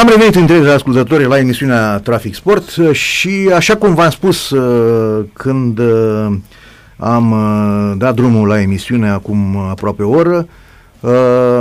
Am 0.00 0.08
revenit 0.08 0.34
între 0.34 0.70
ascultători 0.70 1.24
la 1.24 1.38
emisiunea 1.38 1.98
Trafic 1.98 2.34
Sport 2.34 2.76
și 2.92 3.50
așa 3.54 3.76
cum 3.76 3.94
v-am 3.94 4.10
spus 4.10 4.50
uh, 4.50 5.24
când 5.32 5.78
uh, 5.78 6.26
am 6.96 7.30
uh, 7.30 7.94
dat 7.98 8.14
drumul 8.14 8.48
la 8.48 8.60
emisiune 8.60 9.08
acum 9.08 9.56
aproape 9.56 10.02
o 10.02 10.10
oră, 10.10 10.48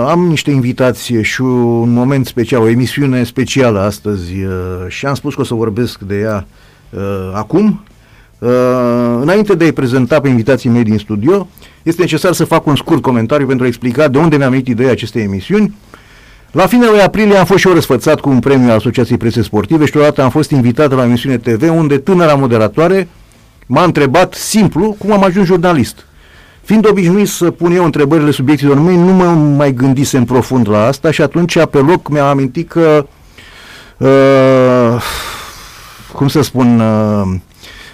am 0.07 0.25
niște 0.27 0.51
invitații 0.51 1.23
și 1.23 1.41
un 1.41 1.89
moment 1.93 2.25
special, 2.25 2.61
o 2.61 2.67
emisiune 2.67 3.23
specială 3.23 3.79
astăzi 3.79 4.33
și 4.87 5.05
am 5.05 5.13
spus 5.13 5.35
că 5.35 5.41
o 5.41 5.43
să 5.43 5.53
vorbesc 5.53 5.99
de 5.99 6.19
ea 6.19 6.47
acum. 7.33 7.83
Înainte 9.21 9.55
de 9.55 9.63
a-i 9.63 9.71
prezenta 9.71 10.19
pe 10.19 10.29
invitații 10.29 10.69
mei 10.69 10.83
din 10.83 10.97
studio, 10.97 11.47
este 11.83 12.01
necesar 12.01 12.33
să 12.33 12.45
fac 12.45 12.65
un 12.65 12.75
scurt 12.75 13.01
comentariu 13.01 13.45
pentru 13.47 13.65
a 13.65 13.67
explica 13.67 14.07
de 14.07 14.17
unde 14.17 14.37
mi-am 14.37 14.49
venit 14.49 14.67
ideea 14.67 14.91
acestei 14.91 15.21
emisiuni 15.21 15.75
la 16.55 16.67
finele 16.67 16.89
lui 16.89 17.01
aprilie 17.01 17.37
am 17.37 17.45
fost 17.45 17.59
și 17.59 17.67
eu 17.67 17.73
răsfățat 17.73 18.19
cu 18.19 18.29
un 18.29 18.39
premiu 18.39 18.69
al 18.69 18.75
Asociației 18.75 19.17
Prese 19.17 19.41
Sportive 19.41 19.85
și 19.85 19.97
odată 19.97 20.21
am 20.21 20.29
fost 20.29 20.51
invitat 20.51 20.91
la 20.91 21.01
o 21.01 21.03
emisiune 21.03 21.37
TV 21.37 21.69
unde 21.69 21.97
tânăra 21.97 22.33
moderatoare 22.33 23.07
m-a 23.65 23.83
întrebat 23.83 24.33
simplu 24.33 24.95
cum 24.99 25.11
am 25.11 25.23
ajuns 25.23 25.45
jurnalist. 25.45 26.05
Fiind 26.63 26.89
obișnuit 26.89 27.27
să 27.27 27.51
pun 27.51 27.71
eu 27.71 27.83
întrebările 27.83 28.31
subiectilor 28.31 28.79
mei, 28.79 28.95
nu 28.95 29.11
mă 29.11 29.25
mai 29.33 29.73
gândisem 29.73 30.23
profund 30.23 30.69
la 30.69 30.85
asta 30.85 31.11
și 31.11 31.21
atunci 31.21 31.65
pe 31.71 31.77
loc 31.77 32.09
mi-am 32.09 32.27
amintit 32.27 32.69
că 32.69 33.07
uh, 33.97 35.01
cum 36.13 36.27
să 36.27 36.41
spun 36.41 36.79
uh, 36.79 37.39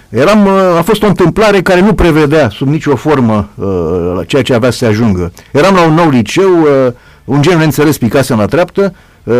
eram, 0.08 0.46
uh, 0.46 0.78
a 0.78 0.82
fost 0.82 1.02
o 1.02 1.06
întâmplare 1.06 1.62
care 1.62 1.80
nu 1.80 1.94
prevedea 1.94 2.48
sub 2.48 2.68
nicio 2.68 2.96
formă 2.96 3.48
uh, 3.54 4.26
ceea 4.26 4.42
ce 4.42 4.54
avea 4.54 4.70
să 4.70 4.76
se 4.76 4.86
ajungă. 4.86 5.32
Eram 5.52 5.74
la 5.74 5.86
un 5.86 5.94
nou 5.94 6.08
liceu 6.08 6.60
uh, 6.60 6.92
un 7.24 7.42
gen 7.42 7.58
neînțeles 7.58 7.98
picasem 7.98 8.36
la 8.38 8.46
treaptă, 8.46 8.94
uh, 9.24 9.34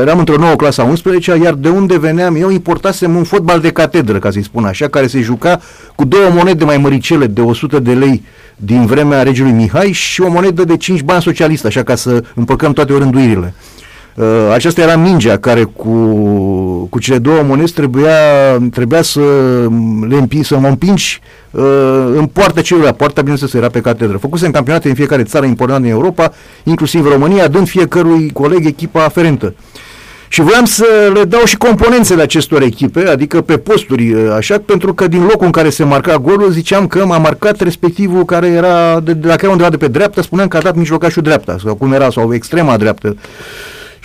eram 0.00 0.18
într-o 0.18 0.36
nouă 0.36 0.54
clasă 0.54 0.80
a 0.80 0.84
11 0.84 1.38
iar 1.42 1.54
de 1.54 1.68
unde 1.68 1.98
veneam 1.98 2.36
eu 2.36 2.50
importasem 2.50 3.16
un 3.16 3.24
fotbal 3.24 3.60
de 3.60 3.70
catedră, 3.70 4.18
ca 4.18 4.30
să-i 4.30 4.42
spun 4.42 4.64
așa, 4.64 4.88
care 4.88 5.06
se 5.06 5.20
juca 5.20 5.60
cu 5.94 6.04
două 6.04 6.30
monede 6.34 6.64
mai 6.64 6.76
măricele 6.76 7.26
de 7.26 7.40
100 7.40 7.78
de 7.78 7.92
lei 7.92 8.24
din 8.56 8.86
vremea 8.86 9.22
regelui 9.22 9.52
Mihai 9.52 9.92
și 9.92 10.20
o 10.20 10.30
monedă 10.30 10.64
de 10.64 10.76
5 10.76 11.02
bani 11.02 11.22
socialist, 11.22 11.64
așa 11.64 11.82
ca 11.82 11.94
să 11.94 12.24
împăcăm 12.34 12.72
toate 12.72 12.92
orânduirile. 12.92 13.54
Uh, 13.56 13.78
aceasta 14.52 14.80
era 14.80 14.96
mingea 14.96 15.36
care 15.36 15.62
cu, 15.62 15.88
cu 16.90 16.98
cele 16.98 17.18
două 17.18 17.42
monezi 17.42 17.72
trebuia, 17.72 18.10
trebuia 18.70 19.02
să 19.02 19.20
le 20.08 20.16
împi, 20.16 20.42
să 20.42 20.58
mă 20.58 20.68
împingi 20.68 21.20
uh, 21.50 21.62
în 22.14 22.26
poarta 22.26 22.60
celuilalt. 22.60 22.96
Poarta, 22.96 23.20
bineînțeles, 23.20 23.54
era 23.54 23.68
pe 23.68 23.80
catedră. 23.80 24.16
Făcusem 24.16 24.50
campionate 24.50 24.88
în 24.88 24.94
fiecare 24.94 25.22
țară 25.22 25.46
importantă 25.46 25.86
în 25.86 25.92
Europa, 25.92 26.32
inclusiv 26.62 27.06
România, 27.06 27.48
dând 27.48 27.68
fiecărui 27.68 28.30
coleg 28.32 28.66
echipa 28.66 29.04
aferentă. 29.04 29.54
Și 30.28 30.40
voiam 30.40 30.64
să 30.64 31.10
le 31.14 31.24
dau 31.24 31.44
și 31.44 31.56
componențele 31.56 32.22
acestor 32.22 32.62
echipe, 32.62 33.08
adică 33.08 33.40
pe 33.40 33.56
posturi, 33.56 34.12
uh, 34.12 34.32
așa, 34.36 34.58
pentru 34.58 34.94
că 34.94 35.08
din 35.08 35.22
locul 35.22 35.46
în 35.46 35.52
care 35.52 35.70
se 35.70 35.84
marca 35.84 36.16
golul, 36.16 36.50
ziceam 36.50 36.86
că 36.86 37.06
m-a 37.06 37.18
marcat 37.18 37.60
respectivul 37.60 38.24
care 38.24 38.46
era, 38.46 39.00
de, 39.00 39.12
de, 39.12 39.28
dacă 39.28 39.40
era 39.42 39.50
undeva 39.50 39.70
de 39.70 39.76
pe 39.76 39.88
dreapta, 39.88 40.22
spuneam 40.22 40.48
că 40.48 40.56
a 40.56 40.60
dat 40.60 40.76
mijlocașul 40.76 41.22
dreapta, 41.22 41.56
sau 41.64 41.74
cum 41.74 41.92
era, 41.92 42.10
sau 42.10 42.34
extrema 42.34 42.76
dreaptă. 42.76 43.16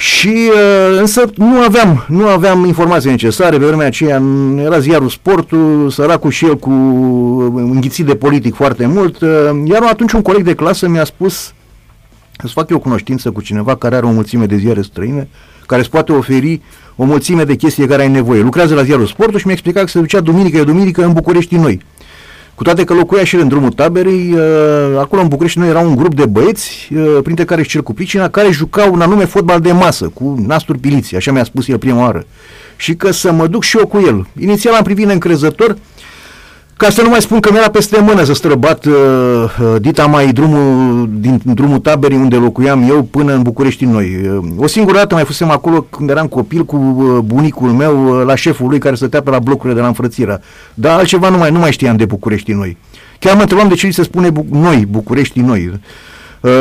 Și 0.03 0.27
uh, 0.27 0.99
însă 0.99 1.29
nu 1.35 1.59
aveam, 1.59 2.05
nu 2.07 2.27
aveam 2.27 2.65
informații 2.65 3.09
necesare, 3.09 3.57
pe 3.57 3.65
vremea 3.65 3.85
aceea 3.85 4.21
era 4.57 4.79
ziarul 4.79 5.09
sportul, 5.09 5.89
săracul 5.89 6.31
și 6.31 6.45
el 6.45 6.57
cu 6.57 6.69
înghițit 7.55 8.05
de 8.05 8.15
politic 8.15 8.55
foarte 8.55 8.85
mult, 8.85 9.21
uh, 9.21 9.29
iar 9.63 9.83
atunci 9.83 10.11
un 10.11 10.21
coleg 10.21 10.43
de 10.43 10.53
clasă 10.53 10.87
mi-a 10.87 11.03
spus 11.03 11.53
să 12.37 12.47
fac 12.47 12.69
eu 12.69 12.79
cunoștință 12.79 13.31
cu 13.31 13.41
cineva 13.41 13.75
care 13.75 13.95
are 13.95 14.05
o 14.05 14.11
mulțime 14.11 14.45
de 14.45 14.55
ziare 14.55 14.81
străine, 14.81 15.27
care 15.65 15.81
îți 15.81 15.89
poate 15.89 16.11
oferi 16.11 16.61
o 16.95 17.03
mulțime 17.03 17.43
de 17.43 17.55
chestii 17.55 17.87
care 17.87 18.01
ai 18.01 18.09
nevoie. 18.09 18.41
Lucrează 18.41 18.75
la 18.75 18.83
ziarul 18.83 19.07
sportul 19.07 19.39
și 19.39 19.45
mi-a 19.45 19.53
explicat 19.53 19.83
că 19.83 19.89
se 19.89 19.99
ducea 19.99 20.19
duminică 20.19 20.57
de 20.57 20.63
duminică 20.63 21.05
în 21.05 21.13
București 21.13 21.55
noi. 21.55 21.81
Cu 22.55 22.63
toate 22.63 22.83
că 22.83 22.93
locuia 22.93 23.23
și 23.23 23.35
în 23.35 23.47
drumul 23.47 23.71
taberei, 23.71 24.33
uh, 24.33 24.99
acolo 24.99 25.21
în 25.21 25.27
București 25.27 25.59
noi 25.59 25.67
era 25.67 25.79
un 25.79 25.95
grup 25.95 26.15
de 26.15 26.25
băieți, 26.25 26.89
uh, 26.95 27.19
printre 27.23 27.45
care 27.45 27.63
și 27.63 27.69
cel 27.69 27.83
cu 27.83 27.93
pricina, 27.93 28.29
care 28.29 28.51
jucau 28.51 28.93
un 28.93 29.01
anume 29.01 29.25
fotbal 29.25 29.59
de 29.59 29.71
masă, 29.71 30.11
cu 30.13 30.43
nasturi 30.47 30.79
piliți, 30.79 31.15
așa 31.15 31.31
mi-a 31.31 31.43
spus 31.43 31.67
el 31.67 31.77
prima 31.77 32.01
oară. 32.01 32.25
Și 32.75 32.95
că 32.95 33.11
să 33.11 33.31
mă 33.31 33.47
duc 33.47 33.63
și 33.63 33.77
eu 33.77 33.87
cu 33.87 33.99
el. 34.05 34.27
Inițial 34.39 34.73
am 34.73 34.83
privit 34.83 35.09
încrezător, 35.09 35.77
ca 36.83 36.89
să 36.89 37.01
nu 37.01 37.09
mai 37.09 37.21
spun 37.21 37.39
că 37.39 37.51
mi-era 37.51 37.69
peste 37.69 37.99
mână 38.01 38.23
să 38.23 38.33
străbat 38.33 38.85
uh, 38.85 38.93
uh, 38.93 39.75
dita 39.81 40.05
mai 40.05 40.31
drumul, 40.31 41.09
din 41.19 41.41
drumul 41.43 41.79
taberii 41.79 42.17
unde 42.17 42.35
locuiam 42.35 42.89
eu 42.89 43.01
până 43.01 43.33
în 43.33 43.41
București 43.41 43.85
noi. 43.85 44.19
Uh, 44.37 44.45
o 44.57 44.67
singură 44.67 44.97
dată 44.97 45.13
mai 45.15 45.23
fusem 45.23 45.49
acolo 45.49 45.81
când 45.81 46.09
eram 46.09 46.27
copil 46.27 46.65
cu 46.65 46.75
uh, 46.75 47.19
bunicul 47.25 47.69
meu 47.69 48.19
uh, 48.19 48.25
la 48.25 48.35
șeful 48.35 48.69
lui 48.69 48.79
care 48.79 48.95
stătea 48.95 49.21
pe 49.21 49.29
la 49.29 49.39
blocurile 49.39 49.73
de 49.73 49.81
la 49.81 49.87
înfrățirea. 49.87 50.41
Dar 50.73 50.97
altceva 50.97 51.29
nu 51.29 51.37
mai, 51.37 51.51
nu 51.51 51.59
mai 51.59 51.71
știam 51.71 51.95
de 51.95 52.05
București 52.05 52.51
noi. 52.51 52.77
Chiar 53.19 53.35
mă 53.35 53.41
întrebam 53.41 53.67
de 53.67 53.75
ce 53.75 53.91
se 53.91 54.03
spune 54.03 54.29
bu- 54.29 54.45
noi, 54.51 54.85
București 54.89 55.39
noi. 55.39 55.69
Uh, 55.73 55.79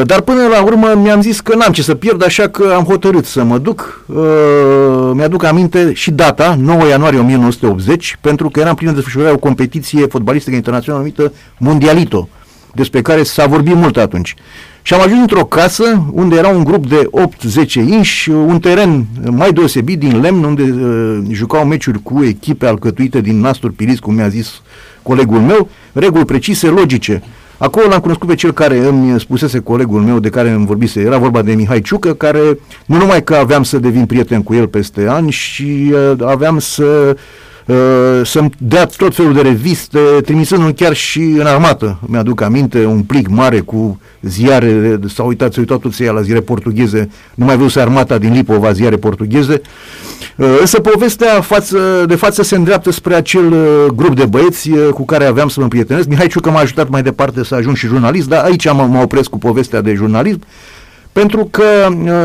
dar 0.05 0.21
până 0.21 0.47
la 0.47 0.63
urmă 0.63 0.95
mi-am 1.03 1.21
zis 1.21 1.41
că 1.41 1.55
n-am 1.57 1.73
ce 1.73 1.83
să 1.83 1.95
pierd, 1.95 2.25
așa 2.25 2.49
că 2.49 2.73
am 2.77 2.85
hotărât 2.85 3.25
să 3.25 3.45
mă 3.45 3.59
duc. 3.59 4.05
Uh, 4.07 5.11
mi-aduc 5.15 5.45
aminte 5.45 5.93
și 5.93 6.11
data, 6.11 6.57
9 6.61 6.87
ianuarie 6.87 7.19
1980, 7.19 8.19
pentru 8.21 8.49
că 8.49 8.61
eram 8.61 8.75
plin 8.75 8.89
de 8.89 8.95
desfășurare 8.95 9.33
o 9.33 9.39
competiție 9.39 10.07
fotbalistică 10.07 10.57
internațională 10.57 11.03
numită 11.03 11.33
Mondialito, 11.59 12.29
despre 12.75 13.03
care 13.03 13.23
s-a 13.23 13.47
vorbit 13.47 13.75
mult 13.75 13.97
atunci. 13.97 14.35
Și 14.83 14.95
am 14.95 15.01
ajuns 15.01 15.21
într-o 15.21 15.45
casă 15.45 16.07
unde 16.13 16.37
era 16.37 16.49
un 16.49 16.65
grup 16.65 16.87
de 16.87 17.11
8-10 17.67 17.73
inși, 17.75 18.31
un 18.31 18.59
teren 18.61 19.07
mai 19.31 19.53
deosebit 19.53 19.99
din 19.99 20.21
lemn, 20.21 20.45
unde 20.45 20.63
uh, 20.63 21.19
jucau 21.31 21.65
meciuri 21.65 22.03
cu 22.03 22.25
echipe 22.25 22.67
alcătuite 22.67 23.21
din 23.21 23.41
nasturi 23.41 23.73
piliți, 23.73 24.01
cum 24.01 24.15
mi-a 24.15 24.29
zis 24.29 24.63
colegul 25.03 25.39
meu, 25.41 25.69
reguli 25.93 26.25
precise, 26.25 26.67
logice. 26.67 27.23
Acolo 27.63 27.89
l-am 27.89 28.01
cunoscut 28.01 28.29
pe 28.29 28.35
cel 28.35 28.53
care 28.53 28.87
îmi 28.87 29.21
spusese 29.21 29.59
colegul 29.61 30.01
meu 30.01 30.19
de 30.19 30.29
care 30.29 30.51
îmi 30.51 30.67
vorbise, 30.67 31.01
era 31.01 31.19
vorba 31.19 31.43
de 31.43 31.53
Mihai 31.53 31.81
Ciucă, 31.81 32.15
care 32.15 32.59
nu 32.87 32.97
numai 32.97 33.25
că 33.25 33.35
aveam 33.35 33.63
să 33.63 33.79
devin 33.79 34.07
prieten 34.07 34.43
cu 34.43 34.55
el 34.55 34.69
peste 34.69 35.07
ani 35.09 35.31
și 35.31 35.93
uh, 35.93 36.13
aveam 36.25 36.59
să 36.59 36.85
uh, 36.85 37.21
să-mi 38.25 38.51
dea 38.59 38.87
tot 38.87 39.15
felul 39.15 39.33
de 39.33 39.41
reviste, 39.41 39.99
trimisându-mi 40.25 40.75
chiar 40.75 40.95
și 40.95 41.21
în 41.21 41.47
armată. 41.47 41.99
Mi-aduc 42.07 42.41
aminte, 42.41 42.85
un 42.85 43.03
plic 43.03 43.29
mare 43.29 43.61
cu 43.61 44.01
ziare, 44.23 45.01
s-au 45.15 45.27
uitat, 45.27 45.53
s-au 45.53 45.63
uitat 45.63 45.79
toți 45.79 46.05
la 46.05 46.23
ziare 46.23 46.41
portugheze, 46.41 47.11
nu 47.35 47.45
mai 47.45 47.57
văzuse 47.57 47.81
armata 47.81 48.19
din 48.19 48.33
Lipova, 48.33 48.73
ziare 48.73 48.97
portugheze. 48.97 49.61
Uh, 50.37 50.57
însă 50.61 50.81
povestea 50.81 51.41
față, 51.41 52.05
de 52.07 52.15
față 52.15 52.43
se 52.43 52.57
îndreaptă 52.57 52.91
spre 52.91 53.15
acel 53.15 53.53
uh, 53.53 53.87
grup 53.95 54.17
de 54.17 54.25
băieți 54.25 54.71
uh, 54.71 54.89
cu 54.95 55.05
care 55.05 55.25
aveam 55.25 55.49
să 55.49 55.61
mă 55.61 55.69
prietenesc. 55.69 56.09
Mihai 56.09 56.27
Ciucă 56.27 56.51
m-a 56.51 56.61
ajutat 56.61 56.89
mai 56.89 57.03
departe 57.03 57.45
să 57.45 57.55
ajung 57.55 57.77
și 57.77 57.87
jurnalist, 57.87 58.29
dar 58.29 58.45
aici 58.45 58.73
mă, 58.73 58.87
mă 58.91 59.03
opresc 59.03 59.29
cu 59.29 59.39
povestea 59.39 59.81
de 59.81 59.95
jurnalism 59.95 60.41
pentru 61.13 61.49
că 61.51 61.63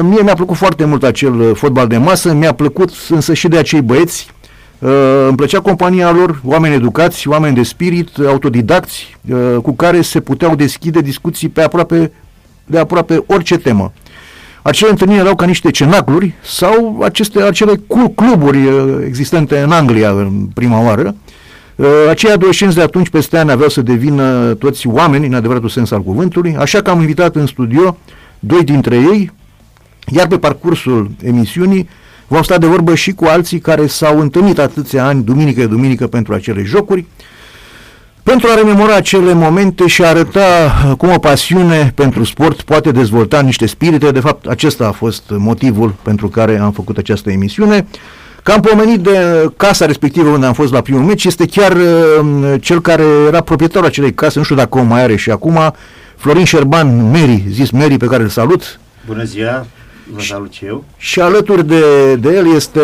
mie 0.04 0.22
mi-a 0.22 0.34
plăcut 0.34 0.56
foarte 0.56 0.86
mult 0.86 1.04
acel 1.04 1.56
fotbal 1.56 1.88
de 1.88 1.98
masă, 1.98 2.34
mi-a 2.34 2.54
plăcut 2.54 2.92
însă 3.10 3.34
și 3.34 3.48
de 3.48 3.58
acei 3.58 3.82
băieți, 3.82 4.28
Uh, 4.30 4.37
îmi 4.80 5.36
plăcea 5.36 5.60
compania 5.60 6.12
lor, 6.12 6.42
oameni 6.44 6.76
educați, 6.76 7.28
oameni 7.28 7.56
de 7.56 7.64
spirit, 7.64 8.10
autodidacți, 8.28 9.18
uh, 9.30 9.62
cu 9.62 9.76
care 9.76 10.02
se 10.02 10.20
puteau 10.20 10.56
deschide 10.56 11.02
discuții 11.02 11.50
pe 11.50 11.62
aproape, 11.62 12.12
de 12.66 12.78
aproape 12.78 13.24
orice 13.28 13.58
temă. 13.58 13.92
Acele 14.62 14.90
întâlniri 14.90 15.20
erau 15.20 15.36
ca 15.36 15.46
niște 15.46 15.72
cenacluri 15.72 16.34
sau 16.44 17.00
aceste, 17.04 17.42
acele 17.42 17.82
cluburi 18.16 18.66
uh, 18.66 18.98
existente 19.06 19.60
în 19.60 19.72
Anglia 19.72 20.10
în 20.10 20.48
prima 20.54 20.84
oară. 20.84 21.16
Acei 22.10 22.32
adolescenți 22.32 22.76
de 22.76 22.82
atunci 22.82 23.10
peste 23.10 23.38
ani 23.38 23.52
aveau 23.52 23.70
să 23.70 23.82
devină 23.82 24.54
toți 24.54 24.88
oameni, 24.88 25.26
în 25.26 25.34
adevăratul 25.34 25.70
sens 25.70 25.92
al 25.92 26.02
cuvântului, 26.02 26.56
așa 26.60 26.82
că 26.82 26.90
am 26.90 27.00
invitat 27.00 27.36
în 27.36 27.46
studio 27.46 27.98
doi 28.40 28.64
dintre 28.64 28.96
ei, 28.96 29.32
iar 30.12 30.28
pe 30.28 30.38
parcursul 30.38 31.12
emisiunii 31.24 31.90
Vom 32.28 32.42
sta 32.42 32.58
de 32.58 32.66
vorbă 32.66 32.96
și 32.96 33.12
cu 33.12 33.26
alții 33.26 33.60
care 33.60 33.88
s-au 33.88 34.20
întâlnit 34.20 34.60
atâția 34.60 35.06
ani, 35.06 35.24
duminică 35.24 35.60
de 35.60 35.66
duminică, 35.66 36.08
pentru 36.08 36.34
acele 36.34 36.64
jocuri, 36.64 37.06
pentru 38.24 38.48
a 38.52 38.56
rememora 38.56 38.96
acele 38.96 39.34
momente 39.34 39.88
și 39.88 40.04
a 40.04 40.08
arăta 40.08 40.74
cum 40.98 41.10
o 41.10 41.20
pasiune 41.20 41.92
pentru 41.96 42.24
sport 42.24 42.62
poate 42.62 42.92
dezvolta 42.92 43.42
niște 43.42 43.66
spirite. 43.66 44.12
De 44.12 44.20
fapt, 44.20 44.46
acesta 44.46 44.88
a 44.88 44.92
fost 44.92 45.24
motivul 45.28 45.96
pentru 46.02 46.28
care 46.28 46.58
am 46.58 46.72
făcut 46.72 46.98
această 46.98 47.32
emisiune. 47.32 47.88
Că 48.44 48.52
am 48.52 48.60
pomenit 48.60 49.00
de 49.00 49.50
casa 49.58 49.86
respectivă 49.86 50.30
unde 50.30 50.46
am 50.46 50.54
fost 50.54 50.74
la 50.74 50.82
primul 50.82 51.02
meci, 51.04 51.26
este 51.26 51.46
chiar 51.46 51.72
uh, 51.72 52.62
cel 52.62 52.82
care 52.82 53.04
era 53.28 53.42
proprietarul 53.42 53.88
acelei 53.88 54.14
case, 54.14 54.38
nu 54.38 54.44
știu 54.44 54.56
dacă 54.56 54.78
o 54.78 54.84
mai 54.84 55.02
are 55.02 55.16
și 55.16 55.32
acum, 55.32 55.74
Florin 56.18 56.46
Șerban 56.46 57.12
Meri, 57.12 57.44
zis 57.50 57.70
Meri, 57.70 57.98
pe 57.98 58.06
care 58.06 58.24
îl 58.24 58.30
salut. 58.30 58.80
Bună 59.06 59.24
ziua! 59.24 59.66
Vă 60.14 60.22
salut 60.22 60.52
și 60.52 60.66
eu. 60.66 60.84
Și 60.98 61.20
alături 61.20 61.68
de, 61.68 62.16
de 62.16 62.34
el 62.36 62.56
este 62.56 62.80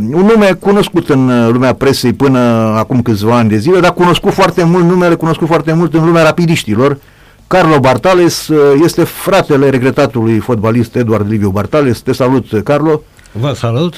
un 0.00 0.26
nume 0.26 0.56
cunoscut 0.60 1.08
în 1.08 1.52
lumea 1.52 1.74
presei 1.74 2.12
până 2.12 2.38
acum 2.76 3.02
câțiva 3.02 3.36
ani 3.36 3.48
de 3.48 3.56
zile, 3.56 3.80
dar 3.80 3.94
cunoscut 3.94 4.32
foarte 4.32 4.64
mult, 4.64 4.84
numele 4.84 5.14
cunoscut 5.14 5.46
foarte 5.46 5.72
mult 5.72 5.94
în 5.94 6.04
lumea 6.04 6.22
rapidiștilor. 6.22 6.98
Carlo 7.46 7.78
Bartales 7.78 8.48
este 8.82 9.04
fratele 9.04 9.70
regretatului 9.70 10.38
fotbalist 10.38 10.96
Eduard 10.96 11.30
Liviu 11.30 11.50
Bartales. 11.50 12.00
Te 12.00 12.12
salut, 12.12 12.62
Carlo. 12.64 13.02
Vă 13.32 13.52
salut! 13.56 13.94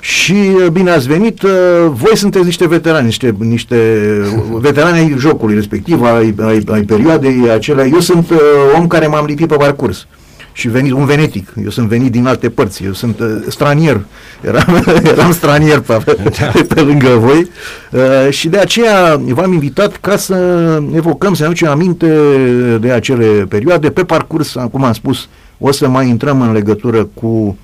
Și 0.00 0.32
uh, 0.32 0.66
bine 0.66 0.90
ați 0.90 1.06
venit, 1.06 1.42
uh, 1.42 1.50
voi 1.88 2.16
sunteți 2.16 2.44
niște 2.44 2.68
veterani, 2.68 3.04
niște, 3.04 3.34
niște 3.38 3.76
veterani 4.50 4.98
ai 4.98 5.14
jocului 5.18 5.54
respectiv, 5.54 6.02
ai, 6.02 6.34
ai, 6.40 6.62
ai 6.70 6.82
perioadei 6.82 7.50
acelea. 7.50 7.86
Eu 7.86 8.00
sunt 8.00 8.30
uh, 8.30 8.38
om 8.78 8.86
care 8.86 9.06
m-am 9.06 9.24
lipit 9.24 9.46
pe 9.46 9.56
parcurs 9.56 10.06
și 10.52 10.68
venit, 10.68 10.92
un 10.92 11.04
venetic. 11.04 11.52
Eu 11.64 11.70
sunt 11.70 11.88
venit 11.88 12.12
din 12.12 12.26
alte 12.26 12.48
părți, 12.48 12.84
eu 12.84 12.92
sunt 12.92 13.20
uh, 13.20 13.44
stranier, 13.48 14.00
eram, 14.40 14.84
eram 15.12 15.32
stranier 15.32 15.80
pe, 15.80 16.16
da. 16.38 16.52
pe 16.68 16.80
lângă 16.80 17.08
voi 17.08 17.50
uh, 17.90 18.30
și 18.30 18.48
de 18.48 18.58
aceea 18.58 19.20
v-am 19.28 19.52
invitat 19.52 19.96
ca 19.96 20.16
să 20.16 20.36
evocăm, 20.94 21.34
să 21.34 21.40
ne 21.40 21.46
aducem 21.46 21.68
aminte 21.68 22.08
de 22.80 22.90
acele 22.90 23.26
perioade. 23.48 23.90
Pe 23.90 24.04
parcurs, 24.04 24.54
cum 24.70 24.84
am 24.84 24.92
spus, 24.92 25.28
o 25.58 25.72
să 25.72 25.88
mai 25.88 26.08
intrăm 26.08 26.40
în 26.40 26.52
legătură 26.52 27.08
cu 27.14 27.26
uh, 27.26 27.54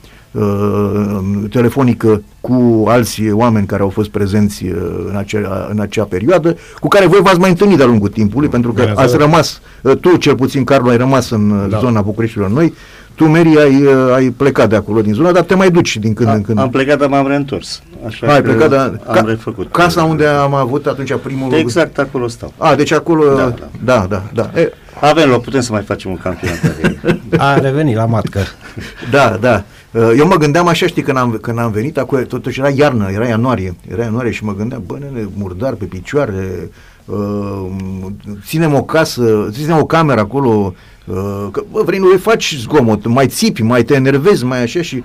telefonică 1.51 2.23
cu 2.41 2.85
alți 2.89 3.31
oameni 3.31 3.67
care 3.67 3.83
au 3.83 3.89
fost 3.89 4.09
prezenți 4.09 4.65
uh, 4.65 4.73
în, 5.09 5.17
acea, 5.17 5.69
în 5.71 5.81
acea 5.81 6.05
perioadă, 6.05 6.57
cu 6.81 6.89
care 6.89 7.07
voi 7.07 7.21
v-ați 7.23 7.39
mai 7.39 7.51
întâlnit 7.51 7.77
de-a 7.77 7.87
lungul 7.87 8.09
timpului, 8.09 8.49
pentru 8.49 8.73
că 8.73 8.93
ați 8.95 9.17
rămas, 9.17 9.61
uh, 9.83 9.97
tu 9.97 10.17
cel 10.17 10.35
puțin, 10.35 10.65
Carlo, 10.65 10.89
ai 10.89 10.97
rămas 10.97 11.31
în 11.31 11.51
uh, 11.51 11.71
da. 11.71 11.79
zona 11.79 12.01
Bucureștilor 12.01 12.51
Noi, 12.51 12.75
tu, 13.15 13.25
Meri, 13.25 13.61
ai, 13.61 13.85
ai 14.15 14.31
plecat 14.31 14.69
de 14.69 14.77
acolo 14.77 15.01
din 15.01 15.13
zona, 15.13 15.33
dar 15.33 15.43
te 15.43 15.55
mai 15.55 15.71
duci 15.71 15.97
din 15.97 16.15
când 16.15 16.29
A, 16.29 16.33
în 16.33 16.43
când. 16.43 16.59
Am 16.59 16.71
plecat, 16.71 16.99
dar 16.99 17.09
m-am 17.09 17.27
reîntors. 17.27 17.83
Așa 18.07 18.33
ai 18.33 18.43
plecat, 18.43 18.71
dar 18.71 19.01
am 19.07 19.15
ca, 19.15 19.21
refăcut. 19.21 19.73
Casa 19.73 20.05
unde 20.05 20.27
am 20.27 20.55
avut 20.55 20.87
atunci 20.87 21.15
primul 21.23 21.53
Exact 21.53 21.99
acolo 21.99 22.29
stau. 22.29 22.53
A, 22.57 22.75
deci 22.75 22.93
acolo, 22.93 23.35
da, 23.35 23.55
da, 23.85 24.07
da. 24.07 24.07
da, 24.09 24.23
da. 24.33 24.61
E, 24.61 24.73
avem 25.01 25.29
loc, 25.29 25.43
putem 25.43 25.61
să 25.61 25.73
mai 25.73 25.83
facem 25.83 26.11
un 26.11 26.17
campionat. 26.17 26.59
A 27.49 27.59
revenit 27.59 27.97
la 27.97 28.07
matcă. 28.07 28.41
Da, 29.11 29.39
da. 29.41 29.65
Eu 30.17 30.27
mă 30.27 30.37
gândeam 30.37 30.67
așa, 30.67 30.87
știi, 30.87 31.03
când 31.03 31.17
am, 31.17 31.39
când 31.41 31.59
am 31.59 31.71
venit, 31.71 31.99
acolo, 31.99 32.23
totuși 32.23 32.61
era 32.61 32.69
iarnă, 32.69 33.11
era 33.11 33.27
ianuarie, 33.27 33.75
era 33.91 34.03
ianuarie 34.03 34.31
și 34.31 34.45
mă 34.45 34.55
gândeam, 34.55 34.83
bă, 34.87 34.99
nene, 35.01 35.29
murdar 35.35 35.75
pe 35.75 35.85
picioare, 35.85 36.71
uh, 37.05 37.67
ținem 38.47 38.75
o 38.75 38.83
casă, 38.83 39.49
ținem 39.51 39.79
o 39.79 39.87
cameră 39.87 40.21
acolo, 40.21 40.75
uh, 41.07 41.49
că, 41.51 41.63
bă, 41.71 41.83
vrei, 41.85 41.99
nu 41.99 42.17
faci 42.17 42.57
zgomot, 42.59 43.07
mai 43.07 43.27
țipi, 43.27 43.63
mai 43.63 43.83
te 43.83 43.95
enervezi, 43.95 44.45
mai 44.45 44.63
așa 44.63 44.83
și 44.83 45.03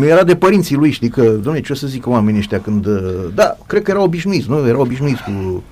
era 0.00 0.22
de 0.22 0.36
părinții 0.36 0.76
lui, 0.76 0.90
știi, 0.90 1.08
că, 1.08 1.22
domne, 1.22 1.60
ce 1.60 1.72
o 1.72 1.74
să 1.74 1.86
zică 1.86 2.08
oamenii 2.08 2.40
ăștia 2.40 2.60
când, 2.60 2.86
uh, 2.86 3.00
da, 3.34 3.56
cred 3.66 3.82
că 3.82 3.90
erau 3.90 4.04
obișnuiți, 4.04 4.48
nu, 4.48 4.66
erau 4.66 4.80
obișnuiți 4.80 5.22
cu 5.22 5.62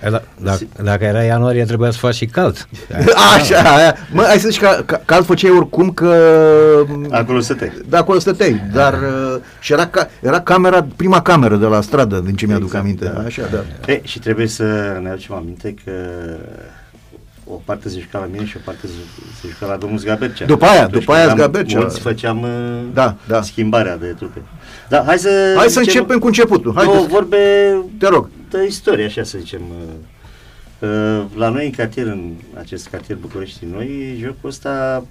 da, 0.00 0.22
dacă, 0.40 0.60
dacă 0.82 1.04
era 1.04 1.22
ianuarie, 1.22 1.64
trebuia 1.64 1.90
să 1.90 1.98
faci 1.98 2.14
și 2.14 2.26
cald. 2.26 2.68
Așa, 3.36 3.74
aia. 3.76 3.96
Mă, 4.12 4.22
ai 4.22 4.38
să 4.38 4.48
zici 4.48 4.60
că, 4.60 4.82
că 4.86 5.00
cald 5.04 5.24
făceai 5.24 5.50
oricum 5.50 5.90
că... 5.90 6.14
Acolo 7.10 7.40
stăteai. 7.40 7.72
Da, 7.88 7.98
acolo 7.98 8.18
stăteai, 8.18 8.62
dar 8.72 8.92
uh, 8.92 9.40
și 9.60 9.72
era, 9.72 9.86
ca, 9.86 10.08
era 10.22 10.40
camera, 10.40 10.86
prima 10.96 11.22
cameră 11.22 11.56
de 11.56 11.66
la 11.66 11.80
stradă, 11.80 12.22
din 12.24 12.34
ce 12.34 12.46
mi-aduc 12.46 12.66
exact, 12.66 12.84
aminte. 12.84 13.04
Da. 13.04 13.22
Așa, 13.26 13.42
da. 13.52 13.92
E, 13.92 14.00
și 14.04 14.18
trebuie 14.18 14.46
să 14.46 14.98
ne 15.02 15.08
aducem 15.10 15.34
aminte 15.34 15.74
că 15.84 15.92
o 17.44 17.60
parte 17.64 17.88
se 17.88 17.98
juca 18.00 18.18
la 18.18 18.28
mine 18.32 18.44
și 18.44 18.56
o 18.56 18.60
parte 18.64 18.86
se 19.40 19.48
juca 19.48 19.66
la 19.66 19.76
domnul 19.76 19.98
Zgabercea. 19.98 20.44
După 20.44 20.64
aia, 20.64 20.82
Atunci 20.82 21.00
după 21.00 21.12
aia 21.12 21.28
Zgabercea. 21.28 21.78
Mulți 21.78 22.00
făceam 22.00 22.46
da, 22.92 23.16
da. 23.26 23.42
schimbarea 23.42 23.96
de 23.96 24.06
trupe. 24.06 24.42
Da, 24.90 25.02
hai 25.04 25.18
să, 25.18 25.54
hai 25.56 25.68
să 25.68 25.78
începem 25.78 26.18
cu 26.18 26.26
începutul. 26.26 26.74
Hai 26.74 26.84
două 26.84 27.06
vorbe 27.06 27.74
te 27.98 28.08
rog. 28.08 28.28
de 28.50 28.66
istorie, 28.66 29.04
așa 29.04 29.22
să 29.22 29.38
zicem. 29.38 29.62
Uh, 30.78 31.24
la 31.34 31.48
noi 31.48 31.64
în 31.64 31.70
cartier, 31.70 32.06
în 32.06 32.32
acest 32.58 32.88
cartier 32.88 33.18
București 33.18 33.64
noi, 33.64 34.18
jocul 34.20 34.48
ăsta 34.48 35.04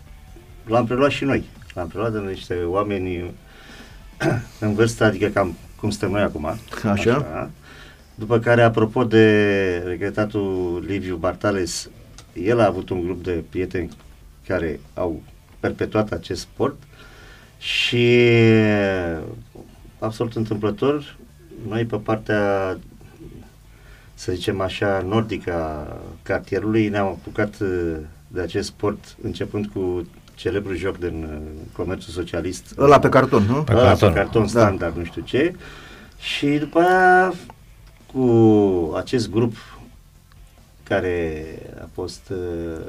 l-am 0.65 0.85
preluat 0.85 1.11
și 1.11 1.23
noi. 1.23 1.43
L-am 1.73 1.87
preluat 1.87 2.11
de 2.11 2.19
niște 2.19 2.53
oameni 2.65 3.33
în 4.59 4.73
vârstă, 4.73 5.03
adică 5.03 5.27
cam 5.27 5.57
cum 5.75 5.89
stăm 5.89 6.11
noi 6.11 6.21
acum. 6.21 6.45
Așa. 6.45 6.91
așa. 6.91 7.49
După 8.15 8.39
care, 8.39 8.61
apropo 8.61 9.03
de 9.03 9.83
regretatul 9.85 10.83
Liviu 10.87 11.15
Bartales, 11.15 11.89
el 12.33 12.59
a 12.59 12.65
avut 12.65 12.89
un 12.89 13.01
grup 13.01 13.23
de 13.23 13.43
prieteni 13.49 13.89
care 14.47 14.79
au 14.93 15.21
perpetuat 15.59 16.11
acest 16.11 16.41
sport 16.41 16.75
și 17.59 18.29
absolut 19.99 20.35
întâmplător, 20.35 21.17
noi 21.67 21.85
pe 21.85 21.97
partea 21.97 22.77
să 24.13 24.31
zicem 24.31 24.61
așa, 24.61 25.01
nordică 25.07 25.53
a 25.53 25.97
cartierului 26.21 26.87
ne-am 26.87 27.07
apucat 27.07 27.57
de 28.27 28.41
acest 28.41 28.67
sport 28.67 29.15
începând 29.21 29.65
cu 29.65 30.07
celebrul 30.39 30.75
joc 30.75 30.97
din 30.97 31.23
uh, 31.23 31.51
comerțul 31.71 32.13
socialist. 32.13 32.73
Ăla 32.77 32.99
pe 32.99 33.09
carton, 33.09 33.43
nu? 33.43 33.63
Pe 33.63 33.73
carton, 33.73 34.13
pe 34.13 34.19
carton 34.19 34.41
da. 34.41 34.47
standard, 34.47 34.93
da. 34.93 34.99
nu 34.99 35.05
știu 35.05 35.21
ce. 35.21 35.55
Și 36.19 36.47
după 36.47 36.79
aia, 36.79 37.33
cu 38.13 38.93
acest 38.97 39.29
grup 39.29 39.55
care 40.83 41.45
a 41.81 41.87
fost, 41.93 42.21
uh, 42.29 42.85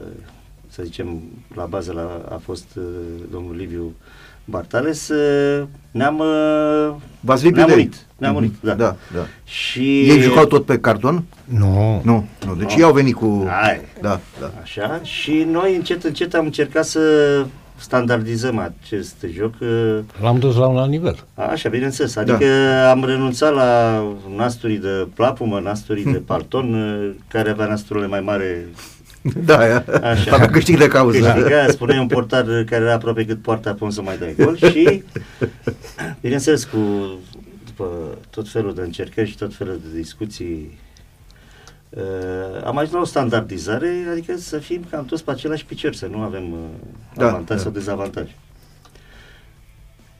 să 0.68 0.82
zicem, 0.82 1.22
la 1.54 1.64
bază 1.64 1.92
la, 1.92 2.34
a 2.34 2.36
fost 2.36 2.66
uh, 2.76 2.84
domnul 3.30 3.56
Liviu 3.56 3.94
Bartales, 4.44 5.08
uh, 5.08 5.66
ne-am 5.90 6.22
V-ați 7.20 7.48
ne-am 7.48 7.68
murit. 7.68 8.06
Ne-am 8.16 8.32
murit, 8.32 8.54
mm-hmm. 8.54 8.62
da. 8.62 8.74
da, 8.74 8.96
da. 9.14 9.26
Și... 9.44 10.00
Ei 10.00 10.20
jucau 10.20 10.44
tot 10.44 10.64
pe 10.64 10.78
carton? 10.78 11.24
Nu. 11.44 12.00
Nu, 12.04 12.26
nu. 12.46 12.54
Deci 12.54 12.70
no. 12.70 12.76
ei 12.76 12.82
au 12.82 12.92
venit 12.92 13.14
cu... 13.14 13.46
Hai. 13.48 13.80
Da, 14.00 14.20
da. 14.40 14.52
Așa, 14.62 15.00
și 15.02 15.46
noi 15.50 15.76
încet, 15.76 16.04
încet 16.04 16.34
am 16.34 16.44
încercat 16.44 16.84
să 16.84 17.00
standardizăm 17.76 18.58
acest 18.58 19.24
joc. 19.32 19.54
L-am 20.20 20.38
dus 20.38 20.56
la 20.56 20.66
un 20.66 20.76
alt 20.76 20.90
nivel. 20.90 21.16
Așa, 21.34 21.68
bineînțeles. 21.68 22.14
Da. 22.14 22.20
Adică 22.20 22.46
da. 22.46 22.90
am 22.90 23.04
renunțat 23.04 23.54
la 23.54 24.02
nasturii 24.36 24.78
de 24.78 25.08
plapumă, 25.14 25.60
nasturii 25.60 26.04
de 26.04 26.22
palton, 26.26 26.76
care 27.28 27.50
avea 27.50 27.66
nasturile 27.66 28.06
mai 28.06 28.20
mare 28.20 28.66
da, 29.44 29.84
așa. 30.02 30.36
Facă 30.36 30.46
câștig 30.46 30.78
de 30.78 30.88
cauză. 30.88 31.32
Câștiga, 31.32 31.66
spunea 31.66 32.00
un 32.00 32.06
portar 32.06 32.44
care 32.44 32.82
era 32.82 32.92
aproape 32.92 33.24
cât 33.24 33.42
poarta 33.42 33.74
până 33.74 33.90
să 33.90 34.02
mai 34.02 34.18
dai 34.18 34.34
gol 34.38 34.56
și, 34.56 35.02
bineînțeles, 36.20 36.64
cu 36.64 36.78
după 37.64 38.18
tot 38.30 38.48
felul 38.48 38.74
de 38.74 38.80
încercări 38.80 39.28
și 39.28 39.36
tot 39.36 39.54
felul 39.54 39.80
de 39.84 39.98
discuții 39.98 40.78
Uh, 41.90 42.64
am 42.64 42.76
ajuns 42.76 42.92
la 42.92 43.00
o 43.00 43.04
standardizare, 43.04 44.06
adică 44.10 44.36
să 44.36 44.58
fim 44.58 44.84
cam 44.90 45.04
toți 45.04 45.24
pe 45.24 45.30
același 45.30 45.64
picior, 45.64 45.94
să 45.94 46.06
nu 46.06 46.20
avem 46.20 46.52
uh, 46.52 46.58
da, 47.14 47.28
avantaj 47.28 47.56
da. 47.56 47.62
sau 47.62 47.72
dezavantaj. 47.72 48.30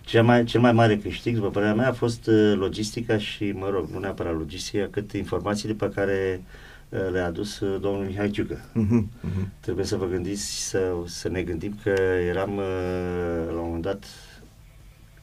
Cel 0.00 0.22
mai, 0.22 0.44
cel 0.44 0.60
mai 0.60 0.72
mare 0.72 0.96
câștig, 0.96 1.34
după 1.34 1.50
părerea 1.50 1.74
mea, 1.74 1.88
a 1.88 1.92
fost 1.92 2.26
uh, 2.26 2.52
logistica 2.56 3.18
și, 3.18 3.52
mă 3.52 3.68
rog, 3.70 3.88
nu 3.92 3.98
neapărat 3.98 4.36
logistica, 4.36 4.88
cât 4.90 5.12
informațiile 5.12 5.74
pe 5.74 5.90
care 5.94 6.40
uh, 6.42 6.69
le-a 7.12 7.26
adus 7.26 7.60
uh, 7.60 7.80
domnul 7.80 8.04
Mihai 8.04 8.30
Ciucă. 8.30 8.54
Uh-huh, 8.54 9.02
uh-huh. 9.02 9.46
Trebuie 9.60 9.84
să 9.84 9.96
vă 9.96 10.06
gândiți, 10.06 10.68
să, 10.68 10.92
să 11.06 11.28
ne 11.28 11.42
gândim 11.42 11.78
că 11.82 11.94
eram 12.28 12.56
uh, 12.56 13.46
la 13.46 13.60
un 13.60 13.64
moment 13.64 13.82
dat 13.82 14.04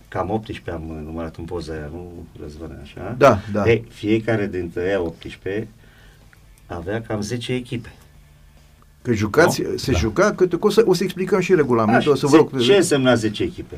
cam 0.08 0.30
18 0.30 0.72
am 0.72 1.02
numărat 1.06 1.36
în 1.36 1.44
poza 1.44 1.74
aia, 1.74 1.90
nu 1.92 2.26
răzvăne 2.42 2.80
așa? 2.82 3.16
Da, 3.18 3.40
da. 3.52 3.70
Ei, 3.70 3.86
fiecare 3.90 4.48
dintre 4.48 4.84
ei 4.90 4.96
18 4.96 5.68
avea 6.66 7.02
cam 7.02 7.22
10 7.22 7.54
echipe. 7.54 7.94
Că 9.02 9.14
jucați, 9.14 9.62
no? 9.62 9.78
se 9.78 9.92
da. 9.92 9.98
juca, 9.98 10.32
că 10.32 10.48
o 10.60 10.70
să, 10.70 10.84
o 10.86 10.94
să 10.94 11.04
explicăm 11.04 11.40
și 11.40 11.56
regulamentul. 11.56 11.96
Așa, 11.96 12.10
o 12.12 12.16
să 12.16 12.28
vă 12.28 12.36
rog, 12.36 12.60
ce 12.60 12.76
însemna 12.76 13.16
10 13.16 13.44
echipe? 13.44 13.76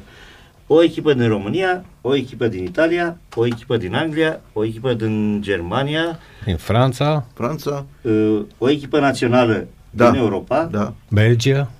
O 0.72 0.84
echipă 0.84 1.14
din 1.14 1.28
România, 1.28 1.86
o 2.02 2.16
echipă 2.16 2.48
din 2.48 2.64
Italia, 2.64 3.18
o 3.36 3.46
echipă 3.46 3.78
din 3.78 3.96
Anglia, 3.96 4.40
o 4.54 4.66
echipă 4.66 4.94
din 4.94 5.42
Germania, 5.42 6.20
din 6.46 6.56
Franța, 6.56 7.26
Franța, 7.34 7.86
uh, 8.02 8.42
o 8.58 8.70
echipă 8.70 9.00
națională 9.00 9.68
da, 9.90 10.12
din 10.12 10.20
Europa, 10.20 10.68
da. 10.72 10.94
Belgia. 11.10 11.72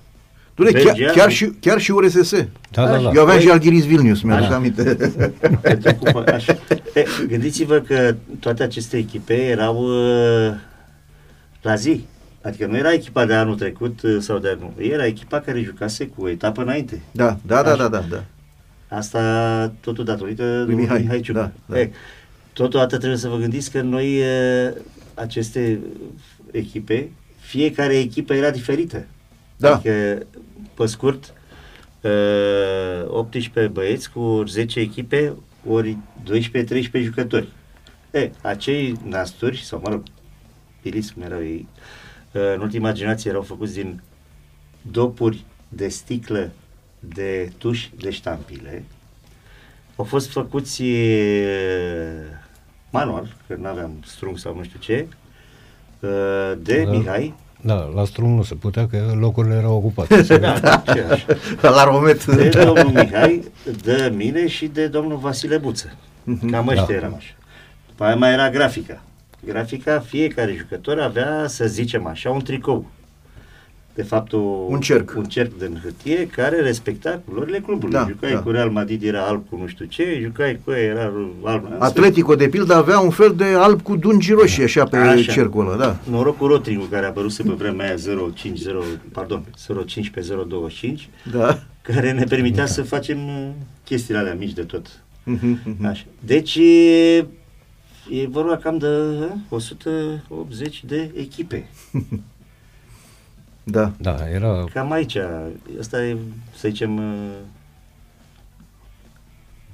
Dule, 0.54 0.70
Belgia, 0.70 0.92
chiar, 0.92 1.14
chiar, 1.14 1.30
și, 1.30 1.46
chiar 1.60 1.78
și 1.80 1.90
URSS. 1.90 2.30
Da, 2.70 2.86
da, 2.86 2.96
da. 2.96 2.96
Eu 2.96 3.08
aveam 3.22 3.26
Băi, 3.26 3.40
și 3.40 3.50
Alghiris 3.50 3.86
Vilnius, 3.86 4.22
mi-aduc 4.22 4.52
aminte. 4.52 4.96
Gândiți-vă 7.28 7.78
că 7.78 8.14
toate 8.40 8.62
aceste 8.62 8.96
echipe 8.96 9.34
erau 9.34 9.76
uh, 9.84 10.52
la 11.62 11.74
zi. 11.74 12.04
Adică 12.42 12.66
nu 12.66 12.76
era 12.76 12.92
echipa 12.92 13.26
de 13.26 13.34
anul 13.34 13.54
trecut 13.54 14.02
uh, 14.02 14.16
sau 14.20 14.38
de 14.38 14.48
anul. 14.48 14.72
Era 14.92 15.06
echipa 15.06 15.40
care 15.40 15.60
jucase 15.60 16.06
cu 16.06 16.22
o 16.22 16.28
etapă 16.28 16.62
înainte. 16.62 17.00
Da, 17.10 17.36
da, 17.46 17.62
da, 17.62 17.74
da, 17.74 17.88
da, 17.88 18.04
da. 18.10 18.24
Asta 18.90 19.72
totul 19.80 20.04
datorită 20.04 20.62
lui 20.66 20.74
Mihai, 20.74 21.00
Mihai 21.00 21.20
Ciucă. 21.20 21.38
Da, 21.38 21.74
da. 21.74 21.80
E, 21.80 21.90
totodată 22.52 22.96
trebuie 22.96 23.18
să 23.18 23.28
vă 23.28 23.36
gândiți 23.36 23.70
că 23.70 23.80
noi 23.80 24.18
uh, 24.18 24.72
aceste 25.14 25.80
echipe, 26.50 27.10
fiecare 27.38 27.98
echipă 27.98 28.34
era 28.34 28.50
diferită. 28.50 29.06
Da. 29.56 29.74
Adică, 29.74 30.26
pe 30.74 30.86
scurt, 30.86 31.32
18 33.06 33.60
uh, 33.60 33.68
băieți 33.68 34.10
cu 34.10 34.42
10 34.46 34.80
echipe, 34.80 35.36
ori 35.68 35.96
12-13 36.30 37.02
jucători. 37.02 37.48
E, 38.10 38.30
acei 38.42 38.96
nasturi, 39.04 39.62
sau 39.62 39.80
mă 39.82 39.90
rog, 39.90 40.02
piliți 40.82 41.12
cum 41.12 41.22
erau 41.22 41.42
ei, 41.42 41.68
uh, 42.32 42.52
în 42.54 42.60
ultima 42.60 42.92
generație 42.92 43.30
erau 43.30 43.42
făcuți 43.42 43.74
din 43.74 44.02
dopuri 44.90 45.44
de 45.68 45.88
sticlă 45.88 46.50
de 47.00 47.52
tuși 47.58 47.90
de 48.00 48.10
ștampile, 48.10 48.84
au 49.96 50.04
fost 50.04 50.30
făcuți 50.30 50.84
e, 50.84 51.46
manual, 52.90 53.36
că 53.46 53.54
nu 53.58 53.68
aveam 53.68 53.90
strung 54.04 54.38
sau 54.38 54.54
nu 54.54 54.62
știu 54.62 54.78
ce, 54.78 55.06
uh, 56.00 56.52
de 56.58 56.82
Da. 56.84 56.90
Mihai. 56.90 57.34
Da, 57.62 57.74
la 57.94 58.04
strum 58.04 58.30
nu 58.34 58.42
se 58.42 58.54
putea, 58.54 58.86
că 58.88 59.12
locurile 59.18 59.54
erau 59.54 59.74
ocupate. 59.76 60.22
Da, 60.38 60.82
ce 60.92 61.06
așa. 61.10 61.26
La 61.60 61.84
romet. 61.84 62.24
De 62.24 62.48
domnul 62.48 62.90
Mihai, 62.92 63.44
de 63.82 64.12
mine 64.14 64.46
și 64.48 64.66
de 64.66 64.86
domnul 64.86 65.16
Vasile 65.18 65.56
Buță. 65.58 65.96
Cam 66.50 66.68
ăștia 66.68 66.86
Da. 66.86 66.92
eram 66.94 67.14
așa. 67.14 67.32
După 67.88 68.04
aia 68.04 68.16
mai 68.16 68.32
era 68.32 68.50
grafica. 68.50 69.02
Grafica, 69.44 70.00
fiecare 70.00 70.54
jucător 70.58 71.00
avea, 71.00 71.44
să 71.46 71.66
zicem 71.66 72.06
așa, 72.06 72.30
un 72.30 72.42
tricou. 72.42 72.86
De 74.00 74.06
fapt, 74.06 74.32
o, 74.32 74.38
Un 74.68 74.80
cerc. 74.80 75.14
un 75.16 75.24
cerc 75.24 75.58
de 75.58 75.70
hârtie 75.82 76.26
care 76.26 76.60
respecta 76.60 77.22
culorile 77.28 77.58
clubului. 77.60 77.92
Da, 77.92 78.06
jucai 78.08 78.32
da. 78.32 78.38
cu 78.40 78.50
Real 78.50 78.70
Madrid, 78.70 79.02
era 79.02 79.22
alb 79.22 79.48
cu 79.48 79.56
nu 79.56 79.66
știu 79.66 79.84
ce, 79.84 80.18
jucai 80.22 80.60
cu 80.64 80.70
ea, 80.70 80.78
era 80.78 81.12
alb. 81.44 81.64
Atletico, 81.78 82.34
de 82.34 82.48
pildă, 82.48 82.74
avea 82.74 82.98
un 82.98 83.10
fel 83.10 83.34
de 83.36 83.44
alb 83.44 83.82
cu 83.82 83.96
dungi 83.96 84.32
roșii, 84.32 84.62
așa, 84.62 84.84
pe 84.84 84.96
Așa. 84.96 85.32
cercul 85.32 85.66
ăla, 85.68 85.76
da. 85.76 85.96
Noroc 86.10 86.36
cu 86.36 86.46
Rotringu, 86.46 86.84
care 86.84 87.04
a 87.04 87.08
apărut 87.08 87.32
pe 87.34 87.42
vremea 87.52 87.86
aia 87.86 87.96
050, 88.34 88.74
pardon, 89.12 89.44
015-025, 89.66 91.08
Da. 91.32 91.58
care 91.82 92.12
ne 92.12 92.24
permitea 92.24 92.66
să 92.66 92.82
facem 92.82 93.18
uh, 93.28 93.48
chestiile 93.84 94.20
alea 94.20 94.34
mici 94.34 94.52
de 94.52 94.62
tot. 94.62 94.86
Mhm, 95.24 95.58
mhm. 95.64 95.86
Așa. 95.86 96.04
Deci 96.24 96.54
e, 96.56 97.16
e 98.10 98.26
vorba 98.28 98.56
cam 98.56 98.78
de 98.78 98.86
uh, 98.86 99.30
180 99.48 100.84
de 100.84 101.10
echipe. 101.16 101.68
Da. 103.62 103.92
Da, 103.96 104.16
era... 104.34 104.64
Cam 104.72 104.92
aici. 104.92 105.16
Asta 105.80 106.02
e, 106.04 106.16
să 106.56 106.68
zicem, 106.68 106.96
uh, 106.96 107.30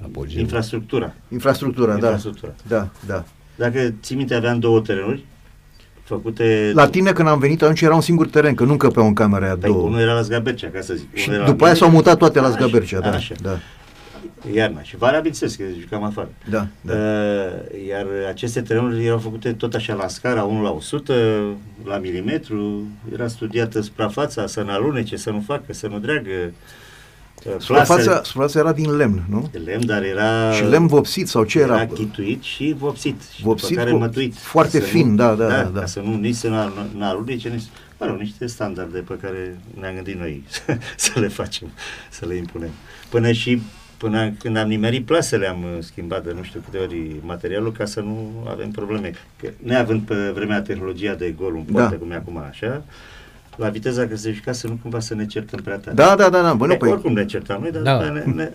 Apogeu. 0.05 0.40
infrastructura. 0.40 1.14
Infrastructura, 1.28 1.87
da. 1.90 1.95
Infrastructura. 1.95 2.52
Da, 2.69 2.88
da. 3.07 3.25
Dacă 3.57 3.95
ții 4.02 4.16
minte, 4.16 4.35
aveam 4.35 4.59
două 4.59 4.81
terenuri 4.81 5.25
făcute... 6.05 6.73
La 6.75 6.88
tine 6.88 7.12
când 7.12 7.28
am 7.28 7.38
venit 7.38 7.62
atunci 7.62 7.81
era 7.81 7.95
un 7.95 8.00
singur 8.00 8.28
teren, 8.28 8.55
că 8.55 8.64
nu 8.64 8.71
încăpeau 8.71 9.07
în 9.07 9.14
camera 9.14 9.45
aia 9.45 9.57
Păi, 9.57 9.71
două. 9.71 9.83
unul 9.83 10.00
era 10.00 10.12
la 10.14 10.23
Zgabercea, 10.23 10.69
ca 10.69 10.81
să 10.81 10.95
zic. 10.95 11.14
Și 11.16 11.28
Unul 11.28 11.40
era 11.40 11.50
după 11.50 11.64
aia 11.64 11.73
la 11.73 11.78
s-au 11.78 11.88
mine. 11.88 12.00
mutat 12.00 12.19
toate 12.19 12.40
la 12.40 12.47
Așa, 12.47 12.57
Zgabercea, 12.57 13.00
da, 13.00 13.11
Așa. 13.11 13.35
da, 13.43 13.59
Iarna. 14.55 14.83
Și 14.83 14.97
vara, 14.97 15.17
bineînțeles, 15.17 15.55
că 15.55 15.62
jucam 15.81 16.03
afară. 16.03 16.29
da, 16.50 16.67
da. 16.81 16.93
Uh, 16.93 17.87
iar 17.88 18.07
aceste 18.29 18.61
terenuri 18.62 19.05
erau 19.05 19.19
făcute 19.19 19.53
tot 19.53 19.75
așa 19.75 19.95
la 19.95 20.09
scara, 20.09 20.43
1 20.45 20.62
la 20.62 20.71
100, 20.71 21.12
la 21.85 21.97
milimetru, 21.99 22.83
era 23.12 23.29
studiată 23.29 23.81
suprafața, 23.81 24.47
să 24.47 24.62
nu 24.62 24.71
alunece, 24.71 25.17
să 25.17 25.31
nu 25.31 25.43
facă, 25.47 25.73
să 25.73 25.87
nu 25.87 25.99
dreagă. 25.99 26.31
Uh, 27.45 27.55
Suprafața, 27.59 27.95
plasele 27.95 28.21
suprafața 28.23 28.59
era 28.59 28.73
din 28.73 28.97
lemn, 28.97 29.23
nu? 29.29 29.49
de 29.53 29.59
lemn, 29.59 29.87
dar 29.87 30.03
era... 30.03 30.53
Și 30.53 30.62
lemn 30.65 30.87
vopsit 30.87 31.29
sau 31.29 31.45
ce 31.45 31.59
era? 31.61 31.75
Era 31.75 31.87
chituit 31.87 32.43
și 32.43 32.75
vopsit. 32.79 33.23
Și 33.35 33.43
Vopsit 33.43 33.69
după 33.69 33.81
care 33.81 33.91
cu- 33.93 33.99
mătuit. 33.99 34.35
foarte 34.37 34.79
Ca 34.79 34.85
să 34.85 34.91
fin, 34.91 35.09
nu, 35.11 35.17
da, 35.17 35.35
da, 35.35 35.47
da, 35.49 35.62
da. 35.62 35.81
Ca 35.81 35.87
să 35.87 36.00
nu 36.00 36.17
nici 36.17 36.35
să 36.35 36.49
nu 36.49 36.57
nu 36.97 37.05
alunece, 37.05 37.49
nici... 37.49 37.62
Mă 37.99 38.07
rog, 38.07 38.19
niște 38.19 38.47
standarde 38.47 38.99
pe 38.99 39.19
care 39.23 39.59
ne-am 39.81 39.95
gândit 39.95 40.19
noi 40.19 40.43
să 40.97 41.21
le 41.21 41.29
facem, 41.29 41.69
să 42.11 42.26
le 42.26 42.35
impunem. 42.35 42.71
Până 43.09 43.33
și 43.33 43.62
până 43.99 44.31
când 44.38 44.57
am 44.57 44.69
nimerit 44.69 45.05
plasele 45.07 45.47
am 45.49 45.62
uh, 45.62 45.83
schimbat 45.83 46.25
de 46.25 46.33
nu 46.37 46.43
știu 46.43 46.61
câte 46.65 46.83
ori 46.83 47.17
materialul 47.21 47.73
ca 47.73 47.85
să 47.85 48.00
nu 48.00 48.47
avem 48.50 48.71
probleme. 48.71 49.12
Că, 49.41 49.49
neavând 49.62 50.00
pe 50.00 50.15
vremea 50.35 50.62
tehnologia 50.62 51.15
de 51.15 51.35
gol 51.38 51.55
în 51.55 51.62
poartă, 51.73 51.91
Da. 51.91 51.97
cum 51.97 52.11
e 52.11 52.15
acum 52.15 52.37
așa, 52.50 52.83
la 53.57 53.69
viteza 53.69 54.07
că 54.07 54.17
se 54.17 54.33
juca 54.33 54.53
să 54.53 54.67
nu 54.67 54.79
cumva 54.83 55.00
să 55.00 55.15
ne 55.15 55.26
certăm 55.26 55.61
prea 55.65 55.76
tare. 55.76 55.95
Da, 55.97 56.15
da, 56.17 56.29
da, 56.29 56.43
da. 56.43 56.55
Bă, 56.55 56.67
nu, 56.67 56.73
E, 56.73 56.76
păi, 56.76 56.91
Oricum 56.91 57.12
ne 57.12 57.25
certam 57.25 57.61
noi, 57.61 57.71
dar 57.73 57.83
Da. 57.83 57.97
da. 57.99 58.11
ne, 58.11 58.23
ne, 58.35 58.50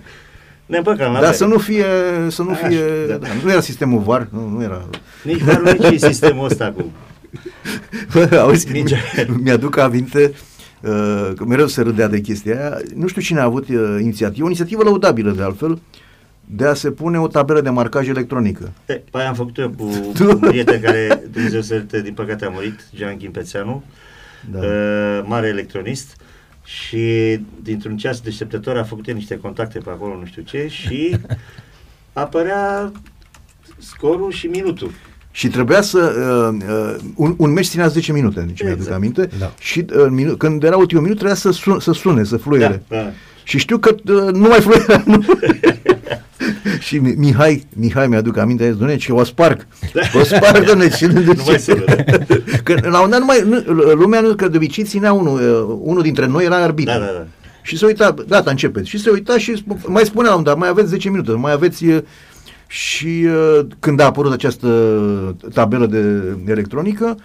ne 0.65 0.77
împăcam 0.77 1.07
la 1.07 1.11
dar 1.13 1.21
bere. 1.21 1.33
să 1.33 1.45
nu 1.45 1.57
fie, 1.57 1.85
să 2.27 2.41
nu 2.43 2.51
Așa, 2.51 2.67
fie, 2.67 2.83
da. 3.07 3.15
da, 3.15 3.27
nu 3.43 3.51
era 3.51 3.59
sistemul 3.61 3.99
VAR, 3.99 4.27
nu, 4.31 4.47
nu 4.47 4.63
era. 4.63 4.89
Nici 5.23 5.41
varul, 5.41 5.75
nici 5.89 5.99
sistemul 5.99 6.45
ăsta 6.45 6.71
cu... 6.71 6.91
Bă, 8.13 8.37
auzi, 8.39 8.71
Nici- 8.71 9.25
mi-aduc 9.43 9.77
aminte 9.77 10.19
uh, 10.23 10.35
că 11.35 11.43
mereu 11.47 11.67
se 11.67 11.81
râdea 11.81 12.07
de 12.07 12.21
chestia 12.21 12.55
aia. 12.59 12.77
Nu 12.95 13.07
știu 13.07 13.21
cine 13.21 13.39
a 13.39 13.43
avut 13.43 13.67
uh, 13.67 13.97
inițiativă, 14.01 14.43
o 14.43 14.47
inițiativă 14.47 14.83
lăudabilă 14.83 15.31
de 15.31 15.41
altfel, 15.43 15.81
de 16.45 16.65
a 16.65 16.73
se 16.73 16.91
pune 16.91 17.19
o 17.19 17.27
tabelă 17.27 17.61
de 17.61 17.69
marcaj 17.69 18.07
electronică. 18.07 18.71
E, 18.85 18.93
pe 18.93 19.17
aia 19.17 19.27
am 19.27 19.33
făcut 19.33 19.57
eu 19.57 19.69
cu 19.69 20.11
Tu? 20.13 20.29
un 20.31 20.39
prieten 20.39 20.81
care, 20.81 21.23
Dumnezeu 21.31 21.61
să 21.61 21.73
ierte, 21.73 22.01
din 22.01 22.13
păcate 22.13 22.45
a 22.45 22.49
murit, 22.49 22.79
Jean 22.95 23.17
Chimpețeanu, 23.17 23.83
Da. 24.51 24.59
uh, 24.59 25.23
mare 25.25 25.47
electronist 25.47 26.15
și 26.63 27.39
dintr-un 27.61 27.97
ceas 27.97 28.19
deșteptător 28.19 28.77
a 28.77 28.83
făcut 28.83 29.07
el 29.07 29.15
niște 29.15 29.37
contacte 29.37 29.79
pe 29.79 29.89
acolo, 29.89 30.17
nu 30.17 30.25
știu 30.25 30.41
ce, 30.41 30.67
și 30.67 31.17
apărea 32.13 32.91
scorul 33.77 34.31
și 34.31 34.47
minutul. 34.47 34.91
Și 35.31 35.47
trebuia 35.47 35.81
să... 35.81 35.97
Uh, 36.51 36.57
uh, 36.69 36.95
un, 37.15 37.33
un 37.37 37.51
meci 37.51 37.65
ținea 37.67 37.87
10 37.87 38.11
minute, 38.11 38.39
deci 38.47 38.61
mi-aduc 38.61 38.79
Exact. 38.79 38.95
aminte. 38.97 39.29
Da. 39.39 39.51
Și 39.59 39.85
uh, 39.95 40.05
minu- 40.09 40.35
când 40.35 40.63
era 40.63 40.77
ultimul 40.77 41.01
minut 41.03 41.17
trebuia 41.17 41.37
să, 41.37 41.51
sun, 41.51 41.79
să 41.79 41.91
sune, 41.91 42.23
să 42.23 42.37
fluiere. 42.37 42.83
Da, 42.87 42.95
da. 42.97 43.11
Și 43.43 43.57
știu 43.57 43.77
că 43.77 43.95
uh, 44.05 44.33
nu 44.33 44.47
mai 44.47 44.59
fluiera. 44.61 45.03
Nu. 45.05 45.23
și 46.85 46.97
Mi- 46.97 47.13
Mihai, 47.17 47.67
Mihai 47.75 48.07
mi-aduc 48.07 48.37
aminte, 48.37 48.63
a 48.63 48.67
zis, 48.67 48.75
doamne, 48.77 48.95
ce 48.97 49.11
o 49.13 49.23
sparg. 49.23 49.67
O 50.13 50.23
sparg, 50.23 50.65
doamne, 50.65 50.89
ce 50.89 51.07
nu 51.07 51.19
Nu 51.21 51.33
mai 51.45 51.59
sună, 51.59 51.83
da. 51.85 51.95
Că 52.63 52.75
la 52.89 53.01
un 53.01 53.09
dat 53.09 53.19
nu 53.19 53.25
mai, 53.25 53.43
nu, 53.45 53.57
lumea 53.93 54.19
nu, 54.21 54.33
că 54.35 54.47
de 54.47 54.57
obicei 54.57 54.83
ținea 54.83 55.13
unul, 55.13 55.39
uh, 55.39 55.77
unul 55.81 56.01
dintre 56.01 56.25
noi 56.25 56.45
era 56.45 56.55
arbitru. 56.55 56.93
Da, 56.93 56.99
da, 56.99 57.11
da. 57.11 57.25
Și 57.61 57.77
se 57.77 57.85
uita, 57.85 58.13
gata, 58.27 58.49
începeți. 58.51 58.89
Și 58.89 58.97
se 58.99 59.09
uita 59.09 59.37
și 59.37 59.53
sp- 59.61 59.85
mai 59.87 60.03
spunea, 60.05 60.37
dar 60.37 60.55
mai 60.55 60.69
aveți 60.69 60.87
10 60.89 61.09
minute, 61.09 61.31
mai 61.31 61.51
aveți... 61.51 61.85
uh, 62.71 62.77
Și 62.77 63.25
uh, 63.27 63.65
când 63.79 63.99
a 63.99 64.05
apărut 64.05 64.31
această 64.31 64.67
tabelă 65.53 65.85
de 65.85 66.21
electronică, 66.51 67.17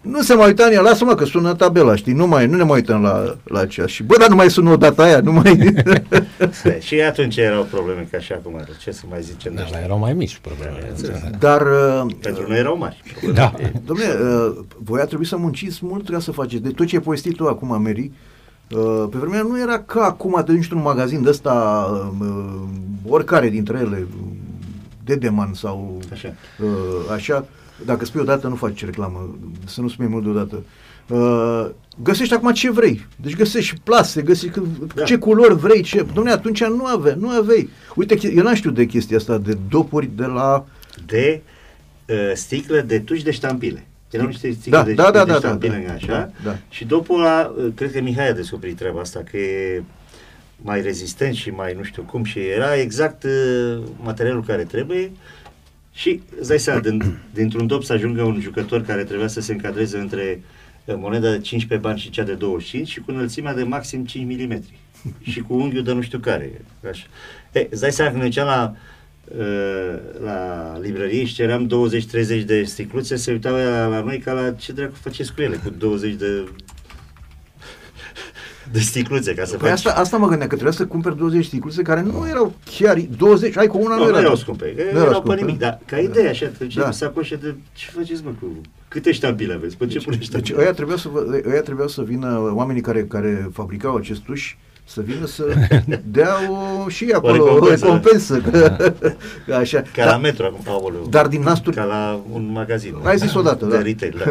nu 0.00 0.22
se 0.22 0.34
mai 0.34 0.46
uita 0.46 0.64
în 0.64 0.72
ea, 0.72 0.80
lasă-mă 0.80 1.14
că 1.14 1.24
sună 1.24 1.54
tabela, 1.54 1.96
știi, 1.96 2.12
nu, 2.12 2.26
mai, 2.26 2.46
nu 2.46 2.56
ne 2.56 2.62
mai 2.62 2.74
uităm 2.74 3.02
la, 3.02 3.36
la 3.44 3.66
ceas. 3.66 3.88
Și 3.90 4.02
bă, 4.02 4.16
dar 4.18 4.28
nu 4.28 4.34
mai 4.34 4.50
sună 4.50 4.70
o 4.70 4.76
dată 4.76 5.02
aia, 5.02 5.20
nu 5.20 5.32
mai... 5.32 5.58
E, 6.64 6.80
Și 6.80 7.00
atunci 7.00 7.36
erau 7.36 7.62
probleme 7.70 8.08
ca 8.10 8.18
și 8.18 8.32
acum, 8.32 8.64
ce 8.82 8.90
să 8.90 9.02
mai 9.10 9.22
zicem 9.22 9.52
de 9.54 9.56
Da, 9.58 9.62
ăștia. 9.64 9.80
erau 9.84 9.98
mai 9.98 10.12
mici 10.12 10.38
problemele. 10.42 10.92
Dar, 11.38 11.60
uh, 11.60 12.12
Pentru 12.22 12.44
noi 12.48 12.58
erau 12.58 12.78
mari. 12.78 13.02
Da. 13.34 13.52
domnule, 13.86 14.08
uh, 14.22 14.64
voi 14.78 15.00
a 15.00 15.04
trebuit 15.04 15.28
să 15.28 15.36
munciți 15.36 15.78
mult 15.82 16.08
ca 16.08 16.18
să 16.20 16.32
faceți. 16.32 16.62
De 16.62 16.68
tot 16.70 16.86
ce 16.86 16.96
ai 16.96 17.02
povestit 17.02 17.36
tu 17.36 17.46
acum, 17.46 17.82
Mary, 17.82 18.12
uh, 18.70 19.04
pe 19.10 19.18
vremea 19.18 19.42
nu 19.42 19.60
era 19.60 19.78
ca 19.78 20.02
acum 20.04 20.42
te 20.44 20.52
duci 20.52 20.62
într-un 20.62 20.82
magazin 20.82 21.22
de 21.22 21.28
ăsta, 21.28 21.86
uh, 22.20 22.62
oricare 23.08 23.48
dintre 23.48 23.78
ele, 23.78 24.06
Dedeman 25.04 25.54
sau 25.54 25.98
Așa. 26.12 26.34
uh, 26.62 27.12
așa, 27.12 27.46
dacă 27.84 28.04
spui 28.04 28.20
odată 28.20 28.48
nu 28.48 28.54
faci 28.54 28.84
reclamă, 28.84 29.38
să 29.64 29.80
nu 29.80 29.88
spui 29.88 30.06
mult 30.06 30.22
deodată. 30.24 30.62
Uh, 31.08 31.66
găsești 32.02 32.34
acum 32.34 32.52
ce 32.52 32.70
vrei. 32.70 33.06
Deci 33.16 33.36
găsești 33.36 33.68
și 33.68 33.80
plase, 33.84 34.22
găsești 34.22 34.54
că- 34.54 34.62
Da. 34.94 35.02
ce 35.02 35.16
culori 35.18 35.54
vrei, 35.56 35.82
ce... 35.82 36.04
Dom'le, 36.06 36.30
atunci 36.32 36.64
nu 36.64 36.84
aveai, 36.86 37.16
nu 37.18 37.28
aveai. 37.28 37.68
Uite, 37.94 38.16
che- 38.16 38.32
eu 38.36 38.42
n-am 38.42 38.54
știut 38.54 38.74
de 38.74 38.86
chestia 38.86 39.16
asta, 39.16 39.38
de 39.38 39.58
dopuri 39.68 40.10
de 40.16 40.24
la... 40.24 40.66
de 41.06 41.40
uh, 42.08 42.16
sticlă 42.34 42.80
de 42.80 42.98
tuși 42.98 43.24
de 43.24 43.30
ștampile. 43.30 43.86
Erau 44.10 44.26
niște 44.26 44.50
sticle 44.50 44.70
Da, 44.78 44.82
de, 44.82 44.92
da, 44.92 45.10
da, 45.10 45.24
de 45.24 45.30
da, 45.30 45.36
ștampile, 45.38 45.84
da, 45.86 45.92
așa. 45.92 46.06
da, 46.06 46.30
da. 46.50 46.56
Și 46.68 46.84
după 46.84 47.12
ăla, 47.14 47.54
uh, 47.58 47.72
cred 47.74 47.92
că 47.92 48.00
Mihai 48.00 48.28
a 48.28 48.32
descoperit 48.32 48.76
treaba 48.76 49.00
asta, 49.00 49.22
că 49.30 49.36
e 49.36 49.82
mai 50.62 50.82
rezistent 50.82 51.34
și 51.34 51.50
mai 51.50 51.74
nu 51.74 51.82
știu 51.82 52.02
cum 52.02 52.24
și 52.24 52.38
era 52.38 52.76
exact 52.76 53.22
uh, 53.22 53.82
materialul 54.02 54.44
care 54.44 54.64
trebuie 54.64 55.10
și 55.92 56.22
îți 56.38 56.48
dai 56.48 56.58
seama, 56.58 56.80
din, 56.80 57.02
dintr-un 57.34 57.66
dop 57.66 57.84
să 57.84 57.92
ajungă 57.92 58.22
un 58.22 58.40
jucător 58.40 58.82
care 58.82 59.04
trebuia 59.04 59.26
să 59.26 59.40
se 59.40 59.52
încadreze 59.52 59.98
între 59.98 60.42
uh, 60.84 60.94
moneda 60.98 61.30
de 61.30 61.40
15 61.40 61.88
bani 61.88 61.98
și 61.98 62.10
cea 62.10 62.22
de 62.22 62.32
25 62.32 62.88
și 62.88 63.00
cu 63.00 63.10
înălțimea 63.10 63.54
de 63.54 63.62
maxim 63.62 64.04
5 64.04 64.40
mm 64.40 64.62
și 65.32 65.40
cu 65.40 65.54
unghiul 65.54 65.84
de 65.84 65.92
nu 65.92 66.02
știu 66.02 66.18
care. 66.18 66.64
Așa. 66.90 67.06
E, 67.52 67.66
îți 67.70 67.80
dai 67.80 67.92
seama 67.92 68.10
când 68.10 68.22
ne 68.22 68.28
duceam 68.28 68.46
la, 68.46 68.74
uh, 69.38 69.98
la 70.22 70.78
librărie 70.78 71.24
și 71.24 71.34
ceream 71.34 71.70
20-30 72.42 72.44
de 72.44 72.62
sticluțe, 72.64 73.16
se 73.16 73.32
uitau 73.32 73.54
la, 73.54 73.86
la 73.86 74.00
noi 74.00 74.18
ca 74.18 74.32
la 74.32 74.52
ce 74.52 74.72
dracu 74.72 74.94
faceți 74.94 75.34
cu 75.34 75.42
ele, 75.42 75.56
cu 75.56 75.70
20 75.70 76.14
de 76.14 76.44
de 78.72 78.78
sticluțe 78.78 79.34
ca 79.34 79.44
să 79.44 79.56
Păi 79.56 79.68
faci. 79.68 79.78
asta, 79.78 79.92
asta 80.00 80.16
mă 80.16 80.26
gândeam, 80.26 80.48
că 80.48 80.54
trebuia 80.54 80.76
să 80.76 80.86
cumperi 80.86 81.16
20 81.16 81.44
sticluțe 81.44 81.82
care 81.82 82.02
nu 82.02 82.26
erau 82.28 82.54
chiar 82.78 82.98
20, 83.18 83.54
hai 83.54 83.66
cu 83.66 83.78
una 83.82 83.94
Nu, 83.94 84.00
nu 84.00 84.04
nu 84.04 84.10
era. 84.10 84.20
erau 84.20 84.34
scumpe, 84.36 84.74
că 84.74 84.82
Nu 84.82 84.88
erau 84.88 85.00
erau 85.00 85.08
pe 85.22 85.26
scumpe, 85.26 85.40
nimic, 85.40 85.58
da? 85.58 85.66
dar 85.66 85.80
ca 85.86 85.96
Da. 85.96 86.02
idee 86.02 86.28
așa, 86.28 86.46
te 86.46 86.64
duci 86.64 86.74
Da. 86.74 86.84
cu 86.84 86.92
sacoșe 86.92 87.36
de 87.36 87.54
ce 87.72 87.90
faceți 87.90 88.22
mă 88.24 88.30
cu 88.40 88.46
câte 88.88 89.12
ștampile 89.12 89.52
aveți, 89.54 89.76
pe 89.76 89.86
ce 89.86 89.92
Deci, 89.92 90.04
puneți 90.04 90.20
deci 90.20 90.28
ștampile? 90.30 90.58
ăia 90.62 90.72
trebuiau 90.72 90.98
să, 90.98 91.08
vă, 91.12 91.42
ăia 91.50 91.60
trebuiau 91.62 91.88
să 91.88 92.02
vină 92.02 92.50
oamenii 92.54 92.82
care, 92.82 93.04
care 93.04 93.50
fabricau 93.52 93.94
acest 93.96 94.20
tuș 94.20 94.56
să 94.84 95.00
vină 95.00 95.26
să 95.26 95.44
dea 96.04 96.34
o, 96.84 96.88
și 96.88 97.10
acolo 97.14 97.42
o 97.42 97.46
recompensă. 97.46 97.84
recompensă. 97.84 98.40
Că, 98.40 98.92
că 99.46 99.54
așa. 99.54 99.82
Ca 99.92 100.04
la 100.04 100.16
metro 100.16 100.46
acum, 100.46 100.60
aoleu. 100.66 101.06
Dar 101.10 101.26
din 101.26 101.42
nasturi, 101.42 101.76
Ca 101.76 101.84
la 101.84 102.20
un 102.32 102.50
magazin. 102.52 102.94
Ai 103.02 103.16
zis 103.18 103.34
odată, 103.34 103.64
de 103.66 103.76
da. 103.76 103.82
retail, 103.82 104.22
da. 104.24 104.30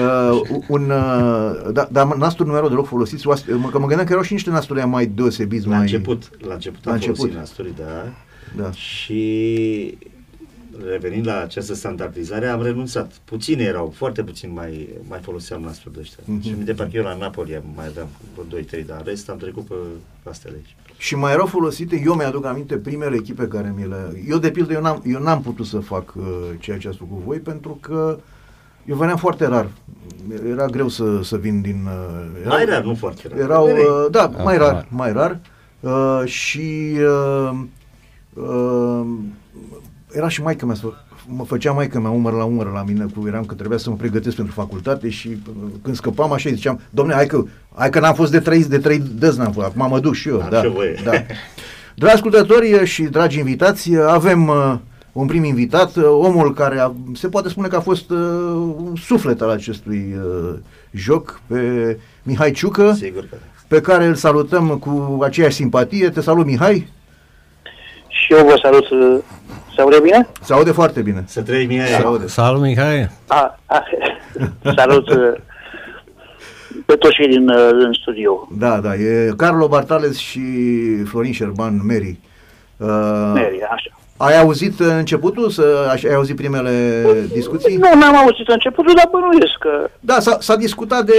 uh, 0.32 0.40
un, 0.68 0.90
uh, 0.90 1.72
da, 1.72 1.88
dar 1.92 2.14
nasturi 2.16 2.48
nu 2.48 2.56
erau 2.56 2.68
deloc 2.68 2.86
folosiți, 2.86 3.26
oaspe- 3.26 3.52
mă, 3.52 3.68
că 3.68 3.78
mă 3.78 3.86
gândeam 3.86 4.06
că 4.06 4.12
erau 4.12 4.24
și 4.24 4.32
niște 4.32 4.50
nasturi 4.50 4.78
aia 4.78 4.88
mai 4.88 5.06
deosebiți, 5.06 5.66
La 5.66 5.72
mai... 5.72 5.80
început, 5.80 6.30
la 6.46 6.54
început 6.54 6.84
La 6.84 6.90
am 6.90 6.96
început. 6.96 7.16
folosit 7.16 7.38
nasturi, 7.38 7.72
da. 7.76 8.06
da. 8.62 8.70
Și 8.72 9.98
revenind 10.90 11.26
la 11.26 11.40
această 11.40 11.74
standardizare, 11.74 12.46
am 12.46 12.62
renunțat. 12.62 13.12
Puțini 13.24 13.62
erau, 13.62 13.92
foarte 13.96 14.22
puțini 14.22 14.52
mai, 14.52 14.88
mai 15.08 15.18
foloseam 15.22 15.62
nasturi 15.62 15.94
de 15.94 16.00
ăștia. 16.00 16.22
Mhm. 16.24 16.38
Mm-hmm. 16.38 16.42
Și 16.44 16.54
mi 16.58 16.64
de 16.64 16.72
parcă 16.72 16.96
eu 16.96 17.02
la 17.02 17.14
Napoli 17.16 17.62
mai 17.74 17.86
aveam 17.86 18.06
vreo 18.46 18.60
2-3, 18.82 18.86
dar 18.86 18.96
în 18.98 19.02
rest 19.04 19.28
am 19.30 19.36
trecut 19.36 19.66
pe 19.66 19.74
astea 20.24 20.50
de 20.50 20.56
aici. 20.56 20.76
Și 20.98 21.14
mai 21.16 21.32
erau 21.32 21.46
folosite, 21.46 22.02
eu 22.04 22.14
mi-aduc 22.14 22.44
aminte, 22.46 22.76
primele 22.76 23.16
echipe 23.16 23.46
care 23.48 23.72
mi 23.76 23.86
le... 23.88 24.22
Eu, 24.28 24.38
de 24.38 24.50
pildă, 24.50 24.72
eu 24.72 24.80
n-am, 24.80 25.02
eu 25.06 25.20
n-am 25.22 25.42
putut 25.42 25.66
să 25.66 25.78
fac 25.78 26.14
uh, 26.16 26.24
ceea 26.58 26.78
ce 26.78 26.88
ați 26.88 26.96
făcut 26.96 27.22
voi, 27.24 27.38
pentru 27.38 27.78
că 27.80 28.18
eu 28.84 28.96
veneam 28.96 29.16
foarte 29.16 29.46
rar. 29.46 29.68
Era 30.50 30.66
greu 30.66 30.88
să, 30.88 31.22
să 31.22 31.36
vin 31.36 31.60
din... 31.60 31.86
Uh, 31.86 32.40
erau, 32.40 32.52
Mai 32.56 32.64
rar, 32.64 32.82
nu 32.84 32.94
foarte 32.94 33.28
rar. 33.28 33.38
Erau, 33.38 33.64
Veneai. 33.66 33.84
uh, 33.84 34.06
da, 34.10 34.22
Ah, 34.36 34.42
mai 34.44 34.56
rar, 34.56 34.72
mai. 34.72 34.86
mai 34.90 35.12
rar. 35.12 35.40
Uh, 35.80 36.22
și 36.28 36.96
uh, 37.00 37.58
uh, 38.34 39.06
era 40.16 40.28
și 40.28 40.42
maică 40.42 40.66
mea, 40.66 40.74
să- 40.74 40.86
mă 41.28 41.44
făcea 41.44 41.72
maică 41.72 42.00
mea 42.00 42.10
umăr 42.10 42.32
la 42.32 42.44
umăr 42.44 42.72
la 42.72 42.84
mine, 42.86 43.06
cu 43.16 43.26
eram 43.26 43.44
că 43.44 43.54
trebuia 43.54 43.78
să 43.78 43.90
mă 43.90 43.96
pregătesc 43.96 44.36
pentru 44.36 44.54
facultate 44.54 45.08
și 45.08 45.28
uh, 45.28 45.54
când 45.82 45.96
scăpam 45.96 46.32
așa 46.32 46.48
îi 46.48 46.54
ziceam, 46.54 46.80
domne, 46.90 47.14
hai 47.14 47.26
că, 47.26 47.42
hai 47.74 47.90
că 47.90 48.00
n-am 48.00 48.14
fost 48.14 48.30
de 48.30 48.38
trei, 48.40 48.64
de 48.64 48.78
trei 48.78 48.98
dăzi 49.18 49.38
n-am 49.38 49.52
fost, 49.52 49.66
acum 49.66 49.88
mă 49.90 50.00
duc 50.00 50.14
și 50.14 50.28
eu. 50.28 50.40
Am 50.40 50.48
da, 50.50 50.62
și 50.62 50.68
voie. 50.68 50.94
da. 51.04 51.10
Dragi 51.94 52.14
ascultători 52.14 52.84
și 52.86 53.02
dragi 53.02 53.38
invitați, 53.38 53.96
avem 53.96 54.48
uh, 54.48 54.74
un 55.12 55.26
prim 55.26 55.44
invitat, 55.44 55.96
uh, 55.96 56.04
omul 56.04 56.54
care 56.54 56.78
a, 56.78 56.92
se 57.14 57.28
poate 57.28 57.48
spune 57.48 57.68
că 57.68 57.76
a 57.76 57.80
fost 57.80 58.10
uh, 58.10 58.18
un 58.76 58.92
suflet 58.96 59.40
al 59.40 59.50
acestui 59.50 60.14
uh, 60.16 60.54
joc, 60.90 61.40
pe 61.46 61.98
Mihai 62.22 62.50
Ciucă, 62.50 62.92
Sigur 62.92 63.20
că 63.20 63.26
da. 63.30 63.36
pe 63.68 63.80
care 63.80 64.06
îl 64.06 64.14
salutăm 64.14 64.68
cu 64.68 65.18
aceeași 65.22 65.54
simpatie. 65.56 66.08
Te 66.08 66.20
salut, 66.20 66.46
Mihai. 66.46 66.88
Și 68.24 68.32
eu 68.32 68.46
vă 68.46 68.58
salut. 68.62 68.88
uh, 68.90 69.18
Se 69.74 69.80
aude 69.80 69.98
bine? 70.02 70.28
Se 70.42 70.52
aude 70.52 70.70
foarte 70.70 71.00
bine. 71.00 71.24
Să 71.26 71.42
trăi 71.42 71.66
Mihai. 71.66 71.88
Se 71.88 72.02
aude. 72.04 72.26
Salut, 72.26 72.60
Mihai! 72.60 73.08
A, 73.26 73.58
a, 73.66 73.82
salut 74.76 75.08
uh, 75.08 75.32
pe 76.86 76.94
toți 76.94 77.14
cei 77.14 77.28
din, 77.28 77.48
uh, 77.48 77.68
din 77.82 77.92
studio. 78.00 78.48
Da, 78.58 78.76
da, 78.80 78.94
e 78.94 79.32
Carlo 79.36 79.68
Bartales 79.68 80.16
și 80.16 80.40
Florin 81.04 81.32
Șerban, 81.32 81.80
Mary. 81.86 82.18
Uh, 82.76 82.86
Mary, 83.34 83.60
așa. 83.72 83.90
ai 84.16 84.40
auzit 84.40 84.80
începutul? 84.80 85.50
Să, 85.50 85.86
ai 85.88 86.14
auzit 86.14 86.36
primele 86.36 87.02
discuții? 87.32 87.76
Nu, 87.76 87.88
n-am 87.98 88.16
auzit 88.16 88.48
începutul, 88.48 88.94
dar 88.96 89.08
bănuiesc 89.10 89.56
că... 89.60 89.90
Da, 90.00 90.20
s-a, 90.20 90.36
s-a 90.40 90.56
discutat 90.56 91.04
de, 91.04 91.14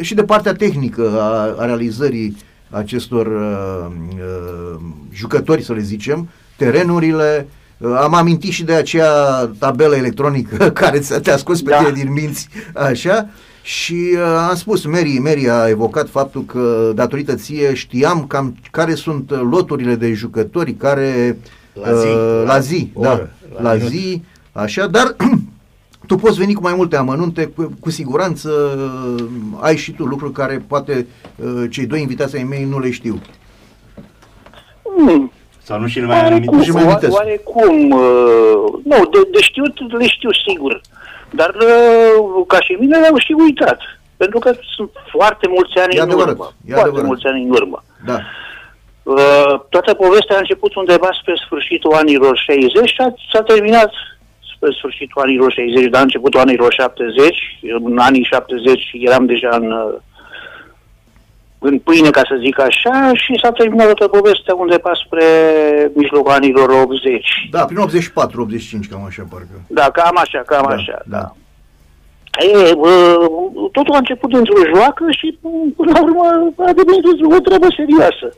și 0.00 0.14
de 0.14 0.22
partea 0.24 0.52
tehnică 0.54 1.10
a, 1.20 1.54
a 1.62 1.64
realizării 1.64 2.36
acestor 2.70 3.26
uh, 3.26 3.86
uh, 4.14 4.80
jucători, 5.12 5.62
să 5.62 5.72
le 5.72 5.80
zicem, 5.80 6.28
terenurile. 6.56 7.46
Uh, 7.78 7.96
am 8.02 8.14
amintit 8.14 8.50
și 8.52 8.64
de 8.64 8.72
acea 8.72 9.46
tabelă 9.58 9.96
electronică 9.96 10.70
care 10.80 10.98
ți- 10.98 11.20
te-a 11.20 11.36
scos 11.36 11.62
pe 11.62 11.70
Da. 11.70 11.76
tine 11.76 11.90
din 12.02 12.12
minți, 12.12 12.48
așa. 12.74 13.28
Și 13.62 14.08
uh, 14.12 14.46
am 14.48 14.54
spus, 14.54 14.84
Mary, 14.86 15.18
Mary 15.18 15.48
a 15.50 15.68
evocat 15.68 16.08
faptul 16.08 16.44
că 16.44 16.92
datorită 16.94 17.34
ție 17.34 17.74
știam 17.74 18.24
cam 18.26 18.56
care 18.70 18.94
sunt 18.94 19.30
loturile 19.50 19.94
de 19.94 20.12
jucători 20.12 20.72
care 20.74 21.38
La 21.72 21.94
zi, 21.94 22.06
uh, 22.06 22.42
la 22.46 22.52
la 22.52 22.58
zi, 22.60 22.90
oră, 22.94 23.08
da, 23.54 23.60
la 23.62 23.68
la 23.70 23.74
minut. 23.74 23.90
zi, 23.90 24.22
așa, 24.52 24.86
dar 24.86 25.16
tu 26.10 26.16
poți 26.16 26.38
veni 26.38 26.54
cu 26.54 26.62
mai 26.62 26.74
multe 26.76 26.96
amănunte, 26.96 27.46
cu, 27.46 27.72
cu 27.80 27.90
siguranță 27.90 28.50
uh, 29.18 29.24
ai 29.60 29.76
și 29.76 29.92
tu 29.92 30.04
lucruri 30.04 30.32
care 30.32 30.64
poate 30.68 31.06
uh, 31.36 31.64
cei 31.70 31.86
doi 31.86 32.00
invitați 32.00 32.36
ai 32.36 32.42
mei 32.42 32.64
nu 32.64 32.78
le 32.78 32.90
știu. 32.90 33.20
Hmm, 34.96 35.32
Sau 35.62 35.80
nu 35.80 35.86
și 35.86 35.98
nu 36.00 36.06
mai 36.06 36.16
am 36.18 36.22
oarecum, 36.24 36.50
nimic. 36.58 36.64
și 36.64 36.70
mai 36.72 36.82
oa- 36.82 36.86
amintesc. 36.86 37.16
oarecum 37.16 37.90
uh, 37.90 38.72
nu, 38.84 38.96
de, 39.12 39.18
de 39.32 39.40
știut 39.40 39.92
le 39.98 40.06
știu 40.06 40.30
sigur. 40.48 40.80
Dar 41.30 41.50
uh, 41.54 42.44
ca 42.46 42.60
și 42.60 42.72
mine 42.72 42.98
le-am 42.98 43.16
și 43.18 43.32
uitat. 43.38 43.78
Pentru 44.16 44.38
că 44.38 44.52
sunt 44.76 44.90
foarte 45.12 45.48
mulți 45.48 45.78
ani 45.78 45.94
E 45.94 46.00
în 46.00 46.02
adevărat, 46.06 46.32
urmă. 46.32 46.52
e 46.64 46.72
Foarte 46.72 46.80
adevărat. 46.82 47.06
mulți 47.06 47.26
ani 47.26 47.42
în 47.44 47.50
urmă. 47.50 47.82
Da, 48.06 48.18
Uh, 49.02 49.60
toată 49.68 49.94
povestea 49.94 50.36
a 50.36 50.38
început 50.38 50.74
undeva 50.74 51.08
spre 51.20 51.34
sfârșitul 51.44 51.92
anilor 51.92 52.36
60 52.46 52.88
și 52.88 52.94
a, 52.98 53.14
s-a 53.32 53.42
terminat 53.42 53.90
spre 53.92 54.19
sfârșitul 54.78 55.22
anilor 55.22 55.52
60, 55.52 55.84
dar 55.90 56.00
a 56.00 56.02
începutul 56.02 56.40
anilor 56.40 56.72
70. 56.72 57.58
În 57.84 57.98
anii 57.98 58.24
70 58.30 58.90
eram 58.92 59.26
deja 59.26 59.48
în, 59.52 59.70
uh, 59.72 59.94
în 61.58 61.78
pâine, 61.78 62.10
ca 62.10 62.20
să 62.28 62.36
zic 62.40 62.60
așa, 62.60 63.10
și 63.14 63.38
s-a 63.42 63.50
terminat 63.52 63.86
toată 63.92 64.08
povestea 64.16 64.54
undeva 64.54 64.90
spre 65.04 65.24
mijlocul 65.94 66.32
anilor 66.32 66.68
80. 66.82 67.48
da, 67.50 67.64
prin 67.64 67.78
84-85 67.78 68.88
cam 68.90 69.04
așa 69.06 69.22
parcă. 69.30 69.54
Da, 69.66 69.90
cam 69.90 70.16
așa, 70.16 70.42
cam 70.46 70.64
Da, 70.68 70.74
așa. 70.74 70.98
da. 71.06 71.34
E, 72.40 72.72
uh, 72.76 73.68
totul 73.72 73.94
a 73.94 73.96
început 73.96 74.32
într-o 74.32 74.66
joacă 74.74 75.04
și 75.10 75.38
până 75.76 75.90
la 75.94 76.02
urmă 76.02 76.52
a 76.56 76.72
devenit 76.72 77.04
o 77.36 77.40
treabă 77.40 77.66
serioasă. 77.76 78.28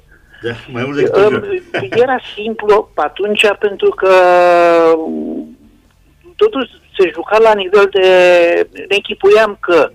Da, 0.42 0.50
mai 0.72 0.82
mult 0.84 0.96
decât 0.96 1.16
un 1.16 1.30
joc. 1.32 1.42
Uh, 1.42 1.88
Era 1.90 2.16
simplu 2.34 2.90
pe 2.94 3.00
atunci 3.04 3.46
pentru 3.58 3.88
că 3.90 4.12
um, 6.42 6.50
totul 6.50 6.80
se 6.98 7.10
juca 7.14 7.38
la 7.38 7.54
nivel 7.54 7.88
de... 7.92 8.06
Ne 8.88 8.96
închipuiam 8.96 9.56
că 9.60 9.90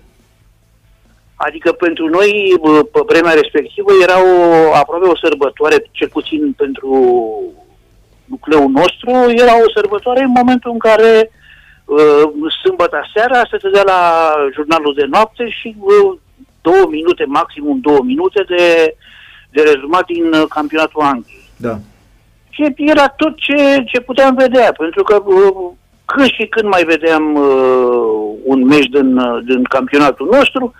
Adică 1.40 1.72
pentru 1.72 2.08
noi, 2.08 2.56
bă, 2.60 2.82
pe 2.82 3.00
vremea 3.06 3.32
respectivă, 3.32 3.90
era 4.02 4.18
o, 4.22 4.74
aproape 4.74 5.06
o 5.06 5.16
sărbătoare, 5.16 5.76
cel 5.90 6.08
puțin 6.08 6.52
pentru 6.52 6.92
nucleul 8.24 8.70
nostru, 8.70 9.10
era 9.42 9.54
o 9.56 9.70
sărbătoare 9.74 10.22
în 10.22 10.32
momentul 10.36 10.70
în 10.70 10.78
care 10.78 11.30
uh, 11.84 12.52
sâmbătă 12.62 13.00
seara 13.14 13.40
se 13.50 13.56
dădea 13.62 13.82
la 13.82 14.00
jurnalul 14.54 14.94
de 14.94 15.06
noapte 15.10 15.48
și 15.48 15.76
uh, 15.78 16.18
două 16.60 16.86
minute, 16.90 17.24
maximum 17.24 17.80
două 17.80 18.00
minute 18.04 18.44
de, 18.48 18.94
de 19.50 19.62
rezumat 19.62 20.04
din 20.04 20.32
uh, 20.32 20.44
campionatul 20.48 21.02
Angliei. 21.02 21.50
Da, 21.56 21.78
Și 22.50 22.74
era 22.76 23.08
tot 23.08 23.36
ce, 23.36 23.84
ce 23.86 24.00
puteam 24.00 24.34
vedea, 24.34 24.72
pentru 24.72 25.02
că 25.02 25.22
uh, 25.24 25.70
când 26.10 26.30
și 26.36 26.46
când 26.46 26.68
mai 26.68 26.84
vedeam 26.84 27.34
uh, 27.34 28.36
un 28.44 28.64
meci 28.64 28.86
din, 28.96 29.16
uh, 29.16 29.44
din 29.46 29.62
campionatul 29.62 30.28
nostru, 30.32 30.74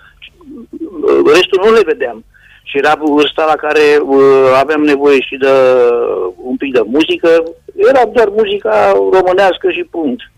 uh, 1.01 1.31
restul 1.33 1.61
nu 1.65 1.71
le 1.73 1.81
vedeam. 1.85 2.23
Și 2.63 2.77
era 2.77 2.93
vârsta 2.99 3.45
la 3.45 3.55
care 3.55 3.81
uh, 4.03 4.51
aveam 4.55 4.81
nevoie 4.81 5.19
și 5.21 5.35
de 5.37 5.47
uh, 5.47 6.33
un 6.35 6.55
pic 6.55 6.73
de 6.73 6.81
muzică. 6.85 7.29
Era 7.75 8.05
doar 8.05 8.27
muzica 8.29 8.91
românească 9.11 9.71
și 9.71 9.87
punct. 9.91 10.31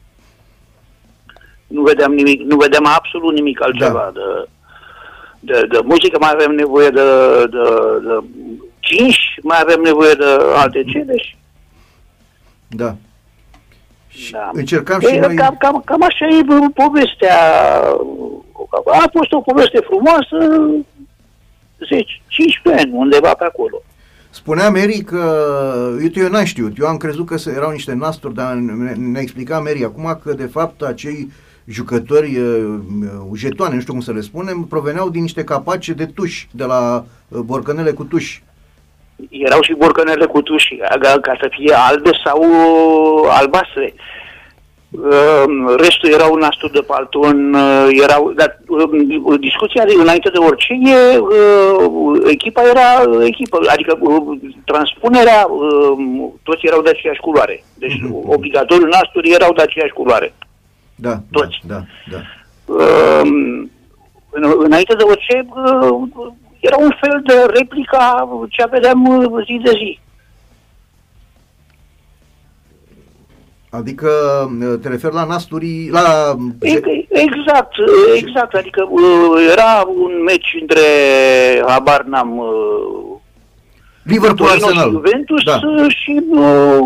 Nu 1.68 1.82
vedeam 1.82 2.14
nimic, 2.14 2.42
nu 2.42 2.58
vedeam 2.58 2.86
absolut 2.86 3.34
nimic 3.34 3.64
altceva 3.64 4.12
Da. 4.14 4.20
de, 4.20 4.48
de, 5.40 5.68
de 5.72 5.80
muzică, 5.84 6.18
mai 6.20 6.32
avem 6.34 6.52
nevoie 6.52 6.90
de, 6.90 7.02
de, 7.50 7.64
de 8.04 8.24
cinși, 8.80 9.40
mai 9.42 9.58
avem 9.62 9.82
nevoie 9.82 10.14
de 10.14 10.26
alte 10.56 10.84
cele 10.84 11.18
și 11.18 11.36
da. 12.68 12.96
Și 14.12 14.32
Da. 14.32 14.50
încercam 14.54 15.00
și 15.00 15.08
E, 15.16 15.20
noi... 15.20 15.36
cam, 15.36 15.56
cam, 15.60 15.82
cam 15.86 16.04
așa 16.04 16.26
e 16.40 16.42
bă, 16.44 16.60
povestea. 16.74 17.38
A 18.86 19.10
fost 19.12 19.32
o 19.32 19.42
poveste 19.42 19.80
frumoasă 19.80 20.62
10, 21.90 22.06
15 22.28 22.84
ani, 22.84 22.92
undeva 22.98 23.34
pe 23.34 23.44
acolo. 23.44 23.82
Spunea 24.30 24.70
Mary 24.70 25.00
că, 25.02 25.46
uite, 26.02 26.20
eu 26.20 26.30
n-am 26.30 26.44
știut, 26.44 26.78
eu 26.80 26.88
am 26.88 26.98
crezut 26.98 27.26
că 27.26 27.38
se- 27.38 27.54
erau 27.56 27.72
niște 27.72 27.94
nasturi, 27.94 28.34
dar 28.34 28.54
ne- 28.54 28.94
ne-a 28.94 29.22
explicat 29.22 29.64
Mary 29.64 29.84
acum 29.84 30.20
că, 30.24 30.34
de 30.34 30.46
fapt, 30.46 30.82
acei 30.82 31.32
jucători, 31.66 32.38
uh, 32.38 32.80
jetoane, 33.36 33.74
nu 33.76 33.82
știu 33.82 33.94
cum 33.94 34.02
să 34.02 34.12
le 34.12 34.22
spunem, 34.22 34.62
proveneau 34.64 35.10
din 35.10 35.22
niște 35.22 35.44
capace 35.44 35.94
de 35.94 36.06
tuși, 36.06 36.48
de 36.52 36.64
la 36.64 37.06
uh, 37.28 37.40
borcănele 37.40 37.92
cu 37.92 38.04
tuși. 38.04 38.44
Erau 39.30 39.62
și 39.62 39.74
borcanele 39.78 40.26
cu 40.26 40.42
tuși, 40.42 40.76
ca, 40.76 41.18
ca 41.22 41.38
să 41.42 41.48
fie 41.52 41.74
albe 41.90 42.10
sau 42.26 42.44
albastre. 43.30 43.94
Uh, 44.92 45.76
Restul 45.78 46.10
erau 46.10 46.36
nasturi 46.36 46.72
de 46.72 46.82
palton, 46.82 47.54
uh, 47.54 47.88
erau, 48.04 48.32
dar 48.32 48.60
uh, 48.68 49.40
discuția 49.40 49.86
de, 49.86 49.94
înainte 49.98 50.30
de 50.30 50.38
orice 50.38 50.74
e, 50.74 51.18
uh, 51.18 52.22
echipa 52.32 52.62
era 52.62 53.24
echipă, 53.26 53.60
adică 53.68 53.98
uh, 54.00 54.40
transpunerea, 54.66 55.46
uh, 55.50 56.30
toți 56.44 56.66
erau 56.66 56.82
de 56.82 56.90
aceeași 56.90 57.20
culoare. 57.20 57.64
Deci 57.78 58.02
Mhm. 58.02 58.30
obligatoriu 58.30 58.88
nasturi 58.88 59.30
erau 59.32 59.54
de 59.54 59.62
aceeași 59.62 59.94
culoare. 59.94 60.34
Da, 60.96 61.14
Toți. 61.32 61.58
da, 61.68 61.80
da, 62.12 62.18
da. 62.18 62.18
uh, 62.74 63.22
în- 64.30 64.56
înainte 64.58 64.94
de 64.96 65.04
orice, 65.04 65.46
uh, 65.50 66.02
era 66.62 66.78
un 66.78 66.92
fel 67.02 67.22
de 67.26 67.34
replica 67.60 68.30
ce 68.50 68.68
vedeam 68.72 69.06
uh, 69.08 69.44
zi 69.46 69.60
de 69.64 69.70
zi. 69.70 70.00
Adică 73.70 74.10
uh, 74.62 74.80
te 74.82 74.88
referi 74.90 75.14
la 75.14 75.24
nasturi, 75.24 75.90
la... 75.90 76.36
E- 76.62 76.80
Exact, 77.10 77.74
exact. 78.16 78.54
Adică 78.54 78.88
uh, 78.90 79.48
era 79.52 79.84
un 79.88 80.24
meci 80.24 80.58
între, 80.62 80.82
habar 81.68 82.02
n-am, 82.04 82.38
uh, 82.38 82.46
Liverpool 84.04 84.50
Torino 84.50 84.58
și 84.58 84.64
Arsenal. 84.78 84.90
Juventus 84.90 85.44
Da. 85.44 85.60
uh, 85.68 85.86
și 85.96 86.22
uh, 86.30 86.80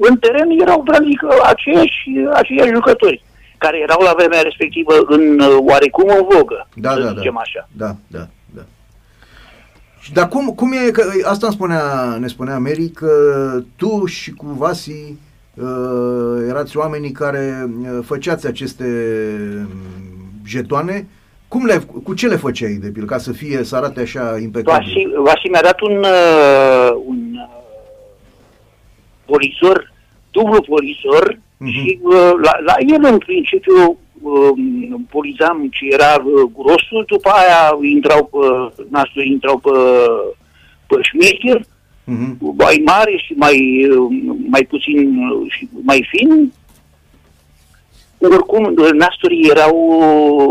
în 0.00 0.16
teren 0.18 0.50
erau 0.60 0.82
practic 0.82 1.20
aceiași, 1.42 2.08
aceiași 2.32 2.72
jucători 2.74 3.22
care 3.58 3.78
erau 3.78 4.00
la 4.02 4.12
vremea 4.16 4.40
respectivă 4.40 4.92
în 5.06 5.40
oarecum 5.68 6.08
în 6.08 6.26
vogă, 6.36 6.68
Da, 6.74 6.90
să 6.92 7.00
da, 7.00 7.08
zicem 7.08 7.32
da. 7.34 7.40
așa. 7.40 7.68
Da, 7.72 7.86
da, 7.86 8.18
da. 8.18 8.26
Și 10.06 10.12
dar 10.12 10.28
cum, 10.28 10.46
cum 10.46 10.72
e, 10.72 10.90
că 10.90 11.02
asta 11.24 11.46
îmi 11.46 11.54
spunea, 11.54 12.16
ne 12.20 12.26
spunea 12.26 12.58
Mary, 12.58 12.88
că 12.88 13.10
tu 13.76 14.04
și 14.04 14.30
cu 14.32 14.46
Vasi 14.46 14.90
uh, 15.54 16.46
erați 16.48 16.76
oamenii 16.76 17.10
care 17.10 17.70
uh, 17.80 17.98
făceați 18.04 18.46
aceste 18.46 18.84
mm, 19.60 19.68
jetoane. 20.46 21.06
Cum 21.48 21.64
le, 21.64 21.82
cu 22.02 22.14
ce 22.14 22.26
le 22.26 22.36
făceai, 22.36 22.72
de 22.72 22.88
pildă, 22.88 23.12
ca 23.12 23.18
să 23.18 23.32
fie, 23.32 23.64
să 23.64 23.76
arate 23.76 24.00
așa 24.00 24.38
impecabil? 24.42 24.86
Vasi, 24.86 25.22
Vasi 25.22 25.48
mi-a 25.50 25.60
dat 25.62 25.80
un, 25.80 25.96
uh, 25.98 26.90
un 27.06 27.18
uh, 27.34 27.48
polisor, 29.24 29.92
dublu 30.30 30.60
polisor 30.62 31.38
Mhm. 31.58 31.70
și 31.70 31.98
uh, 32.02 32.30
la, 32.42 32.50
la 32.66 32.74
el 32.78 33.12
în 33.12 33.18
principiu 33.18 33.72
uh, 33.88 33.96
polizam 35.10 35.68
ce 35.70 35.84
era 35.90 36.14
uh, 36.24 36.50
grosul, 36.56 37.04
după 37.06 37.30
aia 37.30 37.78
intrau 37.82 38.24
pe, 38.24 38.82
nasul 38.90 39.24
intrau 39.24 39.58
pe, 39.58 39.70
pe 40.86 40.94
șmecher, 41.02 41.60
Mhm. 42.08 42.54
mai 42.56 42.82
mare 42.84 43.16
și 43.16 43.32
mai, 43.32 43.86
uh, 43.90 44.16
mai 44.50 44.64
puțin 44.64 44.98
uh, 45.30 45.50
și 45.52 45.68
mai 45.82 46.06
fin. 46.10 46.52
Oricum, 48.18 48.64
uh, 48.78 48.90
nasturii 48.90 49.48
erau 49.50 49.76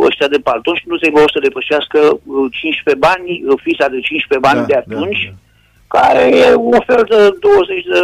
ăștia 0.06 0.28
de 0.28 0.38
palton 0.38 0.76
și 0.76 0.84
nu 0.88 0.98
se 0.98 1.12
să 1.34 1.40
depășească 1.42 2.00
uh, 2.24 2.52
15 2.52 3.06
bani, 3.08 3.44
uh, 3.48 3.60
fisa 3.64 3.88
de 3.88 4.00
15 4.00 4.48
bani 4.48 4.60
Da, 4.60 4.66
de 4.66 4.74
da, 4.74 4.80
atunci, 4.80 5.22
da. 5.34 5.36
care 6.00 6.38
e 6.38 6.54
un 6.56 6.80
fel 6.86 7.04
de 7.10 7.38
20 7.40 7.84
de 7.94 8.00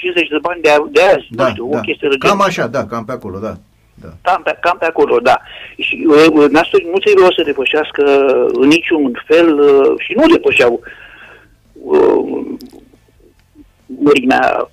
50 0.00 0.28
de 0.28 0.38
bani 0.46 0.60
de, 0.62 0.70
de 0.90 1.02
azi, 1.02 1.26
nu 1.30 1.48
știu, 1.48 1.64
o 1.72 1.80
chestie 1.80 2.08
de 2.08 2.16
Cam 2.18 2.30
genul. 2.30 2.46
așa, 2.46 2.66
da, 2.66 2.84
cam 2.86 3.04
pe 3.04 3.12
acolo, 3.12 3.38
da. 3.38 3.54
Da. 4.02 4.08
Cam 4.22 4.42
pe, 4.42 4.58
cam 4.60 4.76
pe 4.78 4.84
acolo, 4.84 5.18
da. 5.18 5.40
Și 5.78 6.06
uh, 6.08 6.48
nasturii 6.50 6.90
nu 6.92 6.98
trebuie 6.98 7.28
să 7.36 7.42
depășească 7.44 8.04
în 8.52 8.68
niciun 8.68 9.22
fel 9.26 9.58
uh, 9.58 9.94
și 9.98 10.12
nu 10.16 10.26
depășeau 10.26 10.80
uh, 11.72 12.46
mărimea 13.86 14.70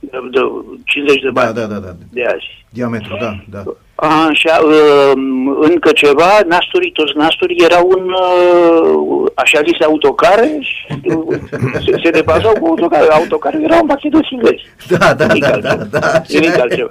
de, 0.00 0.18
de 0.30 0.40
50 0.84 1.20
de 1.20 1.30
Da, 1.30 1.40
bani 1.40 1.54
da, 1.54 1.66
da, 1.66 1.78
da. 1.78 1.92
de 2.10 2.24
azi. 2.24 2.64
Diametru, 2.70 3.16
da, 3.20 3.44
da. 3.50 3.62
Așa, 4.04 4.60
uh, 4.64 5.12
încă 5.60 5.90
ceva, 5.92 6.40
nasturii, 6.48 6.90
toți 6.92 7.16
nasturii 7.16 7.64
erau 7.64 7.92
în 7.98 8.04
uh, 8.08 9.30
așa 9.34 9.60
zise 9.66 9.84
autocare 9.84 10.58
și 10.60 11.00
uh, 11.04 11.38
se, 11.86 12.00
se 12.04 12.10
deplasau 12.10 12.52
cu 12.60 12.66
autocare. 12.66 13.06
Autocare 13.10 13.58
erau 13.62 13.78
în 13.80 13.86
pachet 13.86 14.12
de 14.12 14.18
țigări. 14.28 14.66
Da, 14.88 15.14
da, 15.14 15.26
Nimic 15.26 15.42
da, 15.44 15.52
altceva. 15.52 15.74
da, 15.90 15.98
da. 15.98 16.22
Nimic 16.28 16.58
altceva. 16.60 16.88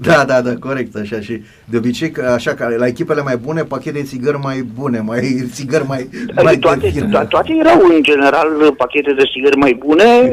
Da, 0.00 0.24
da, 0.24 0.40
da, 0.40 0.54
corect, 0.60 0.96
așa 0.96 1.20
și 1.20 1.42
de 1.64 1.76
obicei, 1.76 2.10
că 2.10 2.22
așa, 2.34 2.54
că 2.54 2.74
la 2.78 2.86
echipele 2.86 3.22
mai 3.22 3.36
bune, 3.36 3.62
pachete 3.62 3.98
de 3.98 4.04
țigări 4.04 4.38
mai 4.42 4.62
bune, 4.78 5.00
mai 5.00 5.44
țigări 5.52 5.86
mai, 5.86 6.08
mai 6.42 6.54
de 6.54 6.60
toate, 6.60 6.88
firmă. 6.88 7.24
to- 7.24 7.28
toate 7.28 7.52
erau 7.58 7.80
în 7.94 8.02
general 8.02 8.74
pachete 8.76 9.12
de 9.12 9.22
țigări 9.32 9.56
mai 9.56 9.80
bune 9.86 10.32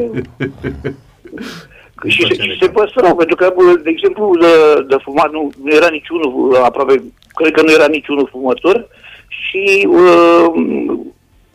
și 2.06 2.26
se, 2.26 2.42
și 2.42 2.58
se 2.60 2.68
păstrau, 2.68 3.16
pentru 3.16 3.36
că, 3.36 3.52
bă, 3.56 3.80
de 3.82 3.90
exemplu, 3.90 4.36
de, 4.40 4.84
de 4.88 4.96
fumat 5.02 5.30
nu, 5.30 5.50
nu 5.62 5.74
era 5.74 5.88
niciunul, 5.88 6.56
aproape, 6.62 7.02
cred 7.34 7.52
că 7.52 7.62
nu 7.62 7.72
era 7.72 7.86
niciunul 7.86 8.28
fumător 8.30 8.88
și 9.28 9.88
uh, 9.90 10.46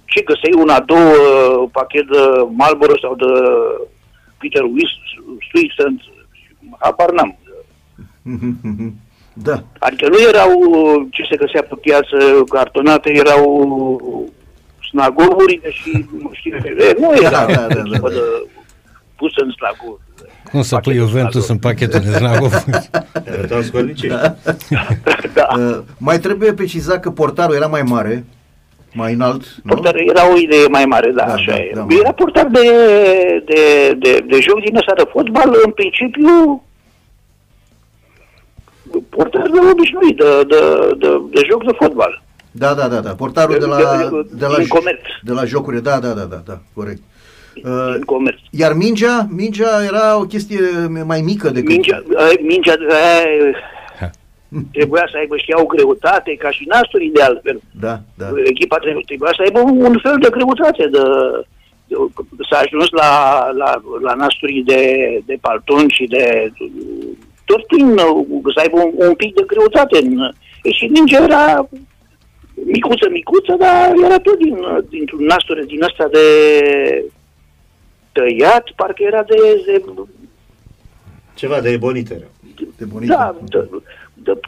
ce 0.05 0.21
găseai 0.21 0.61
una, 0.61 0.79
două 0.79 1.69
pachet 1.71 2.07
de 2.11 2.19
Marlboro 2.51 2.93
sau 3.01 3.15
de 3.15 3.25
Peter 4.37 4.63
Stuyvesant, 5.47 6.01
apar 6.77 7.11
n-am. 7.11 7.37
Da, 9.33 9.63
Adică 9.79 10.07
nu 10.07 10.17
erau 10.27 10.51
ce 11.11 11.23
se 11.29 11.35
găsea 11.35 11.61
pe 11.63 11.75
piață 11.81 12.43
cartonate, 12.49 13.11
erau 13.13 13.71
snagoburi 14.89 15.59
și 15.69 16.05
nu 16.21 16.29
știu, 16.33 16.55
e, 16.55 16.95
nu 16.99 17.13
era 17.15 17.29
Da, 17.29 17.45
da, 17.45 17.67
da, 17.67 17.81
da, 17.91 17.97
da. 17.97 18.09
de, 18.09 18.19
pus 19.19 19.31
în 19.43 19.49
snagov. 19.57 19.99
Cum 20.51 20.61
să 20.61 20.75
pui 20.75 20.81
Pachetul 20.93 21.07
Juventus 21.07 21.45
snagov. 21.45 21.49
în 21.49 21.69
pachetul 21.69 21.99
de 21.99 22.17
Znagov? 22.17 22.53
Arătau 23.37 23.61
scornicești. 23.61 24.17
Da. 25.33 25.47
Uh, 25.57 25.79
mai 25.97 26.19
trebuie 26.19 26.53
precizat 26.53 26.99
că 26.99 27.09
portarul 27.11 27.55
era 27.55 27.67
mai 27.67 27.81
mare, 27.81 28.25
mai 28.93 29.13
înalt, 29.13 29.43
nu? 29.63 29.73
Portar 29.73 29.95
era 29.95 30.31
o 30.33 30.37
idee 30.37 30.67
mai 30.67 30.85
mare, 30.85 31.11
da, 31.11 31.25
Da, 31.25 31.33
așa 31.33 31.51
da, 31.51 31.57
e. 31.57 31.71
da. 31.75 31.85
Era 31.99 32.11
portar 32.11 32.45
de, 32.45 32.61
de, 33.45 33.93
de, 33.99 34.25
de 34.29 34.39
joc 34.39 34.59
din 34.65 34.75
ăsta 34.75 34.93
de 34.97 35.03
fotbal, 35.11 35.49
în 35.65 35.71
principiu 35.71 36.63
portar 39.09 39.47
de 39.53 39.59
obișnuit, 39.71 40.17
de, 40.17 40.43
de, 40.47 40.59
de, 40.97 41.07
de 41.31 41.41
joc 41.49 41.63
de 41.65 41.71
fotbal. 41.79 42.21
Da, 42.51 42.73
da, 42.73 42.87
da, 42.87 42.99
da. 42.99 43.09
Portarul 43.09 43.59
de 43.59 43.65
la, 43.65 43.77
de 44.31 44.45
la, 44.45 44.57
Din 44.57 44.67
comerț. 44.67 45.01
de 45.23 45.31
la 45.31 45.45
jocuri, 45.45 45.83
da, 45.83 45.99
da, 45.99 46.13
da, 46.13 46.23
da, 46.23 46.41
da, 46.45 46.59
corect. 46.73 47.01
Uh, 47.63 47.93
Din 47.93 48.01
comerț. 48.01 48.39
iar 48.51 48.73
mingea, 48.73 49.27
mingea 49.35 49.83
era 49.83 50.17
o 50.17 50.23
chestie 50.23 50.59
mai 51.05 51.21
mică 51.21 51.49
decât... 51.49 51.69
Mingea, 51.69 52.03
ai, 52.15 52.39
mingea 52.41 52.75
ai, 52.91 53.53
trebuia 54.71 55.07
să 55.11 55.17
aibă 55.17 55.37
și 55.37 55.51
ea 55.51 55.61
o 55.61 55.65
greutate, 55.65 56.35
ca 56.35 56.51
și 56.51 56.63
nasturii 56.67 57.11
de 57.11 57.21
altfel. 57.21 57.61
Da, 57.79 57.99
da. 58.17 58.27
Echipa 58.43 58.77
trebuie, 58.77 59.03
trebuia 59.05 59.33
să 59.35 59.41
aibă 59.41 59.59
un 59.59 59.99
fel 60.01 60.17
de 60.21 60.29
greutate, 60.31 60.83
de, 60.95 61.03
de, 61.87 61.95
s-a 62.49 62.57
ajuns 62.57 62.89
la, 62.89 63.11
la, 63.61 63.81
la 64.01 64.13
nasturii 64.13 64.63
de, 64.63 64.83
de 65.25 65.37
palton 65.41 65.87
și 65.87 66.05
de 66.05 66.51
tot 67.45 67.65
prin 67.65 67.87
uh, 67.87 68.53
să 68.55 68.59
aibă 68.59 68.77
un, 68.79 68.91
un 69.07 69.13
pic 69.13 69.33
de 69.35 69.43
greutate. 69.47 69.97
În, 70.03 70.11
e, 70.63 70.71
și 70.71 70.85
mingea 70.85 71.23
era 71.23 71.69
micuță, 72.65 73.07
micuță, 73.11 73.55
dar 73.59 73.93
era 74.05 74.17
tot 74.19 74.37
din, 74.37 74.57
dintr-un 74.89 75.25
nasture 75.25 75.63
din 75.63 75.83
ăsta 75.83 76.07
de 76.11 76.25
tăiat, 78.11 78.69
parcă 78.75 79.03
era 79.03 79.23
de, 79.23 79.35
de 79.65 79.83
Ceva 81.33 81.61
de 81.61 81.69
ebonit 81.69 82.09
era. 82.11 82.25
De 82.77 82.85
bunică. 82.85 83.13
da, 83.13 83.35
de, 83.49 83.69
de, 84.13 84.39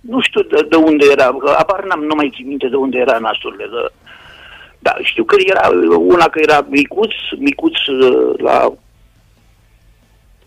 nu 0.00 0.20
știu 0.20 0.42
de, 0.42 0.66
de 0.68 0.76
unde 0.76 1.06
era, 1.12 1.36
că 1.38 1.54
apar 1.58 1.84
n-am, 1.84 2.00
nu 2.00 2.14
mai 2.14 2.32
țin 2.34 2.46
minte 2.46 2.68
de 2.68 2.76
unde 2.76 2.98
era 2.98 3.18
nasurile. 3.18 3.64
De, 3.64 3.92
da, 4.78 4.96
știu 5.02 5.24
că 5.24 5.36
era 5.46 5.68
una 5.98 6.24
că 6.28 6.40
era 6.42 6.66
micuț, 6.68 7.12
micuț 7.38 7.72
uh, 7.86 8.38
la 8.38 8.72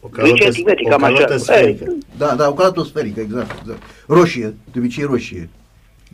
O 0.01 0.09
2 0.15 0.33
centimetri, 0.33 0.85
o 0.85 0.89
cam 0.89 1.03
așa. 1.03 1.13
calotă 1.13 1.37
sferică. 1.37 1.83
Eh, 1.87 1.95
Da, 2.17 2.35
da, 2.35 2.47
o 2.47 2.53
calotă 2.53 2.83
sferică, 2.83 3.19
exact, 3.19 3.59
exact. 3.59 3.81
Roșie, 4.07 4.55
de 4.71 4.79
obicei 4.79 5.03
roșie. 5.03 5.49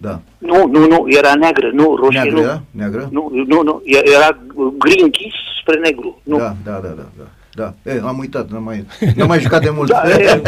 Da. 0.02 0.20
nu, 0.38 0.68
nu, 0.68 0.88
nu, 0.88 1.06
era 1.08 1.34
neagră, 1.34 1.70
nu, 1.74 1.96
roșie, 1.96 2.22
Neagră, 2.22 2.36
nu. 2.36 2.42
era? 2.42 2.62
Neagră? 2.72 3.10
Nu, 3.12 3.32
nu, 3.48 3.62
nu, 3.62 3.82
era 3.86 4.38
gri 4.78 5.02
închis 5.02 5.34
spre 5.62 5.80
negru. 5.80 6.22
Nu. 6.24 6.38
Da, 6.38 6.56
da, 6.64 6.72
da, 6.72 6.88
da, 6.88 7.06
da. 7.18 7.24
Da, 7.56 7.74
e, 7.84 8.02
am 8.04 8.18
uitat, 8.20 8.50
n-am 8.50 8.64
mai, 8.64 8.86
n-am 9.16 9.28
mai 9.28 9.40
jucat 9.40 9.62
de 9.62 9.70
mult. 9.70 9.90
Da, 9.90 10.02
e, 10.10 10.42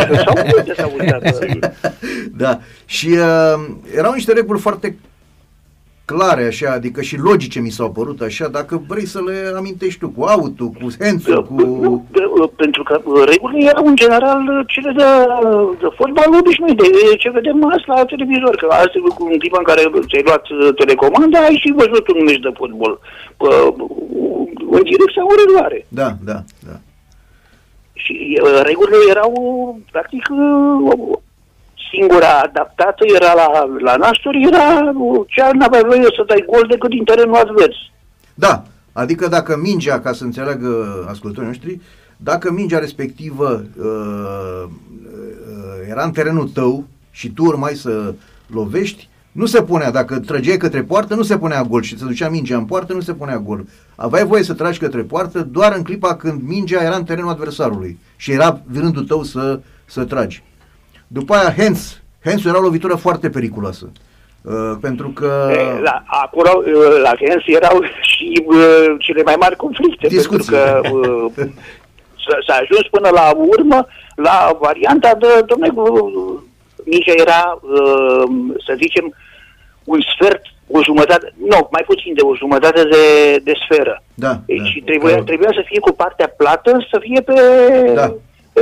s-au 0.75 0.93
uitat, 0.99 1.35
s-au 1.35 1.47
uitat. 1.53 1.73
da, 2.41 2.59
și 2.85 3.07
uh, 3.07 3.65
erau 3.95 4.13
niște 4.13 4.33
reguli 4.33 4.59
foarte 4.59 4.97
clare, 6.05 6.43
așa, 6.45 6.71
adică 6.71 7.01
și 7.01 7.17
logice 7.17 7.59
mi 7.59 7.69
s-au 7.69 7.91
părut 7.91 8.21
așa, 8.21 8.47
dacă 8.47 8.81
vrei 8.87 9.05
să 9.05 9.19
le 9.27 9.37
amintești 9.55 9.99
tu, 9.99 10.09
cu 10.09 10.23
autul, 10.23 10.67
cu 10.67 10.87
hands 10.99 11.25
cu... 11.25 11.53
Nu, 11.85 12.05
de- 12.11 12.23
pentru 12.55 12.83
că 12.83 13.01
uh, 13.03 13.23
regulile 13.31 13.69
erau 13.69 13.85
în 13.85 13.95
general 13.95 14.41
uh, 14.47 14.65
cele 14.73 14.91
de, 14.99 15.03
de 15.81 15.87
fotbal 15.97 16.39
obișnuit, 16.39 16.77
de 16.77 17.15
ce 17.17 17.29
vedem 17.29 17.65
azi 17.73 17.83
la 17.87 18.05
televizor, 18.05 18.55
că 18.55 18.67
azi 18.69 18.97
cu 19.15 19.23
în 19.31 19.37
clipa 19.39 19.57
în 19.57 19.63
care 19.69 19.81
ți-ai 20.09 20.25
luat 20.25 20.45
uh, 20.49 20.73
telecomanda, 20.75 21.39
ai 21.39 21.61
și 21.63 21.77
văzut 21.81 22.07
un 22.07 22.23
meci 22.23 22.45
de 22.47 22.51
fotbal 22.59 22.99
Pă, 23.37 23.49
în 24.75 24.81
direct 24.89 25.13
sau 25.15 25.27
în 25.29 25.37
reluare. 25.41 25.85
Da, 25.87 26.09
da, 26.29 26.39
da. 26.67 26.75
Și 27.93 28.39
uh, 28.43 28.61
regulile 28.69 28.97
erau, 29.09 29.31
practic, 29.91 30.23
uh, 30.31 31.17
singura 31.91 32.39
adaptată 32.39 33.03
era 33.15 33.33
la, 33.33 33.65
la 33.79 33.95
Nastor, 33.95 34.35
era 34.35 34.91
uh, 34.95 35.25
cea 35.27 35.49
n-aveai 35.53 35.83
voie 35.85 36.01
să 36.01 36.23
dai 36.27 36.45
gol 36.47 36.65
decât 36.69 36.89
din 36.89 37.03
terenul 37.03 37.35
advers. 37.35 37.75
Da, 38.33 38.63
adică 38.93 39.27
dacă 39.27 39.57
mingea, 39.61 39.99
ca 39.99 40.13
să 40.13 40.23
înțeleagă 40.23 41.05
ascultătorii 41.09 41.49
noștri, 41.49 41.79
dacă 42.17 42.51
mingea 42.51 42.79
respectivă 42.79 43.63
uh, 43.77 43.85
uh, 43.85 44.69
era 45.89 46.03
în 46.03 46.11
terenul 46.11 46.47
tău 46.47 46.83
și 47.11 47.29
tu 47.29 47.43
urmai 47.43 47.73
să 47.73 48.13
lovești, 48.47 49.09
nu 49.31 49.45
se 49.45 49.61
punea, 49.61 49.91
dacă 49.91 50.19
trăgeai 50.19 50.57
către 50.57 50.83
poartă, 50.83 51.15
nu 51.15 51.23
se 51.23 51.37
punea 51.37 51.63
gol 51.63 51.81
și 51.81 51.97
se 51.97 52.05
ducea 52.05 52.29
mingea 52.29 52.57
în 52.57 52.65
poartă, 52.65 52.93
nu 52.93 52.99
se 52.99 53.13
punea 53.13 53.37
gol. 53.37 53.65
Aveai 53.95 54.25
voie 54.25 54.43
să 54.43 54.53
tragi 54.53 54.79
către 54.79 55.01
poartă 55.01 55.41
doar 55.41 55.73
în 55.75 55.83
clipa 55.83 56.15
când 56.15 56.41
mingea 56.41 56.83
era 56.83 56.95
în 56.95 57.03
terenul 57.03 57.29
adversarului 57.29 57.97
și 58.15 58.31
era 58.31 58.61
rândul 58.73 59.03
tău 59.03 59.23
să, 59.23 59.59
să 59.85 60.03
tragi. 60.03 60.43
După 61.07 61.33
aia, 61.35 61.53
hands. 61.57 62.01
Hands 62.23 62.45
era 62.45 62.57
o 62.57 62.61
lovitură 62.61 62.95
foarte 62.95 63.29
periculoasă. 63.29 63.91
Uh, 64.41 64.71
pentru 64.81 65.07
că... 65.09 65.47
E, 65.51 65.79
La, 65.81 66.03
acolo, 66.05 66.49
uh, 66.65 66.99
la 67.03 67.13
Hens 67.19 67.43
erau 67.45 67.83
și 68.01 68.43
uh, 68.45 68.85
cele 68.99 69.23
mai 69.23 69.35
mari 69.39 69.55
conflicte, 69.55 70.07
Discuții. 70.07 70.51
pentru 70.53 70.81
că 70.83 70.89
uh, 70.97 71.31
s-a, 72.25 72.35
s-a 72.47 72.53
ajuns 72.61 72.87
până 72.91 73.09
la 73.13 73.31
urmă 73.35 73.87
la 74.15 74.57
varianta 74.59 75.13
de, 75.19 75.27
domnule, 75.45 75.73
mingea 76.85 77.13
era, 77.17 77.59
uh, 77.61 78.29
să 78.65 78.73
zicem, 78.77 79.15
un 79.83 79.99
sfert, 80.15 80.41
o 80.67 80.83
jumătate, 80.83 81.33
nu, 81.49 81.67
mai 81.71 81.83
puțin 81.85 82.13
de 82.13 82.21
o 82.21 82.35
jumătate 82.35 82.83
de, 82.83 83.37
de 83.43 83.53
sferă. 83.63 84.03
Da, 84.13 84.39
Ei, 84.45 84.57
da. 84.57 84.63
și 84.65 84.79
trebuia, 84.81 85.15
Da. 85.15 85.23
trebuia 85.23 85.49
să 85.53 85.63
fie 85.65 85.79
cu 85.79 85.91
partea 85.91 86.33
plată, 86.37 86.87
să 86.91 86.97
fie 87.01 87.21
pe, 87.21 87.33
Da. 87.93 88.13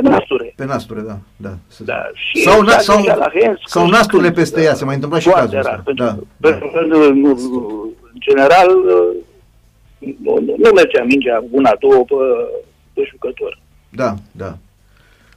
Pe 0.01 0.09
nasture. 0.09 0.53
Pe 0.55 0.65
nasture, 0.65 1.01
da. 1.01 1.17
da. 1.35 1.49
Să- 1.67 1.83
Da, 1.83 1.99
și 2.13 2.41
Sau, 2.41 2.61
na, 2.61 2.71
s-a 2.71 2.79
sau, 2.79 2.97
ajuns 2.97 3.17
la 3.17 3.29
hands, 3.41 3.61
sau 3.65 3.81
când- 3.81 3.93
nasturile 3.95 4.27
când- 4.31 4.39
peste 4.39 4.61
ea, 4.61 4.73
se 4.73 4.85
mai 4.85 4.95
întâmpla 4.95 5.19
și 5.19 5.27
Foarte 5.29 5.55
cazul 5.55 5.69
rar, 5.69 5.79
ăsta. 5.79 5.83
pentru, 5.85 6.03
Da, 6.05 6.09
da, 6.11 6.17
da. 6.37 6.49
pentru 6.49 6.67
că, 6.73 6.79
nu, 6.85 7.13
nu, 7.13 7.29
în 8.13 8.19
general, 8.19 8.67
nu, 10.23 10.33
nu, 10.45 10.53
nu 10.57 10.69
mergea 10.75 11.03
mingea 11.03 11.43
una, 11.51 11.71
două 11.79 12.03
pe, 12.03 12.15
pe 12.93 13.01
jucător. 13.11 13.59
Da, 13.89 14.13
da. 14.31 14.53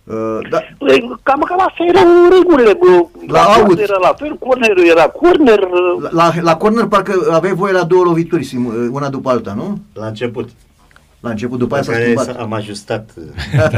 Uh, 0.05 0.39
da. 0.51 0.59
Păi, 0.79 0.99
Cam, 1.23 1.41
cam 1.41 1.61
asta 1.61 1.85
erau 1.89 2.05
regulile. 2.39 2.73
bă. 2.73 3.07
La 3.27 3.43
toate 3.45 3.61
aut. 3.61 3.79
Era 3.79 3.97
la 4.03 4.15
fel, 4.19 4.37
cornerul 4.37 4.87
era 4.87 5.09
corner. 5.09 5.61
La, 6.01 6.09
la, 6.11 6.33
la 6.43 6.57
corner 6.57 6.85
parcă 6.85 7.13
aveai 7.33 7.55
voie 7.55 7.73
la 7.73 7.85
două 7.85 8.05
lovituri, 8.05 8.45
sim- 8.45 8.89
una 8.93 9.09
după 9.09 9.31
alta, 9.31 9.53
nu? 9.57 9.79
La 9.95 10.07
început. 10.07 10.49
La 11.21 11.31
început, 11.31 11.59
după 11.59 11.75
aia 11.75 11.83
Pe 11.83 11.89
s-a 11.93 11.99
care 11.99 12.05
schimbat. 12.05 12.35
s- 12.37 12.39
am 12.39 12.53
ajustat. 12.53 13.11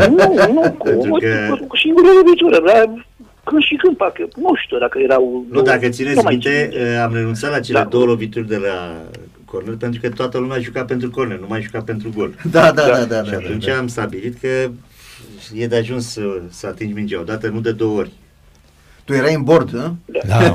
nu, 0.08 0.34
nu, 0.52 0.60
cu, 0.78 0.84
Pentru 0.88 1.10
cu, 1.10 1.18
că- 1.18 1.56
cu, 1.60 1.66
cu 1.66 1.76
singură 1.76 2.06
lovitură. 2.22 2.62
Dar 2.66 3.06
când 3.44 3.62
și 3.62 3.74
când, 3.76 3.96
parcă, 3.96 4.28
nu 4.36 4.54
știu 4.64 4.78
dacă 4.78 4.98
erau... 4.98 5.44
Nu, 5.50 5.62
dacă 5.62 5.88
țineți 5.88 6.14
nu 6.16 6.20
mai 6.22 6.32
minte, 6.32 6.68
țin 6.72 6.80
eh, 6.80 6.98
am 7.02 7.14
renunțat 7.14 7.50
la 7.50 7.60
cele 7.60 7.78
Da. 7.78 7.84
două 7.84 8.04
lovituri 8.04 8.48
de 8.48 8.56
la 8.56 8.96
corner 9.44 9.74
pentru 9.76 10.00
că 10.00 10.08
toată 10.08 10.38
lumea 10.38 10.58
juca 10.60 10.84
pentru 10.84 11.10
corner, 11.10 11.38
nu 11.38 11.46
mai 11.48 11.62
juca 11.62 11.80
pentru 11.80 12.10
gol. 12.16 12.34
Da, 12.50 12.72
da, 12.72 12.86
da, 12.86 13.04
da. 13.04 13.22
și 13.24 13.30
da, 13.30 13.36
atunci 13.36 13.64
da, 13.64 13.72
da. 13.72 13.78
am 13.78 13.86
stabilit 13.86 14.38
că 14.40 14.48
e 15.54 15.66
de 15.66 15.76
ajuns 15.76 16.12
să, 16.12 16.22
să 16.50 16.66
atingi 16.66 16.94
mingea 16.94 17.20
odată, 17.20 17.48
nu 17.48 17.60
de 17.60 17.72
două 17.72 17.98
ori. 17.98 18.10
Tu 19.08 19.14
erai 19.14 19.34
în 19.34 19.42
bord, 19.42 19.70
nu? 19.70 19.96
Da, 20.26 20.54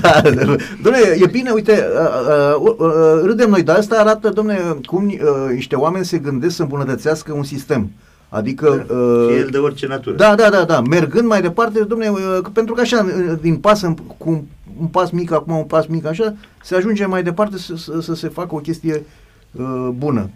da, 0.00 0.20
domnule, 0.82 1.16
e 1.20 1.26
bine, 1.30 1.50
uite, 1.50 1.84
uh, 1.94 2.54
uh, 2.60 2.74
uh, 2.78 3.20
râdem 3.24 3.50
noi, 3.50 3.62
dar 3.62 3.76
asta 3.76 3.96
arată, 3.98 4.28
domnule, 4.28 4.76
cum 4.86 5.06
uh, 5.06 5.52
niște 5.54 5.74
oameni 5.74 6.04
se 6.04 6.18
gândesc 6.18 6.56
să 6.56 6.62
îmbunătățească 6.62 7.32
un 7.32 7.42
sistem. 7.42 7.90
Adică... 8.28 8.84
Fie 9.26 9.36
el 9.36 9.44
Uh, 9.44 9.50
de 9.50 9.58
orice 9.58 9.86
natură. 9.86 10.16
da, 10.16 10.34
da, 10.34 10.48
da, 10.50 10.64
da, 10.64 10.80
mergând 10.80 11.26
mai 11.28 11.40
departe, 11.40 11.80
domnule, 11.80 12.10
uh, 12.10 12.44
pentru 12.52 12.74
că 12.74 12.80
așa, 12.80 13.06
uh, 13.06 13.38
din 13.40 13.56
pas 13.56 13.82
în, 13.82 13.94
cu 13.94 14.30
un, 14.30 14.42
un 14.80 14.86
pas 14.86 15.10
mic, 15.10 15.32
acum 15.32 15.56
un 15.56 15.64
pas 15.64 15.86
mic, 15.86 16.06
așa, 16.06 16.34
se 16.62 16.74
ajunge 16.74 17.06
mai 17.06 17.22
departe 17.22 17.58
să, 17.58 17.76
să, 17.76 18.00
să 18.00 18.14
se 18.14 18.28
facă 18.28 18.54
o 18.54 18.58
chestie 18.58 19.04
uh, 19.52 19.88
bună. 19.96 20.20
Uh, 20.20 20.28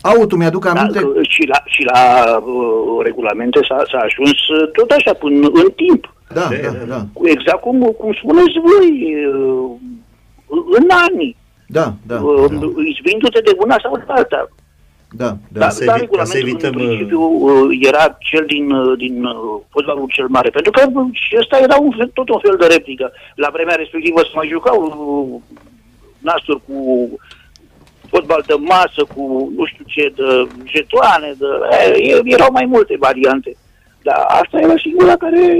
autul, 0.00 0.38
mi-aduc 0.38 0.64
Da, 0.64 0.70
aminte... 0.70 0.98
că 1.00 1.08
și 1.22 1.46
la, 1.46 1.58
și 1.64 1.82
la 1.84 2.00
uh, 2.36 3.04
regulamente 3.04 3.60
s-a, 3.68 3.82
s-a 3.90 3.98
ajuns 3.98 4.38
uh, 4.48 4.70
tot 4.72 4.90
așa, 4.90 5.12
până 5.12 5.46
în 5.52 5.68
timp. 5.76 6.14
Da, 6.34 6.40
Da, 6.40 6.56
da, 6.62 6.70
da, 6.78 6.84
da, 6.94 7.00
Cu- 7.12 7.26
Exact 7.28 7.60
cum, 7.60 7.80
cum 7.98 8.12
spuneți 8.12 8.58
voi, 8.68 9.14
uh, 9.26 9.70
în 10.78 10.86
ani, 11.06 11.36
da, 11.66 11.92
da, 12.06 12.20
uh, 12.20 12.44
da, 12.50 12.66
izbindu-te 12.92 13.40
de 13.40 13.52
una 13.64 13.76
sau 13.82 13.96
de 13.96 14.04
alta. 14.06 14.48
da, 15.10 15.26
da. 15.26 15.36
Dar 15.60 15.70
să 15.70 15.84
da, 15.84 15.94
evi- 15.96 16.06
ca 16.16 16.24
să 16.24 16.36
regulamentul 16.36 16.48
evităm, 16.48 16.72
în 16.80 16.86
principiu 16.86 17.20
uh, 17.20 17.78
era 17.90 18.16
cel 18.18 18.44
din, 18.46 18.70
uh, 18.70 18.98
din 18.98 19.24
uh, 19.24 19.60
fotbalul 19.70 20.06
cel 20.16 20.28
mare, 20.28 20.50
pentru 20.50 20.70
că 20.70 20.80
uh, 20.92 21.06
și 21.12 21.36
ăsta 21.38 21.58
era 21.62 21.76
un 21.80 21.92
fel, 21.96 22.10
tot 22.14 22.28
un 22.28 22.38
fel 22.46 22.56
de 22.60 22.66
replică. 22.66 23.12
La 23.34 23.48
vremea 23.52 23.74
respectivă 23.74 24.20
se 24.20 24.30
mai 24.34 24.48
jucau 24.48 24.78
uh, 24.82 25.40
nasturi 26.18 26.60
cu 26.66 26.76
fotbal 28.10 28.44
de 28.46 28.54
masă, 28.58 29.04
cu 29.14 29.52
nu 29.56 29.64
știu 29.66 29.84
ce, 29.86 30.12
de 30.16 30.48
jetoane, 30.64 31.34
de, 31.38 31.46
eh, 31.96 32.20
erau 32.24 32.48
mai 32.52 32.64
multe 32.64 32.96
variante. 32.98 33.56
Dar 34.02 34.24
asta 34.28 34.58
era 34.60 34.74
singura 34.82 35.16
care 35.16 35.58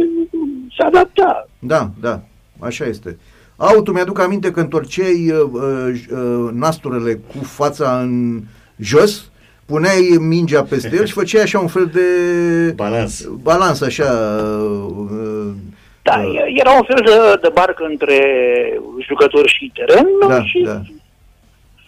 se 0.76 0.82
adapta. 0.82 1.48
Da, 1.58 1.88
da, 2.00 2.20
așa 2.61 2.84
este. 2.84 3.18
Autul, 3.56 3.94
mi-aduc 3.94 4.18
aminte 4.20 4.50
că 4.50 4.61
întorceai 4.61 5.30
uh, 5.30 5.50
uh, 5.52 5.61
uh, 6.12 6.50
nasturele 6.52 7.14
cu 7.14 7.44
fața 7.44 7.98
în 8.00 8.40
jos, 8.76 9.30
puneai 9.66 10.16
mingea 10.20 10.62
peste 10.62 10.96
el 10.96 11.04
și 11.06 11.12
făceai 11.12 11.42
așa 11.42 11.58
un 11.58 11.66
fel 11.66 11.90
de 11.92 12.00
Balans. 12.76 13.28
balans, 13.42 13.80
așa. 13.80 14.04
Uh, 14.70 15.52
Da, 16.02 16.18
uh, 16.26 16.34
e- 16.34 16.52
era 16.61 16.70
un 16.70 16.82
fel 16.87 17.02
de, 17.04 17.38
de 17.42 17.48
barcă 17.52 17.84
între 17.90 18.16
jucător 19.08 19.48
și 19.48 19.72
teren 19.74 20.06
Da, 20.28 20.44
și 20.44 20.62
da. 20.64 20.80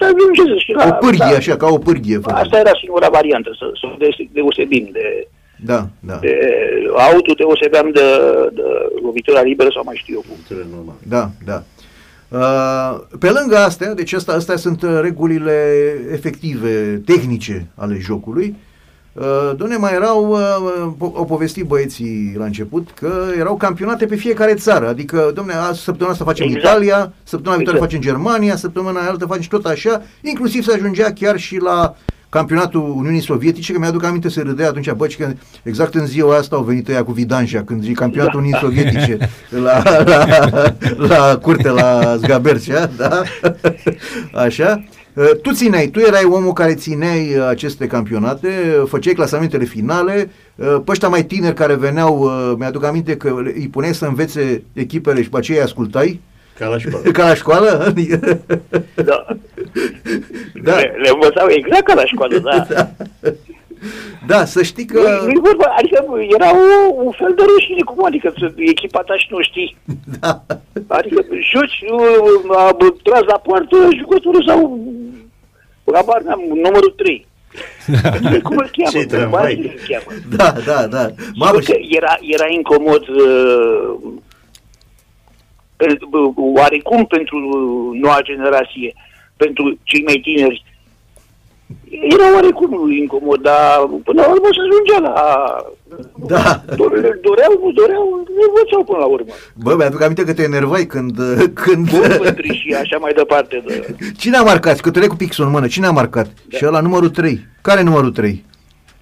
Să 0.01 0.05
ajunge 0.11 0.43
să 0.53 0.57
știi 0.59 0.75
la... 0.75 0.87
o 0.89 0.93
pârghie, 1.05 1.35
da. 1.35 1.37
așa, 1.37 1.57
ca 1.57 1.67
o 1.67 1.79
pârghie. 1.79 2.17
Asta 2.23 2.39
făcută. 2.39 2.57
era 2.57 2.73
singura 2.83 3.09
variantă, 3.09 3.51
să, 3.59 3.67
să 3.81 3.87
de- 3.99 4.29
deosebim 4.33 4.89
de, 4.93 5.07
Da, 5.71 5.81
da, 6.01 6.17
de 6.21 6.35
auto, 7.11 7.33
deosebeam 7.33 7.91
de, 7.99 8.07
de 8.53 8.63
lovitura 9.03 9.43
liberă 9.43 9.71
sau 9.73 9.83
mai 9.85 9.97
știu 10.03 10.15
eu 10.15 10.25
cum. 10.29 10.37
Cultură 10.39 10.67
normală. 10.75 10.99
da, 11.15 11.25
da. 11.51 11.59
Uh, 12.39 13.01
pe 13.19 13.31
lângă 13.31 13.57
astea, 13.57 13.95
deci 13.95 14.13
asta, 14.13 14.33
astea 14.33 14.57
sunt 14.57 14.83
uh, 14.83 14.99
regulile 15.03 15.57
efective, 16.13 17.03
tehnice 17.07 17.67
ale 17.75 17.97
jocului, 18.01 18.49
Uh, 18.49 18.70
Doamne, 19.57 19.77
mai 19.77 19.93
erau, 19.95 20.31
uh, 20.31 20.93
po- 20.97 21.17
au 21.17 21.25
povestit 21.25 21.65
băieții 21.65 22.35
la 22.39 22.45
început, 22.45 22.89
că 23.01 23.13
erau 23.39 23.57
campionate 23.57 24.07
pe 24.07 24.17
fiecare 24.17 24.55
țară. 24.55 24.89
Adică, 24.89 25.31
domne, 25.35 25.53
azi, 25.53 25.81
săptămâna 25.81 26.13
asta 26.13 26.25
facem 26.25 26.47
Exact. 26.47 26.65
Italia, 26.65 27.13
săptămâna 27.23 27.57
viitoare 27.57 27.79
Exact. 27.79 27.93
facem 27.93 28.01
Germania, 28.13 28.57
săptămâna 28.57 29.01
altă 29.01 29.27
facem 29.27 29.43
și 29.43 29.49
tot 29.49 29.65
așa, 29.65 30.03
inclusiv 30.23 30.65
se 30.65 30.73
ajungea 30.73 31.13
chiar 31.13 31.39
și 31.39 31.57
la 31.57 31.95
campionatul 32.29 32.95
Uniunii 32.97 33.21
Sovietice, 33.23 33.73
că 33.73 33.79
mi-aduc 33.79 34.05
aminte 34.05 34.29
să 34.29 34.41
râdea 34.41 34.69
atunci, 34.69 34.91
bă, 34.91 35.07
că 35.19 35.33
exact 35.63 35.95
în 35.95 36.07
ziua 36.07 36.37
asta 36.37 36.57
au 36.57 36.63
venit 36.63 36.89
ăia 36.89 37.05
cu 37.05 37.13
Vidanja, 37.13 37.63
când 37.63 37.83
zic 37.83 37.97
campionatul 37.97 38.41
Da. 38.41 38.47
Uniunii 38.47 38.61
Sovietice, 38.63 39.19
la, 39.65 39.83
la, 40.05 40.27
la 40.97 41.39
curte, 41.43 41.69
la 41.69 42.17
Zgabercea, 42.17 42.91
da? 42.97 43.23
Așa. 44.45 44.85
Uh, 45.15 45.31
Tu 45.43 45.53
țineai, 45.53 45.87
tu 45.87 45.99
erai 46.01 46.25
omul 46.25 46.53
care 46.53 46.75
țineai 46.75 47.35
uh, 47.37 47.47
aceste 47.49 47.87
campionate, 47.87 48.49
uh, 48.49 48.87
făceai 48.89 49.13
clasamentele 49.15 49.65
finale, 49.65 50.31
uh, 50.55 50.67
pe 50.85 50.91
ăștia 50.91 51.09
mai 51.09 51.25
tineri 51.25 51.55
care 51.55 51.75
veneau, 51.75 52.19
uh, 52.19 52.55
mi-aduc 52.59 52.85
aminte 52.85 53.17
că 53.17 53.35
îi 53.45 53.69
puneai 53.73 53.95
să 53.95 54.07
învețe 54.07 54.63
echipele 54.73 55.23
și 55.23 55.29
pe 55.29 55.37
aceea 55.37 55.59
îi 55.59 55.65
ascultai, 55.65 56.21
Ca 56.59 56.69
la 56.69 56.79
școală. 56.79 57.11
ca 57.19 57.29
la 57.29 57.35
școală. 57.35 57.93
Da. 58.95 59.27
Da. 60.63 60.77
Le, 60.77 60.95
le 61.03 61.11
învățau 61.13 61.47
exact 61.49 61.85
ca 61.85 61.95
la 61.95 62.05
școală, 62.05 62.39
da. 62.39 62.67
da, 62.69 62.91
să 64.45 64.63
știi 64.63 64.85
că... 64.85 65.01
Nu, 65.01 65.25
nu-i 65.25 65.41
vorba, 65.43 65.75
adică 65.79 66.05
era 66.35 66.51
o, 66.51 66.93
un 67.05 67.11
fel 67.11 67.35
de 67.37 67.43
rușine, 67.53 67.83
cum 67.85 68.05
adică 68.05 68.33
să- 68.39 68.53
echipa 68.57 69.01
ta 69.03 69.17
și 69.17 69.27
nu 69.31 69.41
știi. 69.43 69.77
Da. 70.21 70.43
Adică 70.87 71.25
joci, 71.53 71.81
uh, 71.91 72.57
a, 72.57 72.73
bă, 72.79 72.95
tras 73.03 73.23
la 73.23 73.39
poartă 73.39 73.77
jucătorul 73.99 74.45
sau 74.47 74.79
rabar 75.85 76.21
n-am, 76.23 76.41
numărul 76.49 76.95
3. 76.97 77.27
Cum 78.43 78.57
îl 78.57 78.71
cheamă? 78.77 78.91
Ce 78.99 79.05
tramvai? 79.07 79.55
Bani 79.55 79.67
îl 79.67 79.79
cheamă. 79.89 80.19
Da, 80.37 80.61
da, 80.73 80.87
da. 80.87 81.01
Mamă, 81.01 81.15
Mamă, 81.35 81.59
că 81.59 81.75
era, 81.91 82.19
era 82.21 82.47
incomod 82.49 83.09
uh, 83.09 83.95
pe- 85.77 85.99
uh, 86.11 86.33
oarecum 86.37 87.07
pentru 87.07 87.39
noua 88.01 88.19
generație, 88.23 88.95
pentru 89.37 89.79
cei 89.83 90.03
mai 90.03 90.21
tineri. 90.23 90.65
Era 91.91 92.35
oarecum 92.35 92.91
incomod, 92.91 93.41
dar 93.43 93.91
până 94.05 94.23
la 94.23 94.29
urmă 94.29 94.49
se 94.57 94.61
ajungea 94.67 94.99
la... 95.09 95.17
Da. 96.33 96.63
Doreau, 96.77 97.15
doreau, 97.21 97.53
nu 97.63 97.71
doreau, 97.73 98.27
ne 98.37 98.45
învățau 98.49 98.85
până 98.85 98.99
la 98.99 99.05
urmă. 99.05 99.33
Bă, 99.55 99.75
mi-aduc 99.77 100.03
aminte 100.03 100.25
că 100.25 100.33
te 100.35 100.43
enervai 100.43 100.85
când... 100.87 101.17
când 101.63 101.91
Bun, 101.91 102.37
și 102.53 102.77
așa 102.81 102.99
mai 103.01 103.13
departe. 103.13 103.63
De... 103.67 103.95
Cine 104.17 104.37
a 104.37 104.43
marcat? 104.43 104.81
Că 104.81 104.91
tu 104.91 105.07
cu 105.07 105.17
pixul 105.17 105.45
în 105.45 105.51
mână. 105.51 105.67
Cine 105.67 105.87
a 105.87 105.91
marcat? 105.91 106.27
Da. 106.49 106.57
Și 106.57 106.67
ăla 106.67 106.81
numărul 106.81 107.09
3. 107.09 107.47
Care 107.63 107.83
numărul 107.83 108.11
3? 108.11 108.45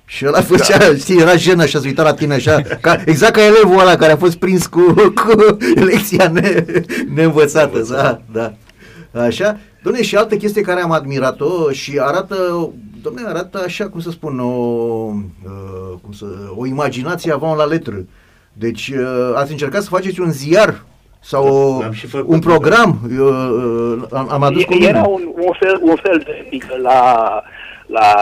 Și 0.05 0.27
ăla 0.27 0.41
făcea, 0.41 0.79
da. 0.79 0.95
știi, 0.95 1.21
era 1.21 1.37
jenă 1.37 1.67
și 1.67 1.77
a 1.77 1.81
uitat 1.85 2.05
la 2.05 2.15
tine 2.15 2.35
așa, 2.35 2.63
ca, 2.81 3.03
exact 3.05 3.33
ca 3.33 3.45
elevul 3.45 3.79
ăla 3.79 3.97
care 3.97 4.13
a 4.13 4.17
fost 4.17 4.37
prins 4.37 4.67
cu, 4.67 4.95
cu 5.15 5.57
lecția 5.91 6.29
ne, 6.29 6.65
neînvățată, 7.15 7.87
da, 7.91 8.21
da. 8.33 8.53
Așa. 9.21 9.59
Dom'le, 9.89 10.03
și 10.03 10.17
altă 10.17 10.37
chestie 10.37 10.63
care 10.63 10.81
am 10.81 10.91
admirat-o 10.91 11.71
și 11.71 11.99
arată, 12.01 12.71
dom'le, 13.03 13.27
arată 13.27 13.63
așa, 13.65 13.89
cum 13.89 14.01
să 14.01 14.11
spun, 14.11 14.41
o, 14.41 14.47
uh, 14.47 15.99
cum 16.03 16.13
să, 16.13 16.27
o 16.57 16.67
imaginație 16.67 17.33
avant 17.33 17.57
la 17.57 17.65
letră. 17.65 18.05
Deci, 18.53 18.89
uh, 18.89 19.33
ați 19.35 19.51
încercat 19.51 19.83
să 19.83 19.89
faceți 19.89 20.21
un 20.21 20.31
ziar 20.31 20.85
sau 21.21 21.79
L-am 21.81 21.93
și 21.93 22.07
făcut. 22.07 22.33
un 22.33 22.39
program. 22.39 22.99
Eu, 23.17 23.27
uh, 23.27 24.03
am, 24.13 24.29
am 24.31 24.43
adus 24.43 24.65
cu 24.65 24.75
mine. 24.75 24.87
Era 24.87 25.07
un, 25.07 25.23
un, 25.35 25.53
fel, 25.59 25.79
un 25.83 25.97
fel 26.03 26.23
de 26.25 26.47
pică 26.49 26.77
la, 26.83 27.43
la 27.87 28.15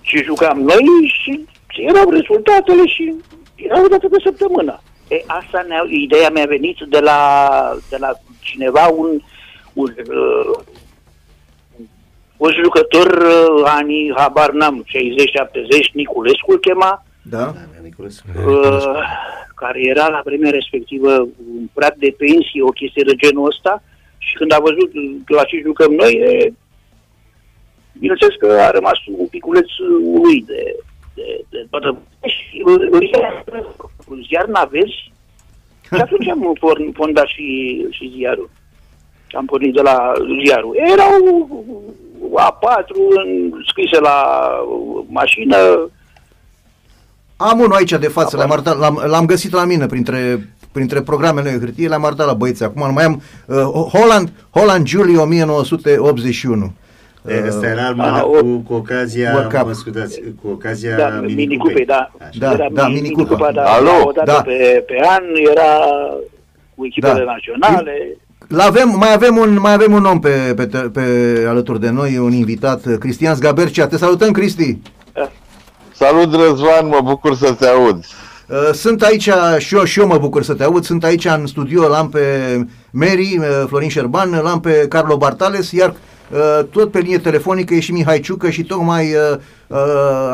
ce 0.00 0.22
jucam 0.24 0.58
noi 0.58 1.12
și 1.22 1.44
erau 1.66 2.10
rezultatele 2.10 2.86
și 2.86 3.14
erau 3.54 3.88
dată 3.88 4.08
pe 4.08 4.16
săptămână. 4.24 4.80
E, 5.08 5.22
asta 5.26 5.64
ne 5.68 5.76
ideea 5.96 6.30
mi-a 6.30 6.46
venit 6.48 6.76
de 6.88 6.98
la, 6.98 7.20
de 7.88 7.96
la 8.00 8.12
cineva, 8.40 8.86
un, 8.86 9.20
un 9.72 9.94
uh, 9.98 10.58
fost 12.36 12.54
jucător 12.54 13.06
uh, 13.06 13.62
anii, 13.64 14.12
habar 14.16 14.50
n-am, 14.50 14.84
60-70, 14.86 15.92
Niculescu 15.92 16.52
îl 16.52 16.58
chema, 16.58 17.04
Da? 17.22 17.38
Da, 17.38 17.52
Niculescu. 17.82 18.26
uh, 18.36 18.98
care 19.54 19.80
era 19.88 20.08
la 20.08 20.20
vremea 20.24 20.50
respectivă 20.50 21.10
un 21.56 21.66
prag 21.72 21.94
de 21.96 22.14
pensie, 22.18 22.62
o 22.62 22.68
chestie 22.68 23.02
de 23.06 23.14
genul 23.14 23.46
ăsta, 23.46 23.82
și 24.18 24.34
când 24.34 24.52
a 24.52 24.58
văzut 24.58 24.90
la 25.26 25.44
ce 25.44 25.60
jucăm 25.64 25.92
noi, 25.92 26.12
e, 26.12 26.52
bineînțeles 27.98 28.34
că 28.38 28.46
a 28.52 28.70
rămas 28.70 28.98
un 29.18 29.26
piculeț 29.26 29.68
uluit 30.02 30.46
de, 30.46 30.76
de, 31.14 31.44
de 31.48 31.66
toată... 31.70 31.98
Și 32.26 32.62
îl- 32.64 32.88
îl 32.90 33.02
ia 33.02 33.44
un 34.08 34.22
ziar 34.28 34.44
n-aveți? 34.46 35.12
Și 35.82 36.00
atunci 36.00 36.28
am 36.28 36.56
porn- 36.58 36.94
fondat 36.94 37.26
și, 37.26 37.86
și 37.90 38.12
ziarul. 38.16 38.50
Am 39.36 39.44
pornit 39.44 39.74
de 39.74 39.80
la 39.80 40.12
ziarul. 40.44 40.76
Erau 40.92 41.12
A4 42.38 42.88
în- 43.24 43.52
scrise 43.68 44.00
la 44.00 44.16
mașină, 45.08 45.56
Am 47.40 47.58
unul 47.58 47.72
aici 47.74 47.90
de 47.90 48.08
față, 48.08 48.36
l-am, 48.36 48.50
arătat, 48.52 48.78
l-am, 48.78 49.02
l-am 49.06 49.26
găsit 49.26 49.52
la 49.52 49.64
mine 49.64 49.86
printre, 49.86 50.48
printre 50.72 51.00
programele 51.02 51.50
de 51.50 51.58
hârtie, 51.58 51.88
l-am 51.88 52.04
arătat 52.04 52.26
la 52.26 52.32
băieți. 52.32 52.64
Acum 52.64 52.86
nu 52.86 52.92
mai 52.92 53.04
am 53.04 53.22
uh, 53.46 53.56
Holland, 53.92 54.32
Holland 54.50 54.86
Julie 54.86 55.16
1981. 55.18 56.72
E, 57.28 57.44
Ăsta 57.46 57.66
era 57.66 57.86
al 57.86 57.94
Ah, 58.00 58.06
mână 58.10 58.26
o- 58.26 58.30
cu, 58.30 58.56
cu 58.66 58.74
ocazia, 58.74 59.30
World 59.34 59.52
Cup. 59.52 59.66
mă 59.66 59.72
scuzați, 59.72 60.20
cu 60.42 60.48
ocazia 60.48 60.96
Da, 60.96 61.08
minicupei. 61.08 61.34
minicupei, 61.34 61.84
da. 61.84 62.10
Așa. 62.18 62.30
Da, 62.38 62.50
era 62.52 62.66
da, 62.72 62.86
mini- 62.88 62.92
minicupa. 63.00 63.22
minicupa, 63.22 63.52
da, 63.52 63.62
Alo? 63.72 63.90
o 64.04 64.10
dată 64.12 64.30
Da. 64.32 64.42
pe, 64.42 64.84
pe 64.86 65.00
an, 65.08 65.22
era 65.50 65.70
cu 66.74 66.84
echipele 66.86 67.24
Da. 67.24 67.32
naționale. 67.32 68.16
L-avem, 68.48 68.94
mai, 68.96 69.12
avem 69.12 69.36
un, 69.36 69.58
mai 69.60 69.72
avem 69.72 69.92
un 69.92 70.04
om 70.04 70.20
pe, 70.20 70.52
pe, 70.56 70.66
te- 70.66 70.78
pe, 70.78 71.02
alături 71.48 71.80
de 71.80 71.90
noi, 71.90 72.18
un 72.18 72.32
invitat, 72.32 72.84
uh, 72.86 72.96
Cristian 72.98 73.34
Zgabercea. 73.34 73.86
Te 73.86 73.96
salutăm, 73.96 74.30
Cristi! 74.30 74.78
Salut 75.94 76.34
Răzvan, 76.34 76.86
mă 76.86 77.00
bucur 77.04 77.36
să 77.36 77.52
te 77.58 77.66
aud. 77.66 78.04
Uh, 78.46 78.70
Sunt 78.72 79.02
aici, 79.02 79.28
și 79.58 79.74
eu, 79.74 79.84
și 79.84 80.00
eu 80.00 80.06
mă 80.06 80.18
bucur 80.18 80.42
să 80.42 80.54
te 80.54 80.62
aud, 80.64 80.84
sunt 80.84 81.04
aici 81.04 81.24
în 81.24 81.46
studio, 81.46 81.88
l-am 81.88 82.08
pe 82.08 82.20
Mary, 82.90 83.38
uh, 83.38 83.64
Florin 83.66 83.88
Șerban, 83.88 84.40
l-am 84.42 84.60
pe 84.60 84.86
Carlo 84.88 85.16
Bartales, 85.16 85.70
iar 85.70 85.94
uh, 86.30 86.64
tot 86.70 86.90
pe 86.90 86.98
linie 86.98 87.18
telefonică 87.18 87.74
e 87.74 87.80
și 87.80 87.92
Mihai 87.92 88.20
Ciucă 88.20 88.50
și 88.50 88.62
tocmai 88.64 89.06
uh, 89.06 89.38
uh, 89.66 89.78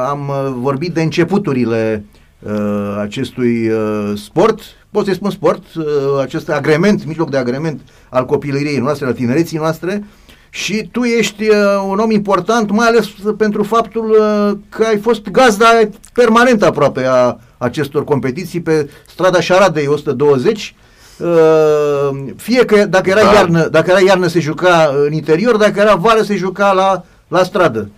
am 0.09 0.29
uh, 0.29 0.53
vorbit 0.57 0.94
de 0.94 1.03
începuturile 1.03 2.05
uh, 2.38 2.53
acestui 3.00 3.68
uh, 3.68 4.12
sport, 4.16 4.61
pot 4.94 5.04
să-i 5.04 5.14
spun 5.14 5.30
sport, 5.30 5.62
uh, 5.74 5.85
acest 6.20 6.48
agrement, 6.48 7.04
mijloc 7.07 7.30
de 7.30 7.37
agrement 7.37 7.80
al 8.09 8.24
copilăriei 8.24 8.78
noastre, 8.78 9.07
al 9.07 9.12
tinereții 9.12 9.59
noastre, 9.59 10.04
și 10.50 10.88
tu 10.92 11.02
ești 11.02 11.48
uh, 11.48 11.57
un 11.88 11.98
om 11.98 12.11
important, 12.11 12.70
mai 12.70 12.87
ales 12.87 13.07
pentru 13.37 13.62
faptul 13.62 14.11
uh, 14.11 14.59
că 14.68 14.85
ai 14.85 14.98
fost 14.98 15.28
gazda 15.28 15.66
permanent 16.12 16.62
aproape 16.62 17.04
a 17.07 17.37
acestor 17.59 18.04
competiții 18.04 18.61
pe 18.61 18.90
strada 19.07 19.40
Șaradei 19.40 19.87
120. 19.87 20.74
Uh, 21.18 22.33
fie 22.37 22.64
că 22.64 22.87
dacă 22.87 23.11
era, 23.11 23.22
Da. 23.22 23.33
iarnă, 23.33 23.68
dacă 23.68 23.90
era 23.90 24.00
iarnă 24.00 24.26
se 24.26 24.40
juca 24.40 24.94
în 25.07 25.12
interior, 25.12 25.57
dacă 25.57 25.80
era 25.80 25.94
vară 25.94 26.22
se 26.22 26.37
juca 26.37 26.72
la, 26.72 27.04
la 27.28 27.42
stradă. 27.42 27.88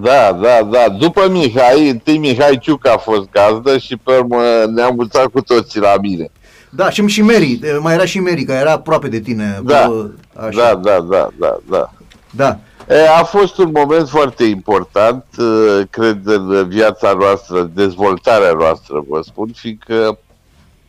Da, 0.00 0.32
da, 0.32 0.62
da. 0.70 0.88
După 0.88 1.28
Mihai, 1.28 1.88
întâi 1.88 2.18
Mihai 2.18 2.58
Ciuc 2.58 2.86
a 2.86 2.96
fost 2.96 3.30
gazdă 3.30 3.78
și 3.78 3.96
pe 3.96 4.16
urmă 4.16 4.42
ne-am 4.74 4.94
mutat 4.94 5.26
cu 5.26 5.40
toții 5.40 5.80
la 5.80 5.94
mine. 6.00 6.30
Da, 6.70 6.90
și 6.90 7.06
și 7.06 7.22
Mary, 7.22 7.60
uh, 7.62 7.78
mai 7.80 7.94
era 7.94 8.04
și 8.04 8.20
Mary, 8.20 8.44
care 8.44 8.58
era 8.58 8.72
aproape 8.72 9.08
de 9.08 9.20
tine. 9.20 9.60
Da, 9.64 9.82
acolo, 9.82 10.10
da, 10.32 10.74
da, 10.74 11.00
da, 11.00 11.28
da, 11.38 11.58
da. 11.70 11.90
da. 12.30 12.58
E, 12.88 13.08
a 13.08 13.22
fost 13.22 13.58
un 13.58 13.70
moment 13.74 14.08
foarte 14.08 14.44
important, 14.44 15.24
uh, 15.38 15.80
cred, 15.90 16.20
în 16.24 16.68
viața 16.68 17.12
noastră, 17.12 17.70
dezvoltarea 17.74 18.52
noastră, 18.52 19.04
vă 19.08 19.20
spun, 19.24 19.50
fiindcă 19.54 20.18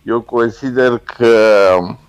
eu 0.04 0.22
consider 0.22 1.02
că 1.18 1.36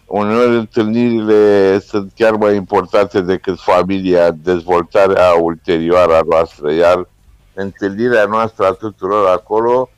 uneori 0.09 0.55
întâlnirile 0.57 1.79
sunt 1.79 2.12
chiar 2.16 2.33
mai 2.35 2.55
importante 2.55 3.21
decât 3.21 3.61
familia, 3.61 4.31
dezvoltarea 4.31 5.33
ulterioară 5.40 6.12
a 6.14 6.21
noastră, 6.29 6.73
iar 6.73 7.09
întâlnirea 7.55 8.25
noastră 8.25 8.64
a 8.66 8.71
tuturor 8.73 9.27
acolo 9.29 9.90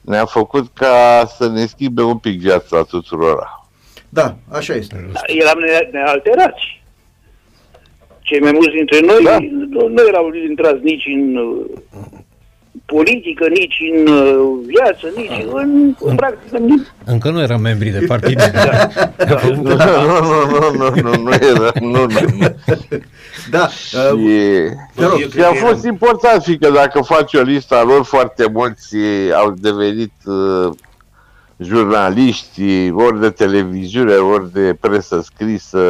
ne-a 0.00 0.24
făcut 0.24 0.66
ca 0.74 1.24
să 1.36 1.48
ne 1.48 1.66
schimbe 1.66 2.02
un 2.02 2.18
pic 2.18 2.40
viața 2.40 2.82
tuturor. 2.82 3.64
Da, 4.08 4.36
așa 4.52 4.74
este. 4.74 5.08
Da, 5.12 5.20
eram 5.26 5.58
ne- 5.58 5.88
nealterați. 5.92 6.82
Cei 8.20 8.40
mai 8.40 8.52
mulți 8.52 8.74
dintre 8.74 9.00
noi 9.00 9.24
Da. 9.24 9.38
nu, 9.68 9.88
nu 9.88 10.02
erau 10.08 10.30
intrați 10.48 10.82
nici 10.82 11.04
în 11.06 11.36
uh, 11.36 11.64
politică, 12.84 13.46
nici 13.48 13.76
în 13.96 14.06
uh, 14.12 14.58
viață, 14.66 15.06
nici 15.16 15.44
în, 15.52 15.94
în 16.00 16.16
practică, 16.16 16.58
nici 16.58 16.86
Încă 17.04 17.30
nu 17.30 17.40
eram 17.40 17.60
membri 17.60 17.88
de 17.90 18.04
partid. 18.06 18.40
Nu, 19.28 19.62
nu, 19.62 19.74
nu, 20.46 20.70
nu, 20.76 20.90
nu, 21.02 21.22
nu 21.22 21.32
era, 21.32 21.70
nu, 21.80 21.90
nu, 21.90 22.06
nu. 22.38 22.46
Da, 23.50 23.62
uh, 23.62 24.18
Și, 24.18 24.34
Te 24.94 25.04
rog. 25.04 25.12
Eu 25.12 25.16
și 25.16 25.24
a 25.24 25.28
cred 25.28 25.44
că 25.44 25.66
fost 25.66 25.84
eram- 25.84 25.92
important, 25.92 26.42
fiindcă 26.42 26.70
dacă 26.70 27.00
faci 27.00 27.34
o 27.34 27.40
listă 27.42 27.74
a 27.74 27.82
lor, 27.82 28.04
foarte 28.04 28.44
mulți 28.52 28.96
au 29.34 29.54
devenit 29.58 30.12
uh, 30.24 30.70
jurnaliști, 31.56 32.90
ori 32.92 33.20
de 33.20 33.30
televiziune, 33.30 34.12
ori 34.12 34.52
de 34.52 34.76
presă 34.80 35.20
scrisă, 35.20 35.80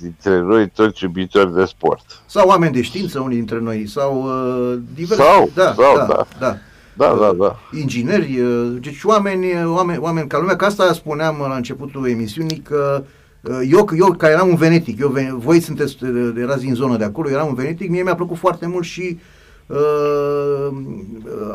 dintre 0.00 0.40
noi 0.40 0.68
toți 0.68 1.04
iubitori 1.04 1.54
de 1.54 1.64
sport. 1.64 2.22
sau 2.26 2.48
oameni 2.48 2.72
de 2.72 2.82
știință, 2.82 3.20
unii 3.20 3.36
dintre 3.36 3.60
noi, 3.60 3.88
sau 3.88 4.22
uh, 4.22 4.78
diverse. 4.94 5.22
Sau, 5.22 5.50
da, 5.54 5.74
sau, 5.76 5.96
da, 5.96 6.06
da. 6.06 6.26
da. 6.38 6.56
Da, 6.96 7.16
da, 7.20 7.32
da. 7.38 7.58
ingineri, 7.78 8.40
uh, 8.40 8.76
deci 8.80 9.04
oameni, 9.04 9.46
oameni, 9.64 9.98
oameni 9.98 10.28
ca 10.28 10.38
lumea, 10.38 10.56
că 10.56 10.64
asta 10.64 10.92
spuneam 10.92 11.36
la 11.48 11.56
începutul 11.56 12.08
emisiunii, 12.08 12.58
că 12.58 13.04
uh, 13.40 13.60
eu, 13.70 13.88
eu 13.98 14.10
care 14.12 14.32
eram 14.32 14.48
un 14.48 14.54
venetic, 14.54 15.00
eu, 15.00 15.08
ven- 15.08 15.38
voi 15.38 15.60
sunteți, 15.60 15.96
uh, 16.04 16.32
erați 16.36 16.64
din 16.64 16.74
zona 16.74 16.96
de 16.96 17.04
acolo, 17.04 17.30
eram 17.30 17.46
un 17.46 17.54
venetic, 17.54 17.90
mie 17.90 18.02
mi-a 18.02 18.14
plăcut 18.14 18.36
foarte 18.36 18.66
mult 18.66 18.84
și 18.84 19.18
uh, 19.18 19.20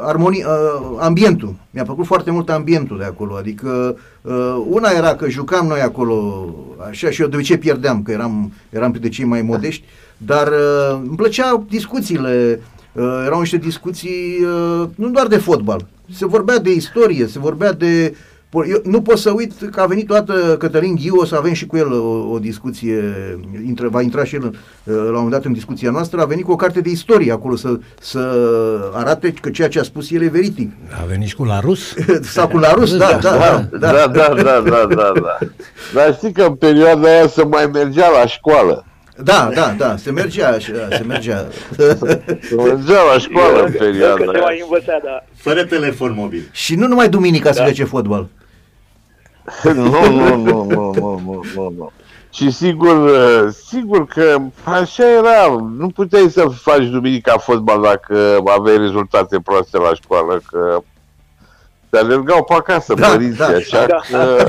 armonie, 0.01 0.45
uh, 0.45 0.97
ambientul, 0.99 1.55
mi-a 1.71 1.83
plăcut 1.83 2.05
foarte 2.05 2.31
mult 2.31 2.49
ambientul 2.49 2.97
de 2.97 3.03
acolo, 3.03 3.35
adică 3.35 3.97
uh, 4.21 4.65
una 4.69 4.89
era 4.89 5.15
că 5.15 5.29
jucam 5.29 5.67
noi 5.67 5.81
acolo, 5.81 6.45
așa 6.89 7.09
și 7.09 7.21
eu 7.21 7.27
de 7.27 7.35
obicei 7.35 7.57
pierdeam, 7.57 8.03
că 8.03 8.11
eram, 8.11 8.51
eram 8.69 8.95
de 8.99 9.09
cei 9.09 9.25
mai 9.25 9.41
modești, 9.41 9.83
dar 10.17 10.47
uh, 10.47 10.99
îmi 11.07 11.15
plăceau 11.15 11.65
discuțiile, 11.69 12.59
Uh, 12.97 13.23
erau 13.25 13.39
niște 13.39 13.57
discuții 13.57 14.37
uh, 14.41 14.89
nu 14.95 15.09
doar 15.09 15.27
de 15.27 15.37
fotbal, 15.37 15.85
se 16.13 16.25
vorbea 16.25 16.59
de 16.59 16.71
istorie, 16.73 17.27
se 17.27 17.39
vorbea 17.39 17.73
de... 17.73 18.15
Eu 18.53 18.81
nu 18.83 19.01
pot 19.01 19.17
să 19.17 19.31
uit 19.31 19.53
că 19.71 19.81
a 19.81 19.85
venit 19.85 20.07
toată 20.07 20.55
Cătălin 20.59 20.95
Ghiu, 20.95 21.15
o 21.15 21.25
să 21.25 21.35
avem 21.35 21.53
și 21.53 21.65
cu 21.65 21.77
el 21.77 21.91
o, 21.91 22.31
o 22.31 22.39
discuție, 22.39 23.03
intră, 23.65 23.87
va 23.87 24.01
intra 24.01 24.23
și 24.23 24.35
el 24.35 24.43
uh, 24.43 24.51
la 24.83 25.01
un 25.01 25.13
moment 25.13 25.31
dat 25.31 25.45
în 25.45 25.53
discuția 25.53 25.91
noastră, 25.91 26.21
a 26.21 26.25
venit 26.25 26.45
cu 26.45 26.51
o 26.51 26.55
carte 26.55 26.81
de 26.81 26.89
istorie 26.89 27.31
acolo 27.31 27.55
să, 27.55 27.79
să 27.99 28.19
arate 28.93 29.33
că 29.41 29.49
ceea 29.49 29.67
ce 29.67 29.79
a 29.79 29.83
spus 29.83 30.11
el 30.11 30.21
e 30.21 30.27
veritic. 30.27 30.71
A 31.01 31.05
venit 31.05 31.27
și 31.27 31.35
cu 31.35 31.43
la 31.43 31.59
rus. 31.59 31.93
Sau 32.35 32.47
cu 32.47 32.57
la 32.57 32.73
rus, 32.73 32.97
da, 32.97 33.17
da, 33.21 33.37
da. 33.37 33.67
Da, 33.77 33.91
da, 33.91 34.07
da, 34.07 34.33
da, 34.43 34.61
da, 34.65 34.85
da, 34.95 35.11
da. 35.13 35.37
Dar 35.93 36.15
știi 36.15 36.31
că 36.31 36.43
în 36.43 36.55
perioada 36.55 37.07
aia 37.07 37.27
se 37.27 37.43
mai 37.43 37.69
mergea 37.73 38.09
la 38.09 38.25
școală. 38.25 38.85
Da, 39.23 39.49
da, 39.53 39.73
da, 39.77 39.97
se 39.97 40.11
mergea 40.11 40.47
așa, 40.49 40.87
se 40.89 41.03
mergea. 41.07 41.47
Se 42.47 42.55
mergea 42.55 43.03
la 43.13 43.19
școală 43.19 43.59
în 43.59 43.65
încă 43.65 43.77
perioada 43.77 44.23
se 44.23 44.29
aia. 44.29 44.43
mai 44.43 44.59
învăța, 44.61 44.99
da. 45.03 45.23
Fără 45.35 45.65
telefon 45.65 46.13
mobil. 46.17 46.49
și 46.51 46.75
nu 46.75 46.87
numai 46.87 47.09
duminica 47.09 47.51
se 47.51 47.63
face 47.63 47.83
fotbal. 47.83 48.27
Nu, 49.63 49.73
nu, 49.73 50.35
nu, 50.35 50.35
nu, 50.35 50.65
nu, 50.65 51.21
nu, 51.25 51.43
nu, 51.55 51.73
nu. 51.77 51.91
Și 52.33 52.51
sigur, 52.51 53.09
uh, 53.09 53.53
sigur 53.67 54.05
că 54.05 54.37
așa 54.63 55.09
era, 55.09 55.47
nu 55.77 55.87
puteai 55.87 56.29
să 56.29 56.45
faci 56.45 56.85
duminica 56.85 57.37
fotbal 57.37 57.81
dacă 57.81 58.41
aveai 58.57 58.77
rezultate 58.77 59.39
proaste 59.39 59.77
la 59.77 59.93
școală, 59.93 60.41
că 60.51 60.81
te 61.89 61.97
alergau 61.97 62.43
pe 62.43 62.53
acasă 62.53 62.93
Da, 62.93 63.07
părinții, 63.07 63.37
da, 63.37 63.45
așa 63.45 63.85
da. 63.87 63.99
că... 64.17 64.45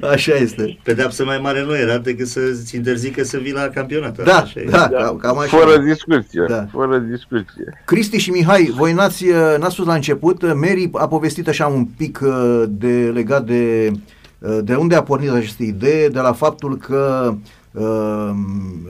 Așa 0.12 0.34
este. 0.34 0.78
Pedeapsă 0.82 1.24
mai 1.24 1.38
mare 1.42 1.64
nu 1.64 1.76
era 1.76 1.98
decât 1.98 2.26
să-ți 2.26 2.76
interzică 2.76 3.22
să 3.24 3.38
vii 3.38 3.52
la 3.52 3.68
campionat. 3.74 4.22
Da, 4.24 4.36
Așa 4.36 4.60
e. 4.60 4.64
da, 4.70 4.88
Da. 4.92 4.98
cam- 5.12 5.16
cam 5.20 5.38
așa. 5.38 5.56
Fără 5.56 5.78
discuție, 5.78 6.44
Da. 6.48 6.66
fără 6.72 6.98
discuție. 6.98 7.82
Cristi 7.84 8.18
și 8.18 8.30
Mihai, 8.30 8.72
voi 8.76 8.92
n-ați, 8.92 9.24
uh, 9.28 9.54
n-ați 9.58 9.74
spus 9.74 9.86
la 9.86 9.94
început, 9.94 10.42
uh, 10.42 10.50
Mary 10.54 10.90
a 10.92 11.08
povestit 11.08 11.48
așa 11.48 11.66
un 11.66 11.84
pic 11.96 12.20
uh, 12.22 12.62
de 12.68 13.10
legat 13.14 13.44
de, 13.44 13.90
uh, 14.38 14.58
de 14.62 14.74
unde 14.74 14.94
a 14.94 15.02
pornit 15.02 15.30
această 15.30 15.62
idee, 15.62 16.08
de 16.08 16.20
la 16.20 16.32
faptul 16.32 16.76
că 16.76 17.34
uh, 17.72 18.30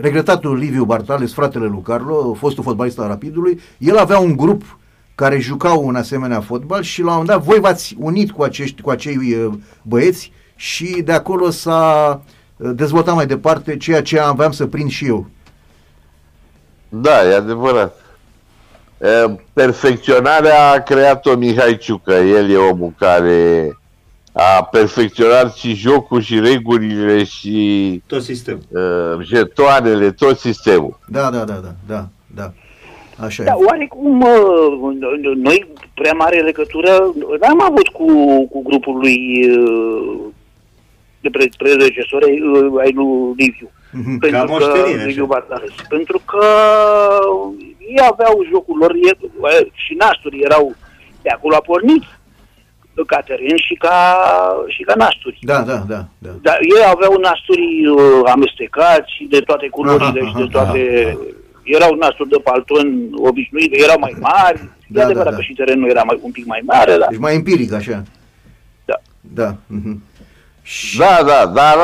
regretatul 0.00 0.56
Liviu 0.56 0.84
Bartales, 0.84 1.32
fratele 1.32 1.66
lui 1.66 1.82
Carlo, 1.84 2.34
fostul 2.38 2.62
fotbalist 2.64 2.98
al 2.98 3.08
Rapidului, 3.08 3.60
el 3.78 3.96
avea 3.96 4.18
un 4.18 4.36
grup 4.36 4.78
care 5.20 5.38
jucau 5.38 5.86
un 5.86 5.96
asemenea 5.96 6.40
fotbal 6.40 6.82
și 6.82 7.00
la 7.02 7.06
un 7.06 7.10
moment 7.16 7.28
dat 7.28 7.42
voi 7.42 7.58
v-ați 7.60 7.96
unit 7.98 8.30
cu, 8.30 8.42
acești, 8.42 8.80
cu 8.82 8.90
acei 8.90 9.16
uh, 9.16 9.52
băieți 9.82 10.32
și 10.56 11.02
de 11.04 11.12
acolo 11.12 11.50
s-a 11.50 12.20
uh, 12.56 12.70
dezvoltat 12.74 13.14
mai 13.14 13.26
departe 13.26 13.76
ceea 13.76 14.02
ce 14.02 14.18
aveam 14.20 14.52
să 14.52 14.66
prind 14.66 14.90
și 14.90 15.06
eu 15.06 15.26
Da, 16.88 17.28
e 17.30 17.34
adevărat. 17.34 17.94
E, 19.02 19.36
Perfecționarea 19.52 20.70
a 20.70 20.78
creat-o 20.78 21.36
Mihai 21.36 21.76
Ciucă. 21.76 22.12
El 22.12 22.50
e 22.50 22.56
omul 22.56 22.92
care 22.98 23.78
a 24.32 24.64
perfecționat 24.64 25.54
și 25.54 25.74
jocul 25.74 26.20
și 26.20 26.40
regulile 26.40 27.24
și 27.24 28.02
Tot 28.06 28.22
sistemul. 28.22 28.62
uh, 28.68 29.26
jetoanele, 29.26 30.10
tot 30.10 30.38
sistemul. 30.38 30.98
Da, 31.08 31.30
da, 31.30 31.44
da, 31.44 31.54
da, 31.54 31.74
da, 31.86 32.08
da. 32.34 32.52
Așa 33.24 33.42
Da, 33.42 33.50
e. 33.50 33.64
oarecum 33.66 34.20
uh, 34.20 35.34
noi 35.36 35.66
prea 35.94 36.12
mare 36.12 36.40
legătură 36.40 37.12
n-am 37.40 37.62
avut 37.62 37.88
cu, 37.88 38.06
cu 38.46 38.62
grupul 38.62 38.96
lui 38.98 39.48
uh, 39.58 40.18
de 41.20 41.28
pre- 41.30 41.50
predecesori 41.58 42.40
uh, 42.40 42.80
ai 42.80 42.92
lui 42.92 43.34
Liviu. 43.36 43.70
Mhm. 43.92 44.18
Ca 44.18 44.28
Pentru 44.28 44.44
că, 44.46 44.52
moștenire, 44.52 44.96
așa. 44.98 45.06
Liviu 45.06 45.26
Bartares. 45.26 45.70
Pentru 45.88 46.22
că 46.24 46.44
ei 47.78 47.98
aveau 48.10 48.44
jocul 48.50 48.76
lor 48.78 48.92
e, 48.94 49.68
și 49.72 49.94
nasturi 49.98 50.40
erau 50.40 50.74
de 51.22 51.28
acolo 51.30 51.54
a 51.54 51.60
pornit 51.60 52.02
ca 53.06 53.20
teren 53.20 53.56
și 53.56 53.74
ca, 53.74 53.96
și 54.68 54.82
ca 54.82 54.94
nasturi. 54.96 55.38
Da, 55.42 55.60
da, 55.62 55.76
da, 55.88 56.04
da. 56.18 56.30
Dar 56.42 56.58
ei 56.60 56.84
aveau 56.94 57.18
nasturi 57.20 57.86
uh, 57.86 58.20
amestecați 58.32 59.12
de 59.28 59.40
toate 59.40 59.68
culorile 59.68 60.20
Aha, 60.20 60.28
și 60.28 60.34
de 60.34 60.40
aha, 60.42 60.48
toate... 60.50 61.04
aha. 61.16 61.26
Erau 61.76 61.94
nasturi 61.94 62.28
de 62.28 62.36
palton 62.44 63.10
obișnuite, 63.16 63.78
erau 63.82 63.98
mai 63.98 64.14
mari. 64.20 64.58
Da, 64.58 64.68
Da, 64.88 65.00
e 65.00 65.04
adevărat 65.04 65.24
da, 65.24 65.30
da. 65.30 65.36
că 65.36 65.42
și 65.42 65.52
terenul 65.52 65.90
era 65.90 66.02
mai, 66.02 66.18
un 66.22 66.30
pic 66.30 66.46
mai 66.46 66.62
mare, 66.64 66.96
dar 66.96 67.08
Deci 67.10 67.18
mai 67.18 67.34
empiric, 67.34 67.72
așa. 67.72 68.02
Da. 68.84 68.94
Da. 69.20 69.56
mhm. 69.66 70.02
Și, 70.62 70.98
Da, 70.98 71.18
da, 71.26 71.46
dar 71.46 71.76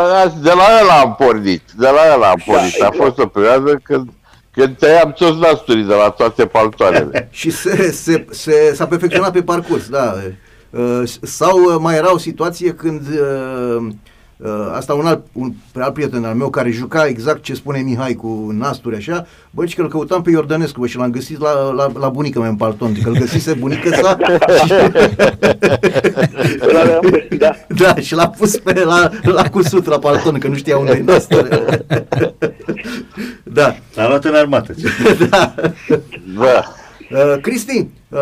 de 0.43 0.51
la 0.53 0.65
el 0.81 0.89
am 0.89 1.15
pornit. 1.19 1.63
De 1.79 1.89
la 1.89 2.13
el 2.15 2.23
am 2.23 2.43
Da, 2.47 2.53
pornit. 2.53 2.73
A 2.73 2.77
exact. 2.77 2.97
fost 2.97 3.19
o 3.19 3.27
perioadă 3.27 3.81
când, 3.83 4.09
când 4.51 4.77
tăiam 4.79 5.13
toți 5.13 5.39
nasturii 5.39 5.85
de 5.85 5.95
la 5.95 6.11
toate 6.11 6.47
paltoanele. 6.47 7.29
și 7.41 7.51
se, 7.51 7.91
se, 7.91 8.25
se, 8.31 8.75
s-a 8.75 8.87
perfecționat 8.87 9.33
pe 9.33 9.43
parcurs, 9.43 9.89
da. 9.89 10.15
Uh, 10.71 11.03
Sau 11.23 11.59
uh, 11.63 11.77
mai 11.81 11.97
era 11.97 12.13
o 12.13 12.19
situație 12.19 12.73
când 12.75 13.01
uh, 13.09 13.77
uh, 13.81 13.87
asta 14.75 14.95
un 14.95 15.07
alt, 15.07 15.25
un 15.33 15.53
alt 15.75 15.95
prieten 15.95 16.25
al 16.25 16.35
meu 16.35 16.51
care 16.51 16.71
juca 16.71 17.07
exact 17.07 17.43
ce 17.43 17.55
spune 17.55 17.81
Mihai 17.81 18.15
cu 18.15 18.49
nasturi 18.59 18.97
așa, 18.97 19.27
bă, 19.51 19.67
și 19.67 19.75
că 19.75 19.83
îl 19.83 19.89
căutam 19.89 20.23
pe 20.23 20.31
Iordănescu 20.31 20.81
bă, 20.81 20.87
și 20.87 20.97
l-am 20.97 21.11
găsit 21.11 21.41
la, 21.41 21.73
la, 21.73 21.93
la 21.99 22.09
bunica 22.09 22.41
mea 22.41 22.49
în 22.49 22.57
palton, 22.57 22.93
că 23.03 23.09
îl 23.09 23.17
găsise 23.19 23.53
bunica 23.53 23.97
sa 23.97 24.17
îl 26.69 26.77
aveam, 26.77 27.01
da. 27.39 27.51
Da, 27.77 27.95
și 27.95 28.15
l-a 28.15 28.29
pus 28.29 28.57
pe 28.57 28.85
la, 28.85 29.11
la 29.23 29.49
cusut 29.49 29.87
la 29.87 29.99
palton, 29.99 30.39
că 30.39 30.49
nu 30.49 30.55
știa 30.55 30.79
unde 30.79 30.93
e 30.93 31.03
nasture. 31.03 31.49
da, 33.59 33.77
L-a 33.95 34.09
luat 34.09 34.25
în 34.25 34.35
armată. 34.35 34.73
ce? 34.73 34.89
da. 35.31 35.55
Da. 36.39 36.65
Uh, 37.13 37.41
Cristi, 37.41 37.87
uh, 38.09 38.19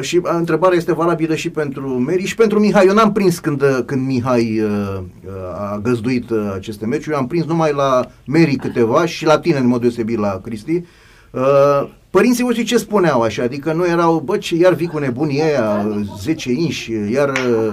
și 0.00 0.16
uh, 0.16 0.30
întrebarea 0.32 0.76
este 0.76 0.94
valabilă 0.94 1.34
și 1.34 1.50
pentru 1.50 1.88
Meri 1.88 2.24
și 2.24 2.34
pentru 2.34 2.58
Mihai. 2.60 2.86
Eu 2.86 2.94
n-am 2.94 3.12
prins 3.12 3.38
când, 3.38 3.62
uh, 3.62 3.78
când 3.86 4.06
Mihai 4.06 4.60
uh, 4.60 4.98
uh, 5.26 5.32
a 5.58 5.80
găzduit 5.82 6.30
uh, 6.30 6.52
aceste 6.54 6.86
meciuri, 6.86 7.14
eu 7.14 7.20
am 7.20 7.26
prins 7.26 7.44
numai 7.44 7.72
la 7.72 8.06
Meri 8.26 8.56
câteva 8.56 9.06
și 9.06 9.24
la 9.24 9.38
tine 9.38 9.58
în 9.58 9.66
mod 9.66 9.80
deosebit 9.80 10.18
la 10.18 10.40
Cristi. 10.44 10.82
Uh, 11.30 11.88
părinții 12.10 12.44
voștri 12.44 12.64
ce 12.64 12.76
spuneau 12.76 13.20
așa? 13.20 13.42
Adică 13.42 13.72
nu 13.72 13.86
erau, 13.86 14.18
bă, 14.24 14.36
ce, 14.36 14.56
iar 14.56 14.72
vii 14.74 14.86
cu 14.86 14.98
nebunii 14.98 15.42
aia, 15.42 15.86
10 16.20 16.50
inși, 16.52 16.92
iar... 17.12 17.28
Uh, 17.28 17.72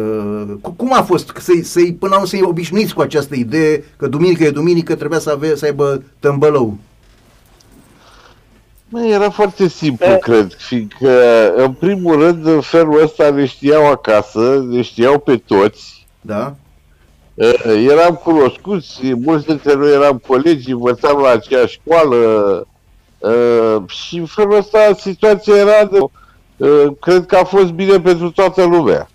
uh, 0.00 0.42
cu- 0.60 0.70
cum 0.70 0.92
a 0.92 1.02
fost 1.02 1.32
să-i, 1.40 1.62
să-i, 1.62 1.92
până 1.92 2.10
la 2.10 2.16
urmă 2.16 2.26
să-i 2.28 2.42
obișnuiți 2.42 2.94
cu 2.94 3.00
această 3.00 3.34
idee 3.34 3.84
că 3.96 4.06
duminică 4.06 4.44
e 4.44 4.50
duminică, 4.50 4.94
trebuia 4.94 5.18
să, 5.18 5.30
ave, 5.30 5.56
să 5.56 5.64
aibă 5.64 6.02
tămbălău? 6.18 6.78
Mă, 8.88 9.04
era 9.06 9.30
foarte 9.30 9.68
simplu, 9.68 10.06
E- 10.06 10.18
cred, 10.18 10.54
fiindcă, 10.58 11.52
în 11.56 11.72
primul 11.72 12.20
rând, 12.20 12.46
în 12.46 12.60
felul 12.60 13.02
ăsta 13.02 13.30
ne 13.30 13.44
știau 13.46 13.90
acasă, 13.90 14.64
ne 14.68 14.82
știau 14.82 15.18
pe 15.18 15.36
toți, 15.36 16.06
Da? 16.20 16.54
Uh, 17.34 17.86
eram 17.90 18.14
cunoscuți, 18.14 19.12
mulți 19.14 19.46
dintre 19.46 19.74
noi 19.74 19.92
eram 19.92 20.22
colegi, 20.26 20.70
învățam 20.70 21.20
la 21.20 21.28
aceeași 21.30 21.80
școală 21.82 22.16
uh, 23.18 23.76
și 23.90 24.16
în 24.16 24.26
felul 24.26 24.56
ăsta 24.56 24.94
situația 24.98 25.56
era 25.56 25.84
de, 25.84 25.98
uh, 26.56 26.92
cred 27.00 27.26
că 27.26 27.36
a 27.36 27.44
fost 27.44 27.70
bine 27.70 28.00
pentru 28.00 28.30
toată 28.30 28.64
lumea. 28.64 29.08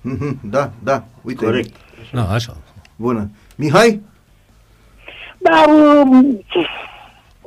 Mhm, 0.00 0.38
Da, 0.50 0.70
da, 0.82 1.04
uite. 1.22 1.44
Corect. 1.44 1.74
Da, 2.12 2.28
așa. 2.30 2.56
Bună. 2.96 3.30
Mihai? 3.56 4.00
Dar 5.38 5.66
um, 5.68 6.44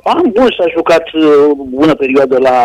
am 0.08 0.30
bun 0.34 0.48
s-a 0.58 0.64
jucat 0.76 1.06
uh, 1.12 1.50
bună 1.56 1.94
perioadă 1.94 2.38
la, 2.38 2.58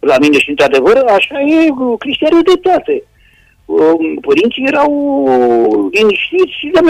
la 0.00 0.16
mine 0.20 0.38
și 0.38 0.50
într-adevăr 0.50 0.96
așa 0.96 1.40
e, 1.40 1.70
uh, 1.70 1.98
Cristian 1.98 2.32
are 2.32 2.42
dreptate. 2.42 3.02
Um, 3.64 4.18
Părinții 4.20 4.66
erau 4.66 4.90
liniștiți 5.92 6.58
și 6.58 6.66
le 6.72 6.80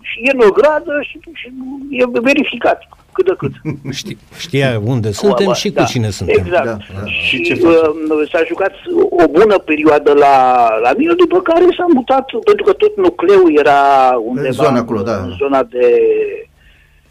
și 0.00 0.18
e 0.22 0.30
în 0.32 0.40
o 0.48 0.50
gradă 0.50 0.92
și, 1.08 1.18
și 1.32 1.52
e 1.90 2.20
verificat 2.20 2.82
cât 3.18 3.24
de 3.24 3.34
cât. 3.38 3.52
Ști, 4.00 4.16
știa 4.38 4.80
unde 4.84 5.10
suntem 5.12 5.52
și 5.52 5.68
cu 5.68 5.74
Da, 5.74 5.84
cine 5.84 6.10
suntem. 6.10 6.36
Exact. 6.38 6.64
Da, 6.64 6.76
da. 7.00 7.06
Și 7.06 7.36
Și 7.36 7.42
ce 7.42 7.52
uh, 7.52 7.60
facem? 7.60 8.28
s-a 8.32 8.42
jucat 8.46 8.72
o 9.10 9.24
bună 9.30 9.58
perioadă 9.58 10.12
la, 10.12 10.36
la 10.82 10.92
mine, 10.96 11.12
după 11.12 11.40
care 11.40 11.64
s-a 11.76 11.86
mutat, 11.94 12.24
pentru 12.44 12.64
că 12.64 12.72
tot 12.72 12.96
nucleul 12.96 13.58
era 13.58 13.80
undeva 14.24 14.50
zona 14.50 14.78
acolo, 14.78 15.02
da. 15.02 15.16
în 15.16 15.34
zona 15.38 15.62
de, 15.62 15.86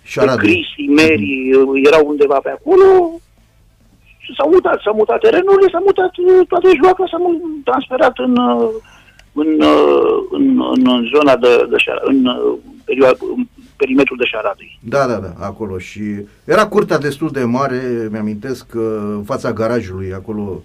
de 0.07 0.13
Șaradu. 0.13 0.37
Cristi, 0.43 0.83
Mary, 0.99 1.31
erau 1.89 2.03
undeva 2.07 2.39
pe 2.43 2.49
acolo 2.57 2.87
și 4.23 4.31
s-au 4.37 4.49
mutat, 4.53 4.77
s-au 4.83 4.95
mutat 4.95 5.19
terenurile, 5.19 5.69
s-a 5.71 5.81
mutat 5.85 6.13
uh, 6.17 6.47
toată 6.47 6.67
joaca, 6.79 7.03
s-a 7.11 7.17
mu- 7.17 7.41
transferat 7.63 8.15
în, 8.27 8.33
uh, 8.37 8.69
în, 9.41 9.49
uh, 9.73 10.15
în, 10.37 10.45
în, 10.75 10.81
în 10.95 11.03
zona 11.15 11.35
de, 11.43 11.53
de 11.71 11.77
șara, 11.77 12.01
în, 12.03 12.25
uh, 12.25 12.57
perioadă, 12.85 13.17
în 13.35 13.43
perimetrul 13.75 14.17
de 14.17 14.25
Șaradei. 14.25 14.79
Da, 14.81 15.07
da, 15.07 15.17
da, 15.25 15.31
acolo 15.45 15.77
și 15.77 16.01
era 16.45 16.67
curtea 16.67 16.97
destul 16.97 17.29
de 17.31 17.43
mare, 17.43 18.07
mi-amintesc, 18.11 18.65
uh, 18.75 18.81
în 19.17 19.23
fața 19.23 19.53
garajului, 19.53 20.13
acolo, 20.13 20.41
uh, 20.41 20.61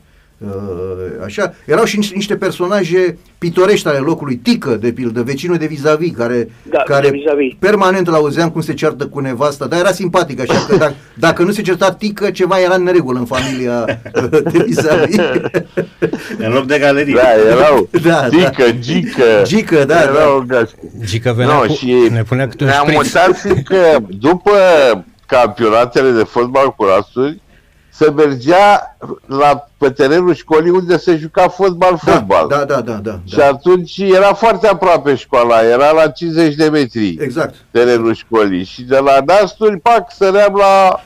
așa. 1.25 1.55
Erau 1.67 1.85
și 1.85 1.97
niște- 1.97 2.15
niște 2.15 2.37
personaje 2.37 3.19
pitorești 3.39 3.89
ale 3.89 3.99
locului, 3.99 4.37
Tică, 4.37 4.71
de 4.71 4.93
pildă, 4.93 5.23
vecinul 5.23 5.57
de 5.57 5.67
vis-a-vis, 5.67 6.13
care, 6.17 6.49
Da, 6.71 6.79
care 6.83 7.09
de 7.11 7.17
vis-a-vis. 7.17 7.53
permanent 7.59 8.07
îl 8.07 8.15
auzeam 8.15 8.51
cum 8.51 8.61
se 8.61 8.75
ceartă 8.75 9.07
cu 9.07 9.21
nevasta, 9.21 9.67
dar 9.67 9.79
era 9.79 9.93
simpatic, 9.93 10.41
așa 10.41 10.65
că 10.69 10.77
dacă, 10.77 10.95
dacă 11.19 11.43
nu 11.43 11.51
se 11.51 11.63
certa 11.63 11.93
Tică, 11.93 12.31
ceva 12.31 12.61
era 12.61 12.75
în 12.75 12.83
neregulă 12.83 13.19
în 13.19 13.25
familia 13.25 13.85
uh, 14.15 14.29
de 14.31 14.63
vis-a-vis. 14.67 15.17
În 16.39 16.53
loc 16.53 16.67
de 16.67 16.79
galerie. 16.79 17.15
Da, 17.15 17.51
erau 17.57 17.89
Da, 18.07 18.29
Gică, 18.29 18.71
Gică, 18.79 19.25
Gică, 19.45 19.85
da, 19.85 20.01
erau 20.03 20.45
gașcă. 20.47 20.79
Gică 21.05 21.33
venea 21.37 21.55
No, 21.55 21.61
cu, 21.61 21.73
și 21.73 21.95
ne 22.11 22.23
punea 22.23 22.49
câte 22.49 22.65
un 22.65 22.71
ne-am 22.71 22.87
șpriț. 22.89 23.13
mutat 23.13 23.37
fiindcă 23.39 23.77
după 24.09 24.51
campionatele 25.27 26.11
de 26.11 26.23
fotbal 26.23 26.75
cu 26.77 26.85
rasturi, 26.85 27.41
se 27.95 28.11
mergea 28.11 28.97
la, 29.27 29.69
pe 29.79 29.91
terenul 29.91 30.35
școlii 30.35 30.71
unde 30.71 30.99
se 30.99 31.17
juca 31.17 31.49
fotbal-fotbal. 31.49 32.47
da, 32.49 32.65
da, 32.65 32.81
da, 32.81 32.93
da, 32.93 33.19
Și 33.25 33.37
da. 33.37 33.47
atunci 33.47 33.97
era 33.99 34.33
foarte 34.35 34.67
aproape 34.67 35.15
școala, 35.15 35.63
era 35.63 35.91
la 35.91 36.09
50 36.09 36.55
de 36.55 36.69
metri 36.69 37.17
Exact. 37.21 37.55
terenul 37.71 38.15
școlii. 38.15 38.65
Și 38.65 38.83
de 38.83 38.99
la 38.99 39.19
Nasturi, 39.27 39.79
pac, 39.81 40.13
săream 40.13 40.55
la, 40.55 41.01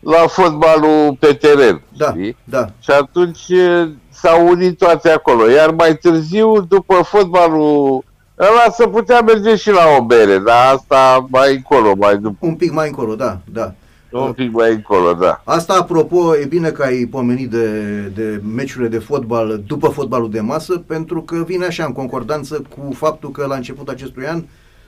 la 0.00 0.26
fotbalul 0.26 1.16
pe 1.20 1.32
teren. 1.32 1.82
Da, 1.96 2.06
știi? 2.10 2.36
da. 2.44 2.66
Și 2.80 2.90
atunci 2.90 3.48
e, 3.48 3.88
s-au 4.12 4.48
unit 4.48 4.78
toate 4.78 5.10
acolo. 5.10 5.48
Iar 5.50 5.70
mai 5.70 5.96
târziu, 5.96 6.60
după 6.60 6.94
fotbalul 6.94 8.04
ăla, 8.38 8.70
se 8.72 8.86
putea 8.88 9.20
merge 9.20 9.56
și 9.56 9.70
la 9.70 9.82
o 9.98 10.02
bere, 10.02 10.38
dar 10.38 10.74
asta 10.74 11.26
mai 11.30 11.54
încolo, 11.54 11.92
mai 11.98 12.16
după, 12.18 12.36
Un 12.46 12.54
pic 12.54 12.72
mai 12.72 12.88
încolo, 12.88 13.14
da, 13.14 13.38
da. 13.52 13.72
Un 14.18 14.32
pic 14.32 14.52
mai 14.52 14.72
încolo, 14.72 15.12
da. 15.12 15.42
Asta, 15.44 15.74
apropo, 15.74 16.36
e 16.36 16.44
bine 16.46 16.68
că 16.68 16.82
ai 16.82 17.04
pomenit 17.04 17.50
de, 17.50 17.68
de 18.14 18.40
meciurile 18.54 18.88
de 18.88 18.98
fotbal 18.98 19.62
după 19.66 19.88
fotbalul 19.88 20.30
de 20.30 20.40
masă, 20.40 20.78
pentru 20.86 21.22
că 21.22 21.44
vine 21.46 21.64
așa 21.64 21.84
în 21.84 21.92
concordanță 21.92 22.62
cu 22.68 22.92
faptul 22.94 23.30
că 23.30 23.46
la 23.48 23.54
începutul 23.54 23.92
acestui 23.92 24.26
an 24.26 24.42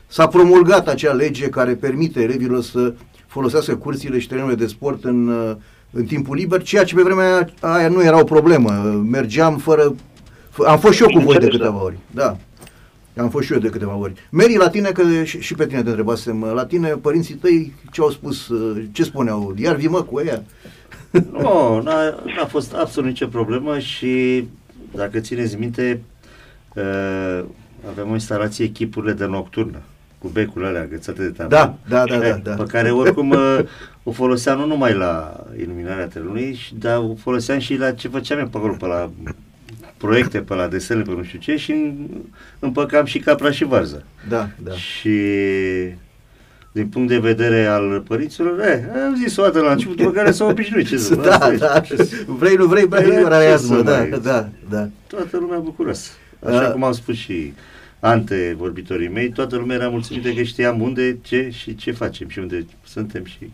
s-a 0.06 0.26
promulgat 0.26 0.88
acea 0.88 1.12
lege 1.12 1.48
care 1.48 1.72
permite 1.74 2.22
elevilor 2.22 2.62
să 2.62 2.94
folosească 3.26 3.76
curțile 3.76 4.18
și 4.18 4.28
terenurile 4.28 4.56
de 4.58 4.66
sport 4.66 5.04
în, 5.04 5.28
uh, 5.28 5.56
în 5.90 6.04
timpul 6.04 6.36
liber, 6.36 6.62
ceea 6.62 6.84
ce 6.84 6.94
pe 6.94 7.02
vremea 7.02 7.48
aia 7.60 7.88
nu 7.88 8.02
era 8.02 8.18
o 8.20 8.24
problemă. 8.24 8.70
Mergeam 9.10 9.56
fără... 9.56 9.94
f- 10.52 10.66
Am 10.66 10.78
fost 10.78 10.94
și 10.94 11.02
eu 11.02 11.08
cu 11.08 11.12
voi 11.18 11.22
de 11.22 11.30
Bineînțeles, 11.32 11.56
câteva 11.66 11.84
ori. 11.84 11.98
Da. 12.10 12.36
Am 13.16 13.30
fost 13.30 13.46
și 13.46 13.52
eu 13.52 13.58
de 13.58 13.68
câteva 13.68 13.96
ori. 13.96 14.12
Meri, 14.30 14.56
la 14.56 14.68
tine, 14.68 14.90
că 14.90 15.24
și, 15.24 15.40
și 15.40 15.54
pe 15.54 15.66
tine 15.66 15.82
te 15.82 15.88
întrebasem, 15.88 16.44
la 16.54 16.66
tine 16.66 16.88
părinții 16.88 17.34
tăi 17.34 17.72
ce 17.92 18.00
au 18.00 18.10
spus, 18.10 18.48
uh, 18.48 18.84
ce 18.92 19.02
spuneau? 19.02 19.54
Iar 19.58 19.74
vii 19.76 19.88
mă 19.88 20.02
cu 20.02 20.22
ea? 20.26 20.42
Nu, 21.10 21.80
n-a, 21.84 22.22
n-a 22.36 22.46
fost 22.48 22.74
absolut 22.74 23.08
nicio 23.08 23.26
problemă 23.26 23.78
și 23.78 24.44
dacă 24.94 25.18
țineți 25.18 25.56
minte, 25.56 26.02
uh, 26.74 27.44
avem 27.88 28.10
o 28.10 28.12
instalație 28.12 28.64
echipurile 28.64 29.12
de 29.12 29.24
nocturnă 29.24 29.78
cu 30.18 30.26
cu 30.26 30.32
becul 30.32 30.64
alea 30.64 30.80
agățate 30.80 31.22
de 31.22 31.28
tavan. 31.28 31.48
Da, 31.48 31.76
da, 31.88 32.04
da, 32.04 32.28
da, 32.28 32.36
da. 32.36 32.54
Pe 32.54 32.64
care 32.64 32.90
oricum 32.90 33.30
uh, 33.30 33.58
o 34.02 34.10
foloseam 34.10 34.58
nu 34.58 34.66
numai 34.66 34.94
la 34.94 35.44
iluminarea 35.58 36.06
terenului, 36.06 36.58
dar 36.78 36.98
o 36.98 37.14
foloseam 37.14 37.58
și 37.58 37.76
la 37.76 37.92
ce 37.92 38.08
făceam 38.08 38.38
eu 38.38 38.46
pe 38.46 38.56
acolo, 38.56 38.72
pe 38.72 38.86
la 38.86 39.10
proiecte, 39.96 40.38
pe 40.38 40.54
la 40.54 40.68
desene, 40.68 41.02
pe 41.02 41.10
nu 41.10 41.22
știu 41.22 41.38
ce 41.38 41.56
și 41.56 41.92
împăcam 42.58 43.04
și 43.04 43.18
capra 43.18 43.50
și 43.50 43.64
varza. 43.64 44.02
Da, 44.28 44.48
da. 44.62 44.72
Și 44.72 45.10
din 46.72 46.88
punct 46.88 47.08
de 47.08 47.18
vedere 47.18 47.64
al 47.66 48.02
părinților, 48.08 48.60
eh, 48.60 48.80
am 49.06 49.14
zis 49.24 49.36
o 49.36 49.42
dată 49.42 49.60
la 49.60 49.70
început, 49.72 49.96
pe 49.96 50.12
care 50.12 50.30
s-au 50.30 50.48
obișnuit. 50.48 50.86
Ce 50.88 50.96
să, 50.96 51.14
da, 51.28 51.50
da, 51.58 51.80
vrei, 52.26 52.54
nu 52.56 52.64
vrei, 52.66 52.84
vrei, 52.86 53.22
Da, 53.22 53.38
rează, 53.38 53.66
ce 53.66 53.74
să 53.76 53.82
da, 53.82 53.96
mai- 53.98 54.10
da, 54.22 54.48
da. 54.70 54.88
Toată 55.06 55.36
lumea 55.36 55.58
bucuroasă. 55.58 56.10
Așa 56.46 56.60
Uh. 56.66 56.70
cum 56.72 56.82
au 56.84 56.92
spus 56.92 57.14
și 57.16 57.52
ante 58.00 58.54
vorbitorii 58.58 59.08
mei, 59.08 59.28
toată 59.30 59.56
lumea 59.56 59.76
era 59.76 59.88
mulțumită 59.88 60.28
că 60.30 60.42
știam 60.42 60.80
unde, 60.80 61.18
ce 61.22 61.50
și 61.52 61.74
ce 61.74 61.92
facem 61.92 62.28
și 62.28 62.38
unde 62.38 62.66
suntem 62.86 63.24
și... 63.24 63.50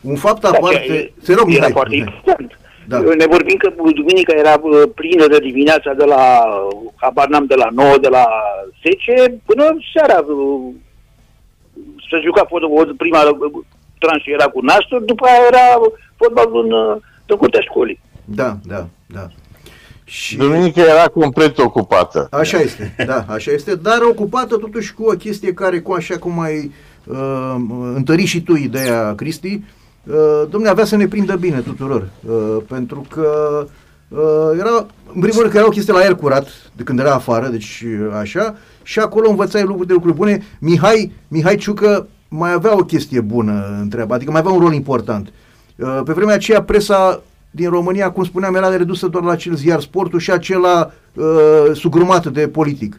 Un 0.00 0.16
fapt 0.16 0.40
Da, 0.40 0.48
aparte, 0.48 0.92
e- 0.92 1.12
te 1.24 1.34
rog, 1.34 1.48
era 1.48 1.54
Mihai, 1.56 1.70
foarte 1.70 1.94
Mihai. 1.96 2.12
important. 2.16 2.58
Da. 2.88 2.98
Ne 2.98 3.26
vorbim 3.26 3.56
că 3.56 3.72
duminica 3.94 4.34
era 4.36 4.54
uh, 4.62 4.82
plină 4.94 5.26
de 5.26 5.38
dimineața 5.38 5.92
de 5.92 6.04
la, 6.04 6.22
habar 6.96 7.28
n-am, 7.28 7.46
de 7.46 7.54
la 7.54 7.68
9, 7.72 7.98
de 8.00 8.08
la 8.08 8.24
10, 8.82 9.40
până 9.46 9.64
seara. 9.94 10.18
uh, 10.26 10.74
Se 12.10 12.16
juca 12.24 12.44
fotbal, 12.48 12.94
prima 12.96 13.20
uh, 13.22 13.64
tranșă 13.98 14.30
era 14.30 14.44
cu 14.46 14.60
Nastor, 14.60 15.00
după 15.00 15.24
aia 15.26 15.46
era 15.50 15.64
fotbalul 16.16 16.64
în, 16.64 16.72
uh, 16.72 16.96
în 17.26 17.36
curtea 17.36 17.60
școlii. 17.60 18.00
Da, 18.24 18.56
da, 18.66 18.86
da. 19.06 19.26
Și 20.04 20.36
Duminica 20.36 20.80
era 20.80 21.06
complet 21.08 21.58
ocupată. 21.58 22.28
așa 22.30 22.58
este, 22.58 22.94
da, 23.06 23.24
așa 23.28 23.50
este, 23.50 23.74
dar 23.74 23.98
ocupată 24.10 24.56
totuși 24.56 24.94
cu 24.94 25.02
o 25.04 25.16
chestie 25.16 25.52
care, 25.52 25.80
cu 25.80 25.92
așa 25.92 26.18
cum 26.18 26.40
ai 26.40 26.72
uh, 27.06 27.54
întări 27.94 28.24
și 28.24 28.42
tu 28.42 28.54
ideea, 28.54 29.14
Cristi, 29.14 29.54
uh, 29.54 29.60
domnule, 30.50 30.70
avea 30.70 30.84
să 30.84 30.96
ne 30.96 31.08
prindă 31.08 31.36
bine 31.36 31.60
tuturor, 31.60 32.08
uh, 32.28 32.56
pentru 32.68 33.06
că 33.10 33.28
uh, 34.08 34.58
era, 34.58 34.86
în 35.14 35.20
primul 35.20 35.40
rând 35.40 35.50
că 35.50 35.56
era 35.56 35.66
o 35.66 35.70
chestie 35.70 35.92
la 35.92 35.98
aer 35.98 36.14
curat, 36.14 36.46
de 36.76 36.82
când 36.82 36.98
era 36.98 37.14
afară, 37.14 37.48
deci 37.48 37.84
uh, 37.86 38.16
așa, 38.20 38.56
și 38.82 38.98
acolo 38.98 39.28
învățai 39.28 39.62
lucruri 39.62 39.86
de 39.86 39.92
lucruri 39.92 40.14
bune. 40.14 40.42
Mihai, 40.58 41.12
Mihai 41.28 41.56
Ciucă 41.56 42.08
mai 42.28 42.52
avea 42.52 42.76
o 42.76 42.84
chestie 42.84 43.20
bună 43.20 43.76
în 43.80 43.88
treaba, 43.88 44.14
adică 44.14 44.30
mai 44.30 44.40
avea 44.40 44.52
un 44.52 44.60
rol 44.60 44.72
important. 44.72 45.32
Uh, 45.76 46.00
Pe 46.04 46.12
vremea 46.12 46.34
aceea 46.34 46.62
presa 46.62 47.22
din 47.50 47.70
România, 47.70 48.10
cum 48.10 48.24
spuneam, 48.24 48.54
era 48.54 48.76
redusă 48.76 49.06
doar 49.06 49.24
la 49.24 49.32
acel 49.32 49.54
ziar 49.54 49.80
sportul 49.80 50.18
și 50.18 50.30
acela 50.30 50.90
uh, 51.14 51.24
sugrumat 51.74 52.26
de 52.26 52.48
politic. 52.48 52.98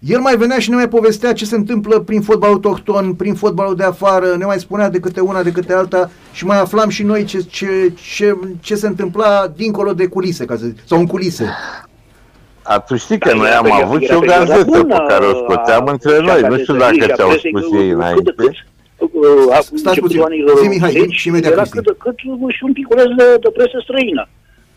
El 0.00 0.20
mai 0.20 0.36
venea 0.36 0.58
și 0.58 0.70
ne 0.70 0.74
mai 0.76 0.88
povestea 0.88 1.32
ce 1.32 1.44
se 1.44 1.54
întâmplă 1.56 1.98
prin 1.98 2.20
fotbalul 2.20 2.54
autohton, 2.54 3.14
prin 3.14 3.34
fotbalul 3.34 3.74
de 3.76 3.82
afară, 3.84 4.34
ne 4.38 4.44
mai 4.44 4.58
spunea 4.58 4.88
de 4.90 5.00
câte 5.00 5.20
una, 5.20 5.42
de 5.42 5.52
câte 5.52 5.72
alta 5.72 6.10
și 6.32 6.44
mai 6.46 6.60
aflam 6.60 6.88
și 6.88 7.02
noi 7.02 7.24
ce, 7.24 7.38
ce, 7.40 7.92
ce, 8.16 8.34
ce 8.60 8.74
se 8.74 8.86
întâmpla 8.86 9.46
dincolo 9.56 9.92
de 9.92 10.06
culise, 10.06 10.44
ca 10.44 10.56
să 10.56 10.64
zic, 10.66 10.76
sau 10.84 10.98
în 10.98 11.06
culise. 11.06 11.48
Atunci 12.62 13.00
știi 13.00 13.18
că 13.18 13.28
Da, 13.28 13.34
noi 13.34 13.46
era 13.48 13.56
am 13.56 13.62
pe- 13.64 13.70
avut 13.82 14.00
și 14.00 14.04
era 14.06 14.16
o 14.16 14.20
perioada 14.20 14.44
gazetă 14.44 14.70
bună 14.70 14.82
pe 14.98 15.04
care 15.08 15.24
o 15.24 15.34
scoteam 15.34 15.88
a 15.88 15.90
între 15.90 16.10
noi. 16.20 16.20
Nu 16.20 16.32
cealaltă 16.40 16.58
știu 16.62 16.74
zi 16.74 16.78
dacă 16.80 16.94
și 16.94 17.02
a 17.02 17.14
ți-au 17.14 17.28
presei, 17.28 17.50
spus 17.50 17.62
cât- 17.70 17.72
ei 17.80 17.88
cât 17.88 17.88
de 17.88 17.94
înainte. 17.94 18.32
cât, 18.36 18.52
uh, 18.98 19.56
a- 19.56 19.60
Stați 19.60 19.72
începutul 19.72 20.00
puțin. 20.02 20.20
anilor 20.22 20.56
Zi, 20.62 20.68
Mihai, 20.68 20.90
80, 20.96 21.12
și 21.22 21.28
imediat, 21.28 21.52
era 21.52 21.60
Cristi. 21.62 21.76
cât 21.76 21.84
de 21.90 21.94
cât 22.04 22.16
uh, 22.42 22.54
și 22.56 22.62
un 22.68 22.72
piculeț 22.72 23.08
de, 23.20 23.26
de 23.44 23.50
presă 23.56 23.76
străină, 23.86 24.22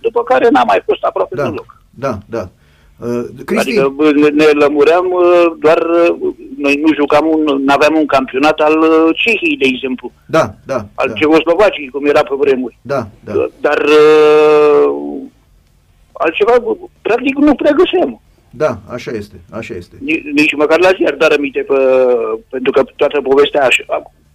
după 0.05 0.23
care 0.23 0.45
n-a 0.55 0.63
mai 0.71 0.81
fost 0.85 1.03
aproape 1.03 1.35
Da, 1.35 1.43
deloc. 1.43 1.69
da, 2.05 2.13
da. 2.35 2.43
Uh, 3.07 3.23
Cristi, 3.45 3.69
Adică 3.69 3.87
bă, 3.95 4.11
ne, 4.15 4.27
ne 4.27 4.45
lămuream 4.45 5.05
uh, 5.11 5.45
doar, 5.59 5.77
uh, 5.77 6.33
noi 6.57 6.75
nu 6.85 6.93
jucam, 6.93 7.25
un, 7.27 7.63
n-aveam 7.65 7.95
un 7.95 8.05
campionat 8.05 8.59
al 8.59 8.77
uh, 8.79 9.09
Cehiei, 9.23 9.57
de 9.57 9.65
exemplu, 9.73 10.11
da, 10.25 10.53
da, 10.65 10.85
al 10.95 11.07
da, 11.07 11.13
Cehoslovaciei, 11.13 11.89
cum 11.89 12.05
era 12.05 12.23
pe 12.23 12.35
vremuri. 12.37 12.77
da, 12.81 13.07
da, 13.23 13.33
Dar 13.61 13.79
uh, 13.83 14.93
altceva, 16.11 16.55
bă, 16.63 16.71
practic, 17.01 17.35
nu 17.37 17.55
prea 17.55 17.71
găseam. 17.71 18.21
da, 18.49 18.77
așa 18.89 19.11
este, 19.11 19.35
așa 19.51 19.73
este. 19.77 19.95
Nici, 19.99 20.23
nici 20.33 20.53
măcar 20.55 20.79
la 20.79 20.89
ziar, 20.97 21.13
dar 21.13 21.31
aminte, 21.31 21.59
pe, 21.59 21.75
pentru 22.49 22.71
că 22.71 22.83
toată 22.95 23.21
povestea 23.21 23.65
așa, 23.65 23.83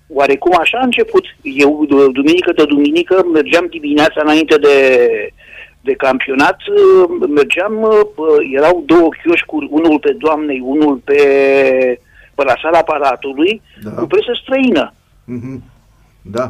oarecum 0.09 0.53
așa 0.61 0.79
a 0.81 0.85
început. 0.85 1.25
Eu, 1.43 1.87
d- 1.87 2.13
duminică 2.13 2.53
de 2.57 2.65
duminică, 2.65 3.25
mergeam 3.33 3.67
dimineața 3.71 4.21
înainte 4.25 4.57
de, 4.57 4.75
de 5.91 5.95
campionat, 6.07 6.59
uh, 6.69 7.29
mergeam, 7.39 7.75
uh, 7.83 8.01
p- 8.15 8.43
erau 8.59 8.83
două 8.87 9.09
chioșcuri, 9.23 9.69
unul 9.71 9.99
pe 10.05 10.13
Doamnei, 10.19 10.61
unul 10.75 10.95
pe, 11.09 11.21
pe 12.35 12.43
la 12.51 12.55
sala 12.63 12.79
aparatului, 12.79 13.63
Da. 13.85 13.91
cu 13.91 14.07
presă 14.07 14.33
străină. 14.43 14.93
Mhm. 15.25 15.63
Da, 16.23 16.47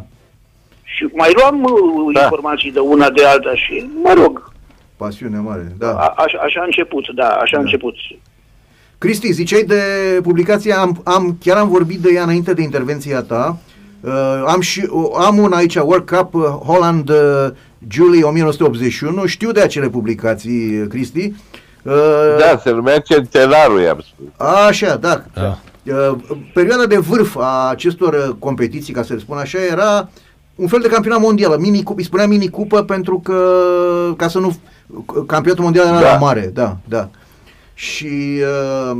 Și 0.95 1.03
mai 1.13 1.31
luam 1.39 1.63
uh, 1.63 2.15
Da. 2.15 2.23
informații 2.23 2.73
de 2.73 2.79
una 2.79 3.11
de 3.11 3.25
alta 3.25 3.55
și, 3.55 3.75
mă 4.03 4.13
rog, 4.23 4.53
pasiune 4.97 5.39
mare, 5.39 5.67
a, 5.73 5.75
da. 5.79 5.91
așa, 6.25 6.39
așa 6.47 6.61
a 6.61 6.65
început, 6.65 7.05
da, 7.15 7.29
așa 7.29 7.57
a 7.57 7.61
Da. 7.61 7.65
început. 7.67 7.95
Cristi, 8.99 9.33
ziceai 9.33 9.63
de 9.63 9.81
publicație, 10.23 10.73
am, 10.73 11.01
am, 11.05 11.37
chiar 11.45 11.57
am 11.57 11.69
vorbit 11.69 11.99
de 11.99 12.11
ea 12.15 12.23
înainte 12.23 12.55
de 12.55 12.63
intervenția 12.63 13.23
ta. 13.23 13.59
Uh, 14.01 14.43
am 14.47 14.61
și 14.61 14.89
uh, 14.91 15.05
am 15.27 15.39
un 15.39 15.53
aici, 15.53 15.75
World 15.75 16.09
Cup 16.09 16.35
uh, 16.35 16.43
Holland 16.45 17.09
uh, 17.09 17.49
Julie 17.89 18.23
1981, 18.25 19.27
știu 19.27 19.51
de 19.53 19.61
acele 19.61 19.89
publicații, 19.89 20.81
uh, 20.81 20.87
Cristi. 20.89 21.33
Uh, 21.83 21.93
Da, 22.39 22.59
se 22.59 22.71
numea 22.71 22.99
Centenarul, 22.99 23.81
i-am 23.81 23.99
spus. 24.07 24.47
Așa, 24.67 24.97
da. 24.97 25.25
Da. 25.35 25.59
Uh, 25.85 26.17
perioada 26.55 26.87
de 26.87 26.97
vârf 26.99 27.37
a 27.37 27.69
acestor 27.71 28.13
uh, 28.15 28.35
competiții, 28.39 28.93
ca 28.95 29.03
să 29.03 29.13
le 29.13 29.19
spun 29.19 29.37
așa, 29.37 29.59
era 29.71 30.09
un 30.55 30.67
fel 30.67 30.81
de 30.81 30.89
campionat 30.89 31.21
mondial, 31.21 31.59
mini 31.59 31.83
îi 31.97 32.05
spunea 32.05 32.27
mini 32.27 32.49
cupă 32.49 32.83
pentru 32.83 33.21
că, 33.25 33.43
ca 34.17 34.29
să 34.29 34.39
nu, 34.39 34.57
campionatul 35.27 35.65
mondial 35.65 35.87
era 35.87 36.01
Da. 36.01 36.13
la 36.13 36.19
mare, 36.19 36.51
da, 36.55 36.77
da. 36.89 37.09
Și 37.75 38.41
uh, 38.93 38.99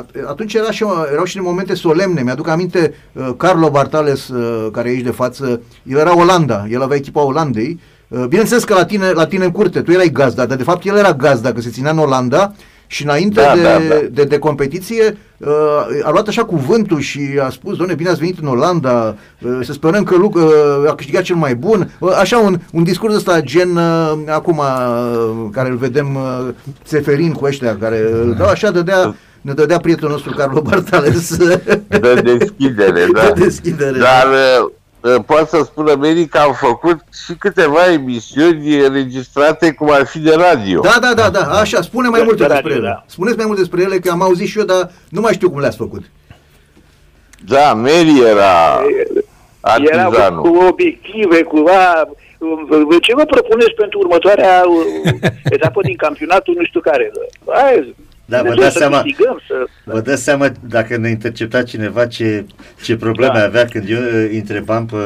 at- 0.00 0.26
atunci 0.28 0.54
era 0.54 0.70
și, 0.70 0.84
erau 1.12 1.24
și 1.24 1.38
momente 1.38 1.74
solemne. 1.74 2.22
Mi-aduc 2.22 2.48
aminte 2.48 2.94
uh, 3.12 3.28
Carlo 3.36 3.70
Bartales, 3.70 4.28
uh, 4.28 4.68
care 4.72 4.88
e 4.88 4.92
aici 4.92 5.04
de 5.04 5.10
față, 5.10 5.60
el 5.82 5.98
era 5.98 6.16
Olanda, 6.18 6.66
el 6.70 6.82
avea 6.82 6.96
echipa 6.96 7.22
Olandei. 7.22 7.80
Uh, 8.10 8.24
bineînțeles 8.28 8.64
că 8.64 8.74
la 8.74 8.84
tine, 8.84 9.10
la 9.10 9.26
tine 9.26 9.44
în 9.44 9.50
curte, 9.50 9.80
tu 9.80 9.90
erai 9.92 10.10
gazda, 10.12 10.46
dar 10.46 10.56
de 10.56 10.62
fapt 10.62 10.86
el 10.86 10.96
era 10.96 11.12
gazda, 11.12 11.52
că 11.52 11.60
se 11.60 11.70
ținea 11.70 11.90
în 11.90 11.98
Olanda 11.98 12.52
și 12.86 13.04
înainte 13.04 13.40
Da, 13.40 13.54
de, 13.54 13.62
da, 13.62 13.68
da. 13.88 13.94
de, 14.10 14.24
de 14.24 14.38
competiție 14.38 15.16
uh, 15.38 15.48
a 16.02 16.10
luat 16.10 16.28
așa 16.28 16.44
cuvântul 16.44 17.00
și 17.00 17.20
a 17.44 17.48
spus, 17.50 17.76
doamne, 17.76 17.94
bine 17.94 18.08
ați 18.08 18.18
venit 18.18 18.38
în 18.40 18.48
Olanda, 18.48 19.16
uh, 19.40 19.58
să 19.62 19.72
sperăm 19.72 20.04
că 20.04 20.16
Luc 20.16 20.34
uh, 20.34 20.42
a 20.88 20.94
câștigat 20.94 21.22
cel 21.22 21.36
mai 21.36 21.54
bun. 21.54 21.90
Uh, 21.98 22.16
așa 22.18 22.38
un, 22.38 22.58
un 22.72 22.82
discurs 22.82 23.14
ăsta 23.14 23.40
gen 23.40 23.76
uh, 23.76 24.12
acum 24.28 24.58
uh, 24.58 25.48
care 25.52 25.68
îl 25.68 25.76
vedem 25.76 26.14
uh, 26.14 26.48
Seferin 26.82 27.32
cu 27.32 27.44
ăștia 27.44 27.76
care 27.76 28.00
îl 28.24 28.34
dau 28.38 28.48
așa 28.48 28.70
dădea 28.70 29.14
ne 29.40 29.52
dădea 29.52 29.78
prietenul 29.78 30.10
nostru 30.10 30.34
Carlo 30.36 30.60
Bartales 30.60 31.36
De 31.88 32.20
deschidere, 32.24 33.06
da. 33.14 33.30
de 33.34 33.44
deschidere. 33.44 33.98
Dar 33.98 34.26
uh, 34.26 34.64
uh, 34.64 34.70
pot 35.26 35.48
să 35.48 35.62
spun 35.64 35.88
America 35.88 36.38
că 36.38 36.44
am 36.46 36.52
făcut 36.52 36.98
și 37.26 37.32
câteva 37.34 37.92
emisiuni 37.92 38.78
înregistrate 38.78 39.72
cum 39.72 39.90
ar 39.90 40.06
fi 40.06 40.18
de 40.18 40.34
radio. 40.34 40.80
Da, 40.80 40.96
da, 41.00 41.14
da, 41.14 41.30
da, 41.30 41.40
așa, 41.40 41.80
spune 41.82 42.08
mai 42.08 42.20
De- 42.20 42.24
multe 42.26 42.42
de 42.42 42.48
despre 42.48 42.68
radio, 42.72 42.84
ele. 42.84 42.92
da. 42.94 43.04
Spuneți 43.06 43.36
mai 43.36 43.46
mult 43.46 43.58
despre 43.58 43.82
ele, 43.82 43.98
că 43.98 44.10
am 44.10 44.22
auzit 44.22 44.48
și 44.48 44.58
eu, 44.58 44.64
dar 44.64 44.90
nu 45.08 45.20
mai 45.20 45.32
știu 45.32 45.50
cum 45.50 45.60
le-ați 45.60 45.76
făcut. 45.76 46.02
Da, 47.46 47.72
Mary 47.72 48.20
era 48.28 48.80
Era 49.62 50.04
cu, 50.04 50.14
artizanul. 50.16 50.42
cu 50.42 50.56
obiective, 50.68 51.42
cu 51.42 51.64
a, 51.68 52.08
ce 53.02 53.14
vă 53.14 53.24
propuneți 53.24 53.70
pentru 53.76 53.98
următoarea 53.98 54.62
uh, 54.66 55.12
etapă 55.56 55.80
din 55.82 55.96
campionatul, 55.96 56.54
nu 56.58 56.64
știu 56.64 56.80
care. 56.80 57.12
Hai, 57.52 57.94
Da, 58.30 58.42
vă 58.42 58.48
ne 58.48 58.54
dați 58.54 58.72
să 58.72 58.78
seama, 58.78 59.02
câștigăm, 59.02 59.40
să... 59.46 59.66
vă 59.84 60.00
dați 60.00 60.22
seama 60.22 60.52
dacă 60.68 60.96
ne 60.96 61.08
intercepta 61.08 61.62
cineva 61.62 62.06
ce, 62.06 62.44
ce 62.82 62.96
probleme 62.96 63.38
Da. 63.38 63.44
avea 63.44 63.64
când 63.64 63.88
eu 63.88 63.98
îi 64.30 64.38
întrebam 64.38 64.86
pe 64.86 64.96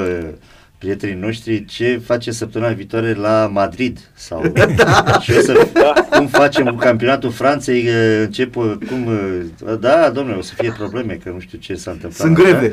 prietenii 0.79 1.14
noștri 1.20 1.64
ce 1.64 2.01
face 2.05 2.31
săptămâna 2.31 2.72
viitoare 2.72 3.14
la 3.14 3.51
Madrid 3.53 3.99
sau 4.14 4.43
și 5.22 5.33
o 5.39 5.41
să, 5.41 5.66
cum 6.11 6.27
facem 6.27 6.64
cu 6.64 6.75
campionatul 6.75 7.31
Franței, 7.31 7.87
uh, 7.87 8.20
încep, 8.25 8.57
uh, 8.57 8.72
cum, 8.89 9.07
uh, 9.07 9.75
da, 9.81 10.11
domnule, 10.11 10.37
o 10.39 10.43
să 10.43 10.53
fie 10.57 10.75
probleme, 10.79 11.18
că 11.25 11.31
nu 11.31 11.41
știu 11.41 11.59
ce 11.59 11.75
s-a 11.75 11.91
întâmplat. 11.91 12.27
Sunt 12.27 12.39
așa. 12.39 12.59
greve. 12.59 12.72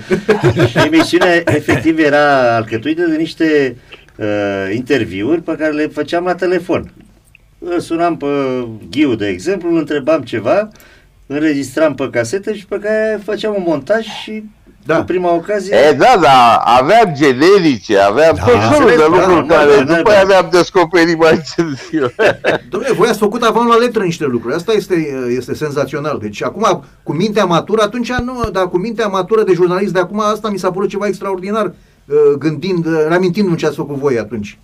Și 0.68 0.78
emisiunea 0.86 1.36
efectiv 1.45 1.99
era 1.99 2.56
alcătuită 2.56 3.02
de 3.02 3.16
niște 3.16 3.76
uh, 4.16 4.26
interviuri 4.74 5.41
pe 5.41 5.56
care 5.56 5.72
le 5.72 5.88
făceam 5.88 6.24
la 6.24 6.36
telefon. 6.36 6.91
Îl 7.64 7.80
sunam 7.80 8.18
pe 8.18 8.28
Ghiu, 8.89 9.16
de 9.16 9.28
exemplu, 9.28 9.70
îl 9.70 9.78
întrebam 9.78 10.22
ceva, 10.22 10.70
înregistram 11.28 11.95
pe 11.95 12.09
casetă 12.09 12.53
și 12.53 12.66
pe 12.66 12.80
care 12.80 13.22
făceam 13.24 13.53
un 13.57 13.64
montaj 13.66 14.05
și 14.05 14.43
Da. 14.86 14.97
Cu 14.97 15.03
prima 15.03 15.34
ocazie... 15.34 15.76
E, 15.76 15.93
da, 15.93 16.18
da, 16.22 16.55
aveam 16.55 17.14
generice, 17.16 17.97
aveam 17.97 18.36
Da, 18.36 18.43
tot 18.43 18.78
felul 18.78 18.89
de 18.89 18.95
da, 18.95 19.07
lucruri 19.07 19.47
da, 19.47 19.55
care 19.55 19.76
da, 19.76 19.84
după 19.84 20.09
da. 20.09 20.16
aia 20.16 20.22
le-am 20.22 20.47
descoperit 20.51 21.18
mai 21.18 21.41
târziu. 21.55 22.12
Domnule, 22.70 22.93
voi 22.93 23.07
ați 23.07 23.20
făcut 23.20 23.43
avant 23.43 23.68
la 23.68 23.76
letră 23.76 24.03
niște 24.03 24.26
lucruri. 24.26 24.55
Asta 24.55 24.72
este, 24.72 24.95
este 25.30 25.53
senzațional. 25.53 26.18
Deci 26.22 26.43
acum, 26.43 26.84
cu 27.03 27.14
mintea 27.14 27.45
matură, 27.45 27.82
atunci 27.82 28.12
nu, 28.12 28.49
dar 28.51 28.70
cu 28.70 28.78
mintea 28.78 29.07
matură 29.07 29.43
de 29.43 29.53
jurnalist 29.53 29.93
de 29.93 29.99
acum, 29.99 30.20
asta 30.20 30.49
mi 30.49 30.59
s-a 30.59 30.72
părut 30.72 30.89
ceva 30.89 31.07
extraordinar, 31.07 31.66
uh, 31.66 32.16
gândind, 32.38 32.86
uh, 32.86 33.05
reamintindu-mi 33.07 33.57
ce 33.57 33.66
ați 33.66 33.76
făcut 33.76 33.95
voi 33.95 34.18
atunci. 34.20 34.57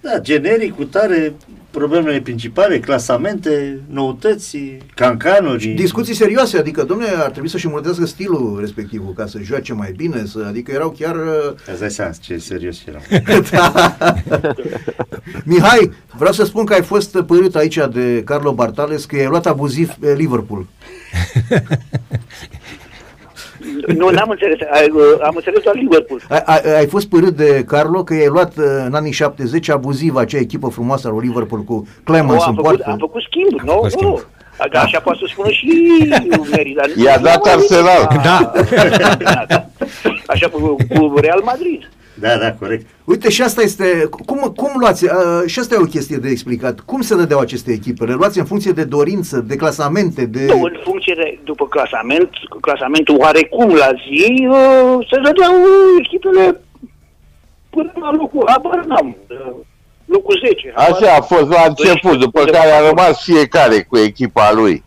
Da, 0.00 0.18
generic, 0.20 0.74
cu 0.74 0.84
tare, 0.84 1.32
problemele 1.70 2.20
principale, 2.20 2.80
clasamente, 2.80 3.80
noutăți, 3.88 4.58
cancanuri. 4.94 5.66
Discuții 5.66 6.14
serioase, 6.14 6.58
adică, 6.58 6.82
domnule, 6.82 7.10
ar 7.16 7.30
trebui 7.30 7.48
să-și 7.48 7.64
îmbunătățească 7.64 8.06
stilul 8.06 8.56
respectivul 8.60 9.12
ca 9.12 9.26
să 9.26 9.38
joace 9.42 9.72
mai 9.72 9.92
bine, 9.96 10.24
să, 10.26 10.44
adică 10.48 10.72
erau 10.72 10.90
chiar... 10.98 11.14
uh, 11.16 11.52
Îți 11.70 11.80
dai 11.80 11.90
seama 11.90 12.12
ce 12.20 12.36
serios 12.38 12.78
eram. 12.88 13.02
da. 13.50 13.94
Mihai, 15.44 15.90
vreau 16.16 16.32
să 16.32 16.44
spun 16.44 16.64
că 16.64 16.72
ai 16.74 16.82
fost 16.82 17.20
părât 17.20 17.54
aici 17.56 17.78
de 17.92 18.22
Carlo 18.24 18.52
Bartales 18.52 19.04
că 19.04 19.16
i-ai 19.16 19.26
luat 19.26 19.46
abuziv 19.46 19.90
pe 20.00 20.14
Liverpool. 20.14 20.66
Nu, 23.86 24.08
n-am 24.10 24.30
înțeles. 24.30 24.58
Ai, 24.72 24.90
uh, 24.92 25.02
Am 25.22 25.32
înțeles 25.36 25.62
doar 25.62 25.74
Liverpool. 25.74 26.20
Ai, 26.28 26.42
ai, 26.44 26.76
ai 26.78 26.86
fost 26.86 27.08
părât 27.08 27.36
de 27.36 27.64
Carlo 27.66 28.02
că 28.02 28.14
i-ai 28.14 28.26
luat 28.28 28.56
uh, 28.56 28.64
în 28.86 28.94
anii 28.94 29.12
70 29.12 29.68
abuziv 29.70 30.16
acea 30.16 30.38
echipă 30.38 30.68
frumoasă 30.68 31.08
a 31.08 31.10
lui 31.10 31.26
Liverpool 31.26 31.62
cu 31.62 31.72
Nu, 31.72 31.86
Clemens 32.04 32.42
în 32.42 32.48
am 32.48 32.54
făcut, 32.54 32.62
poartă. 32.62 32.90
am 32.90 32.98
făcut 32.98 33.22
schimb, 33.22 33.60
nu? 33.60 33.72
făcut 33.72 33.82
Nu. 33.82 33.88
schimb. 33.88 34.18
Adică 34.58 34.78
Așa 34.78 35.00
poate 35.00 35.18
să 35.22 35.26
spună 35.28 35.48
și 35.50 35.66
Meri, 36.50 36.72
dar 36.76 36.86
I-a 37.04 37.16
nu 37.16 37.22
dat 37.22 37.34
am 37.46 37.52
Arsenal. 37.52 38.02
auzit, 38.04 38.22
Da. 38.22 38.52
Așa 40.32 40.48
cu, 40.48 40.76
cu 40.94 41.14
Real 41.20 41.40
Madrid. 41.44 41.90
Da, 42.20 42.36
da, 42.36 42.52
corect. 42.52 42.86
Uite, 43.04 43.30
și 43.30 43.42
asta 43.42 43.62
este, 43.62 44.08
cum, 44.26 44.52
cum 44.56 44.72
luați, 44.78 45.04
uh, 45.04 45.10
și 45.46 45.58
asta 45.58 45.74
e 45.74 45.78
o 45.78 45.94
chestie 45.96 46.16
de 46.16 46.28
explicat, 46.28 46.80
cum 46.80 47.00
se 47.00 47.16
dădeau 47.16 47.40
aceste 47.40 47.72
echipe? 47.72 48.04
Le 48.04 48.12
luați 48.12 48.38
în 48.38 48.44
funcție 48.44 48.72
de 48.72 48.84
dorință, 48.84 49.40
de 49.40 49.56
clasamente, 49.56 50.26
de... 50.26 50.44
Nu, 50.46 50.62
în 50.62 50.76
funcție 50.84 51.14
de, 51.16 51.38
după 51.44 51.66
clasament, 51.66 52.30
clasamentul 52.60 53.16
oarecum 53.18 53.74
la 53.74 53.90
zi, 54.06 54.46
uh, 54.46 55.06
se 55.10 55.20
dădeau 55.24 55.52
echipele 55.98 56.60
până 57.70 57.92
la 58.00 58.12
locul, 58.12 58.44
habar 58.46 58.84
n-am, 58.84 59.16
uh, 59.28 59.54
locul 60.04 60.40
10. 60.46 60.72
habar 60.76 61.02
Așa 61.02 61.16
a 61.16 61.20
fost 61.20 61.48
la 61.48 61.62
început, 61.66 62.18
după 62.18 62.44
care 62.44 62.70
a 62.70 62.88
rămas 62.88 63.24
fiecare 63.24 63.82
cu 63.88 63.96
echipa 63.98 64.52
lui. 64.52 64.84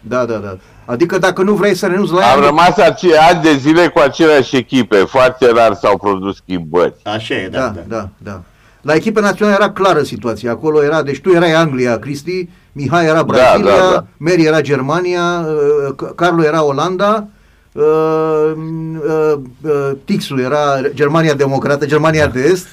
Da, 0.00 0.24
da, 0.24 0.36
da. 0.36 0.56
Adică 0.86 1.18
dacă 1.18 1.42
nu 1.42 1.52
vrei 1.54 1.74
să 1.74 1.86
renunți 1.86 2.12
la 2.12 2.30
Am 2.30 2.40
ea, 2.40 2.46
rămas 2.46 2.76
acei 2.76 3.16
ani 3.16 3.42
de 3.42 3.56
zile 3.56 3.88
cu 3.88 3.98
aceleași 3.98 4.56
echipe, 4.56 4.96
foarte 4.96 5.50
rar 5.54 5.74
s-au 5.74 5.98
produs 5.98 6.36
schimbări. 6.36 6.94
Așa 7.02 7.34
e, 7.34 7.48
da, 7.48 7.58
da, 7.58 7.72
da. 7.74 7.82
da, 7.96 8.08
da. 8.18 8.40
La 8.80 8.94
echipa 8.94 9.20
națională 9.20 9.56
era 9.60 9.70
clară 9.70 10.02
situația. 10.02 10.50
Acolo 10.50 10.82
era, 10.82 11.02
deci 11.02 11.20
tu 11.20 11.30
erai 11.30 11.52
Anglia, 11.52 11.98
Cristi, 11.98 12.48
Mihai 12.72 13.06
era 13.06 13.22
Brazilia, 13.22 13.70
da, 13.70 13.90
da. 13.92 14.04
Mary 14.16 14.44
era 14.44 14.60
Germania, 14.60 15.46
uh, 15.46 15.94
C- 15.96 16.14
Carlo 16.14 16.44
era 16.44 16.64
Olanda, 16.64 17.26
uh, 17.72 18.52
uh, 18.52 19.32
uh, 19.62 19.90
Tixul 20.04 20.40
era 20.40 20.80
Germania 20.94 21.34
Democrată, 21.34 21.86
Germania 21.86 22.26
de 22.26 22.40
Est. 22.40 22.66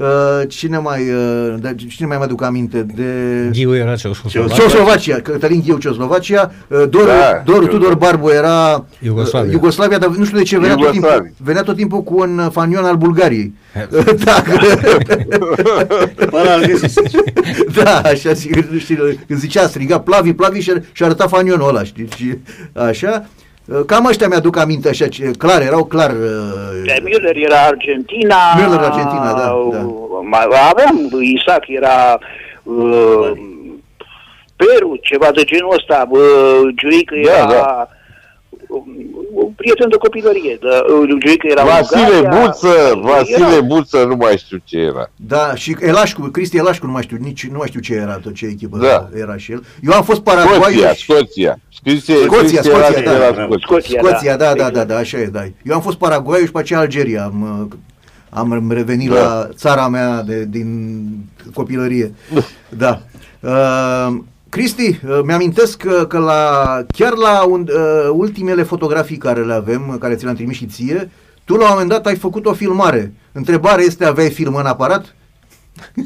Uh, 0.00 0.06
cine 0.48 0.78
mai, 0.78 1.00
uh, 1.10 1.54
da, 1.60 1.70
cine 1.88 2.06
mai 2.08 2.16
mă 2.16 2.22
aduc 2.24 2.42
aminte? 2.42 2.86
De... 2.94 3.04
Ghiu 3.52 3.74
era 3.74 3.96
Ceoslovacia. 3.96 4.54
Ceoslovacia, 4.54 5.16
Cătălin 5.20 5.62
Ghiu 5.66 5.78
Ceoslovacia, 5.78 6.52
uh, 6.68 6.78
Doru, 6.88 7.06
Da, 7.06 7.42
Doru 7.44 7.64
știu. 7.64 7.78
Tudor 7.78 7.94
Barbu 7.94 8.28
era 8.30 8.84
Iugoslavia. 8.98 9.48
uh, 9.48 9.52
Iugoslavia, 9.54 9.98
dar 9.98 10.08
nu 10.08 10.24
știu 10.24 10.36
de 10.38 10.42
ce 10.42 10.58
venea 10.58 10.74
tot, 10.74 10.94
Iugoslavia. 10.94 11.18
timpul, 11.20 11.44
venea 11.44 11.62
tot 11.62 11.76
timpul 11.76 12.02
cu 12.02 12.18
un 12.20 12.48
fanion 12.52 12.84
al 12.84 12.96
Bulgariei. 12.96 13.54
da, 14.24 14.42
Ăla 16.40 16.54
îl 16.54 16.66
găsiți. 16.66 17.00
da, 17.82 18.00
așa, 18.00 18.34
sigur, 18.34 18.68
nu 18.70 18.78
știu, 18.78 18.96
când 19.26 19.38
zicea, 19.38 19.66
striga 19.66 20.00
Plavi, 20.00 20.32
Plavi 20.32 20.60
și, 20.60 20.72
și 20.92 21.02
arăta 21.04 21.26
fanionul 21.26 21.68
ăla, 21.68 21.84
știi, 21.84 22.08
și 22.16 22.38
așa. 22.72 23.28
Uh, 23.64 23.80
Cam 23.86 24.04
ăștia 24.04 24.28
mi-aduc 24.28 24.56
aminte 24.56 24.88
așa, 24.88 25.08
ce, 25.08 25.30
clar, 25.38 25.60
erau 25.62 25.84
clar... 25.84 26.10
uh, 26.10 26.82
De 26.84 27.02
Müller 27.04 27.34
era 27.36 27.62
Argentina. 27.62 28.36
Müller 28.56 28.80
Argentina, 28.80 29.32
da, 29.32 29.52
da. 29.72 29.78
Mai 30.22 30.46
aveam, 30.70 31.08
Isaac 31.20 31.64
era 31.68 32.18
uh, 32.62 33.30
Peru, 34.56 34.96
ceva 35.02 35.30
de 35.34 35.44
genul 35.44 35.74
ăsta. 35.74 36.06
Uh, 36.08 36.20
Giurică 36.76 37.14
Da, 37.24 37.30
era 37.30 37.46
da. 37.46 37.88
Um, 38.70 38.84
un 39.34 39.52
prieten 39.56 39.88
de 39.88 39.96
copilărie. 39.96 40.58
Da, 40.60 40.68
uh, 40.94 41.08
Giurică 41.08 41.46
era 41.50 41.64
Vasile 41.64 42.00
Ungaria, 42.16 42.40
Buță, 42.46 43.00
Vasile 43.02 43.46
era- 43.52 43.60
Buță, 43.60 44.04
nu 44.04 44.16
mai 44.16 44.36
știu 44.38 44.58
ce 44.64 44.78
era. 44.78 45.10
Da, 45.16 45.54
și 45.54 45.76
Elașcu, 45.80 46.20
Cristi 46.22 46.56
Elașcu, 46.56 46.86
nu 46.86 46.92
mai 46.92 47.02
știu, 47.02 47.16
nici, 47.20 47.46
nu 47.46 47.56
mai 47.58 47.66
știu 47.68 47.80
ce 47.80 47.94
era 47.94 48.16
tot, 48.18 48.34
ce 48.34 48.46
echipă 48.46 48.78
Da. 48.78 49.08
era 49.14 49.36
și 49.36 49.52
el. 49.52 49.64
Eu 49.82 49.92
am 49.92 50.02
fost 50.02 50.20
Paraguay 50.20 50.60
Scoția, 50.72 50.92
și... 50.92 51.02
Scoția. 51.12 51.58
Scrise, 51.74 52.14
Scoția, 52.14 52.62
Scoția, 52.62 52.62
Scoția, 52.62 53.00
era, 53.02 53.10
da. 53.10 53.16
era 53.24 53.32
Bravo. 53.32 53.58
Scoția. 53.58 53.98
Scoția, 53.98 54.08
Scoția, 54.10 54.36
da, 54.36 54.44
da, 54.44 54.50
exact. 54.50 54.72
da, 54.74 54.84
da, 54.84 54.96
așa 54.96 55.18
e, 55.18 55.24
da. 55.26 55.42
Eu 55.62 55.74
am 55.74 55.80
fost 55.80 55.96
Paraguay 55.96 56.40
și 56.44 56.50
pe 56.52 56.58
aceea 56.58 56.78
Algeria. 56.78 57.24
Am, 57.24 57.66
uh, 57.70 57.76
am 58.30 58.70
revenit 58.72 59.10
Da. 59.10 59.14
la 59.14 59.48
țara 59.54 59.88
mea 59.88 60.22
de, 60.22 60.44
din 60.44 61.08
copilărie. 61.54 62.14
Da. 62.68 63.00
Uh, 63.40 64.16
Cristi, 64.50 64.88
uh, 64.88 65.20
mi-amintesc 65.24 65.76
că, 65.76 66.06
că 66.06 66.18
la, 66.18 66.84
chiar 66.94 67.12
la 67.12 67.42
un, 67.42 67.68
uh, 67.68 68.10
ultimele 68.12 68.62
fotografii 68.62 69.16
care 69.16 69.44
le 69.44 69.52
avem, 69.52 69.96
care 70.00 70.14
ți 70.14 70.24
le-am 70.24 70.34
trimis 70.34 70.56
și 70.56 70.66
ție, 70.66 71.10
tu 71.44 71.56
la 71.56 71.62
un 71.62 71.70
moment 71.70 71.88
dat 71.88 72.06
ai 72.06 72.16
făcut 72.16 72.46
o 72.46 72.52
filmare. 72.52 73.12
Întrebarea 73.32 73.84
este, 73.84 74.04
aveai 74.04 74.30
film 74.30 74.54
în 74.54 74.66
aparat? 74.66 75.14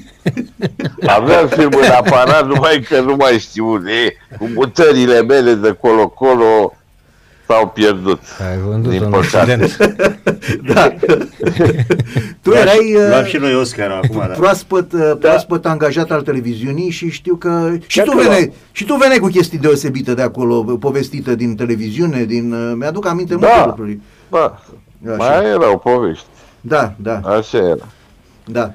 Aveam 1.06 1.46
film 1.46 1.72
în 1.72 1.90
aparat, 1.90 2.46
numai 2.46 2.80
că 2.88 3.00
nu 3.00 3.14
mai 3.16 3.38
știu 3.38 3.70
unde 3.70 3.92
e. 3.92 4.36
Cu 4.38 4.50
mutările 4.54 5.22
mele 5.22 5.54
de 5.54 5.72
colo-colo 5.72 6.74
s-au 7.54 7.68
pierdut. 7.68 8.20
Ai 8.50 8.58
vândut 8.58 8.90
Din 8.90 9.02
un 9.02 9.10
păcate. 9.10 9.36
accident. 9.36 9.76
Da. 10.74 10.92
tu 12.42 12.50
erai... 12.50 12.94
uh, 12.94 13.06
Luam 13.08 13.24
și 13.24 13.36
noi 13.36 13.54
Oscar 13.54 13.90
acum, 13.90 14.18
da. 14.18 14.24
proaspăt, 14.26 14.92
uh, 14.92 15.12
proaspăt 15.20 15.66
angajat 15.66 16.10
al 16.10 16.22
televiziunii 16.22 16.90
și 16.90 17.10
știu 17.10 17.34
că 17.36 17.70
și 17.86 17.96
Chiar 17.98 18.06
tu, 18.06 18.16
că 18.16 18.22
veneai, 18.22 18.52
și 18.72 18.84
tu 18.84 18.94
veneai 18.94 19.18
cu 19.18 19.26
chestii 19.26 19.58
deosebite 19.58 20.14
de 20.14 20.22
acolo, 20.22 20.62
povestite 20.62 21.34
din 21.34 21.56
televiziune, 21.56 22.24
din 22.24 22.52
uh, 22.52 22.72
mi-aduc 22.76 23.06
aminte 23.06 23.34
multe 23.34 23.52
Da. 23.56 23.66
lucruri. 23.66 23.98
Da, 24.30 24.58
Așa. 25.06 25.16
mai 25.16 25.44
erau 25.50 25.78
povești. 25.78 26.24
Da, 26.60 26.92
da, 26.96 27.20
Așa 27.24 27.58
era. 27.58 27.86
da. 28.44 28.70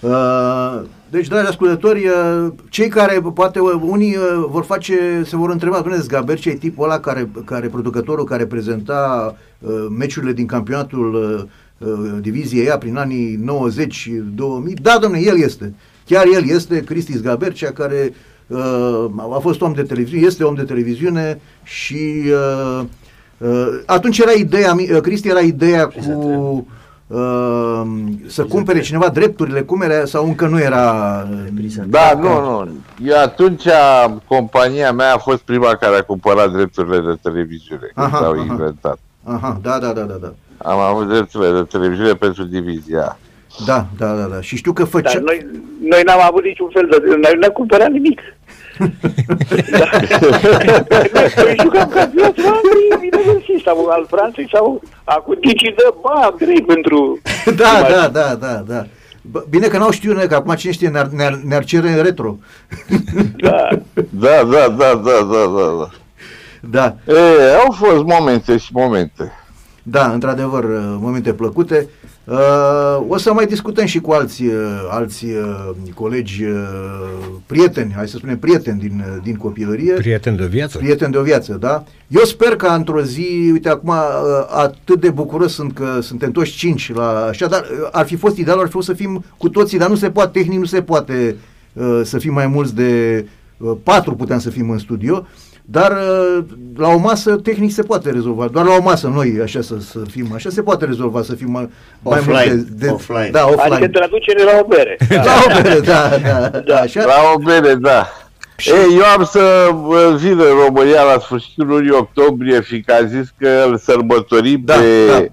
Uh, 0.00 0.80
deci, 1.14 1.28
dragi 1.28 1.48
ascultători, 1.48 2.06
uh, 2.06 2.52
cei 2.68 2.88
care, 2.88 3.20
poate 3.34 3.58
uh, 3.58 3.70
unii 3.80 4.16
uh, 4.16 4.44
vor 4.48 4.64
face, 4.64 5.22
se 5.24 5.36
vor 5.36 5.50
întreba, 5.50 5.76
domnule, 5.80 6.02
Zgaberce 6.02 6.50
e 6.50 6.54
tipul 6.54 6.84
ăla 6.84 6.98
care, 7.00 7.30
care 7.44 7.66
producătorul 7.68 8.24
care 8.24 8.46
prezenta 8.46 9.34
uh, 9.58 9.86
meciurile 9.98 10.32
din 10.32 10.46
campionatul 10.46 11.14
uh, 11.14 11.88
uh, 11.88 12.18
diviziei 12.20 12.70
A 12.70 12.78
prin 12.78 12.96
anii 12.96 13.38
90 13.44 14.10
2000. 14.34 14.74
Da, 14.82 14.98
domnule, 15.00 15.22
el 15.26 15.38
este. 15.38 15.74
Chiar 16.06 16.24
el 16.34 16.48
este 16.48 16.80
Cristi 16.80 17.16
Zgabercea, 17.16 17.70
care 17.72 18.14
uh, 18.46 19.06
a 19.34 19.38
fost 19.40 19.60
om 19.60 19.72
de 19.72 19.82
televiziune, 19.82 20.26
este 20.26 20.44
om 20.44 20.54
de 20.54 20.62
televiziune 20.62 21.40
și 21.62 22.22
uh, 22.78 22.84
uh, 23.38 23.66
atunci 23.86 24.18
era 24.18 24.32
ideea, 24.32 24.74
mi- 24.74 24.90
uh, 24.92 25.00
Cristi 25.00 25.28
era 25.28 25.40
ideea 25.40 25.86
cu 25.86 26.10
uh, 26.12 26.62
să 28.26 28.44
cumpere 28.48 28.80
cineva 28.80 29.08
drepturile, 29.08 29.62
cum 29.62 29.80
era, 29.80 30.04
sau 30.04 30.26
încă 30.26 30.46
nu 30.46 30.60
era... 30.60 31.26
uh, 31.30 31.84
Da, 31.86 32.12
nu, 32.20 32.28
nu. 32.64 32.68
Eu 33.04 33.18
atunci, 33.18 33.64
compania 34.26 34.92
mea 34.92 35.14
a 35.14 35.18
fost 35.18 35.42
prima 35.42 35.74
care 35.74 35.96
a 35.96 36.02
cumpărat 36.02 36.52
drepturile 36.52 37.00
de 37.00 37.18
televiziune, 37.22 37.90
când 37.94 38.06
Aha, 38.06 38.18
s-au 38.18 38.32
aha. 38.32 38.44
inventat. 38.48 38.98
Aha, 39.24 39.58
da, 39.62 39.78
da, 39.78 39.92
da, 39.92 40.00
da, 40.02 40.14
da. 40.20 40.32
Am 40.56 40.78
avut 40.78 41.08
drepturile 41.08 41.52
de 41.52 41.62
televiziune 41.62 42.12
pentru 42.12 42.44
divizia. 42.44 43.18
Da, 43.66 43.86
da, 43.98 44.14
da, 44.14 44.22
da. 44.22 44.40
Și 44.40 44.56
știu 44.56 44.72
că 44.72 44.82
Dar 44.82 44.90
făcea... 44.90 45.18
noi, 45.18 45.46
noi 45.80 46.02
n-am 46.04 46.20
avut 46.22 46.44
niciun 46.44 46.68
fel 46.72 46.86
de... 46.90 47.02
Noi 47.06 47.32
n-am 47.40 47.50
cumpărat 47.52 47.90
nimic. 47.90 48.20
Da. 49.70 49.88
noi 51.42 51.56
jucam 51.62 51.88
campionat 51.88 52.34
Franței, 52.34 52.98
bine 53.00 53.22
găsit, 53.26 53.64
sau 53.64 53.86
al 53.86 54.06
Franței, 54.10 54.48
sau 54.52 54.82
acum 55.04 55.36
Digi 55.40 55.74
dă 55.76 55.94
bani 56.00 56.34
grei 56.38 56.62
pentru... 56.62 57.20
Da, 57.62 57.86
da, 57.90 58.08
da, 58.08 58.34
da, 58.34 58.62
da. 58.66 58.86
Bă, 59.30 59.44
Bine 59.48 59.66
că 59.66 59.78
n-au 59.78 59.90
știut, 59.90 60.24
că 60.24 60.34
acum 60.34 60.54
cine 60.54 60.72
știe, 60.72 60.88
ne-ar, 60.88 61.06
ne-ar, 61.06 61.40
ne-ar 61.44 61.64
cere 61.64 61.88
în 61.88 62.02
retro. 62.02 62.36
Da. 63.36 63.68
Da, 64.10 64.42
da, 64.44 64.68
da, 64.68 64.94
da, 64.94 64.94
da, 65.04 65.46
da, 65.54 65.74
da. 65.78 65.90
Da. 66.70 67.12
E, 67.12 67.54
au 67.64 67.72
fost 67.72 68.02
momente 68.04 68.56
și 68.56 68.68
momente. 68.72 69.32
Da, 69.86 70.12
într-adevăr, 70.12 70.64
uh, 70.64 70.96
momente 70.98 71.32
plăcute. 71.32 71.88
Uh, 72.24 73.04
o 73.08 73.16
să 73.16 73.32
mai 73.32 73.46
discutăm 73.46 73.84
și 73.84 74.00
cu 74.00 74.12
alți, 74.12 74.42
uh, 74.42 74.52
alți 74.90 75.24
uh, 75.24 75.70
colegi, 75.94 76.44
uh, 76.44 76.50
prieteni, 77.46 77.92
hai 77.96 78.08
să 78.08 78.16
spunem 78.16 78.38
prieteni 78.38 78.80
din, 78.80 79.04
uh, 79.06 79.22
din 79.22 79.34
copilărie. 79.34 79.92
Prieten 79.92 80.36
de 80.36 80.46
viață. 80.46 80.78
Prieten 80.78 81.10
de 81.10 81.16
o 81.18 81.22
viață, 81.22 81.56
da? 81.60 81.84
Eu 82.08 82.22
sper 82.24 82.56
că 82.56 82.66
într-o 82.66 83.02
zi, 83.02 83.48
uite, 83.52 83.68
acum 83.68 83.88
uh, 83.88 83.94
atât 84.48 85.00
de 85.00 85.10
bucuros 85.10 85.52
sunt 85.52 85.72
că 85.74 85.98
suntem 86.00 86.30
toți 86.30 86.50
cinci 86.50 86.92
la 86.94 87.26
așa, 87.28 87.46
dar 87.46 87.60
uh, 87.60 87.88
ar 87.92 88.06
fi 88.06 88.16
fost 88.16 88.36
ideal, 88.36 88.58
ar 88.58 88.66
fi 88.66 88.72
fost 88.72 88.86
să 88.86 88.92
fim 88.92 89.24
cu 89.36 89.48
toții, 89.48 89.78
dar 89.78 89.88
nu 89.88 89.96
se 89.96 90.10
poate, 90.10 90.38
tehnic 90.38 90.58
nu 90.58 90.64
se 90.64 90.82
poate 90.82 91.36
uh, 91.72 92.00
să 92.04 92.18
fim 92.18 92.32
mai 92.32 92.46
mulți 92.46 92.74
de 92.74 93.24
uh, 93.56 93.72
patru 93.82 94.14
puteam 94.14 94.38
să 94.38 94.50
fim 94.50 94.70
în 94.70 94.78
studio, 94.78 95.26
dar 95.66 95.92
uh, 95.92 96.44
la 96.76 96.88
o 96.88 96.98
masă 96.98 97.36
tehnic 97.36 97.72
se 97.72 97.82
poate 97.82 98.10
rezolva, 98.10 98.46
doar 98.46 98.64
la 98.64 98.74
o 98.74 98.82
masă 98.82 99.08
noi 99.08 99.40
așa 99.42 99.60
să, 99.60 99.74
să 99.80 99.98
fim, 100.10 100.26
așa 100.34 100.50
se 100.50 100.62
poate 100.62 100.84
rezolva, 100.84 101.22
să 101.22 101.34
fim 101.34 101.50
mai, 101.50 101.68
mai 102.02 102.18
Offline, 102.18 102.52
mult 102.54 102.66
de, 102.66 102.86
de, 102.86 102.92
offline. 102.92 103.28
Da, 103.32 103.44
offline. 103.46 103.74
Adică 103.74 103.88
traducere 103.88 104.42
la 104.42 104.58
o 104.62 104.66
bere. 104.66 104.96
La 105.08 105.32
o 105.44 105.62
bere, 105.62 105.80
da, 105.90 106.08
da, 106.22 106.48
da, 106.68 106.76
așa. 106.80 107.04
La 107.04 107.14
o 107.34 107.38
bere, 107.38 107.74
da. 107.74 108.06
Ei, 108.56 108.96
eu 108.96 109.04
am 109.04 109.24
să 109.24 109.70
uh, 109.72 110.14
vin 110.16 110.38
în 110.38 110.64
România 110.64 111.02
la 111.02 111.18
sfârșitul 111.20 111.66
lunii 111.66 111.90
octombrie, 111.90 112.60
fiindcă 112.60 112.94
a 112.94 113.04
zis 113.04 113.34
că 113.38 113.64
îl 113.68 113.76
sărbătorim 113.78 114.62
Da, 114.64 114.74
pe 114.74 115.06
da. 115.10 115.24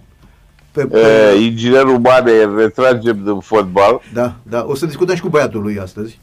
Pe, 0.71 0.86
pe, 0.86 0.99
uh, 0.99 1.41
inginerul 1.41 1.99
Mane, 1.99 2.32
îl 2.32 2.57
retragem 2.57 3.21
din 3.23 3.39
fotbal. 3.39 4.01
da, 4.13 4.34
da, 4.43 4.65
o 4.67 4.75
să 4.75 4.86
discutăm 4.86 5.15
și 5.15 5.21
cu 5.21 5.29
băiatul 5.29 5.61
lui 5.61 5.79
astăzi. 5.79 6.19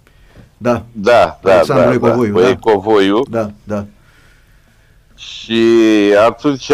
Da, 0.56 0.82
Da, 0.92 1.38
da, 1.42 1.52
Alexandru 1.52 1.98
da, 1.98 2.06
da. 2.06 2.09
Ecovoiu, 2.09 2.32
Băie 2.32 2.46
da. 2.46 2.56
Covoiu. 2.70 3.22
da, 3.30 3.50
da. 3.64 3.84
Și 5.18 5.62
atunci, 6.26 6.70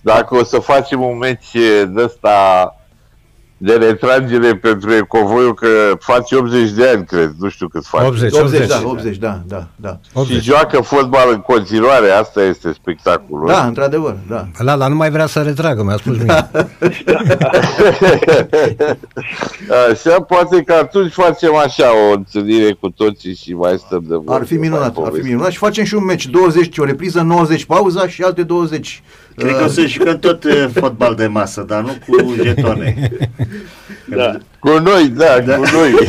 dacă 0.00 0.34
o 0.34 0.44
să 0.44 0.58
facem 0.58 1.02
un 1.02 1.18
meci 1.18 1.52
de 1.86 2.02
ăsta 2.02 2.76
de 3.64 3.72
retragere 3.72 4.56
pentru 4.56 4.92
Ecovoiu, 4.92 5.54
că 5.54 5.66
face 5.98 6.36
80 6.36 6.70
de 6.70 6.88
ani, 6.88 7.04
cred, 7.04 7.32
nu 7.38 7.48
știu 7.48 7.68
cât 7.68 7.84
face. 7.86 8.06
80, 8.06 8.32
80, 8.32 8.60
80. 8.60 8.68
da, 8.68 8.88
80, 8.88 9.16
da, 9.16 9.40
da, 9.46 9.66
da. 9.76 9.98
Și 10.02 10.10
80. 10.14 10.42
joacă 10.42 10.80
fotbal 10.80 11.28
în 11.32 11.40
continuare, 11.40 12.10
asta 12.10 12.42
este 12.42 12.72
spectacolul. 12.72 13.46
Da, 13.46 13.66
într-adevăr, 13.66 14.16
da. 14.28 14.46
La, 14.58 14.74
la 14.74 14.88
nu 14.88 14.94
mai 14.94 15.10
vrea 15.10 15.26
să 15.26 15.42
retragă, 15.42 15.82
mi-a 15.82 15.96
spus 15.96 16.16
mie. 16.16 16.26
Așa, 19.90 20.20
poate 20.20 20.62
că 20.62 20.72
atunci 20.72 21.12
facem 21.12 21.56
așa 21.56 21.86
o 22.08 22.12
întâlnire 22.12 22.72
cu 22.72 22.90
toții 22.90 23.34
și 23.34 23.52
mai 23.54 23.82
stăm 23.86 24.04
de 24.08 24.14
vorbă. 24.14 24.32
Ar 24.34 24.44
fi 24.44 24.54
minunat, 24.54 24.78
mai 24.80 24.86
ar 24.86 24.92
fi 24.92 25.00
povestim. 25.00 25.26
minunat. 25.30 25.50
Și 25.50 25.58
facem 25.58 25.84
și 25.84 25.94
un 25.94 26.04
meci, 26.04 26.26
20, 26.26 26.78
o 26.78 26.84
repriză, 26.84 27.20
90 27.20 27.64
pauza 27.64 28.08
și 28.08 28.22
alte 28.22 28.42
20. 28.42 29.02
Cred 29.36 29.56
că 29.56 29.64
o 29.64 29.68
să 29.68 29.80
jucăm 29.86 30.18
tot 30.18 30.44
uh, 30.44 30.68
fotbal 30.74 31.14
de 31.14 31.26
masă, 31.26 31.62
dar 31.66 31.82
nu 31.82 31.92
cu 32.06 32.34
jetone. 32.42 33.10
Da. 34.08 34.38
Cu 34.58 34.68
noi, 34.68 35.08
da, 35.08 35.40
Da. 35.40 35.56
cu 35.56 35.62
noi. 35.72 35.92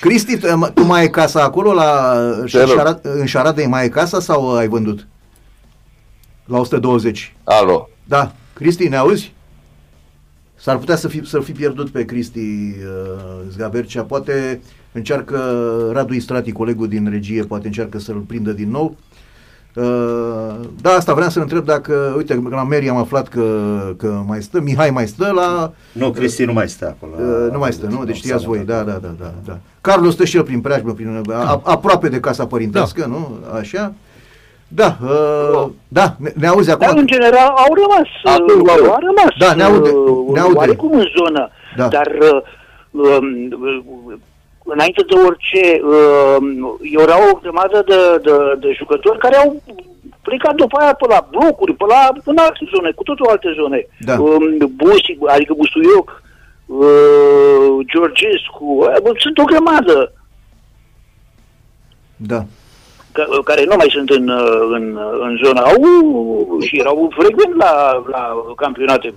Cristi, 0.00 0.38
tu- 0.38 0.70
tu 0.74 0.82
mai 0.84 1.00
ai 1.00 1.10
casa 1.10 1.42
acolo 1.42 1.72
la 1.72 2.14
Te 2.50 2.58
rog. 2.62 2.68
Șara- 2.78 3.00
în 3.02 3.26
Șaradei 3.26 3.66
mai 3.66 3.80
ai 3.80 3.88
casa 3.88 4.20
sau 4.20 4.56
ai 4.56 4.68
vândut? 4.68 5.06
La 6.44 6.58
120. 6.58 7.34
Alo. 7.44 7.88
Da. 8.04 8.32
Cristi, 8.52 8.88
ne 8.88 8.96
auzi? 8.96 9.32
S-ar 10.54 10.76
putea 10.76 10.96
să 10.96 11.08
fi, 11.08 11.26
să 11.26 11.40
fi 11.40 11.52
pierdut 11.52 11.90
pe 11.90 12.04
Cristi 12.04 12.38
uh, 12.38 13.40
Zgabercea. 13.50 14.02
Poate 14.02 14.60
încearcă 14.92 15.38
Radu 15.92 16.14
Istrati, 16.14 16.52
colegul 16.52 16.88
din 16.88 17.08
regie, 17.10 17.42
poate 17.42 17.66
încearcă 17.66 17.98
să-l 17.98 18.14
prindă 18.26 18.52
din 18.52 18.70
nou. 18.70 18.96
Uh, 19.78 20.54
da, 20.80 20.90
asta 20.90 21.14
vreau 21.14 21.28
să 21.30 21.40
întreb 21.40 21.64
dacă, 21.64 22.14
uite, 22.16 22.42
la 22.50 22.62
Mary 22.62 22.88
am 22.88 22.96
aflat 22.96 23.28
că, 23.28 23.42
că 23.96 24.22
mai 24.26 24.42
stă, 24.42 24.60
Mihai 24.60 24.90
mai 24.90 25.06
stă 25.06 25.30
la... 25.34 25.72
Nu, 25.92 26.10
Cristi 26.10 26.44
nu 26.44 26.52
mai 26.52 26.68
stă 26.68 26.86
acolo. 26.86 27.12
Uh, 27.18 27.52
nu 27.52 27.58
mai 27.58 27.72
stă, 27.72 27.86
nu? 27.86 28.04
Deci 28.04 28.16
știați 28.16 28.44
voi, 28.46 28.58
da, 28.58 28.76
sănătate. 28.78 29.00
da, 29.00 29.08
da, 29.18 29.24
da, 29.24 29.32
da. 29.52 29.58
Carlos 29.80 30.12
stă 30.12 30.24
și 30.24 30.36
el 30.36 30.42
prin 30.42 30.60
preajmă, 30.60 30.92
prin, 30.92 31.22
a, 31.32 31.60
aproape 31.64 32.08
de 32.08 32.20
casa 32.20 32.46
părintească, 32.46 33.06
nu? 33.06 33.38
Așa? 33.58 33.92
Da, 34.68 34.96
uh, 35.02 35.68
da, 35.88 36.14
ne, 36.18 36.32
ne 36.34 36.46
auzi 36.46 36.68
Dar 36.68 36.78
acum? 36.88 36.98
în 36.98 37.06
general 37.06 37.46
au 37.46 37.74
rămas, 37.74 38.34
Acum, 38.38 38.60
uh, 38.60 38.64
vă- 38.64 38.88
au 38.88 38.98
rămas 39.00 39.32
Da, 39.38 39.54
ne 39.54 39.62
aude, 39.62 39.90
uh, 39.90 40.32
ne 40.34 40.40
aude. 40.40 40.56
oarecum 40.56 40.92
în 40.92 41.04
zonă, 41.18 41.48
Da. 41.76 41.88
dar 41.88 42.06
uh, 42.20 42.42
um, 42.90 43.24
uh, 44.06 44.14
înainte 44.74 45.02
de 45.08 45.14
orice, 45.26 45.80
uh, 45.92 46.36
era 47.04 47.16
o 47.30 47.38
grămadă 47.42 47.84
de, 47.86 48.00
de, 48.22 48.34
de 48.60 48.72
jucători 48.78 49.18
care 49.18 49.36
au 49.36 49.62
plecat 50.22 50.54
după 50.54 50.76
aia 50.78 50.94
pe 50.94 51.06
la 51.08 51.28
blocuri, 51.30 51.74
pe 51.74 51.84
la 51.88 52.08
în 52.24 52.36
alte 52.38 52.64
zone, 52.74 52.90
cu 52.90 53.02
totul 53.02 53.26
alte 53.28 53.50
zone. 53.60 53.86
Da. 53.98 54.20
Um, 54.20 54.72
Busi, 54.76 55.18
adică 55.26 55.52
Busuioc, 55.56 56.22
uh, 56.66 57.86
Georgescu, 57.92 58.64
uh, 59.04 59.16
sunt 59.18 59.38
o 59.38 59.44
grămadă 59.44 60.12
Da. 62.16 62.44
ca- 63.12 63.28
care 63.44 63.64
nu 63.64 63.74
mai 63.76 63.88
sunt 63.90 64.10
în, 64.10 64.28
uh, 64.28 64.68
în, 64.76 64.96
uh, 64.96 65.18
în 65.20 65.38
zona 65.44 65.60
au 65.60 65.82
și 66.60 66.78
erau 66.78 67.12
frecvent 67.18 67.54
la, 67.56 68.02
la 68.10 68.34
campionate. 68.56 69.14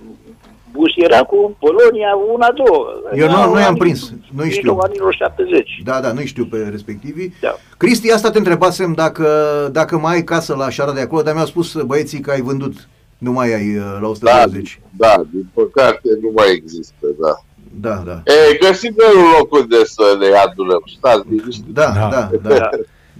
Bus 0.72 0.92
era 0.96 1.22
cu 1.22 1.56
Polonia 1.58 2.08
una, 2.34 2.48
două. 2.54 2.86
Eu 3.14 3.26
nu- 3.26 3.32
Erau 3.32 3.52
nu 3.52 3.58
i-am 3.58 3.66
anii- 3.68 3.78
prins, 3.78 4.00
nu 4.10 4.16
știu. 4.42 4.44
mijlocul 4.44 4.82
anilor 4.84 5.14
70. 5.14 5.80
Da, 5.84 6.00
da, 6.00 6.12
nu 6.12 6.20
știu 6.24 6.44
pe 6.44 6.68
respectivii. 6.70 7.34
Da. 7.40 7.54
Cristi, 7.76 8.12
asta 8.12 8.30
te 8.30 8.38
întrebasem 8.38 8.92
dacă, 8.92 9.26
dacă 9.72 9.98
mai 9.98 10.14
ai 10.14 10.24
casă 10.24 10.54
la 10.54 10.70
șara 10.70 10.92
de 10.92 11.00
acolo, 11.00 11.22
dar 11.22 11.34
mi-au 11.34 11.46
spus 11.46 11.82
băieții 11.86 12.20
că 12.20 12.30
ai 12.30 12.40
vândut. 12.40 12.88
Nu 13.18 13.32
mai 13.32 13.54
ai 13.54 13.76
uh, 13.76 13.84
la 13.94 14.00
Da, 14.00 14.06
120. 14.08 14.80
da, 14.96 15.14
din 15.30 15.46
păcate 15.54 16.08
nu 16.22 16.30
mai 16.34 16.46
există, 16.52 17.06
da. 17.20 17.34
Da, 17.80 18.02
da. 18.06 18.32
E, 18.32 18.56
găsim 18.68 18.94
noi 18.96 19.22
un 19.24 19.30
loc 19.38 19.52
unde 19.52 19.84
să 19.84 20.02
ne 20.20 20.26
adunăm. 20.36 20.82
Stați 20.98 21.26
liniștit. 21.28 21.64
Da, 21.74 21.92
da, 21.94 22.08
Da. 22.10 22.48
da. 22.48 22.54
Da. 22.58 22.70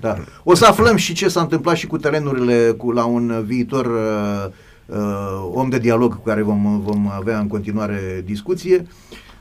da. 0.01 0.15
O 0.45 0.55
să 0.55 0.67
aflăm 0.67 0.97
și 0.97 1.15
ce 1.15 1.29
s-a 1.29 1.41
întâmplat 1.41 1.77
și 1.77 1.87
cu 1.87 1.97
terenurile 1.99 2.71
cu, 2.77 2.91
la 2.93 3.05
un 3.05 3.43
viitor 3.47 3.87
uh, 3.87 4.53
uh, 4.87 4.97
om 5.53 5.69
de 5.69 5.79
dialog 5.79 6.15
cu 6.15 6.21
care 6.25 6.43
vom, 6.43 6.81
vom 6.85 7.11
avea 7.19 7.39
în 7.39 7.47
continuare 7.47 8.23
discuție. 8.27 8.87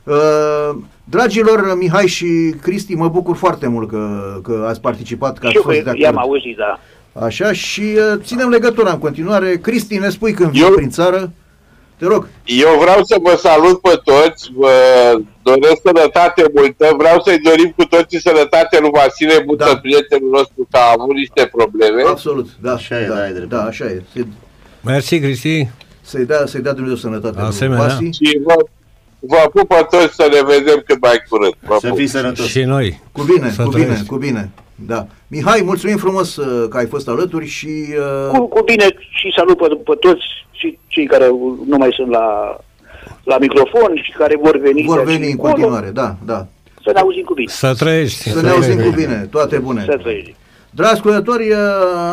Uh, 0.04 0.70
dragilor, 1.04 1.76
Mihai 1.78 2.06
și 2.06 2.54
Cristi, 2.62 2.94
mă 2.94 3.08
bucur 3.08 3.36
foarte 3.36 3.66
mult 3.68 3.88
că, 3.88 4.34
că 4.42 4.64
ați 4.68 4.80
participat, 4.80 5.38
că 5.38 5.40
Și 5.40 5.46
ați 5.46 5.56
eu 5.56 5.62
fost 5.62 5.76
de 5.76 5.82
că 5.90 5.92
i-am 5.96 6.16
acord. 6.18 6.30
auzit, 6.32 6.56
da. 6.56 6.78
Așa, 7.24 7.52
și 7.52 7.80
uh, 7.80 8.20
ținem 8.24 8.48
legătura 8.48 8.90
în 8.92 8.98
continuare. 8.98 9.56
Cristi, 9.56 9.98
ne 9.98 10.08
spui 10.08 10.32
când 10.32 10.50
vii 10.50 10.60
Eu- 10.62 10.70
prin 10.70 10.90
țară. 10.90 11.32
Te 11.98 12.04
rog. 12.08 12.26
Eu 12.44 12.78
vreau 12.80 13.04
să 13.04 13.16
vă 13.22 13.34
salut 13.36 13.80
pe 13.80 14.00
toți, 14.04 14.50
vă 14.56 14.70
doresc 15.42 15.80
sănătate 15.84 16.44
multă, 16.54 16.94
vreau 16.98 17.20
să-i 17.24 17.38
dorim 17.38 17.72
cu 17.76 17.84
toții 17.84 18.20
sănătate 18.20 18.78
lui 18.80 18.90
Vasile 18.92 19.42
Bută, 19.46 19.64
Da. 19.72 19.76
prietenul 19.78 20.30
nostru, 20.30 20.66
că 20.70 20.76
a 20.78 20.94
avut 20.98 21.14
niște 21.14 21.48
probleme. 21.52 22.02
Absolut, 22.06 22.48
da. 22.60 22.72
Așa 22.72 23.00
e, 23.00 23.06
da, 23.06 23.14
da, 23.14 23.20
ai 23.20 23.32
dreptate. 23.32 23.54
da, 23.62 23.68
așa 23.68 23.84
e. 23.84 24.02
Să- 24.14 24.26
Mersi, 24.84 25.18
Cristi. 25.18 25.68
Să-i 26.00 26.24
dea, 26.24 26.46
să-i 26.46 26.60
dea 26.60 26.72
Dumnezeu 26.72 26.96
sănătate. 26.96 27.34
lui 27.38 27.46
Asemenea. 27.46 27.82
Vasi. 27.86 28.04
Și 28.04 28.40
vă, 28.44 28.54
vă 29.20 29.50
pup 29.52 29.68
pe 29.68 29.86
toți 29.90 30.14
să 30.14 30.28
ne 30.32 30.54
vedem 30.54 30.82
cât 30.86 31.00
mai 31.00 31.22
curând. 31.28 31.54
Vă 31.60 31.76
Să 31.80 31.88
pup. 31.88 31.96
fii 31.96 32.06
sănătos. 32.06 32.46
Și 32.46 32.62
noi. 32.62 33.00
Cu 33.12 33.22
bine, 33.22 33.50
Să 33.50 33.62
cu 33.62 33.68
bine, 33.70 33.84
trăiești. 33.84 34.06
cu 34.06 34.16
bine. 34.16 34.50
Da. 34.74 35.06
Mihai, 35.26 35.62
mulțumim 35.64 35.96
frumos 35.96 36.36
uh, 36.36 36.68
că 36.68 36.76
ai 36.76 36.86
fost 36.86 37.08
alături 37.08 37.46
și 37.46 37.68
uh, 38.28 38.38
Cu, 38.38 38.46
cu 38.48 38.62
bine 38.62 38.84
și 39.10 39.32
salut 39.36 39.56
pe, 39.56 39.66
pe 39.84 39.94
toți 40.00 40.22
și 40.50 40.78
cei 40.86 41.06
care 41.06 41.26
nu 41.66 41.76
mai 41.76 41.90
sunt 41.96 42.08
la, 42.10 42.56
la 43.24 43.38
microfon 43.38 44.00
și 44.02 44.10
care 44.18 44.36
vor 44.42 44.58
veni. 44.58 44.82
vor 44.82 44.94
de 45.04 45.10
aici 45.10 45.18
veni 45.18 45.24
în 45.24 45.30
încolo. 45.30 45.52
continuare. 45.52 45.90
Da, 45.90 46.16
da. 46.24 46.46
Să 46.84 46.90
ne 46.94 47.00
auzim 47.00 47.22
cu 47.22 47.34
bine. 47.34 47.50
Să 47.52 47.74
trăiești. 47.78 48.28
Să 48.30 48.40
ne 48.40 48.48
auzim 48.48 48.80
cu 48.80 48.90
bine. 48.90 49.28
Toate 49.30 49.58
bune. 49.58 49.84
Să 49.88 49.96
trăiești. 50.02 50.34
Dragi 50.74 50.92
ascultători, 50.92 51.50
uh, 51.50 51.56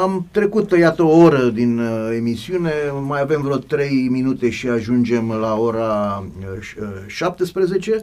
am 0.02 0.28
trecut, 0.32 0.72
iată, 0.72 1.04
o 1.04 1.18
oră 1.18 1.44
din 1.44 1.80
uh, 1.80 2.16
emisiune, 2.16 2.72
mai 3.08 3.22
avem 3.22 3.42
vreo 3.42 3.56
3 3.58 4.08
minute 4.12 4.50
și 4.50 4.68
ajungem 4.68 5.32
la 5.32 5.56
ora 5.56 6.24
uh, 6.40 6.60
ș- 6.60 6.82
uh, 6.82 6.88
17 7.08 8.02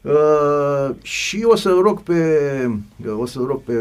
uh, 0.00 0.94
și 1.02 1.44
o 1.44 1.56
să 1.56 1.76
rog 1.82 2.02
pe, 2.02 2.40
uh, 3.06 3.18
o 3.18 3.26
să 3.26 3.38
rog 3.46 3.62
pe 3.62 3.72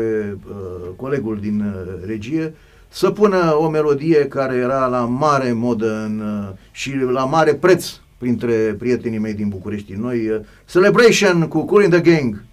uh, 0.49 0.89
colegul 0.95 1.37
din 1.41 1.59
uh, 1.59 2.05
regie 2.05 2.53
să 2.87 3.09
pună 3.09 3.55
o 3.57 3.69
melodie 3.69 4.25
care 4.27 4.55
era 4.55 4.85
la 4.85 4.99
mare 4.99 5.51
modă 5.51 6.03
în, 6.05 6.19
uh, 6.19 6.55
și 6.71 6.95
la 7.11 7.25
mare 7.25 7.53
preț 7.53 7.89
printre 8.17 8.75
prietenii 8.79 9.19
mei 9.19 9.33
din 9.33 9.49
București. 9.49 9.93
Noi, 9.93 10.29
uh, 10.29 10.39
Celebration 10.71 11.47
cu 11.47 11.65
Cool 11.65 11.83
in 11.83 11.89
the 11.89 11.99
Gang. 11.99 12.43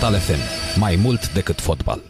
Total 0.00 0.18
FM. 0.18 0.38
Mai 0.78 0.98
mult 1.02 1.32
decât 1.32 1.60
fotbal. 1.60 2.02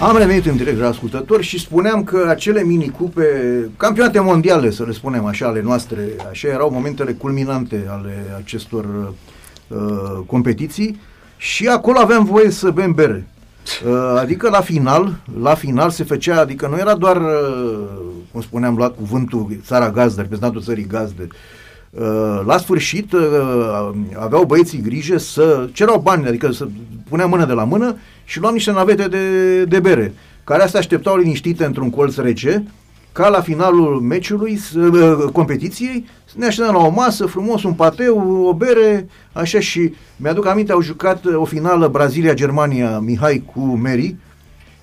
Am 0.00 0.16
revenit 0.16 0.46
în 0.46 0.56
direct 0.56 0.78
la 0.78 0.88
ascultători 0.88 1.42
și 1.42 1.58
spuneam 1.58 2.04
că 2.04 2.26
acele 2.28 2.62
mini-cupe, 2.62 3.24
campionate 3.76 4.20
mondiale, 4.20 4.70
să 4.70 4.84
le 4.84 4.92
spunem 4.92 5.24
așa, 5.24 5.46
ale 5.46 5.62
noastre, 5.62 6.00
așa 6.30 6.48
erau 6.48 6.70
momentele 6.70 7.12
culminante 7.12 7.86
ale 7.88 8.24
acestor 8.36 8.84
uh, 9.68 9.78
competiții 10.26 11.00
și 11.36 11.66
acolo 11.68 11.98
aveam 11.98 12.24
voie 12.24 12.50
să 12.50 12.70
bem 12.70 12.92
bere. 12.92 13.26
Uh, 13.86 14.18
adică 14.18 14.48
la 14.48 14.60
final, 14.60 15.16
la 15.40 15.54
final 15.54 15.90
se 15.90 16.04
făcea, 16.04 16.40
adică 16.40 16.66
nu 16.66 16.78
era 16.78 16.94
doar, 16.94 17.16
uh, 17.16 17.88
cum 18.32 18.40
spuneam, 18.40 18.78
la 18.78 18.90
cuvântul 18.90 19.60
țara 19.64 19.90
gazdă, 19.90 20.20
reprezentantul 20.20 20.62
țării 20.62 20.86
gazde, 20.86 21.26
Uh, 21.30 21.65
la 22.46 22.58
sfârșit 22.58 23.12
uh, 23.12 23.90
aveau 24.18 24.44
băieții 24.44 24.80
grijă 24.80 25.18
să 25.18 25.68
cerau 25.72 26.00
bani, 26.00 26.26
adică 26.26 26.50
să 26.50 26.66
punea 27.08 27.26
mână 27.26 27.44
de 27.44 27.52
la 27.52 27.64
mână 27.64 27.96
și 28.24 28.40
luam 28.40 28.52
niște 28.52 28.70
navete 28.72 29.08
de, 29.08 29.64
de 29.64 29.80
bere, 29.80 30.14
care 30.44 30.66
se 30.66 30.78
așteptau 30.78 31.16
liniștite 31.16 31.64
într-un 31.64 31.90
colț 31.90 32.16
rece, 32.16 32.64
ca 33.12 33.28
la 33.28 33.40
finalul 33.40 34.00
meciului, 34.00 34.56
să- 34.56 34.78
uh, 34.78 35.30
competiției, 35.32 36.06
să 36.24 36.34
ne 36.38 36.46
așteptăm 36.46 36.74
la 36.74 36.80
o 36.86 36.90
masă, 36.90 37.26
frumos, 37.26 37.62
un 37.62 37.72
pateu, 37.72 38.44
o 38.48 38.52
bere, 38.52 39.08
așa 39.32 39.60
și 39.60 39.94
mi-aduc 40.16 40.46
aminte, 40.46 40.72
au 40.72 40.80
jucat 40.82 41.24
uh, 41.24 41.34
o 41.36 41.44
finală 41.44 41.88
Brazilia-Germania, 41.88 42.98
Mihai 42.98 43.44
cu 43.54 43.60
Mary, 43.60 44.16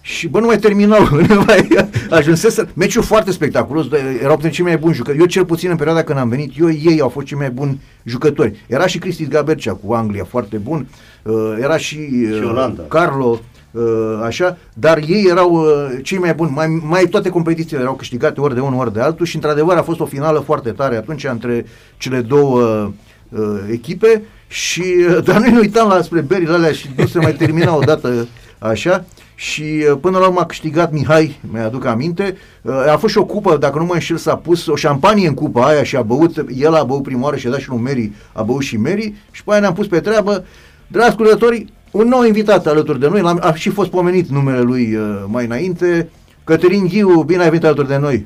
și 0.05 0.27
bă, 0.27 0.39
nu 0.39 0.45
mai 0.45 0.57
terminau, 0.57 1.03
nu 1.29 1.43
mai 1.47 1.67
ajunsese. 2.09 2.69
Meciul 2.73 3.03
foarte 3.03 3.31
spectaculos, 3.31 3.87
de- 3.87 4.19
erau 4.21 4.37
printre 4.37 4.49
cei 4.49 4.65
mai 4.65 4.77
buni 4.77 4.93
jucători. 4.93 5.19
Eu 5.19 5.25
cel 5.25 5.45
puțin 5.45 5.69
în 5.69 5.75
perioada 5.75 6.03
când 6.03 6.19
am 6.19 6.29
venit, 6.29 6.51
eu, 6.59 6.69
ei 6.71 6.99
au 7.01 7.09
fost 7.09 7.25
cei 7.25 7.37
mai 7.37 7.49
buni 7.49 7.81
jucători. 8.03 8.63
Era 8.67 8.87
și 8.87 8.97
Cristi 8.97 9.27
Gabercea 9.27 9.73
cu 9.73 9.93
Anglia, 9.93 10.23
foarte 10.23 10.57
bun. 10.57 10.87
Uh, 11.23 11.55
era 11.61 11.77
și, 11.77 11.97
uh, 12.31 12.37
Și 12.37 12.43
Olanda. 12.43 12.83
Carlo, 12.87 13.39
uh, 13.71 13.83
așa, 14.23 14.57
dar 14.73 14.97
ei 15.07 15.25
erau 15.29 15.51
uh, 15.53 15.69
cei 16.01 16.17
mai 16.17 16.33
buni. 16.33 16.51
Mai, 16.53 16.81
mai 16.87 17.03
toate 17.05 17.29
competițiile 17.29 17.81
erau 17.81 17.93
câștigate 17.93 18.41
ori 18.41 18.53
de 18.53 18.59
unul, 18.59 18.79
ori 18.79 18.93
de 18.93 19.01
altul 19.01 19.25
și 19.25 19.35
într-adevăr 19.35 19.77
a 19.77 19.81
fost 19.83 19.99
o 19.99 20.05
finală 20.05 20.39
foarte 20.39 20.69
tare 20.69 20.95
atunci 20.95 21.23
între 21.23 21.65
cele 21.97 22.21
două 22.21 22.91
uh, 23.29 23.41
echipe 23.71 24.23
și 24.47 24.83
uh, 25.09 25.23
dar 25.25 25.39
noi 25.39 25.51
ne 25.51 25.59
uitam 25.59 25.87
la 25.87 26.01
spre 26.01 26.21
berile 26.21 26.53
alea 26.53 26.71
și 26.71 26.89
nu 26.97 27.05
se 27.05 27.19
mai 27.19 27.33
termina 27.33 27.75
odată 27.75 28.27
așa 28.59 29.05
și 29.35 29.85
uh, 29.91 29.97
până 30.01 30.17
la 30.17 30.27
urmă 30.27 30.39
a 30.39 30.45
câștigat 30.45 30.91
Mihai, 30.91 31.39
mi-aduc 31.51 31.85
aminte, 31.85 32.37
uh, 32.61 32.73
a 32.91 32.97
fost 32.97 33.13
și 33.13 33.19
o 33.19 33.25
cupă, 33.25 33.57
dacă 33.57 33.77
nu 33.77 33.85
mă 33.85 33.93
înșel, 33.93 34.17
s-a 34.17 34.35
pus 34.35 34.67
o 34.67 34.75
șampanie 34.75 35.27
în 35.27 35.33
cupa 35.33 35.65
aia 35.65 35.83
și 35.83 35.95
a 35.95 36.01
băut, 36.01 36.45
el 36.57 36.73
a 36.73 36.83
băut 36.83 37.03
prima 37.03 37.23
oară 37.23 37.35
și 37.35 37.47
a 37.47 37.49
dat 37.49 37.59
și 37.59 37.69
lui 37.69 37.81
Mary, 37.81 38.11
a 38.33 38.41
băut 38.41 38.61
și 38.61 38.77
Mary 38.77 39.13
și 39.31 39.43
pe 39.43 39.51
aia 39.51 39.59
ne-am 39.59 39.73
pus 39.73 39.87
pe 39.87 39.99
treabă. 39.99 40.45
Dragi 40.87 41.09
ascultători, 41.09 41.65
un 41.91 42.07
nou 42.07 42.23
invitat 42.23 42.67
alături 42.67 42.99
de 42.99 43.07
noi, 43.07 43.21
l-am, 43.21 43.39
a 43.41 43.53
și 43.53 43.69
fost 43.69 43.89
pomenit 43.89 44.27
numele 44.27 44.59
lui 44.59 44.95
uh, 44.95 45.23
mai 45.27 45.45
înainte, 45.45 46.09
Cătălin 46.43 46.87
Ghiu, 46.87 47.21
bine 47.21 47.43
ai 47.43 47.49
venit 47.49 47.65
alături 47.65 47.87
de 47.87 47.97
noi. 47.97 48.25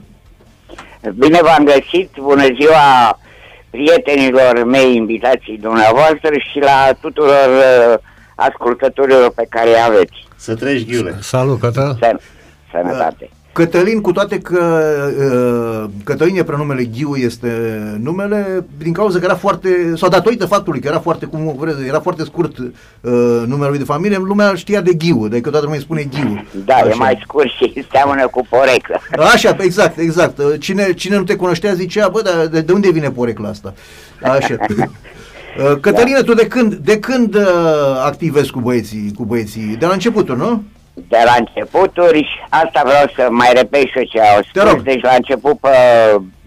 Bine 1.15 1.39
v-am 1.41 1.63
găsit, 1.63 2.09
bună 2.19 2.45
ziua 2.59 3.19
prietenilor 3.69 4.63
mei, 4.63 4.95
invitații 4.95 5.57
dumneavoastră 5.57 6.29
și 6.51 6.59
la 6.59 6.93
tuturor 7.01 7.47
uh, 7.47 7.99
ascultătorilor 8.35 9.31
pe 9.35 9.45
care 9.49 9.69
îi 9.69 9.83
aveți. 9.87 10.26
Să 10.37 10.55
treci, 10.55 10.87
Ghiule. 10.87 11.17
Salut, 11.21 11.59
Cătă. 11.59 11.97
Să, 11.99 12.17
sănătate. 12.71 13.29
Cătălin, 13.57 14.01
cu 14.01 14.11
toate 14.11 14.39
că 14.39 14.85
uh, 15.19 15.89
Cătălin 16.03 16.37
e 16.37 16.43
prenumele 16.43 16.83
Ghiu 16.83 17.15
este 17.15 17.49
numele, 18.01 18.65
din 18.77 18.93
cauza 18.93 19.19
că 19.19 19.25
era 19.25 19.35
foarte, 19.35 19.93
sau 19.95 20.09
datorită 20.09 20.45
faptului 20.45 20.79
că 20.79 20.87
era 20.87 20.99
foarte, 20.99 21.25
cum 21.25 21.55
vreți, 21.59 21.87
era 21.87 21.99
foarte 21.99 22.23
scurt 22.23 22.57
uh, 22.57 22.71
numele 23.45 23.69
lui 23.69 23.77
de 23.77 23.83
familie, 23.83 24.17
lumea 24.17 24.53
știa 24.55 24.81
de 24.81 24.93
Ghiu, 24.93 25.21
adică 25.25 25.49
toată 25.49 25.63
lumea 25.63 25.77
îi 25.77 25.83
spune 25.83 26.03
Ghiu. 26.03 26.45
Da, 26.65 26.75
Așa. 26.75 26.89
e 26.89 26.93
mai 26.93 27.19
scurt 27.23 27.47
și 27.49 27.85
seamănă 27.91 28.27
cu 28.27 28.47
poreclă. 28.49 28.99
Așa, 29.33 29.55
exact, 29.59 29.97
exact. 29.97 30.37
Uh, 30.37 30.45
Cine, 30.59 30.93
cine 30.93 31.17
nu 31.17 31.23
te 31.23 31.35
cunoștea 31.35 31.73
zicea, 31.73 32.07
bă, 32.07 32.21
dar 32.21 32.45
de, 32.45 32.61
de 32.61 32.71
unde 32.71 32.91
vine 32.91 33.11
porecla 33.11 33.49
asta? 33.49 33.73
Așa. 34.21 34.55
Uh, 35.59 35.77
Cătălina, 35.81 36.21
tu 36.21 36.33
de 36.33 36.47
când, 36.47 36.73
de 36.73 36.99
când 36.99 37.35
uh, 37.35 37.43
activezi 38.05 38.51
cu 38.51 38.59
băieții, 38.59 39.11
cu 39.17 39.23
băieții? 39.23 39.75
De 39.79 39.85
la 39.85 39.93
începutul, 39.93 40.37
nu? 40.37 40.63
de 41.07 41.17
la 41.25 41.35
începuturi 41.37 42.17
și 42.17 42.39
asta 42.49 42.81
vreau 42.85 43.05
să 43.15 43.27
mai 43.29 43.51
repet 43.53 43.81
și 43.81 43.97
eu 43.97 44.03
ce 44.03 44.19
au 44.21 44.39
Te 44.53 44.59
rog. 44.61 44.69
spus. 44.69 44.83
Deci 44.83 45.01
la 45.01 45.13
început 45.15 45.59
pe 45.59 45.69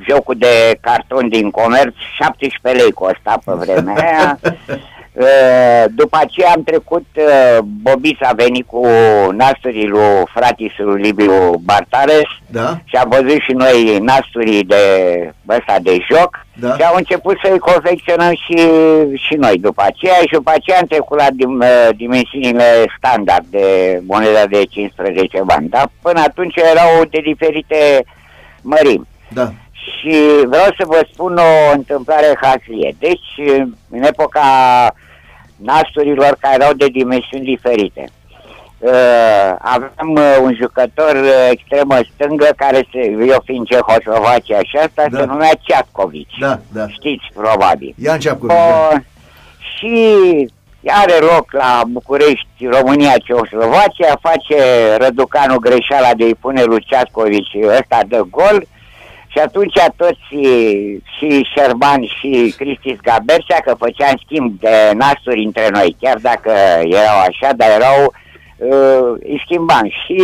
jocul 0.08 0.34
de 0.38 0.78
carton 0.80 1.28
din 1.28 1.50
comerț, 1.50 1.94
17 2.20 2.82
lei 2.82 2.92
costa 2.92 3.38
pe 3.44 3.52
vremea 3.52 3.94
aia. 3.94 4.38
Uh, 5.12 5.84
După 5.94 6.16
aceea 6.20 6.50
am 6.54 6.62
trecut, 6.62 7.06
uh, 7.16 7.58
Bobis 7.82 8.16
a 8.20 8.32
venit 8.36 8.66
cu 8.66 8.86
nasturii 9.32 9.86
lui 9.86 10.22
fratisul 10.34 10.94
Libiu 10.94 11.32
Bartares 11.64 12.28
Da? 12.46 12.78
și 12.84 12.96
am 12.96 13.08
văzut 13.08 13.40
și 13.40 13.52
noi 13.52 13.98
nasturii 14.02 14.64
de 14.64 14.84
ăsta 15.48 15.76
de 15.82 15.96
joc 16.12 16.46
Da. 16.54 16.74
și 16.74 16.82
au 16.82 16.94
început 16.96 17.36
să-i 17.44 17.58
confecționăm 17.58 18.32
și, 18.32 18.56
și 19.26 19.34
noi 19.34 19.58
după 19.58 19.82
aceea 19.86 20.14
și 20.14 20.32
după 20.32 20.50
aceea 20.54 20.78
am 20.78 20.86
trecut 20.86 21.18
la 21.18 21.26
dim, 21.32 21.58
uh, 21.60 21.88
dimensiunile 21.96 22.84
standard 22.98 23.44
de 23.50 23.98
moneda 24.06 24.46
de 24.46 24.64
15 24.64 25.40
bani, 25.44 25.68
dar 25.68 25.90
până 26.02 26.20
atunci 26.20 26.56
erau 26.56 27.04
de 27.10 27.20
diferite 27.24 28.04
mărimi. 28.62 29.06
Da. 29.28 29.52
Și 29.98 30.44
vreau 30.46 30.66
să 30.78 30.84
vă 30.86 31.06
spun 31.12 31.36
o 31.36 31.72
întâmplare 31.74 32.38
haslie. 32.40 32.94
Deci, 32.98 33.48
în 33.90 34.02
epoca 34.02 34.42
nasturilor 35.56 36.36
care 36.40 36.54
erau 36.54 36.72
de 36.72 36.86
dimensiuni 36.86 37.44
diferite, 37.44 38.04
uh, 38.78 39.54
aveam 39.58 40.10
uh, 40.14 40.38
un 40.42 40.54
jucător 40.60 41.14
uh, 41.14 41.48
extremă 41.50 41.98
stângă 42.14 42.48
care, 42.56 42.88
se, 42.92 43.16
eu 43.28 43.42
fiind 43.44 43.66
Cehoslovacia 43.66 44.58
și 44.62 44.76
asta, 44.76 45.04
Da. 45.10 45.18
se 45.18 45.24
numea 45.24 45.50
Ceatcovici. 45.60 46.38
Da, 46.40 46.58
da. 46.72 46.88
Știți, 46.88 47.24
probabil. 47.34 47.94
Ia 48.02 48.12
înceapă. 48.12 48.46
Da. 48.46 48.54
Bun. 48.54 49.04
Și 49.76 49.94
are 50.86 51.18
loc 51.20 51.52
la 51.52 51.82
București, 51.86 52.66
România, 52.70 53.14
Ceoslovacia, 53.24 54.18
face 54.20 54.56
Răducanu 54.98 55.58
greșeala 55.58 56.14
de 56.16 56.24
îi 56.24 56.34
pune 56.34 56.62
lui 56.62 56.84
Ceascovici 56.88 57.56
ăsta 57.68 57.98
de 58.08 58.20
gol 58.30 58.66
și 59.32 59.38
atunci 59.38 59.78
toți 59.96 60.20
și 61.18 61.46
Șerban 61.54 62.02
și 62.18 62.54
Cristis 62.56 62.98
Gabercea 63.02 63.58
că 63.64 63.74
făceam 63.78 64.20
schimb 64.24 64.60
de 64.60 64.92
nasuri 64.94 65.44
între 65.44 65.68
noi, 65.72 65.96
chiar 66.00 66.18
dacă 66.18 66.52
erau 66.82 67.18
așa, 67.28 67.52
dar 67.56 67.68
erau 67.70 68.14
uh, 68.56 69.18
îi 69.20 69.42
schimbam 69.44 69.92
și 70.04 70.22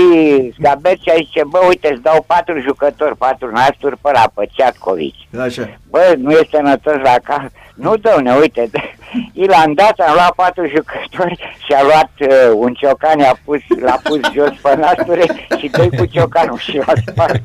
Gabercea 0.59 1.15
zice, 1.17 1.43
bă, 1.47 1.59
uite, 1.69 1.89
îți 1.93 2.03
dau 2.03 2.25
patru 2.27 2.61
jucători, 2.61 3.17
patru 3.17 3.51
nasturi 3.51 3.97
pe 3.97 4.11
la 4.13 4.31
pe 4.35 4.49
Ceatcovici. 4.53 5.29
Așa. 5.41 5.79
Bă, 5.91 6.15
nu 6.19 6.31
e 6.31 6.49
sănătos 6.51 6.97
la 7.03 7.15
cap. 7.23 7.51
Nu, 7.77 7.95
domne, 7.97 8.35
uite, 8.41 8.71
i 9.43 9.45
l-am 9.47 9.73
dat, 9.75 9.95
am 10.09 10.15
luat 10.15 10.33
patru 10.35 10.65
jucători 10.77 11.57
și 11.67 11.73
a 11.73 11.83
luat 11.83 12.11
uh, 12.21 12.53
un 12.55 12.73
ciocan, 12.75 13.21
a 13.21 13.39
pus, 13.45 13.61
l-a 13.85 14.01
pus 14.03 14.21
jos 14.37 14.53
pe 14.63 14.77
nasture 14.81 15.25
și 15.59 15.69
doi 15.69 15.91
cu 15.99 16.05
ciocanul 16.05 16.59
și 16.59 16.77
la 16.87 16.93
spate. 17.07 17.43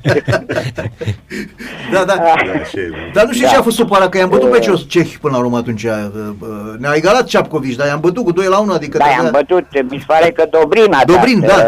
Da, 1.93 2.03
da. 2.03 2.15
Da, 2.15 2.23
așa 2.61 2.79
e. 2.79 2.89
Dar 3.13 3.25
nu 3.25 3.32
știu 3.34 3.45
Da. 3.45 3.51
ce 3.51 3.57
a 3.57 3.61
fost 3.61 3.75
supărat, 3.75 4.09
că 4.09 4.17
i-am 4.17 4.29
bătut 4.29 4.51
pe 4.51 4.59
ce 4.59 4.73
cehi 4.88 5.17
până 5.17 5.34
la 5.38 5.43
urmă 5.43 5.57
atunci. 5.57 5.84
uh, 5.84 5.91
uh, 6.39 6.47
Ne-a 6.79 6.91
egalat 6.95 7.25
Ceapcovici, 7.27 7.75
dar 7.75 7.88
i-am 7.88 7.99
bătut 7.99 8.23
cu 8.23 8.32
2 8.32 8.45
la 8.45 8.59
1, 8.59 8.73
adică... 8.73 8.97
Da, 8.97 9.03
trebuia- 9.05 9.25
am 9.25 9.32
bătut, 9.32 9.65
mi 9.91 9.97
se 9.97 10.03
pare 10.07 10.32
că 10.32 10.47
Dobrin 10.51 10.93
a 10.93 11.03
Dobrin, 11.05 11.39
dat 11.39 11.57
da. 11.57 11.63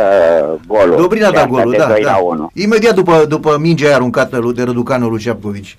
uh, 0.53 0.59
golul. 0.67 0.95
Dobrin 0.97 1.23
a 1.23 1.27
Și 1.27 1.31
dat 1.33 1.41
asta 1.43 1.55
golul, 1.55 1.71
de 1.71 1.77
da, 1.77 1.87
2 1.87 2.01
da. 2.03 2.11
la 2.11 2.17
1. 2.17 2.51
Imediat 2.53 2.95
după, 2.95 3.25
după 3.27 3.57
mingea 3.59 3.85
aia 3.87 3.95
aruncată 3.95 4.37
lui 4.37 4.53
de 4.53 4.63
Răducanu 4.63 5.07
lui 5.09 5.19
Ceapcovici. 5.21 5.75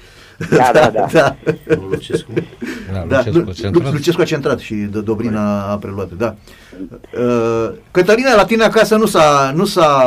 Da, 0.50 0.70
da, 0.72 0.90
da. 0.90 1.06
da. 1.12 1.34
Domnul 1.68 1.90
Lucescu. 1.90 2.30
Da, 2.92 3.04
Da, 3.08 3.16
Lucescu 3.16 3.38
Lu- 3.38 3.52
centrat. 3.52 3.84
Lu- 3.84 3.90
Lucescu 3.92 4.20
a 4.20 4.24
centrat 4.24 4.58
și 4.58 4.74
D- 4.74 5.04
Dobrin 5.04 5.36
a, 5.36 5.70
a 5.70 5.76
preluat, 5.76 6.10
da. 6.10 6.34
Uh, 7.18 7.70
Cătălina, 7.90 8.34
la 8.34 8.44
tine 8.44 8.64
acasă 8.64 8.96
nu 8.96 9.06
s-a, 9.06 9.52
nu 9.54 9.64
s-a 9.64 10.04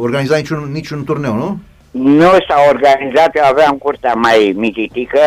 organizat 0.00 0.36
niciun, 0.36 0.68
niciun 0.72 1.04
turneu, 1.04 1.34
nu? 1.34 1.58
Nu 1.90 2.30
s-a 2.48 2.56
organizat, 2.68 3.30
eu 3.36 3.44
aveam 3.44 3.76
curtea 3.76 4.14
mai 4.14 4.52
mititică 4.56 5.18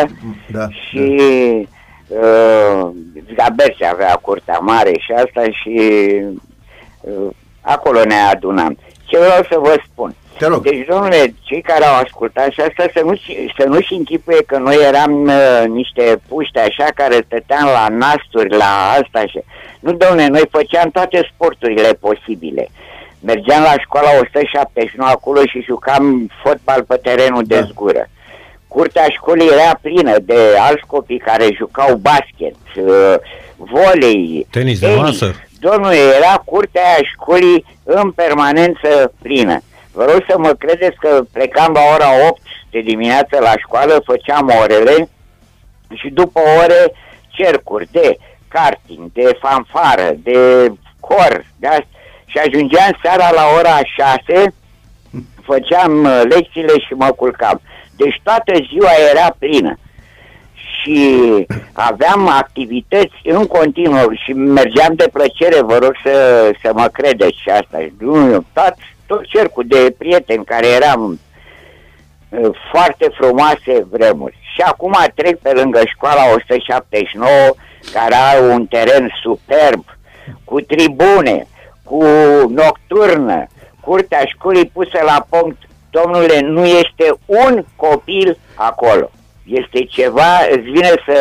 Da. 0.51 0.67
și 0.69 1.17
uh, 2.07 2.87
Gaberce 3.35 3.85
avea 3.85 4.15
curtea 4.15 4.57
mare 4.57 4.91
și 4.99 5.11
asta 5.11 5.41
și 5.43 5.81
uh, 7.01 7.29
acolo 7.61 7.99
ne 8.05 8.15
adunam. 8.15 8.77
Ce 9.05 9.17
vreau 9.17 9.43
să 9.51 9.57
vă 9.61 9.75
spun? 9.91 10.15
Te 10.37 10.45
rog. 10.47 10.61
Deci, 10.63 10.85
domnule, 10.87 11.33
cei 11.41 11.61
care 11.61 11.85
au 11.85 11.95
ascultat 11.95 12.51
și 12.51 12.59
asta 12.61 12.85
să, 12.93 13.01
nu, 13.03 13.15
să 13.57 13.65
nu-și 13.67 13.93
închipuie 13.93 14.43
că 14.47 14.57
noi 14.57 14.77
eram 14.87 15.23
uh, 15.23 15.63
niște 15.67 16.19
puști 16.27 16.57
așa 16.57 16.87
care 16.95 17.23
stăteam 17.25 17.65
la 17.65 17.87
nasturi, 17.89 18.57
la 18.57 18.95
asta 19.01 19.25
și... 19.25 19.39
Nu, 19.79 19.91
domnule, 19.93 20.27
noi 20.27 20.43
făceam 20.51 20.89
toate 20.89 21.29
sporturile 21.33 21.93
posibile. 21.99 22.69
Mergeam 23.19 23.61
la 23.61 23.73
școala 23.83 24.09
179 24.21 25.09
acolo 25.11 25.39
și 25.45 25.61
jucam 25.65 26.31
fotbal 26.43 26.83
pe 26.83 26.95
terenul 27.03 27.43
de 27.45 27.59
Da. 27.59 27.65
zgură. 27.65 28.09
Curtea 28.67 29.05
școlii 29.09 29.49
era 29.51 29.79
plină 29.81 30.15
de 30.21 30.37
alți 30.59 30.85
copii 30.87 31.17
care 31.19 31.47
jucau 31.55 31.95
basket, 31.95 32.55
uh, 32.75 33.15
volei, 33.55 34.47
Tenis 34.49 34.79
de 34.79 34.93
masă. 34.95 35.33
Domnule, 35.59 35.95
era 35.95 36.41
curtea 36.45 36.81
aia 36.85 37.03
școlii 37.13 37.65
în 37.83 38.11
permanență 38.11 39.11
plină. 39.21 39.59
Vă 39.97 40.05
rog 40.05 40.23
să 40.29 40.37
mă 40.37 40.49
credeți 40.49 40.97
că 40.99 41.21
plecam 41.31 41.73
la 41.73 41.81
ora 41.93 42.27
8 42.29 42.41
de 42.69 42.79
dimineață 42.79 43.37
la 43.39 43.53
școală, 43.57 44.01
făceam 44.05 44.51
orele 44.61 45.09
și 45.93 46.09
după 46.09 46.39
ore 46.63 46.93
cercuri 47.29 47.87
de 47.91 48.17
karting, 48.47 49.11
de 49.13 49.37
fanfară, 49.39 50.15
de 50.17 50.39
cor, 50.99 51.45
de 51.59 51.67
asta. 51.67 51.87
Și 52.25 52.37
ajungeam 52.37 52.99
seara 53.01 53.31
la 53.31 53.45
ora 53.57 53.79
6, 54.27 54.53
făceam 55.41 56.03
uh, 56.03 56.21
lecțiile 56.29 56.79
și 56.79 56.93
mă 56.93 57.07
culcam. 57.07 57.61
Deci 57.95 58.21
toată 58.23 58.53
ziua 58.69 58.91
era 59.11 59.35
plină 59.39 59.77
și 60.53 61.25
aveam 61.73 62.27
activități 62.27 63.19
în 63.23 63.45
continuu 63.47 64.11
și 64.23 64.33
mergeam 64.33 64.93
de 64.95 65.09
plăcere, 65.13 65.61
vă 65.61 65.77
rog 65.77 65.93
să, 66.05 66.15
să 66.63 66.71
mă 66.73 66.87
credeți 66.87 67.41
și 67.41 67.49
asta. 67.49 67.77
Nu, 67.99 68.45
tot, 68.53 68.75
tot 69.07 69.25
cercul 69.25 69.63
de 69.67 69.95
prieteni 69.97 70.45
care 70.45 70.67
eram 70.67 71.19
uh, 72.29 72.49
foarte 72.71 73.09
frumoase 73.17 73.85
vremuri. 73.89 74.37
Și 74.53 74.61
acum 74.61 74.95
trec 75.15 75.37
pe 75.39 75.51
lângă 75.51 75.81
școala 75.85 76.21
179, 76.35 77.29
care 77.93 78.15
are 78.15 78.39
un 78.39 78.65
teren 78.65 79.11
superb, 79.21 79.83
cu 80.43 80.61
tribune, 80.61 81.47
cu 81.83 82.03
nocturnă, 82.49 83.47
curtea 83.81 84.23
școlii 84.25 84.71
pusă 84.73 84.99
la 85.05 85.25
punct. 85.29 85.57
Domnule, 85.89 86.39
nu 86.39 86.65
este 86.65 87.13
un 87.25 87.63
copil 87.75 88.37
acolo. 88.55 89.11
Este 89.43 89.83
ceva, 89.83 90.37
îți 90.51 90.69
vine 90.69 90.91
să, 91.05 91.17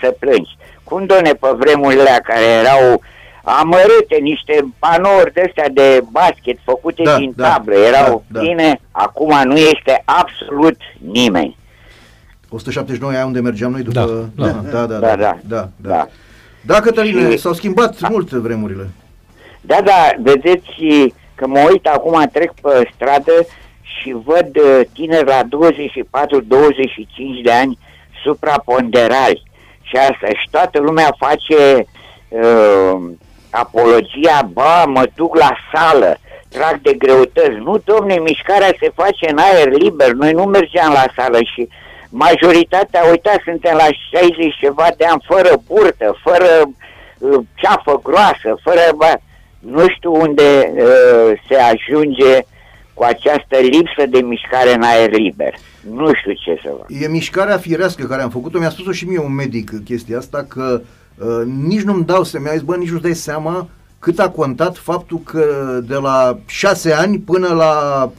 să 0.00 0.10
plângi. 0.10 0.56
Cum, 0.84 1.06
doamne, 1.06 1.32
pe 1.32 1.48
vremurile 1.56 2.00
alea 2.00 2.20
care 2.20 2.44
erau 2.44 3.02
amărâte, 3.48 4.16
niște 4.20 4.64
panouri 4.78 5.32
de 5.32 5.42
astea 5.46 5.68
de 5.68 6.00
basket 6.10 6.58
făcute 6.64 7.02
Da, 7.02 7.16
din 7.16 7.32
da, 7.36 7.48
tablă, 7.48 7.74
erau 7.74 8.24
da, 8.28 8.38
da. 8.38 8.40
pline, 8.40 8.80
acum 8.90 9.40
nu 9.44 9.56
este 9.56 10.02
absolut 10.04 10.76
nimeni. 11.12 11.56
179 12.48 13.12
aia 13.12 13.24
unde 13.26 13.40
mergeam 13.40 13.70
noi 13.70 13.82
după... 13.82 14.30
Da, 14.36 14.44
da, 14.46 14.52
da, 14.70 14.86
da, 14.86 14.98
Da, 14.98 15.16
da. 15.16 15.16
da, 15.16 15.38
da. 15.46 15.68
Da. 15.76 16.08
Da, 16.60 16.80
Cătăline, 16.80 17.30
Și- 17.30 17.38
s-au 17.38 17.52
schimbat 17.52 18.08
mult 18.08 18.30
vremurile. 18.30 18.88
Da, 19.60 19.78
da, 19.84 20.10
vedeți 20.22 20.70
că 21.34 21.46
mă 21.46 21.66
uit 21.70 21.86
acum, 21.86 22.28
trec 22.32 22.52
pe 22.60 22.88
stradă 22.94 23.32
și 23.82 24.16
văd 24.24 24.56
uh, 24.56 24.80
tineri 24.92 25.26
la 25.26 25.42
24-25 25.42 25.46
de 27.44 27.52
ani 27.52 27.78
supraponderali 28.24 29.42
și 29.82 29.96
asta. 29.96 30.26
Și 30.26 30.48
toată 30.50 30.78
lumea 30.80 31.14
face 31.18 31.86
uh, 32.28 33.02
apologia, 33.50 34.50
ba, 34.52 34.84
mă 34.84 35.04
duc 35.14 35.36
la 35.36 35.56
sală, 35.72 36.18
trag 36.48 36.80
de 36.80 36.92
greutăți. 36.92 37.62
Nu, 37.64 37.82
domne, 37.84 38.14
mișcarea 38.14 38.74
se 38.80 38.92
face 38.94 39.30
în 39.30 39.38
aer 39.38 39.68
liber, 39.68 40.12
noi 40.12 40.32
nu 40.32 40.42
mergeam 40.42 40.92
la 40.92 41.04
sală 41.16 41.38
și 41.54 41.68
majoritatea, 42.08 43.08
uitați, 43.10 43.42
suntem 43.44 43.76
la 43.76 43.88
60 44.10 44.56
ceva 44.60 44.86
de 44.96 45.04
ani 45.04 45.24
fără 45.26 45.62
burtă, 45.66 46.18
fără 46.22 46.50
uh, 47.18 47.44
ceafă 47.54 48.00
groasă, 48.02 48.58
fără... 48.62 48.80
Ba, 48.96 49.14
nu 49.58 49.88
știu 49.88 50.12
unde 50.12 50.72
uh, 50.74 51.40
se 51.48 51.54
ajunge 51.54 52.38
cu 52.94 53.02
această 53.02 53.56
lipsă 53.60 54.06
de 54.08 54.18
mișcare 54.18 54.74
în 54.74 54.82
aer 54.82 55.10
liber. 55.10 55.54
Nu 55.90 56.14
știu 56.14 56.32
ce 56.32 56.60
să 56.62 56.70
vă. 56.78 56.84
E 56.88 57.08
mișcarea 57.08 57.58
firească 57.58 58.04
care 58.04 58.22
am 58.22 58.30
făcut-o, 58.30 58.58
mi-a 58.58 58.70
spus-o 58.70 58.92
și 58.92 59.04
mie 59.04 59.18
un 59.18 59.34
medic 59.34 59.84
chestia 59.84 60.18
asta, 60.18 60.44
că 60.48 60.80
uh, 60.80 60.86
nici 61.66 61.82
nu-mi 61.82 62.04
dau 62.04 62.24
să 62.24 62.38
mi-a 62.40 62.52
zis, 62.52 62.60
bă, 62.62 62.76
nici 62.76 62.90
nu-ți 62.90 63.02
dai 63.02 63.14
seama 63.14 63.68
cât 63.98 64.18
a 64.18 64.28
contat 64.30 64.76
faptul 64.76 65.20
că 65.24 65.44
de 65.86 65.94
la 65.94 66.38
șase 66.46 66.92
ani 66.92 67.18
până 67.18 67.48
la 67.48 67.72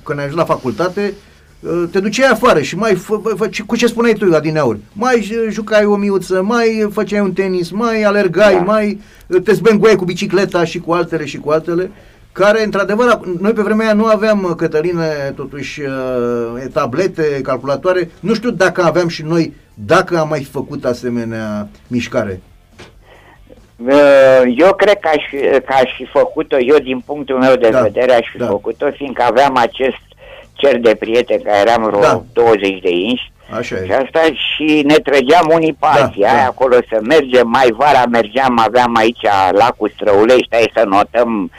când 0.04 0.20
ai 0.20 0.26
ajuns 0.26 0.40
la 0.40 0.46
facultate, 0.54 1.14
uh, 1.60 1.84
te 1.92 2.00
duceai 2.00 2.30
afară 2.30 2.62
și 2.62 2.76
mai 2.76 2.96
fă, 2.96 3.20
fă, 3.24 3.34
fă, 3.36 3.50
cu 3.66 3.76
ce 3.76 3.88
spuneai 3.88 4.14
tu 4.14 4.36
adineauri, 4.36 4.80
mai 4.94 5.22
j- 5.28 5.50
jucai 5.52 5.86
o 5.86 5.96
miuță, 5.96 6.42
mai 6.42 6.88
făceai 6.92 7.20
un 7.20 7.34
tenis, 7.34 7.72
mai 7.72 8.04
alergai, 8.04 8.54
Da. 8.54 8.60
mai 8.62 9.00
uh, 9.28 9.42
te 9.42 9.54
zbenguai 9.54 9.96
cu 9.96 10.06
bicicleta 10.06 10.64
și 10.66 10.80
cu 10.80 10.92
altele 10.92 11.26
și 11.26 11.38
cu 11.38 11.50
altele, 11.50 11.92
care, 12.32 12.64
într-adevăr, 12.64 13.18
ac- 13.20 13.40
noi 13.40 13.54
pe 13.54 13.62
vremea 13.62 13.86
aia 13.86 13.96
nu 13.96 14.06
aveam, 14.06 14.44
uh, 14.44 14.56
Cătăline, 14.56 15.34
totuși, 15.36 15.82
uh, 15.82 16.64
tablete, 16.74 17.40
calculatoare. 17.44 18.10
Nu 18.20 18.34
știu 18.34 18.52
dacă 18.52 18.84
aveam 18.84 19.08
și 19.08 19.24
noi, 19.24 19.54
dacă 19.74 20.18
am 20.20 20.28
mai 20.28 20.44
făcut 20.44 20.86
asemenea 20.86 21.68
mișcare. 21.88 22.42
Uh, 23.86 24.42
Eu 24.58 24.74
cred 24.74 25.00
că 25.00 25.10
aș, 25.14 25.24
că 25.66 25.74
aș 25.74 25.92
fi 25.96 26.06
făcut-o, 26.06 26.58
eu 26.60 26.78
din 26.78 27.00
punctul 27.06 27.38
meu 27.38 27.56
de 27.56 27.70
Da, 27.70 27.82
vedere 27.82 28.14
aș 28.14 28.28
fi 28.32 28.38
da. 28.38 28.46
făcut-o, 28.46 28.86
fiindcă 28.96 29.24
aveam 29.24 29.56
acest 29.58 30.02
cer 30.54 30.78
de 30.78 30.96
prieteni, 30.96 31.44
care 31.44 31.58
eram 31.60 31.84
vreo 31.84 32.00
Da. 32.00 32.24
20 32.34 32.80
de 32.82 32.90
inși, 32.90 33.32
Așa 33.58 33.76
și 33.76 33.92
e. 33.92 33.96
asta 33.96 34.20
și 34.24 34.82
ne 34.86 34.94
trăgeam 34.96 35.50
unii 35.54 35.74
pe 35.80 35.88
Da, 35.96 36.02
alții, 36.04 36.22
da. 36.22 36.32
aia 36.32 36.46
acolo 36.46 36.76
să 36.90 37.00
mergem, 37.02 37.48
mai 37.50 37.68
vara 37.78 38.04
mergeam, 38.12 38.60
aveam 38.60 38.96
aici 38.96 39.26
lacul 39.52 39.92
Străulești, 39.96 40.48
hai 40.52 40.72
să 40.76 40.84
notăm 40.86 41.52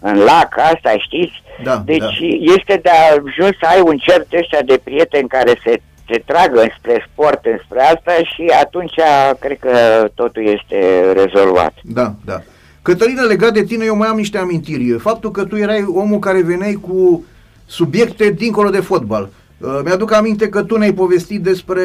în 0.00 0.18
lac, 0.18 0.58
asta 0.58 0.94
știți? 0.98 1.42
Da, 1.62 1.76
Deci 1.84 1.98
da. 1.98 2.52
este 2.56 2.76
de 2.82 2.90
ajuns 3.10 3.56
să 3.60 3.66
ai 3.68 3.80
un 3.80 3.96
cer 3.96 4.24
de 4.28 4.36
ăștia 4.38 4.60
de 4.64 4.80
prieteni 4.84 5.28
care 5.28 5.52
se 5.64 5.80
se 6.08 6.22
tragă 6.26 6.60
înspre 6.60 7.06
sport, 7.12 7.44
înspre 7.44 7.80
asta 7.80 8.12
și 8.12 8.52
atunci 8.62 8.94
cred 9.38 9.58
că 9.58 10.08
totul 10.14 10.46
este 10.46 11.12
rezolvat. 11.12 11.74
Da, 11.82 12.14
da. 12.24 12.40
Cătălina, 12.82 13.22
legat 13.22 13.52
de 13.52 13.64
tine, 13.64 13.84
eu 13.84 13.96
mai 13.96 14.08
am 14.08 14.16
niște 14.16 14.38
amintiri. 14.38 14.98
Faptul 14.98 15.30
că 15.30 15.44
tu 15.44 15.56
erai 15.56 15.84
omul 15.94 16.18
care 16.18 16.42
veneai 16.42 16.72
cu 16.72 17.24
subiecte 17.66 18.30
dincolo 18.30 18.70
de 18.70 18.80
fotbal. 18.80 19.28
Uh, 19.58 19.80
mi-aduc 19.84 20.12
aminte 20.12 20.48
că 20.48 20.62
tu 20.62 20.76
ne-ai 20.76 20.92
povestit 20.92 21.42
despre 21.42 21.82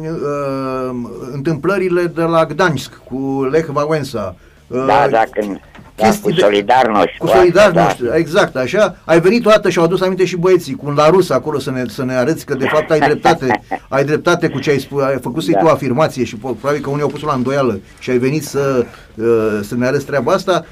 uh, 0.00 0.90
întâmplările 1.32 2.02
de 2.02 2.22
la 2.22 2.44
Gdansk 2.44 3.00
cu 3.04 3.48
Lech 3.50 3.68
Wałęsa. 3.68 4.34
Uh, 4.66 4.84
Da, 4.86 5.08
da, 5.10 5.22
când, 5.30 5.60
da, 6.02 6.08
chestii 6.08 6.22
cu 6.30 6.30
de- 6.34 6.40
solidarnoși. 6.40 7.16
Cu 7.18 7.24
asta, 7.26 7.36
solidar 7.38 7.70
da. 7.70 7.82
noștri, 7.82 8.06
exact, 8.14 8.56
așa. 8.56 8.96
Ai 9.04 9.20
venit 9.20 9.46
o 9.46 9.50
dată 9.50 9.70
și 9.70 9.78
au 9.78 9.84
adus 9.84 10.00
aminte 10.00 10.24
și 10.24 10.36
băieții 10.36 10.74
cu 10.74 10.84
un 10.86 10.94
larus 10.94 11.30
acolo 11.30 11.58
să 11.58 11.70
ne, 11.70 11.82
să 11.88 12.04
ne 12.04 12.14
arăți 12.14 12.44
că 12.46 12.54
de 12.54 12.66
fapt 12.66 12.90
ai 12.90 12.98
dreptate, 12.98 13.60
ai 13.88 14.04
dreptate 14.04 14.48
cu 14.48 14.58
ce 14.58 14.70
ai 14.70 14.78
spus, 14.78 15.02
ai 15.02 15.18
făcut 15.22 15.42
să-i 15.42 15.52
Da. 15.52 15.58
tu 15.60 15.66
o 15.66 15.70
afirmație 15.70 16.24
și 16.24 16.36
po- 16.36 16.40
probabil 16.60 16.80
că 16.82 16.90
unii 16.90 17.02
au 17.02 17.08
pus-o 17.08 17.26
la 17.26 17.34
îndoială 17.34 17.80
și 17.98 18.10
ai 18.10 18.18
venit 18.18 18.44
să, 18.44 18.84
uh, 19.14 19.24
să 19.62 19.74
ne 19.74 19.86
arăți 19.86 20.04
treaba 20.04 20.32
asta. 20.32 20.64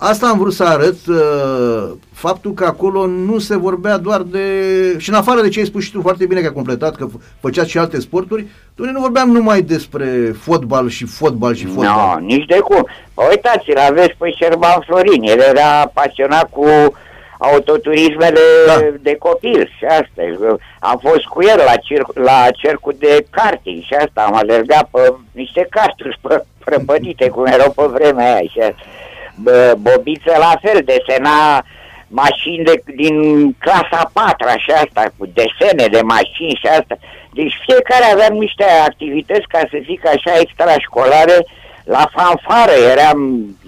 Uh, 0.00 0.08
Asta 0.08 0.26
am 0.28 0.38
vrut 0.38 0.52
să 0.52 0.64
arăt, 0.64 0.96
uh, 1.08 1.88
faptul 2.12 2.52
că 2.52 2.64
acolo 2.64 3.06
nu 3.06 3.38
se 3.38 3.56
vorbea 3.56 3.96
doar 3.98 4.20
de... 4.22 4.40
Și 4.98 5.08
în 5.08 5.14
afară 5.14 5.40
de 5.40 5.48
ce 5.48 5.58
ai 5.58 5.64
spus 5.66 5.82
și 5.82 5.92
tu 5.92 6.00
foarte 6.02 6.26
bine 6.26 6.40
că 6.40 6.46
ai 6.46 6.52
completat, 6.52 6.96
că 6.96 7.06
f- 7.08 7.40
făceați 7.40 7.70
și 7.70 7.78
alte 7.78 8.00
sporturi, 8.00 8.46
noi 8.74 8.90
nu 8.92 9.00
vorbeam 9.00 9.30
numai 9.30 9.60
despre 9.62 10.34
fotbal 10.40 10.88
și 10.88 11.04
fotbal 11.06 11.54
și 11.54 11.64
Nu, 11.64 11.72
fotbal. 11.72 12.20
nici 12.20 12.44
de 12.46 12.58
cum. 12.58 12.86
Păi 13.14 13.26
uitați-l, 13.30 13.78
aveți 13.78 14.14
pe 14.18 14.30
Șerban 14.30 14.80
Florin, 14.86 15.22
el 15.22 15.38
era 15.38 15.90
pasionat 15.94 16.50
cu 16.50 16.66
autoturismele 17.38 18.40
Da. 18.66 18.78
de 19.00 19.16
copil 19.18 19.70
și 19.78 19.84
asta. 19.84 20.22
Am 20.80 20.98
fost 21.02 21.24
cu 21.24 21.42
el 21.42 21.56
la, 21.66 21.72
cir- 21.76 22.14
la 22.24 22.46
cercul 22.56 22.94
de 22.98 23.26
karting 23.30 23.82
și 23.82 23.94
asta, 23.94 24.22
am 24.26 24.34
alergat 24.36 24.88
pe 24.90 25.12
niște 25.32 25.66
carturi 25.70 26.18
pe 26.20 26.44
prăpădite, 26.64 27.28
cum 27.28 27.46
erau 27.46 27.70
pe 27.76 27.82
vremea 27.92 28.32
aia 28.34 28.40
și 28.52 28.58
asta. 28.58 28.76
Bă, 29.42 29.74
Bobiță 29.78 30.34
la 30.38 30.52
fel, 30.62 30.78
desena 30.84 31.64
mașini 32.08 32.64
de, 32.64 32.82
din 32.96 33.16
clasa 33.58 34.10
4 34.12 34.46
și 34.64 34.70
asta, 34.70 35.02
cu 35.16 35.26
desene 35.38 35.86
de 35.96 36.00
mașini 36.02 36.58
și 36.60 36.66
asta. 36.66 36.96
Deci 37.32 37.54
fiecare 37.66 38.04
aveam 38.12 38.34
niște 38.38 38.64
activități, 38.88 39.46
ca 39.48 39.58
să 39.70 39.76
zic 39.88 40.06
așa, 40.06 40.32
extrașcolare, 40.40 41.46
la 41.84 42.04
fanfară 42.16 42.72
eram, 42.92 43.18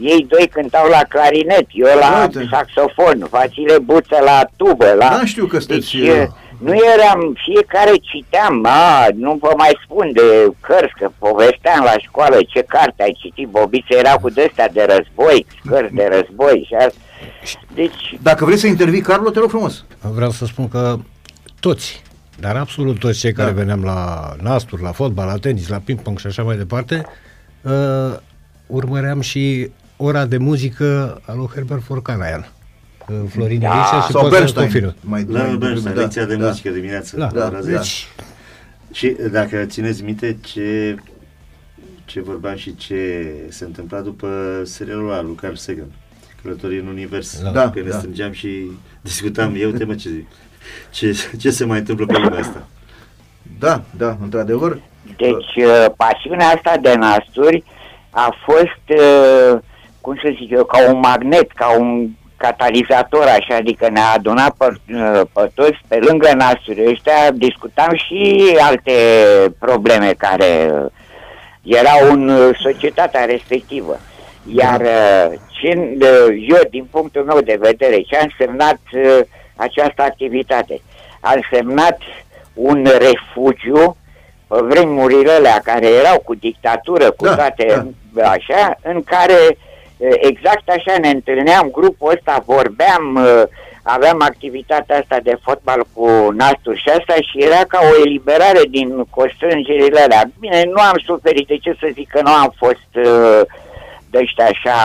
ei 0.00 0.26
doi 0.28 0.48
cântau 0.52 0.88
la 0.88 1.02
clarinet, 1.08 1.66
eu 1.72 1.98
la 2.00 2.20
Uite. 2.22 2.48
saxofon, 2.50 3.26
Vasile 3.30 3.78
Buță 3.78 4.18
la 4.24 4.40
tubă, 4.56 4.92
la... 4.98 5.08
Da, 5.08 5.24
știu 5.24 5.46
că 5.46 5.58
sunteți 5.58 5.90
deci, 5.96 6.02
și- 6.02 6.28
nu 6.59 6.74
eram, 6.94 7.36
fiecare 7.44 7.92
citeam, 8.00 8.64
a, 8.66 9.06
nu 9.14 9.38
vă 9.40 9.52
mai 9.56 9.78
spun 9.84 10.11
de 10.12 10.52
cărți, 10.61 10.94
că 10.98 11.11
povesteam 11.18 11.82
la 11.84 11.94
școală 11.98 12.36
ce 12.48 12.62
carte 12.68 13.02
ai 13.02 13.16
citit, 13.20 13.48
Bobiță 13.48 13.94
era 13.98 14.12
cu 14.12 14.30
de-astea 14.30 14.68
de 14.68 14.86
război, 14.96 15.46
cărți 15.66 15.94
de 15.94 16.09
război 16.12 16.64
și 16.68 16.74
asta. 16.74 16.98
Deci, 17.74 18.18
Dacă 18.22 18.44
vrei 18.44 18.56
să 18.56 18.66
intervii, 18.66 19.00
Carlo, 19.00 19.30
te 19.30 19.38
rog 19.38 19.48
frumos. 19.48 19.84
Vreau 20.00 20.30
să 20.30 20.44
spun 20.46 20.68
că 20.68 20.96
toți, 21.61 22.02
dar 22.40 22.56
absolut 22.56 22.98
toți 22.98 23.18
cei 23.18 23.32
care 23.32 23.50
Da. 23.50 23.56
veneam 23.56 23.84
la 23.84 24.32
nasturi, 24.42 24.82
la 24.82 24.92
fotbal, 24.92 25.26
la 25.26 25.36
tenis, 25.36 25.68
la 25.68 25.80
ping-pong 25.84 26.18
și 26.18 26.26
așa 26.26 26.42
mai 26.42 26.56
departe, 26.56 27.06
uh, 27.62 28.16
urmăream 28.66 29.20
și 29.20 29.70
ora 29.96 30.24
de 30.24 30.36
muzică 30.36 31.20
a 31.26 31.32
lui 31.34 31.48
Herbert 31.54 31.82
Forcanayan. 31.82 32.52
Uh, 33.09 33.16
Florin 33.28 33.61
Da. 33.61 33.66
Irișa 33.68 34.00
și 34.02 34.11
Sau 34.12 34.20
pot 34.20 34.30
să 34.32 34.36
Bernstein. 34.38 34.70
confirm. 34.70 34.94
Mai, 35.00 35.24
La 35.28 35.42
mai 35.42 35.56
Bernstein, 35.56 35.74
devreme, 35.74 36.00
lecția 36.00 36.24
de 36.24 36.36
da, 36.36 36.46
muzică 36.46 36.68
dimineața. 36.70 37.16
Da, 37.16 37.24
la 37.24 37.30
da, 37.40 37.46
ora 37.46 37.54
da. 37.56 37.61
10. 37.61 37.90
Și 38.92 39.16
dacă 39.30 39.64
țineți 39.64 40.02
minte 40.04 40.36
ce, 40.44 40.96
ce 42.04 42.20
vorbeam 42.20 42.56
și 42.56 42.76
ce 42.76 43.26
se 43.48 43.64
întâmpla 43.64 44.00
după 44.00 44.28
serialul 44.64 45.11
ăla 45.11 45.22
lui 45.22 45.34
Carl 45.34 45.54
Sagan, 45.54 45.86
Călătorii 46.42 46.78
în 46.78 46.86
Univers, 46.86 47.42
Da. 47.42 47.50
Da, 47.50 47.70
când 47.70 47.84
ne 47.84 47.90
da. 47.90 47.96
strângeam 47.98 48.32
și 48.32 48.70
discutam, 49.00 49.54
eu 49.56 49.70
temă 49.70 49.94
ce 49.94 50.09
zic, 50.09 50.26
ce, 50.90 51.16
ce 51.38 51.50
se 51.50 51.64
mai 51.64 51.78
întâmplă 51.78 52.06
pe 52.06 52.18
lumea 52.18 52.38
asta. 52.38 52.66
Da, 53.59 53.82
da, 53.96 54.16
într-adevăr. 54.22 54.80
Deci, 55.16 55.64
uh, 55.64 55.86
pasiunea 55.96 56.46
asta 56.46 56.76
de 56.82 56.94
nasturi 56.94 57.64
a 58.11 58.34
fost, 58.46 59.00
uh, 59.00 59.59
cum 60.00 60.14
să 60.22 60.32
zic 60.40 60.50
eu, 60.50 60.64
ca 60.64 60.92
un 60.92 60.98
magnet, 60.98 61.52
ca 61.52 61.78
un 61.78 62.09
catalizator, 62.39 63.26
așa, 63.26 63.57
adică 63.57 63.89
ne-a 63.89 64.12
adunat 64.14 64.55
pe, 64.59 64.66
uh, 64.95 65.20
pe 65.32 65.51
toți, 65.55 65.78
pe 65.89 65.99
lângă 66.01 66.32
nasturi 66.36 66.86
ăștia, 66.91 67.30
discutam 67.32 67.95
și 67.95 68.57
alte 68.61 68.93
probleme 69.59 70.14
care 70.18 70.70
uh, 70.72 70.86
erau 71.62 72.12
în 72.12 72.28
uh, 72.28 72.59
societatea 72.62 73.24
respectivă. 73.24 74.01
Iar 74.55 74.80
uh, 74.80 75.39
ce, 75.61 75.97
uh, 76.01 76.47
eu, 76.49 76.61
din 76.70 76.86
punctul 76.91 77.24
meu 77.24 77.41
de 77.41 77.59
vedere, 77.61 78.01
ce 78.01 78.16
a 78.16 78.22
însemnat 78.22 78.80
uh, 78.93 79.20
această 79.57 80.03
activitate? 80.03 80.80
A 81.20 81.35
însemnat 81.35 81.98
un 82.55 82.86
refugiu 82.98 83.97
pe 84.47 84.56
vremurile 84.60 85.32
alea 85.32 85.60
care 85.65 85.86
erau 85.86 86.20
cu 86.24 86.35
dictatură, 86.35 87.10
cu 87.10 87.24
Da, 87.24 87.35
toate 87.35 87.94
așa, 88.23 88.78
în 88.82 89.02
care 89.02 89.32
eh, 89.32 89.56
exact 89.98 90.68
așa 90.68 90.98
ne 91.00 91.08
întâlneam, 91.08 91.68
grupul 91.72 92.12
ăsta, 92.16 92.42
vorbeam, 92.46 93.16
eh, 93.16 93.42
aveam 93.82 94.22
activitatea 94.22 94.98
asta 94.98 95.18
de 95.22 95.38
fotbal 95.42 95.86
cu 95.92 96.08
nasturi 96.36 96.80
și 96.80 96.88
asta 96.88 97.14
și 97.14 97.42
era 97.42 97.64
ca 97.68 97.78
o 97.82 98.00
eliberare 98.04 98.60
din 98.70 99.04
constrângerile 99.10 100.00
alea. 100.00 100.22
Bine, 100.38 100.62
nu 100.64 100.80
am 100.80 101.02
suferit, 101.04 101.46
de 101.46 101.56
ce 101.56 101.76
să 101.80 101.88
zic 101.92 102.08
că 102.08 102.20
nu 102.22 102.30
am 102.30 102.54
fost 102.56 102.88
eh, 102.92 103.40
de 104.10 104.18
ăștia 104.18 104.44
așa 104.44 104.78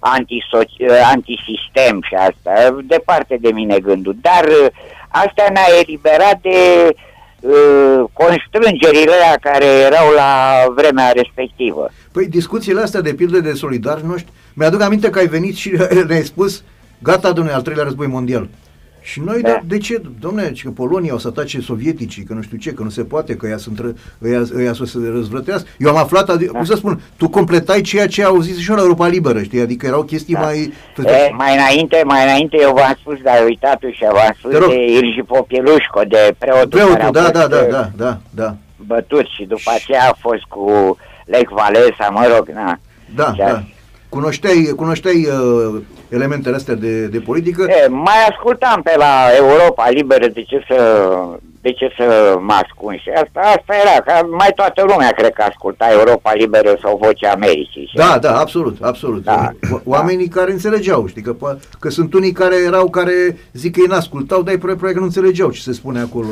antisoci- 0.00 0.78
eh, 0.78 1.10
antisistem 1.14 2.02
și 2.02 2.14
asta, 2.14 2.76
departe 2.82 3.36
de 3.40 3.50
mine 3.52 3.78
gândul, 3.78 4.16
dar 4.20 4.44
eh, 4.44 4.66
asta 5.08 5.44
ne-a 5.52 5.78
eliberat 5.80 6.38
de 6.40 6.88
uh, 6.88 7.14
constrângerile 8.12 9.12
alea 9.12 9.36
care 9.40 9.66
erau 9.66 10.12
la 10.14 10.62
vremea 10.74 11.10
respectivă. 11.10 11.90
Păi 12.12 12.26
discuțiile 12.26 12.80
astea 12.80 13.00
de 13.00 13.14
pildă 13.14 13.40
de 13.40 13.52
solidari 13.52 14.06
noștri, 14.06 14.32
mi-aduc 14.54 14.80
aminte 14.80 15.10
că 15.10 15.18
ai 15.18 15.26
venit 15.26 15.56
și 15.56 15.70
ne-ai 16.08 16.22
spus, 16.22 16.62
gata, 17.02 17.32
domnule, 17.32 17.56
al 17.56 17.62
treilea 17.62 17.84
război 17.84 18.06
mondial. 18.06 18.48
Și 19.12 19.20
noi, 19.20 19.40
Da. 19.40 19.48
de, 19.48 19.60
de 19.66 19.78
ce, 19.78 20.02
domnule, 20.20 20.52
că 20.62 20.70
Polonia 20.70 21.14
o 21.14 21.18
să 21.18 21.28
atace 21.28 21.60
sovieticii, 21.60 22.22
că 22.24 22.32
nu 22.32 22.42
știu 22.42 22.56
ce, 22.56 22.70
că 22.72 22.82
nu 22.82 22.88
se 22.88 23.02
poate, 23.04 23.36
că 23.36 23.46
ea, 23.46 23.56
sunt, 23.56 23.80
ră- 23.80 23.96
ăia, 24.24 24.42
ăia 24.56 24.72
să 24.72 24.84
se 24.84 24.98
răzvrătească. 25.12 25.68
Eu 25.78 25.88
am 25.90 25.96
aflat, 25.96 26.36
adi- 26.36 26.46
cum 26.46 26.64
să 26.64 26.74
spun, 26.74 27.00
tu 27.16 27.28
completai 27.28 27.80
ceea 27.80 28.06
ce 28.06 28.24
au 28.24 28.40
zis 28.40 28.58
și 28.58 28.70
la 28.70 28.80
Europa 28.80 29.06
Liberă, 29.06 29.42
știi, 29.42 29.60
adică 29.60 29.86
erau 29.86 30.02
chestii 30.02 30.34
Da. 30.34 30.40
mai... 30.40 30.72
E, 31.04 31.32
mai 31.36 31.54
înainte, 31.56 32.02
mai 32.04 32.22
înainte 32.24 32.56
eu 32.60 32.72
v-am 32.72 32.96
spus, 33.00 33.18
dar 33.22 33.44
uitați 33.44 33.86
și 33.92 34.02
v-am 34.12 34.34
spus 34.38 34.50
Te 34.50 34.58
rog. 34.58 34.68
de 34.68 34.84
Irji 34.92 35.22
Popielușco, 35.26 36.00
de 36.08 36.34
preotul, 36.38 36.78
care 36.80 36.84
Preotul, 36.94 37.06
a 37.08 37.10
da, 37.10 37.22
fost, 37.22 37.32
da, 37.32 37.46
da, 37.56 37.62
uh, 37.62 37.70
da, 37.70 37.90
da, 37.96 38.18
da, 38.30 38.56
bătut 38.76 39.26
și 39.36 39.44
după 39.44 39.70
aceea 39.74 40.08
a 40.10 40.16
fost 40.20 40.42
cu 40.48 40.96
Lech 41.24 41.50
Walesa, 41.50 42.08
mă 42.12 42.32
rog, 42.36 42.48
na. 42.48 42.78
da, 43.14 43.32
Și 43.34 43.40
a- 43.40 43.46
da. 43.50 43.62
Cunoșteai, 44.08 44.72
cunoșteai 44.76 45.26
uh, 45.26 45.80
elementele 46.08 46.56
astea 46.56 46.74
de, 46.74 47.06
de 47.06 47.18
politică? 47.18 47.66
E, 47.68 47.88
mai 47.88 48.26
ascultam 48.28 48.82
pe 48.82 48.94
la 48.96 49.26
Europa 49.36 49.88
Liberă, 49.90 50.26
de 50.26 50.42
ce 50.42 50.64
să, 50.68 51.08
de 51.66 51.72
ce 51.72 51.88
să 51.98 52.36
mă 52.40 52.52
ascund? 52.62 52.98
Și 53.00 53.10
asta, 53.22 53.40
asta 53.56 53.72
era, 53.84 53.96
că 54.06 54.26
mai 54.26 54.52
toată 54.54 54.82
lumea 54.90 55.10
cred 55.10 55.32
că 55.32 55.42
asculta 55.42 55.86
Europa 55.90 56.32
Liberă 56.32 56.72
sau 56.82 57.00
Vocea 57.02 57.30
Americii. 57.30 57.86
Și 57.90 57.96
Da, 57.96 58.18
da, 58.20 58.38
absolut, 58.38 58.76
absolut. 58.82 59.24
Da, 59.24 59.50
O- 59.72 59.80
Oamenii 59.84 60.28
care 60.28 60.50
înțelegeau, 60.50 61.06
știi, 61.06 61.22
că, 61.22 61.34
po- 61.36 61.78
că 61.80 61.88
sunt 61.90 62.14
unii 62.14 62.32
care 62.32 62.56
erau, 62.66 62.88
care 62.90 63.12
zic 63.52 63.72
că 63.74 63.80
ei 63.80 63.86
n-ascultau, 63.88 64.42
dar 64.42 64.54
e 64.54 64.58
probabil 64.58 64.92
că 64.92 64.98
nu 64.98 65.04
înțelegeau 65.04 65.50
ce 65.50 65.60
se 65.60 65.72
spune 65.72 66.00
acolo. 66.00 66.26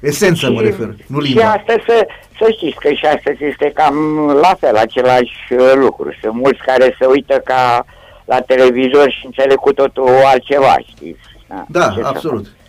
Esența 0.00 0.48
mă 0.48 0.60
refer, 0.60 0.94
nu 1.06 1.20
și 1.20 1.32
limba. 1.32 1.50
astăzi 1.50 1.84
să, 1.86 2.06
să 2.38 2.46
știți 2.56 2.78
că 2.78 2.88
și 2.88 3.04
astăzi 3.06 3.44
este 3.44 3.70
cam 3.74 3.94
la 4.42 4.54
fel, 4.60 4.76
același 4.76 5.36
uh, 5.50 5.72
lucru. 5.74 6.08
Sunt 6.20 6.34
mulți 6.34 6.62
care 6.66 6.96
se 6.98 7.06
uită 7.06 7.40
ca 7.44 7.84
la 8.24 8.40
televizor 8.40 9.10
și 9.10 9.26
înțeleg 9.26 9.56
cu 9.56 9.72
totul 9.72 10.08
altceva, 10.32 10.74
știți? 10.86 11.20
Da, 11.68 11.88
ce 11.88 12.18
să 12.20 12.28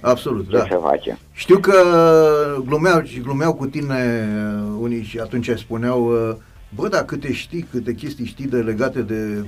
absolut, 0.10 0.40
absolut, 0.40 0.49
Ce 0.49 0.69
da. 0.69 0.76
să 0.76 0.82
facem? 0.82 1.18
Știu 1.32 1.57
că 1.57 1.73
glumeau 2.65 3.03
și 3.03 3.19
glumeau 3.19 3.53
cu 3.53 3.65
tine 3.65 4.27
uh, 4.64 4.77
unii 4.80 5.03
și 5.03 5.19
atunci 5.19 5.49
spuneau 5.49 6.06
uh, 6.06 6.36
bă, 6.76 6.88
dar 6.88 7.06
câte 7.06 7.34
știi, 7.34 7.68
câte 7.72 7.94
chestii 7.94 8.26
știi 8.26 8.48
de 8.48 8.57
legate 8.57 9.02
de... 9.02 9.45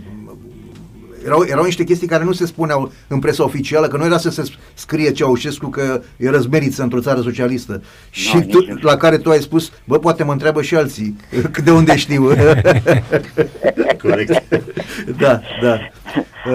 Erau, 1.28 1.44
erau 1.50 1.64
niște 1.64 1.84
chestii 1.84 2.08
care 2.08 2.24
nu 2.24 2.32
se 2.32 2.46
spuneau 2.46 2.92
în 3.08 3.20
presa 3.20 3.44
oficială, 3.44 3.88
că 3.88 3.98
nu 3.98 4.06
era 4.06 4.18
să 4.18 4.30
se 4.30 4.44
scrie 4.74 5.12
Ceaușescu 5.12 5.70
că 5.70 6.02
e 6.18 6.30
răzmeriță 6.30 6.84
într-o 6.84 7.00
țară 7.00 7.22
socialistă. 7.22 7.84
și 8.10 8.36
nici 8.36 8.52
tu, 8.52 8.66
nu. 8.68 8.78
la 8.82 8.98
care 8.98 9.18
tu 9.18 9.30
ai 9.30 9.40
spus, 9.40 9.72
bă, 9.84 10.00
poate 10.00 10.24
mă 10.24 10.32
întreabă 10.32 10.62
și 10.62 10.76
alții, 10.76 11.16
de 11.66 11.72
unde 11.72 11.96
știu. 11.96 12.28
Corect. 14.04 14.44
da, 15.22 15.42
da. 15.62 15.80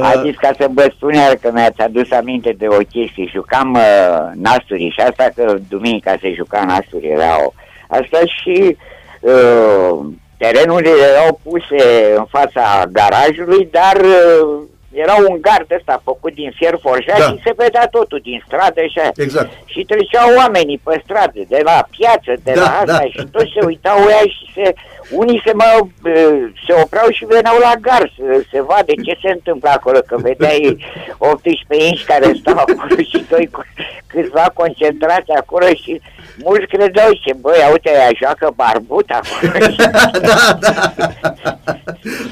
A 0.02 0.22
zis 0.24 0.36
ca 0.36 0.50
să 0.58 0.68
vă 0.74 0.92
spun 0.94 1.12
iar 1.12 1.34
că 1.34 1.50
mi-ați 1.52 1.80
adus 1.80 2.10
aminte 2.10 2.54
de 2.58 2.66
o 2.68 2.76
chestie. 2.76 3.30
Jucam 3.32 3.72
uh, 3.72 4.30
nasturi 4.34 4.90
și 4.94 5.00
asta 5.00 5.28
că 5.34 5.58
duminica 5.68 6.16
se 6.20 6.32
juca 6.32 6.64
nasturi 6.64 7.06
erau. 7.06 7.54
Asta 7.88 8.18
și 8.24 8.76
uh, 9.20 10.06
terenurile 10.42 11.04
erau 11.12 11.40
puse 11.42 11.80
în 12.16 12.24
fața 12.36 12.64
garajului, 12.98 13.68
dar 13.78 13.96
uh, 13.96 14.62
era 15.04 15.14
un 15.28 15.36
gard 15.40 15.68
ăsta 15.78 16.00
făcut 16.04 16.32
din 16.34 16.50
fier 16.58 16.74
forjat 16.86 17.18
Da. 17.18 17.24
și 17.30 17.40
se 17.44 17.52
vedea 17.56 17.86
totul 17.96 18.20
din 18.22 18.42
stradă 18.46 18.80
și 18.92 18.98
așa. 18.98 19.10
Exact. 19.26 19.50
Și 19.64 19.80
treceau 19.90 20.28
oamenii 20.36 20.80
pe 20.84 21.00
stradă, 21.04 21.40
de 21.48 21.60
la 21.64 21.78
piață, 21.96 22.32
de 22.44 22.52
Da, 22.54 22.60
la 22.60 22.70
asta 22.82 22.98
da. 23.02 23.04
și 23.14 23.20
toți 23.34 23.52
se 23.54 23.66
uitau 23.66 23.98
ea 24.14 24.22
și 24.36 24.44
se, 24.54 24.66
unii 25.12 25.42
se, 25.46 25.52
mă, 25.54 25.64
uh, 25.80 26.52
se 26.66 26.72
opreau 26.82 27.08
și 27.10 27.24
veneau 27.24 27.58
la 27.58 27.72
gar 27.80 28.12
să 28.16 28.42
se 28.50 28.62
vadă 28.62 28.92
ce 29.04 29.18
se 29.22 29.30
întâmplă 29.30 29.68
acolo, 29.70 29.98
că 30.06 30.16
vedeai 30.20 30.76
18 31.18 31.88
inși 31.88 32.04
care 32.04 32.32
stau 32.40 32.54
acolo 32.56 32.96
și 33.10 33.24
doi 33.30 33.48
cu- 33.52 33.64
câțiva 34.06 34.50
concentrați 34.54 35.30
acolo 35.36 35.66
și 35.66 36.00
mulți 36.44 36.66
credeau 36.66 37.10
și 37.12 37.34
băi, 37.40 37.68
uite, 37.72 37.90
ea 37.90 38.08
joacă 38.22 38.52
barbut 38.56 39.10
acolo. 39.10 39.66
da, 40.20 40.56
da. 40.60 40.92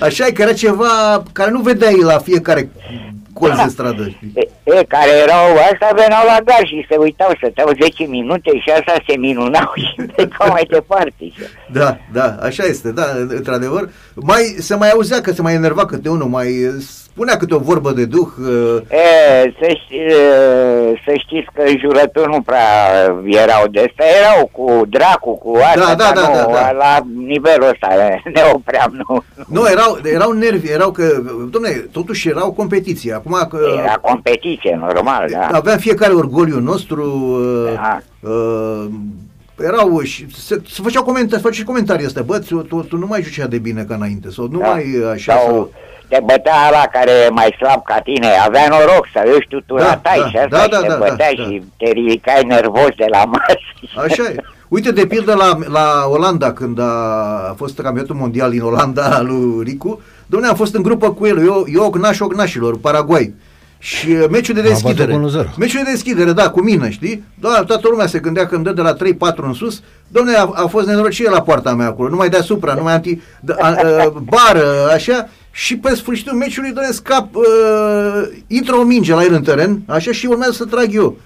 Așa 0.01 0.27
e 0.27 0.31
că 0.33 0.43
era 0.43 0.53
ceva 0.53 1.23
care 1.33 1.51
nu 1.51 1.61
vedeai 1.61 1.99
la 2.03 2.19
fiecare 2.19 2.71
colț 3.33 3.57
de 3.63 3.69
stradă. 3.69 4.09
știi? 4.09 4.33
E, 4.35 4.49
e, 4.63 4.85
care 4.89 5.11
erau, 5.23 5.47
asta 5.73 5.89
veneau 5.95 6.25
la 6.27 6.39
gar 6.45 6.67
și 6.67 6.87
se 6.91 6.97
uitau, 6.97 7.31
stăteau 7.37 7.71
10 7.81 8.05
minute 8.05 8.51
și 8.59 8.71
asta 8.71 8.95
se 9.09 9.17
minunau 9.17 9.73
și 9.77 10.03
plecau 10.15 10.49
mai 10.49 10.67
departe. 10.71 11.33
Da, 11.73 11.97
da, 12.13 12.37
așa 12.43 12.65
este, 12.65 12.91
da, 12.93 13.05
într-adevăr. 13.29 13.91
Mai, 14.15 14.43
se 14.59 14.75
mai 14.75 14.91
auzea 14.91 15.21
că 15.21 15.33
se 15.33 15.43
mai 15.43 15.55
enerva 15.55 15.87
câte 15.87 16.09
unul, 16.09 16.29
mai 16.29 16.49
spunea 17.13 17.37
câte 17.37 17.55
o 17.55 17.59
vorbă 17.59 17.91
de 17.93 18.05
duh. 18.05 18.29
uh, 18.41 18.77
E, 18.91 19.53
să, 19.61 19.67
ști, 19.85 19.95
e, 19.97 20.15
să 21.05 21.13
știți 21.17 21.49
că 21.55 21.63
jurături 21.81 22.31
nu 22.31 22.41
prea 22.43 22.67
erau 23.25 23.67
de 23.71 23.79
asta, 23.81 24.05
erau 24.21 24.49
cu 24.53 24.83
dracu, 24.89 25.37
cu 25.39 25.57
asta, 25.57 25.79
Da, 25.81 25.95
da, 25.95 26.13
dar 26.15 26.15
da, 26.15 26.29
nu, 26.29 26.35
da, 26.35 26.53
da. 26.53 26.71
la 26.73 26.99
nivelul 27.27 27.69
ăsta 27.69 27.89
ne 28.35 28.41
opream, 28.55 29.05
nu. 29.09 29.23
Nu, 29.47 29.67
erau, 29.71 29.99
erau 30.15 30.33
nervi, 30.33 30.71
erau 30.71 30.91
că, 30.91 31.23
domne, 31.51 31.69
totuși 31.93 32.29
erau 32.29 32.53
competiții. 32.53 33.13
Acum 33.13 33.47
că 33.51 33.59
Era 33.83 33.95
competiție, 33.95 34.79
normal, 34.81 35.29
da. 35.31 35.47
avea 35.53 35.77
fiecare 35.77 36.13
orgoliul 36.13 36.63
nostru, 36.63 37.03
uh, 37.67 37.73
Da. 37.75 38.01
uh, 38.29 38.85
erau 39.65 40.01
și 40.01 40.27
se, 40.37 40.63
se 40.71 40.83
făceau 40.83 41.03
comentarii, 41.03 41.45
făceau 41.45 41.65
comentarii 41.65 42.07
astea, 42.07 42.23
bă, 42.23 42.39
tu, 42.39 42.63
tu, 42.63 42.83
tu 42.89 42.97
nu 42.97 43.07
mai 43.07 43.23
joci 43.23 43.39
așa 43.39 43.49
de 43.49 43.59
bine 43.59 43.85
ca 43.89 43.95
înainte, 43.95 44.31
sau 44.31 44.49
nu 44.51 44.59
Da. 44.59 44.67
mai 44.69 44.85
așa, 45.13 45.33
Sau 45.37 45.47
sau... 45.47 45.71
te 46.11 46.19
bătea 46.25 46.71
la 46.71 46.85
care 46.93 47.11
e 47.11 47.29
mai 47.41 47.55
slab 47.59 47.83
ca 47.85 47.99
tine, 48.09 48.27
avea 48.47 48.67
noroc 48.69 49.05
să 49.13 49.21
își 49.37 49.49
tu 49.49 49.61
tu 49.67 49.75
Da, 49.77 49.85
ratai 49.85 50.21
da, 50.21 50.29
și 50.29 50.37
asta 50.37 50.57
da, 50.57 50.63
și 50.63 50.69
da, 50.69 50.81
te 50.81 50.87
da, 50.87 50.97
bătea 50.97 51.31
da, 51.37 51.43
și 51.43 51.63
te 51.77 51.91
ridicai 51.91 52.43
nervos 52.47 52.93
de 52.97 53.07
la 53.11 53.25
masă. 53.25 53.59
Așa 54.07 54.23
e. 54.23 54.37
Uite, 54.69 54.91
de 54.93 55.07
pildă 55.07 55.35
la, 55.35 55.59
la 55.69 56.05
Olanda, 56.09 56.53
când 56.53 56.79
a 56.81 57.55
fost 57.57 57.81
campionatul 57.81 58.17
mondial 58.17 58.51
din 58.51 58.63
Olanda 58.63 59.21
lui 59.21 59.63
Ricu, 59.65 60.01
domne, 60.27 60.47
am 60.47 60.55
fost 60.55 60.75
în 60.75 60.83
grupă 60.83 61.13
cu 61.13 61.27
el, 61.27 61.39
eu, 61.47 61.65
eu 61.75 61.85
Ognaș 61.85 62.21
Ognașilor, 62.21 62.79
Paraguay. 62.79 63.35
Și 63.79 64.09
uh, 64.11 64.25
meciul 64.31 64.55
de 64.55 64.61
A 64.61 64.63
bătut 64.63 64.83
deschidere. 64.83 65.13
cu 65.13 65.31
1-0. 65.45 65.55
Meciul 65.57 65.83
de 65.85 65.91
deschidere, 65.91 66.33
da, 66.33 66.51
cu 66.51 66.61
mine, 66.61 66.91
știi? 66.91 67.25
Da, 67.41 67.63
toată 67.67 67.89
lumea 67.91 68.07
se 68.07 68.19
gândea 68.19 68.47
când 68.47 68.65
dă 68.65 68.73
de 68.73 68.81
la 68.81 68.95
3-4 68.95 68.97
în 69.37 69.53
sus. 69.53 69.83
Domne, 70.09 70.35
a, 70.35 70.51
a 70.53 70.67
fost 70.67 70.87
nenorocire 70.87 71.31
la 71.31 71.43
poarta 71.43 71.75
mea 71.75 71.87
acolo, 71.87 72.09
numai 72.09 72.29
deasupra, 72.29 72.75
numai 72.75 72.93
anti, 72.93 73.21
da, 73.41 73.55
a, 73.59 73.67
a, 73.69 74.13
bară, 74.23 74.91
așa. 74.95 75.29
Și 75.51 75.77
pe 75.77 75.95
sfârșitul 75.95 76.33
meciului, 76.37 76.73
domne, 76.73 76.91
scap, 76.91 77.35
uh, 77.35 77.45
intră 78.47 78.75
o 78.77 78.83
minge 78.83 79.15
la 79.15 79.23
el 79.25 79.33
în 79.33 79.43
teren, 79.43 79.83
așa, 79.87 80.13
și 80.13 80.27
urmează 80.27 80.53
să 80.53 80.65
trag 80.65 80.95
eu. 80.95 81.17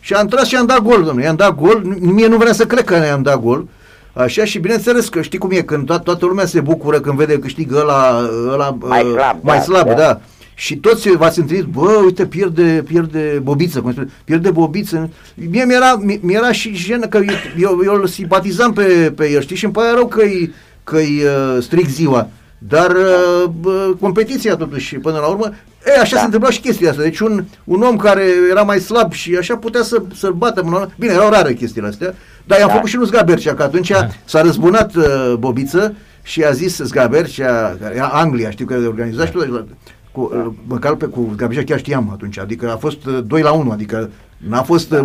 Și 0.00 0.12
am 0.12 0.26
tras 0.26 0.46
și 0.46 0.56
am 0.56 0.66
dat 0.66 0.78
gol, 0.82 1.02
domnule, 1.02 1.24
i-am 1.24 1.36
dat 1.36 1.54
gol, 1.54 1.82
mie 2.00 2.26
nu 2.26 2.36
vrea 2.36 2.52
să 2.52 2.64
cred 2.66 2.84
că 2.84 2.98
ne-am 2.98 3.22
dat 3.22 3.40
gol. 3.40 3.66
Așa 4.12 4.44
și 4.44 4.58
bineînțeles 4.58 5.08
că 5.08 5.22
știi 5.22 5.38
cum 5.38 5.50
e, 5.50 5.60
când 5.62 5.82
to- 5.84 6.02
toată 6.02 6.26
lumea 6.26 6.46
se 6.46 6.60
bucură 6.60 7.00
când 7.00 7.16
vede 7.16 7.32
că 7.32 7.38
câștigă 7.38 7.78
ăla, 7.80 8.28
ăla 8.52 8.76
Mai 8.80 9.02
uh, 9.04 9.10
slab, 9.12 9.36
mai 9.42 9.56
da, 9.56 9.62
slab 9.62 9.86
da. 9.86 9.94
da. 9.94 10.20
Și 10.54 10.76
toți 10.76 11.08
v-ați 11.10 11.38
întâlnit, 11.38 11.64
bă, 11.64 12.00
uite, 12.04 12.26
pierde, 12.26 12.84
pierde 12.86 13.40
bobiță, 13.42 13.80
cum 13.80 13.90
spune, 13.92 14.08
pierde 14.24 14.50
bobiță. 14.50 15.10
Mie 15.50 15.64
mi-era, 15.64 15.96
mi- 16.00 16.20
mi-era 16.22 16.52
și 16.52 16.74
jenă, 16.74 17.06
că 17.06 17.16
eu, 17.16 17.34
eu, 17.58 17.80
eu 17.84 17.94
îl 17.94 18.06
simpatizam 18.06 18.72
pe, 18.72 19.12
pe 19.16 19.30
el, 19.30 19.40
știi, 19.40 19.56
și 19.56 19.64
îmi 19.64 19.72
pare 19.74 19.90
rău 19.94 20.06
că-i, 20.06 20.52
că-i 20.84 21.22
uh, 21.24 21.62
stric 21.62 21.88
ziua. 21.88 22.28
Dar 22.68 22.90
uh, 22.90 23.44
bă, 23.60 23.94
competiția 24.00 24.56
totuși, 24.56 24.96
până 24.96 25.18
la 25.18 25.26
urmă, 25.26 25.50
e, 25.86 26.00
așa 26.00 26.14
Da. 26.14 26.18
se 26.18 26.24
întâmpla 26.24 26.50
și 26.50 26.60
chestia 26.60 26.90
asta. 26.90 27.02
Deci 27.02 27.18
un, 27.18 27.44
un 27.64 27.82
om 27.82 27.96
care 27.96 28.22
era 28.50 28.62
mai 28.62 28.78
slab 28.78 29.12
și 29.12 29.36
așa 29.36 29.56
putea 29.56 29.82
să, 29.82 30.02
să-l 30.14 30.32
bată. 30.32 30.60
Până 30.60 30.72
la 30.72 30.80
urmă. 30.80 30.92
Bine, 30.98 31.12
erau 31.12 31.30
rare 31.30 31.54
chestiile 31.54 31.88
astea, 31.88 32.14
dar 32.44 32.58
i-am 32.58 32.68
Da. 32.68 32.74
făcut 32.74 32.88
și 32.88 32.96
lui 32.96 33.06
Zgabercea, 33.06 33.54
că 33.54 33.62
atunci 33.62 33.92
s-a 34.24 34.40
răzbunat 34.42 34.94
uh, 34.94 35.34
Bobiță 35.38 35.94
și 36.22 36.42
a 36.44 36.50
zis 36.50 36.76
Zgabercea, 36.78 37.76
care 37.80 37.94
era 37.94 38.06
Anglia, 38.06 38.50
știu 38.50 38.66
că 38.66 38.74
organiza 38.86 39.26
și 39.26 39.32
tot, 39.32 39.66
cu, 40.12 40.30
uh, 40.34 40.52
măcar 40.66 40.94
pe 40.94 41.06
cu 41.06 41.30
Zgabercea 41.34 41.62
chiar 41.64 41.78
știam 41.78 42.10
atunci, 42.12 42.38
adică 42.38 42.72
a 42.72 42.76
fost 42.76 43.06
uh, 43.06 43.18
2 43.26 43.42
la 43.42 43.52
1, 43.52 43.70
adică 43.70 44.10
n-a 44.36 44.62
fost 44.62 44.92
uh, 44.92 45.00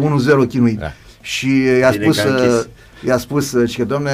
1-0 0.45 0.47
chinuit. 0.47 0.79
Da. 0.79 0.91
Și 1.21 1.63
i-a 1.79 1.89
Bine 1.89 2.03
spus, 2.03 2.17
că 3.03 3.11
a 3.11 3.15
uh, 3.15 3.21
închis. 3.21 3.37
i-a 3.41 3.47
spus 3.47 3.51
uh, 3.51 3.75
că 3.77 3.83
domne 3.83 4.11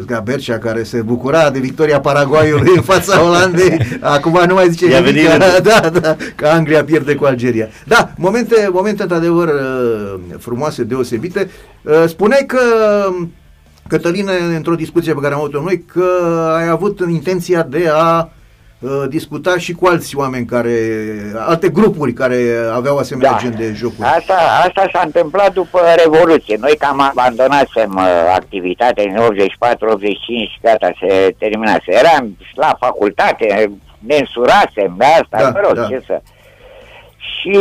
Zgabercea, 0.00 0.58
care 0.58 0.82
se 0.82 1.02
bucura 1.02 1.50
de 1.50 1.58
victoria 1.58 2.00
Paraguayului 2.00 2.72
în 2.76 2.82
fața 2.82 3.24
Olandei, 3.24 3.98
acum 4.00 4.42
nu 4.46 4.54
mai 4.54 4.70
zice 4.70 4.90
I-a 4.90 5.00
nimic, 5.00 5.14
venit 5.14 5.30
rândul. 5.30 5.60
da, 5.70 5.88
da, 6.00 6.16
că 6.34 6.46
Anglia 6.46 6.84
pierde 6.84 7.14
cu 7.14 7.24
Algeria. 7.24 7.68
Da, 7.86 8.10
momente, 8.16 8.68
momente 8.72 9.02
într-adevăr 9.02 9.48
uh, 9.48 10.20
frumoase, 10.38 10.82
deosebite. 10.84 11.50
Uh, 11.82 12.04
Spuneai 12.06 12.44
că 12.46 12.58
Cătăline, 13.88 14.32
într-o 14.56 14.74
discuție 14.74 15.12
pe 15.12 15.20
care 15.20 15.34
am 15.34 15.40
avut-o 15.40 15.62
noi, 15.62 15.84
că 15.92 16.04
ai 16.56 16.68
avut 16.68 17.00
intenția 17.10 17.62
de 17.62 17.88
a 17.92 18.18
uh, 18.18 18.37
discuta 19.08 19.58
și 19.58 19.72
cu 19.72 19.86
alți 19.86 20.16
oameni 20.16 20.46
care, 20.46 20.72
alte 21.36 21.68
grupuri 21.68 22.12
care 22.12 22.42
aveau 22.72 22.96
asemenea 22.98 23.30
Da. 23.30 23.38
gen 23.40 23.54
de 23.56 23.72
jocuri. 23.74 24.08
Asta, 24.08 24.34
asta 24.66 24.88
s-a 24.92 25.02
întâmplat 25.04 25.52
după 25.52 25.80
Revoluție. 26.04 26.56
Noi 26.60 26.76
cam 26.78 27.00
abandonasem 27.00 27.94
uh, 27.96 28.32
activitatea 28.34 29.04
în 29.06 29.16
84-85, 29.16 30.60
gata, 30.62 30.90
se 31.00 31.34
terminase. 31.38 31.84
Eram 31.86 32.36
la 32.54 32.76
facultate, 32.78 33.70
ne 33.98 34.16
însurasem 34.16 34.94
de 34.98 35.04
asta, 35.04 35.38
Da, 35.42 35.48
mă 35.50 35.60
rog, 35.66 35.74
da. 35.76 35.86
ce 35.86 36.02
să... 36.06 36.20
Și 37.16 37.58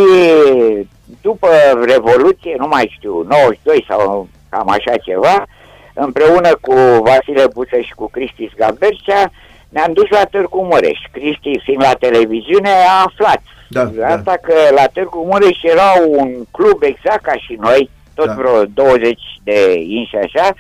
după 1.22 1.48
Revoluție, 1.86 2.56
nu 2.58 2.68
mai 2.68 2.94
știu, 2.98 3.26
92 3.30 3.86
sau 3.90 4.28
cam 4.50 4.70
așa 4.70 4.98
ceva, 4.98 5.46
împreună 5.94 6.50
cu 6.62 6.74
Vasile 7.04 7.46
Buță 7.54 7.78
și 7.80 7.94
cu 7.96 8.10
Cristi 8.10 8.50
Sgabercea, 8.54 9.32
ne-am 9.70 9.94
dus 9.94 10.10
la 10.10 10.24
Târgu 10.26 10.62
Mureș. 10.72 11.00
Cristi, 11.12 11.60
fiind 11.64 11.82
la 11.82 11.94
televiziune, 11.94 12.70
a 12.70 13.04
aflat 13.06 13.42
Da, 13.70 13.82
asta 14.06 14.22
da. 14.24 14.36
că 14.36 14.54
la 14.76 14.86
Târgu 14.94 15.28
Mureș 15.32 15.64
era 15.64 15.92
un 16.08 16.34
club 16.52 16.84
exact 16.84 17.22
ca 17.22 17.34
și 17.34 17.58
noi, 17.60 17.90
tot 18.16 18.26
Da. 18.26 18.34
vreo 18.34 18.64
20 18.66 19.20
de 19.44 19.74
inși 19.88 20.16
așa, 20.16 20.54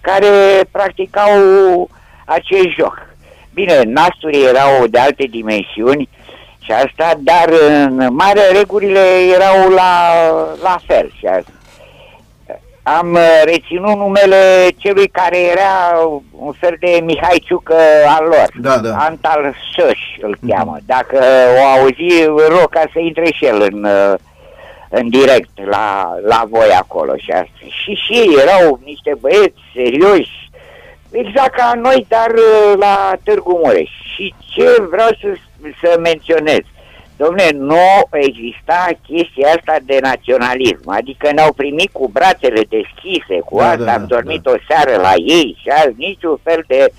care 0.00 0.64
practicau 0.70 1.30
acest 2.24 2.68
joc. 2.78 3.14
Bine, 3.54 3.82
nasturii 3.84 4.44
erau 4.44 4.86
de 4.86 4.98
alte 4.98 5.24
dimensiuni 5.30 6.08
și 6.62 6.72
asta, 6.72 7.12
dar 7.18 7.48
în 7.76 8.08
mare 8.10 8.40
regulile 8.52 9.00
erau 9.34 9.68
la, 9.68 9.90
la 10.62 10.76
fel. 10.86 11.12
Și 11.18 11.26
asta. 11.26 11.50
Am 12.94 13.12
uh, 13.12 13.42
reținut 13.44 13.96
numele 13.96 14.68
celui 14.76 15.08
care 15.08 15.38
era 15.40 15.98
un 16.30 16.52
fel 16.52 16.76
de 16.80 17.00
Mihai 17.04 17.42
Ciucă 17.44 17.76
al 18.18 18.24
lor. 18.24 18.48
Da, 18.60 18.78
da. 18.78 18.96
Antal 18.96 19.54
Șăș 19.74 19.98
îl 20.20 20.38
cheamă. 20.48 20.76
Dacă 20.84 21.18
o 21.58 21.64
auzi, 21.64 22.22
îl 22.26 22.46
rog 22.48 22.68
ca 22.68 22.84
să 22.92 22.98
intre 22.98 23.24
și 23.32 23.44
el 23.44 23.68
în, 23.72 23.84
uh, 23.84 24.14
în 24.88 25.08
direct 25.08 25.50
la, 25.64 26.16
la 26.22 26.44
voi 26.48 26.70
acolo. 26.78 27.16
Și, 27.16 27.30
asta. 27.30 27.50
și 27.82 27.94
și 27.94 28.12
ei 28.12 28.36
erau 28.40 28.80
niște 28.84 29.14
băieți 29.20 29.60
serioși, 29.74 30.50
exact 31.10 31.54
ca 31.54 31.72
noi, 31.82 32.06
dar 32.08 32.30
uh, 32.30 32.78
la 32.78 33.12
Târgu 33.24 33.60
Mureș. 33.64 33.90
Și 34.14 34.34
ce 34.54 34.82
vreau 34.90 35.08
să, 35.20 35.28
să 35.82 35.98
menționez? 35.98 36.64
Domne, 37.16 37.50
nu 37.52 37.84
exista 38.10 38.88
chestia 39.06 39.48
asta 39.48 39.76
de 39.82 39.98
naționalism, 40.00 40.82
adică 40.90 41.32
ne-au 41.32 41.52
primit 41.52 41.90
cu 41.92 42.08
brațele 42.08 42.62
deschise, 42.68 43.40
cu 43.44 43.56
Da, 43.58 43.68
asta 43.68 43.84
da, 43.84 43.92
am 43.92 44.06
da, 44.06 44.14
dormit 44.14 44.40
da. 44.40 44.50
o 44.50 44.56
seară 44.68 45.00
la 45.00 45.12
ei 45.16 45.58
și 45.60 45.68
azi 45.68 45.94
niciun 45.96 46.38
fel 46.42 46.64
de, 46.66 46.92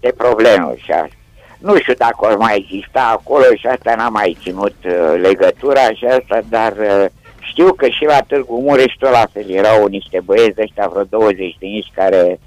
de 0.00 0.12
problemă 0.16 0.74
și 0.76 0.90
asta. 0.90 1.16
Nu 1.58 1.76
știu 1.78 1.94
dacă 1.96 2.16
or 2.18 2.36
mai 2.36 2.56
exista 2.56 3.10
acolo 3.12 3.44
și 3.58 3.66
asta 3.66 3.94
n-am 3.94 4.12
mai 4.12 4.36
ținut 4.42 4.76
uh, 4.84 5.20
legătura 5.20 5.92
și 5.92 6.04
asta, 6.04 6.40
dar 6.48 6.72
uh, 6.72 7.04
știu 7.40 7.72
că 7.72 7.88
și 7.88 8.04
la 8.04 8.20
Târgu 8.20 8.60
Mureș 8.60 8.92
tot 8.98 9.10
la 9.10 9.26
fel 9.32 9.50
erau 9.50 9.86
niște 9.86 10.20
băieți 10.24 10.60
ăștia 10.60 10.88
vreo 10.88 11.04
20 11.04 11.56
de 11.58 11.66
inși 11.66 11.90
care 11.94 12.38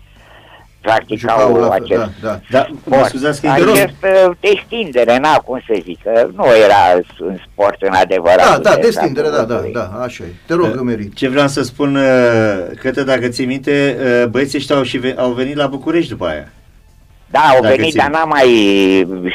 practicau 0.82 1.40
Jucau 1.40 1.62
la 1.62 1.70
fel, 1.70 1.84
acest 1.84 2.00
da, 2.22 2.30
da. 2.30 2.40
Da, 2.50 2.68
mă 2.84 2.96
sport. 2.96 3.08
scuzați 3.10 3.42
că 3.42 3.48
interrup. 3.48 3.76
Această 3.76 4.38
destindere, 4.40 5.18
n-a 5.18 5.36
cum 5.38 5.62
să 5.68 5.80
zic, 5.84 6.02
că 6.04 6.28
nu 6.36 6.44
era 6.64 7.02
un 7.20 7.38
sport 7.52 7.82
în 7.82 7.94
adevărat. 7.94 8.62
Da, 8.62 8.70
da, 8.70 8.76
destindere, 8.82 9.30
da, 9.30 9.44
da, 9.44 9.62
da, 9.74 10.00
așa 10.04 10.24
e. 10.24 10.28
Te 10.48 10.54
rog, 10.54 10.80
Meri. 10.82 11.10
Ce 11.14 11.30
vreau 11.30 11.48
să 11.48 11.64
spun, 11.64 11.96
uh, 11.96 12.78
Cătă, 12.82 13.04
dacă 13.04 13.28
ții 13.28 13.46
minte, 13.46 13.98
uh, 14.22 14.28
băieții 14.30 14.58
ăștia 14.58 14.76
au, 14.76 14.84
și 14.84 14.98
ve- 14.98 15.16
au 15.18 15.32
venit 15.32 15.56
la 15.56 15.68
București 15.68 16.10
după 16.10 16.26
aia. 16.26 16.48
Da, 17.30 17.40
au 17.40 17.62
Dacă 17.62 17.76
venit, 17.76 17.92
țin. 17.92 18.00
dar 18.02 18.10
n-am 18.10 18.30
mai 18.30 18.48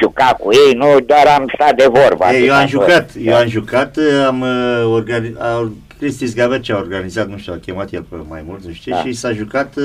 jucat 0.00 0.36
cu 0.36 0.48
ei, 0.52 0.72
nu, 0.74 0.86
doar 1.06 1.26
am 1.38 1.50
stat 1.54 1.74
de 1.74 1.86
vorba. 1.90 2.32
Ei, 2.32 2.46
eu 2.46 2.52
atât 2.54 2.58
am 2.58 2.62
a 2.62 2.66
jucat, 2.66 3.10
fost. 3.10 3.26
eu 3.26 3.34
am 3.36 3.48
jucat, 3.48 3.96
uh, 3.96 4.24
am 4.26 4.44
organizat, 4.92 5.68
Cristi 5.98 6.26
Zgaberce 6.26 6.72
a 6.72 6.76
organizat, 6.76 7.28
nu 7.28 7.38
știu, 7.38 7.52
a 7.52 7.56
chemat 7.56 7.92
el 7.92 8.02
pe 8.02 8.16
mai 8.28 8.42
mulți, 8.46 8.66
nu 8.66 8.72
știu 8.72 8.92
ce, 8.92 8.98
Da. 9.02 9.04
și 9.08 9.12
s-a 9.14 9.32
jucat, 9.32 9.76
uh, 9.76 9.84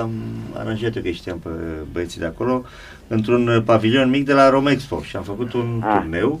am 0.00 0.10
aranjat 0.52 0.96
eu 0.96 1.02
că 1.02 1.08
știam 1.10 1.38
pe 1.38 1.48
băieții 1.92 2.20
de 2.20 2.26
acolo, 2.26 2.64
într-un 3.06 3.46
uh, 3.48 3.62
pavilion 3.64 4.10
mic 4.10 4.24
de 4.24 4.32
la 4.32 4.50
Romexpo 4.50 5.02
și 5.02 5.16
am 5.16 5.22
făcut 5.22 5.52
un 5.52 5.82
Ah. 5.84 5.96
turneu. 6.00 6.40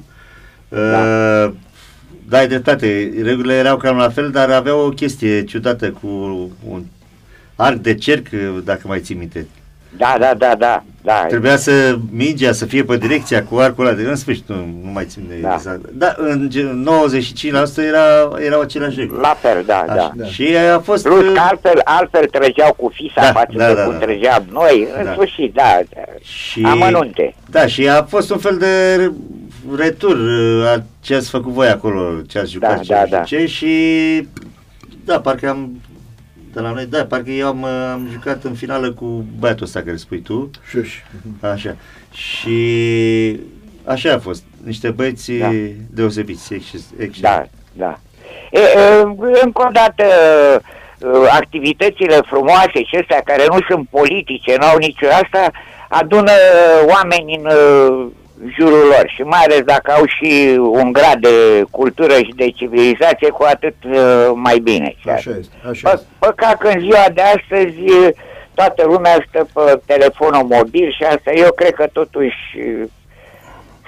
Uh, 0.68 1.52
da, 2.28 2.38
ai 2.38 2.48
dreptate, 2.48 3.12
regulile 3.22 3.54
erau 3.54 3.76
cam 3.76 3.96
la 3.96 4.08
fel, 4.08 4.30
dar 4.30 4.50
aveau 4.50 4.86
o 4.86 4.88
chestie 4.88 5.44
ciudată 5.44 5.90
cu 5.90 6.06
un 6.68 6.82
arc 7.56 7.76
de 7.76 7.94
cerc, 7.94 8.26
uh, 8.32 8.62
dacă 8.64 8.86
mai 8.86 9.00
ții 9.00 9.14
minte. 9.14 9.46
Da, 9.98 10.16
da, 10.18 10.34
da, 10.38 10.54
da, 10.58 10.82
da. 11.02 11.24
Trebuia 11.28 11.56
să 11.56 11.96
mingea 12.10 12.52
să 12.52 12.64
fie 12.66 12.84
pe 12.84 12.96
direcția 12.96 13.44
cu 13.44 13.56
arcul 13.56 13.86
ăla, 13.86 13.94
de 13.94 14.02
în 14.02 14.16
sfârșit 14.16 14.48
nu, 14.48 14.54
nu 14.56 14.90
mai 14.92 15.04
țin 15.04 15.22
de 15.28 15.34
Da. 15.42 15.52
exact. 15.54 15.80
Da, 15.92 16.14
în 16.16 16.48
gen- 16.50 16.82
95% 16.82 17.82
era, 17.82 18.30
erau 18.44 18.60
aceleași 18.60 18.98
reguli. 18.98 19.20
La 19.20 19.36
fel, 19.40 19.62
da, 19.66 19.76
Așa. 19.78 19.94
da. 19.94 20.10
Da. 20.14 20.24
Și 20.24 20.56
a 20.74 20.78
fost... 20.78 21.02
Plus 21.04 21.20
uh, 21.24 21.32
că 21.34 21.40
altfel, 21.40 21.80
altfel 21.84 22.26
trăgeau 22.26 22.72
cu 22.76 22.90
fisa 22.94 23.20
Da, 23.20 23.32
față 23.32 23.52
da, 23.56 23.66
de 23.66 23.74
da, 23.74 23.82
cum 23.84 23.92
da. 23.92 23.98
trăgeam 23.98 24.44
noi, 24.52 24.88
în 24.98 25.04
Da. 25.04 25.12
sfârșit, 25.12 25.54
da, 25.54 25.78
da. 25.94 26.00
și, 26.22 26.62
amănunte. 26.64 27.34
Da, 27.50 27.66
și 27.66 27.88
a 27.88 28.02
fost 28.02 28.30
un 28.30 28.38
fel 28.38 28.56
de 28.58 28.94
re- 28.96 29.12
retur 29.76 30.16
uh, 30.16 30.66
a 30.66 30.82
ce 31.00 31.14
ați 31.14 31.30
făcut 31.30 31.52
voi 31.52 31.68
acolo, 31.68 32.12
ce 32.28 32.38
ați 32.38 32.50
jucat, 32.50 32.76
Da, 32.76 32.82
ce, 32.82 32.92
da, 32.92 32.98
nu 33.00 33.04
știu 33.06 33.16
da. 33.18 33.22
ce, 33.22 33.46
și 33.46 33.72
da, 35.04 35.20
parcă 35.20 35.48
am 35.48 35.80
de 36.58 36.64
la 36.64 36.72
noi, 36.72 36.86
da, 36.86 37.04
parcă 37.04 37.30
eu 37.30 37.46
am, 37.46 37.62
uh, 37.62 37.68
am 37.92 38.08
jucat 38.12 38.44
în 38.44 38.54
finală 38.54 38.92
cu 38.92 39.24
băiatul 39.38 39.64
ăsta 39.64 39.82
care 39.82 39.96
spui 39.96 40.20
tu, 40.20 40.50
Șuș. 40.68 40.94
Așa. 41.40 41.76
Și 42.12 43.40
așa 43.84 44.12
a 44.12 44.18
fost. 44.18 44.42
Niște 44.64 44.90
băieți 44.90 45.32
Da. 45.32 45.50
deosebiți, 45.90 46.54
exces- 46.54 46.90
Da, 46.96 47.02
excelent. 47.04 47.50
da. 47.72 47.98
E, 48.50 48.58
e, 48.60 49.02
încă 49.44 49.64
o 49.68 49.70
dată, 49.72 50.02
e, 50.04 51.06
activitățile 51.30 52.16
frumoase 52.26 52.82
și 52.84 52.96
astea 53.00 53.20
care 53.24 53.44
nu 53.50 53.58
sunt 53.68 53.88
politice, 53.90 54.56
nu 54.60 54.66
au 54.66 54.76
nicio 54.76 55.06
asta, 55.22 55.50
adună 55.88 56.32
oameni 56.86 57.40
în 57.42 57.46
e, 57.50 58.12
jurul 58.58 58.86
lor 58.86 59.04
și 59.14 59.22
mai 59.22 59.40
ales 59.44 59.60
dacă 59.60 59.90
au 59.92 60.04
și 60.06 60.58
un 60.60 60.92
grad 60.92 61.20
de 61.20 61.62
cultură 61.70 62.14
și 62.14 62.32
de 62.36 62.50
civilizație, 62.50 63.28
cu 63.28 63.42
atât 63.42 63.74
e, 63.92 63.98
mai 64.34 64.58
bine. 64.58 64.94
Și 65.00 65.08
Așa 65.08 65.30
este, 65.38 65.54
așa 65.70 65.88
Pă, 65.88 65.94
este. 65.94 66.06
păcat 66.18 66.58
că 66.58 66.68
în 66.68 66.80
ziua 66.80 67.04
de 67.14 67.20
astăzi 67.20 67.78
e, 68.04 68.12
toată 68.54 68.84
lumea 68.86 69.24
stă 69.28 69.46
pe 69.54 69.80
telefonul 69.86 70.44
mobil 70.44 70.92
și 70.96 71.02
asta 71.04 71.30
eu 71.32 71.52
cred 71.52 71.74
că 71.74 71.86
totuși 71.92 72.36
e, 72.58 72.88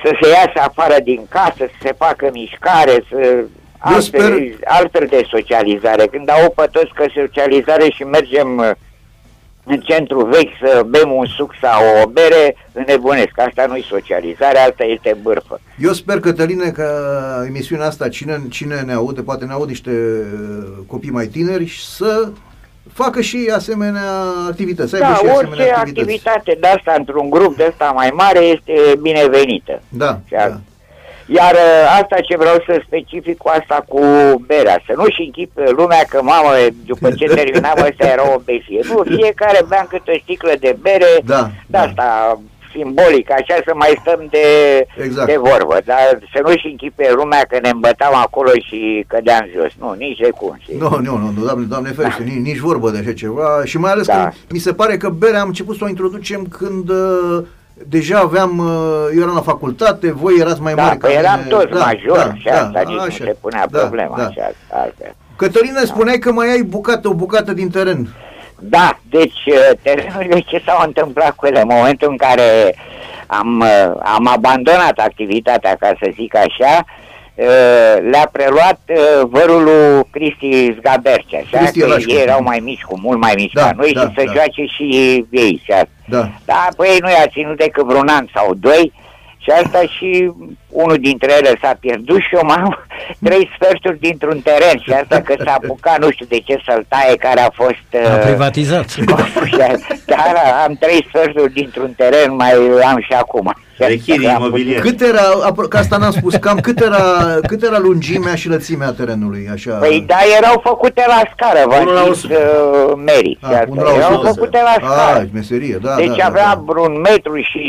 să 0.05 0.17
se 0.21 0.29
iasă 0.29 0.69
afară 0.69 0.97
din 1.05 1.27
casă, 1.29 1.55
să 1.59 1.77
se 1.83 1.93
facă 1.99 2.29
mișcare, 2.33 3.05
să 3.11 3.45
altfel, 3.79 4.41
sper- 4.41 4.59
altfel 4.65 5.07
de 5.11 5.23
socializare. 5.31 6.07
Când 6.07 6.31
au 6.31 6.51
pe 6.51 6.67
toți 6.71 6.93
că 6.95 7.05
socializare 7.15 7.91
și 7.91 8.03
mergem 8.03 8.57
uh, 8.59 8.71
în 9.71 9.81
centru 9.81 10.27
vechi 10.27 10.53
să 10.63 10.83
bem 10.87 11.13
un 11.13 11.27
suc 11.27 11.53
sau 11.61 11.83
o 12.03 12.07
bere, 12.09 12.57
înnebunesc. 12.73 13.39
Asta 13.39 13.67
nu-i 13.69 13.87
socializare, 13.91 14.59
asta 14.59 14.85
este 14.85 15.17
bârfă. 15.23 15.61
Eu 15.79 15.93
sper, 15.93 16.21
Cătăline, 16.21 16.71
că 16.71 16.89
emisiunea 17.47 17.87
asta, 17.87 18.09
cine, 18.09 18.41
cine 18.51 18.81
ne 18.87 18.93
aude, 18.93 19.23
poate 19.23 19.45
ne 19.45 19.53
aud 19.53 19.69
niște 19.69 19.91
uh, 19.91 20.67
copii 20.87 21.11
mai 21.11 21.27
tineri, 21.27 21.65
și 21.67 21.85
să 21.87 22.29
facă 22.93 23.21
și 23.21 23.51
asemenea 23.55 24.11
activități. 24.49 24.91
să 24.91 24.97
aibă 24.97 25.07
Da, 25.09 25.15
și 25.15 25.25
orice 25.25 25.37
asemenea 25.53 25.77
activități. 25.77 26.01
activitate 26.29 26.57
de 26.61 26.67
asta 26.67 26.95
într-un 26.99 27.31
grup 27.31 27.57
de 27.57 27.65
asta 27.65 27.91
mai 27.95 28.11
mare 28.15 28.39
este 28.39 28.73
binevenită. 29.01 29.83
Da, 29.89 30.19
Chiar. 30.31 30.49
da. 30.49 30.61
Iar 31.39 31.53
uh, 31.55 31.99
asta 32.01 32.17
ce 32.29 32.37
vreau 32.37 32.57
să 32.67 32.83
specific 32.87 33.37
cu 33.37 33.49
asta 33.59 33.85
cu 33.89 34.01
berea, 34.47 34.83
să 34.87 34.93
nu-și 34.97 35.23
închipe 35.27 35.65
lumea 35.77 36.03
că, 36.09 36.23
mamă, 36.23 36.53
după 36.87 37.11
ce 37.11 37.25
terminam, 37.27 37.79
ăsta 37.91 38.07
era 38.07 38.25
o 38.35 38.41
besie. 38.45 38.81
Nu, 38.91 39.03
fiecare 39.17 39.61
bea 39.69 39.87
câte 39.91 40.11
o 40.15 40.19
sticlă 40.23 40.53
de 40.61 40.77
bere, 40.81 41.11
Da, 41.25 41.41
de 41.43 41.51
da. 41.67 41.81
asta 41.81 42.41
simbolic, 42.77 43.31
așa 43.33 43.57
să 43.67 43.73
mai 43.75 43.95
stăm 44.01 44.21
de, 44.31 44.47
Exact. 45.05 45.27
de 45.27 45.37
vorbă, 45.37 45.77
dar 45.85 46.19
să 46.33 46.41
nu-și 46.45 46.67
închipe 46.67 47.13
lumea 47.15 47.43
că 47.49 47.59
ne 47.63 47.69
îmbătam 47.69 48.15
acolo 48.15 48.51
și 48.69 49.05
cădeam 49.09 49.49
jos. 49.57 49.73
Nu, 49.79 49.95
nici 49.99 50.19
de 50.19 50.31
cum. 50.31 50.57
știi? 50.61 50.77
Nu, 50.79 50.89
nu, 51.03 51.17
nu, 51.17 51.33
nu 51.37 51.43
doamne, 51.45 51.67
doamne 51.67 51.91
ferește, 51.91 52.23
nici, 52.23 52.45
nici 52.47 52.59
vorbă 52.59 52.91
de 52.91 52.99
așa 52.99 53.13
ceva 53.13 53.61
și 53.65 53.79
mai 53.79 53.91
ales 53.93 54.07
Da. 54.07 54.25
că 54.25 54.31
mi 54.51 54.59
se 54.59 54.73
pare 54.73 54.97
că 54.97 55.09
berea 55.09 55.41
am 55.41 55.47
început 55.47 55.77
să 55.77 55.85
o 55.85 55.89
introducem 55.89 56.47
când 56.59 56.89
uh, 56.89 57.43
deja 57.87 58.19
aveam, 58.19 58.59
uh, 58.59 59.09
eu 59.15 59.23
eram 59.23 59.35
la 59.35 59.41
facultate, 59.41 60.13
voi 60.13 60.35
erați 60.39 60.61
mai 60.61 60.75
Da, 60.75 60.83
mari 60.83 60.99
păi 60.99 61.13
ca 61.13 61.19
eram 61.19 61.39
mine. 61.39 61.49
toți 61.49 61.73
majori 61.73 62.41
și 62.41 62.49
asta 62.49 62.83
nici 62.87 62.99
așa, 62.99 63.05
nu 63.05 63.11
se 63.11 63.37
punea 63.41 63.67
da, 63.67 63.79
problema 63.79 64.17
da. 64.17 64.25
așa, 64.25 64.51
altfel. 64.71 65.15
Cătălina, 65.37 65.81
spuneai 65.85 66.19
că 66.19 66.33
mai 66.33 66.51
ai 66.51 66.63
bucată, 66.63 67.09
o 67.09 67.15
bucată 67.15 67.53
din 67.53 67.71
teren. 67.71 68.09
Da, 68.59 68.99
deci 69.11 69.47
uh, 69.47 69.71
terenurile 69.83 70.41
ce 70.41 70.63
s-au 70.67 70.83
întâmplat 70.87 71.35
cu 71.35 71.47
ele 71.47 71.61
în 71.61 71.69
momentul 71.71 72.11
în 72.11 72.17
care 72.17 72.75
am, 73.27 73.61
uh, 73.61 73.93
am 74.03 74.27
abandonat 74.27 74.99
activitatea, 74.99 75.77
ca 75.81 75.93
să 76.01 76.11
zic 76.15 76.37
așa, 76.37 76.85
uh, 76.85 77.00
le-a 78.11 78.29
preluat 78.33 78.81
uh, 78.89 79.29
vărul 79.29 79.63
lui 79.63 80.07
Cristi 80.11 80.77
Zgabercea, 80.79 81.39
așa 81.39 81.59
Cristi 81.59 81.81
că 81.81 81.87
Rașcu. 81.87 82.11
ei 82.11 82.23
erau 82.23 82.43
mai 82.43 82.59
mici, 82.59 82.83
cu 82.83 82.99
mult 83.03 83.21
mai 83.21 83.33
mici 83.37 83.53
Da, 83.53 83.63
ca 83.63 83.73
noi 83.77 83.93
da, 83.93 84.01
și 84.01 84.07
să 84.07 84.23
da. 84.25 84.33
joace 84.33 84.65
și 84.65 84.85
ei 85.31 85.61
și 85.65 85.71
asta. 85.71 85.89
Da. 86.05 86.31
Da, 86.45 86.69
păi 86.77 86.97
nu 87.01 87.09
i-a 87.09 87.27
ținut 87.33 87.57
decât 87.57 87.85
vreun 87.85 88.09
an 88.09 88.27
sau 88.35 88.55
doi 88.55 88.93
și 89.43 89.51
asta 89.51 89.81
și 89.97 90.33
unul 90.69 90.97
dintre 91.01 91.33
ele 91.39 91.59
s-a 91.63 91.77
pierdut 91.81 92.21
și 92.21 92.35
eu 92.35 92.41
m-am 92.45 92.79
trei 93.27 93.51
sferturi 93.55 93.99
dintr-un 93.99 94.41
teren 94.41 94.79
și 94.79 94.93
asta 94.93 95.21
că 95.21 95.35
s-a 95.45 95.53
apucat, 95.53 95.99
nu 96.05 96.11
știu 96.11 96.27
de 96.29 96.39
ce 96.39 96.63
să-l 96.67 96.87
taie, 96.89 97.17
care 97.17 97.41
a 97.41 97.51
fost... 97.51 97.89
A 98.11 98.15
uh, 98.15 98.23
privatizat. 98.25 98.95
Dar 100.13 100.35
am 100.67 100.77
trei 100.81 101.07
sferturi 101.09 101.53
dintr-un 101.53 101.93
teren, 101.97 102.35
mai 102.35 102.53
am 102.85 103.01
și 103.01 103.13
acum. 103.13 103.55
Rechiri 103.87 104.27
Am 104.27 104.41
imobiliar. 104.43 104.81
Cât 104.81 105.01
era, 105.01 105.23
apro- 105.51 105.69
că 105.69 105.77
asta 105.77 105.97
n-am 105.97 106.11
spus, 106.11 106.35
cam 106.35 106.59
cât 106.61 106.81
era, 106.81 107.03
cât 107.47 107.63
era 107.63 107.79
lungimea 107.79 108.35
și 108.35 108.49
lățimea 108.49 108.91
terenului, 108.93 109.49
așa? 109.53 109.71
Păi 109.75 110.05
da, 110.07 110.17
erau 110.39 110.61
făcute 110.65 111.05
la 111.07 111.21
scară, 111.35 111.59
Unul 111.81 111.95
la 111.95 112.01
v-am 112.03 112.13
zis 112.13 112.23
100. 112.25 112.35
uh, 112.35 112.93
Mary. 112.97 113.39
Ah, 113.41 113.49
și 113.49 113.55
asta. 113.55 113.67
unul 113.69 113.85
la 113.85 113.95
erau 113.95 114.13
100. 114.13 114.27
făcute 114.29 114.59
la 114.63 114.75
scară. 114.87 115.19
Ah, 115.19 115.25
meserie, 115.33 115.79
da, 115.83 115.95
deci 115.95 116.07
da, 116.07 116.15
da, 116.17 116.25
avea 116.27 116.55
da. 116.55 116.63
vreun 116.67 117.01
metru 117.01 117.37
și 117.41 117.63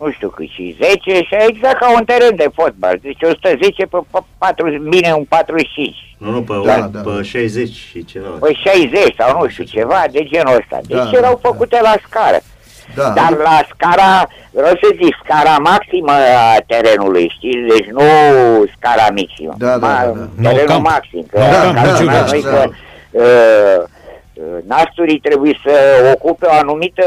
nu 0.00 0.10
știu 0.10 0.28
cât 0.28 0.48
și 0.48 0.76
10 0.80 1.12
și 1.22 1.34
exact 1.48 1.78
ca 1.78 1.92
un 1.98 2.04
teren 2.04 2.36
de 2.36 2.48
fotbal. 2.54 2.98
Deci 3.02 3.22
110 3.22 3.86
pe 3.86 3.98
4, 4.38 4.78
bine 4.88 5.12
un 5.16 5.24
45. 5.28 5.94
Nu, 6.18 6.30
nu, 6.30 6.42
pe, 6.42 6.52
Da, 6.64 6.74
da, 6.78 6.86
da, 6.92 7.00
pe 7.00 7.10
da. 7.16 7.22
60 7.22 7.68
și 7.90 8.04
ceva. 8.04 8.26
Păi 8.40 8.58
60 8.64 9.14
sau 9.18 9.40
nu 9.42 9.48
știu, 9.48 9.64
ceva 9.64 10.04
de 10.12 10.22
genul 10.24 10.56
ăsta. 10.60 10.78
Deci 10.86 10.96
Da, 10.96 11.18
erau 11.18 11.38
da. 11.42 11.48
făcute 11.48 11.78
la 11.82 11.94
scară. 12.08 12.38
Da. 12.94 13.08
Dar 13.14 13.32
la 13.42 13.60
scara, 13.74 14.28
vreau 14.50 14.74
să 14.82 14.88
zic, 15.02 15.14
scara 15.24 15.56
maximă 15.58 16.12
a 16.12 16.56
terenului, 16.66 17.32
știți? 17.36 17.58
Deci 17.76 17.86
nu 17.90 18.02
scara 18.76 19.06
maximă. 19.16 19.54
Da, 19.58 19.66
da, 19.66 19.86
da, 19.86 20.12
da. 20.16 20.28
No 20.36 20.48
Terenul 20.50 20.66
camp. 20.66 20.84
maxim. 20.88 21.24
Că 21.30 21.38
No 21.38 21.44
da, 21.50 21.60
camp, 21.60 21.74
da, 21.74 21.82
nu 22.00 22.04
da, 22.06 22.12
camp, 22.12 22.28
noi 22.30 22.42
da. 22.42 22.48
că, 22.50 22.68
uh, 23.10 23.82
uh, 24.34 24.58
nasturii 24.66 25.18
trebuie 25.18 25.60
să 25.64 25.72
ocupe 26.14 26.46
o 26.46 26.52
anumită 26.62 27.04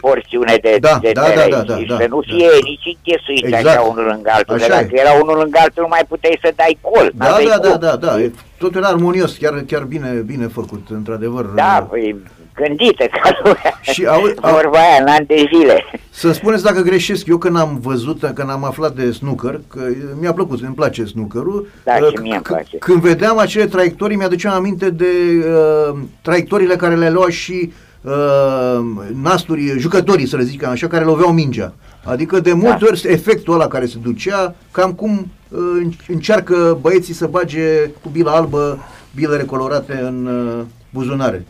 porțiune 0.00 0.56
de, 0.62 0.76
Da, 0.80 0.98
de 1.02 1.10
da, 1.12 1.20
da, 1.20 1.26
teren 1.28 1.50
da, 1.50 1.60
da, 1.62 1.76
și 1.78 1.84
da, 1.86 1.96
să 1.96 2.06
nu 2.08 2.20
da. 2.20 2.26
fie 2.34 2.48
nici 2.70 2.86
închesuiți 2.96 3.44
Exact. 3.44 3.66
așa 3.66 3.80
unul 3.80 4.04
lângă 4.12 4.30
altul. 4.32 4.54
Așa 4.54 4.66
de 4.66 4.72
dacă 4.72 4.88
e. 4.92 5.00
era 5.00 5.12
unul 5.22 5.36
lângă 5.42 5.58
altul, 5.62 5.82
nu 5.82 5.88
mai 5.88 6.04
puteai 6.08 6.38
să 6.42 6.52
dai 6.56 6.78
gol. 6.80 7.10
Da, 7.14 7.26
n-aveai 7.28 7.46
da, 7.48 7.58
da, 7.58 7.68
cum. 7.68 7.78
da, 7.80 7.96
da, 8.06 8.20
e- 8.20 8.32
totul 8.58 8.80
era 8.80 8.88
armonios, 8.88 9.36
chiar, 9.36 9.54
chiar 9.66 9.82
bine, 9.82 10.08
bine 10.26 10.46
făcut, 10.46 10.84
într-adevăr. 10.90 11.44
Da, 11.44 11.86
păi, 11.90 12.16
gândită 12.56 13.04
ca 13.04 13.30
lumea. 13.44 13.78
Și 13.80 14.06
au- 14.06 14.32
au- 14.40 14.52
Vorba 14.54 14.78
aia, 14.78 14.96
în 15.02 15.08
ani 15.08 15.26
de 15.26 15.44
zile. 15.54 15.84
Să 16.10 16.32
spuneți 16.32 16.62
dacă 16.62 16.80
greșesc, 16.80 17.26
eu 17.26 17.38
când 17.38 17.56
am 17.58 17.78
văzut, 17.82 18.30
când 18.34 18.50
am 18.50 18.64
aflat 18.64 18.94
de 18.94 19.10
snooker, 19.12 19.60
că 19.68 19.80
mi-a 20.20 20.32
plăcut, 20.32 20.62
îmi 20.62 20.74
place 20.74 21.04
snookerul, 21.04 21.68
Da, 21.84 21.92
uh, 22.00 22.08
și 22.08 22.20
mie 22.22 22.32
îmi 22.34 22.42
c- 22.44 22.46
place. 22.48 22.76
când 22.78 23.00
vedeam 23.00 23.38
acele 23.38 23.66
traiectorii, 23.66 24.16
mi-aduceam 24.16 24.54
aminte 24.54 24.90
de 24.90 25.06
uh, 25.38 25.98
traiectoriile 26.22 26.76
care 26.76 26.94
le 26.96 27.10
lua 27.10 27.28
și 27.30 27.72
uh, 28.02 28.78
nasturi, 29.22 29.74
jucătorii, 29.78 30.26
să 30.26 30.36
le 30.36 30.42
zic 30.42 30.64
așa, 30.66 30.86
care 30.86 31.04
loveau 31.04 31.32
mingea. 31.32 31.72
Adică 32.04 32.40
de 32.40 32.52
multe 32.52 32.78
Da. 32.80 32.86
ori 32.90 33.02
efectul 33.06 33.54
ăla 33.54 33.66
care 33.66 33.86
se 33.86 33.96
ducea, 34.02 34.54
cam 34.70 34.92
cum 34.92 35.30
uh, 35.48 35.86
încearcă 36.08 36.78
băieții 36.80 37.14
să 37.14 37.26
bage 37.26 37.90
cu 38.02 38.08
bila 38.08 38.32
albă 38.32 38.78
bilele 39.14 39.42
colorate 39.42 40.00
în 40.02 40.26
uh, 40.26 40.64
buzunare. 40.90 41.46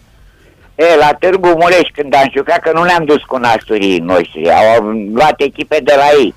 E, 0.77 0.97
la 0.97 1.11
Târgu 1.21 1.49
Mureș, 1.49 1.89
când 1.93 2.15
am 2.15 2.31
jucat, 2.35 2.59
că 2.59 2.71
nu 2.75 2.85
le-am 2.85 3.05
dus 3.05 3.23
cu 3.23 3.37
nasturii 3.37 3.99
noștri, 3.99 4.51
au 4.53 4.85
luat 5.15 5.35
echipe 5.41 5.79
de 5.83 5.95
la 5.97 6.09
ei. 6.19 6.35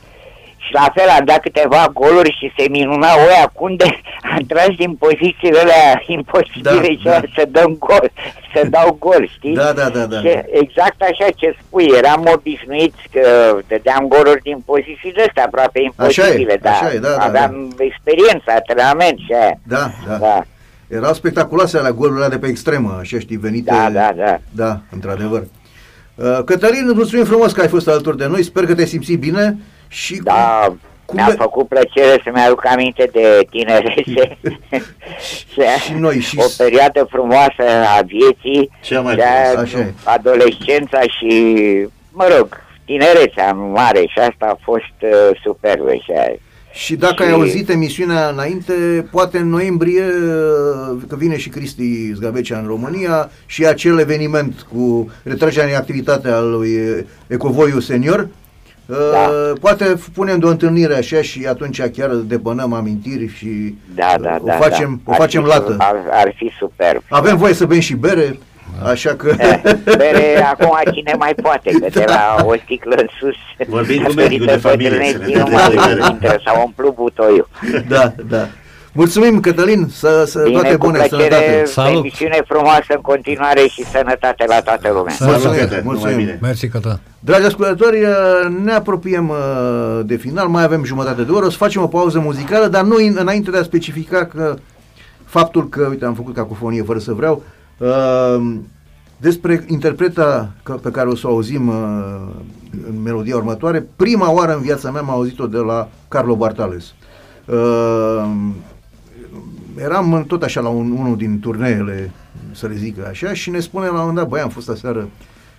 Și 0.57 0.73
la 0.73 0.87
fel 0.93 1.09
am 1.09 1.25
dat 1.25 1.39
câteva 1.39 1.91
goluri 1.93 2.37
și 2.39 2.53
se 2.57 2.69
minunau 2.69 3.17
oia 3.19 3.51
cum 3.53 3.75
de 3.75 3.85
am 4.31 4.41
tras 4.47 4.67
din 4.77 4.95
pozițiile 4.95 5.59
alea 5.59 6.03
imposibile 6.07 6.71
Da, 6.71 6.81
și 6.83 7.03
da. 7.03 7.21
să 7.35 7.43
dăm 7.49 7.75
gol, 7.79 8.11
să 8.53 8.67
dau 8.69 8.95
gol, 8.99 9.29
știi? 9.37 9.53
Da, 9.55 9.71
da, 9.71 9.89
da, 9.89 10.05
da. 10.05 10.19
Și 10.19 10.39
exact 10.51 11.01
așa 11.01 11.27
ce 11.35 11.55
spui, 11.61 11.91
eram 11.97 12.29
obișnuiți 12.33 13.01
că 13.11 13.57
dădeam 13.67 14.07
goluri 14.07 14.41
din 14.41 14.59
pozițiile 14.65 15.23
astea 15.27 15.43
aproape 15.43 15.79
imposibile, 15.81 16.53
e, 16.53 16.59
dar 16.61 16.73
așa 16.73 16.93
e, 16.93 16.97
da, 16.97 17.09
da, 17.09 17.23
aveam 17.23 17.75
experiență, 17.77 18.43
antrenament 18.45 19.17
și 19.17 19.33
aia. 19.41 19.53
Da, 19.63 19.89
da. 20.07 20.15
Da, 20.15 20.41
Erau 20.89 21.13
spectaculoase 21.13 21.77
alea 21.77 21.91
golurile 21.91 22.27
de 22.27 22.37
pe 22.37 22.47
extremă, 22.47 22.97
așa 22.99 23.19
știi, 23.19 23.37
venite... 23.37 23.71
da, 23.71 23.89
da, 23.89 24.11
da. 24.15 24.39
Da, 24.51 24.79
într-adăvăr. 24.91 25.43
Uh, 26.15 26.39
Cătălin, 26.45 26.83
îți 26.85 26.95
mulțumim 26.95 27.25
frumos 27.25 27.51
că 27.51 27.61
ai 27.61 27.67
fost 27.67 27.87
alături 27.87 28.17
de 28.17 28.25
noi, 28.25 28.43
sper 28.43 28.65
că 28.65 28.75
te 28.75 28.85
simți 28.85 29.13
bine 29.13 29.57
și... 29.87 30.17
cu- 30.17 30.23
Da, 30.23 30.73
cum 31.05 31.15
mi-a 31.17 31.27
le- 31.27 31.33
făcut 31.39 31.67
plăcere 31.67 32.21
să-mi 32.23 32.41
aduc 32.45 32.65
aminte 32.65 33.09
de 33.13 33.45
tinerețe 33.49 34.37
Și 35.83 35.93
noi, 35.97 36.19
și- 36.19 36.37
o 36.39 36.43
perioadă 36.57 37.07
frumoasă 37.09 37.63
a 37.97 38.01
vieții, 38.05 38.69
Cea 38.81 39.01
mai 39.01 39.15
de 39.15 39.21
frumoasă. 39.21 39.59
Așa 39.59 39.79
e. 39.79 39.93
adolescența 40.03 40.99
și, 41.01 41.63
mă 42.11 42.27
rog, 42.37 42.57
tinerețea 42.85 43.51
mare 43.53 43.99
și 43.99 44.19
asta 44.19 44.45
a 44.45 44.57
fost 44.63 44.95
uh, 45.01 45.39
superbă 45.43 45.93
și 45.93 46.11
aia. 46.17 46.35
Și 46.73 46.95
dacă 46.95 47.21
ai 47.23 47.27
Și- 47.27 47.33
auzit 47.33 47.69
emisiunea 47.69 48.27
înainte, 48.29 48.73
poate 49.11 49.37
în 49.37 49.49
noiembrie, 49.49 50.03
uh, 50.03 50.97
că 51.07 51.15
vine 51.15 51.37
și 51.37 51.49
Cristi 51.49 52.13
Zgavecea 52.13 52.57
în 52.59 52.67
România, 52.67 53.29
și 53.45 53.65
acel 53.65 53.99
eveniment 53.99 54.65
cu 54.73 55.11
retragerea 55.23 55.69
în 55.69 55.75
activitate 55.75 56.27
al 56.29 56.49
lui 56.49 56.75
uh, 56.75 56.99
Ecovoiu 57.27 57.79
Senior, 57.79 58.27
uh, 58.85 58.95
Da. 59.11 59.53
poate 59.59 59.99
punem 60.13 60.39
de 60.39 60.45
o 60.45 60.49
întâlnire 60.49 60.95
așa 60.95 61.21
și 61.21 61.45
atunci 61.49 61.81
chiar 61.81 62.09
depănăm 62.15 62.73
amintiri 62.73 63.27
și 63.37 63.75
Da, 63.95 64.15
da, 64.21 64.35
uh, 64.39 64.41
da. 64.45 64.53
o 64.55 64.61
facem, 64.61 65.01
da. 65.05 65.11
o 65.11 65.13
Ar 65.13 65.19
facem 65.19 65.41
fi, 65.41 65.47
lată. 65.47 65.75
Ar, 65.77 65.95
ar 66.11 66.33
fi 66.35 66.51
superb. 66.59 67.01
Avem 67.09 67.37
voie 67.37 67.53
să 67.53 67.65
bem 67.65 67.79
și 67.79 67.93
bere, 67.95 68.39
așa 68.83 69.09
că... 69.15 69.33
Eh, 69.37 69.61
Bere, 69.83 70.43
acum 70.51 70.77
cine 70.93 71.13
mai 71.17 71.33
poate, 71.41 71.69
că 71.71 71.87
de 71.93 72.03
la 72.07 72.35
o 72.45 72.53
sticlă 72.63 72.95
în 72.97 73.07
sus 73.19 73.67
Vorbim 73.67 74.03
cu 74.03 74.13
datorită 74.13 74.21
medicul 74.21 74.45
de 74.45 74.51
familie, 74.67 74.89
să 74.91 74.97
ne 74.97 75.11
bătrâneții, 75.11 75.35
nu 75.35 75.43
dea 75.49 75.67
mai 75.67 75.69
de 75.69 75.93
bere. 75.93 76.11
intră, 76.11 76.41
s-a 76.45 76.61
umplut 76.63 76.95
butoiul. 76.95 77.47
da, 77.87 78.13
da. 78.29 78.47
Mulțumim, 78.93 79.39
Cătălin, 79.39 79.87
să, 79.91 80.23
să 80.27 80.41
Bine, 80.43 80.59
toate 80.59 80.75
cu 80.75 80.85
bune, 80.85 80.97
plăcere, 80.97 81.21
sănătate. 81.35 81.65
Salut. 81.65 81.97
emisiune 81.99 82.39
frumoasă 82.47 82.85
în 82.95 83.01
continuare 83.01 83.61
și 83.67 83.83
sănătate 83.85 84.45
la 84.47 84.59
toată 84.61 84.89
lumea. 84.93 85.13
Salut. 85.13 85.33
Mulțumim, 85.33 85.57
Cătă, 85.59 85.75
numai 85.75 85.83
mulțumim. 85.85 86.17
bine. 86.17 86.37
Mersi 86.41 86.67
că 86.67 86.77
ta. 86.79 86.99
Dragi 87.19 87.45
ascultători, 87.45 88.01
uh, 88.01 88.09
ne 88.63 88.71
apropiem 88.71 89.29
uh, 89.29 89.99
de 90.05 90.15
final, 90.15 90.47
mai 90.47 90.63
avem 90.63 90.83
jumătate 90.83 91.21
de 91.21 91.31
oră, 91.31 91.45
o 91.45 91.49
să 91.49 91.57
facem 91.57 91.81
o 91.81 91.87
pauză 91.87 92.19
muzicală, 92.19 92.67
dar 92.67 92.83
nu 92.83 92.95
în- 92.95 93.17
înainte 93.19 93.51
de 93.51 93.57
a 93.57 93.63
specifica 93.63 94.25
că 94.25 94.55
faptul 95.25 95.69
că, 95.69 95.87
uite, 95.89 96.05
am 96.05 96.13
făcut 96.13 96.35
cacofonie 96.35 96.83
fără 96.83 96.99
să 96.99 97.11
vreau, 97.13 97.33
uh, 97.35 97.43
despre 99.17 99.63
interpreta 99.67 100.51
ca- 100.63 100.73
pe 100.75 100.91
care 100.91 101.09
o 101.09 101.15
să 101.15 101.27
o 101.27 101.31
auzim 101.31 101.67
uh, 101.67 101.75
în 102.89 103.01
melodia 103.01 103.35
următoare, 103.35 103.87
prima 103.95 104.31
oară 104.31 104.55
în 104.55 104.61
viața 104.61 104.91
mea 104.91 105.01
am 105.01 105.09
auzit-o 105.09 105.47
de 105.47 105.57
la 105.57 105.89
Carlo 106.07 106.35
Bartales. 106.35 106.93
Uh, 107.45 108.29
eram 109.77 110.13
în- 110.13 110.23
tot 110.23 110.43
așa 110.43 110.61
la 110.61 110.69
un, 110.69 110.91
unul 110.91 111.17
din 111.17 111.39
turneele, 111.39 112.11
să 112.51 112.67
le 112.67 112.75
zic 112.75 113.05
așa, 113.07 113.33
și 113.33 113.49
ne 113.49 113.59
spune 113.59 113.85
la 113.85 113.91
un 113.91 113.97
moment 113.97 114.15
dat, 114.17 114.27
băi, 114.27 114.41
am 114.41 114.49
fost 114.49 114.69
aseară 114.69 115.09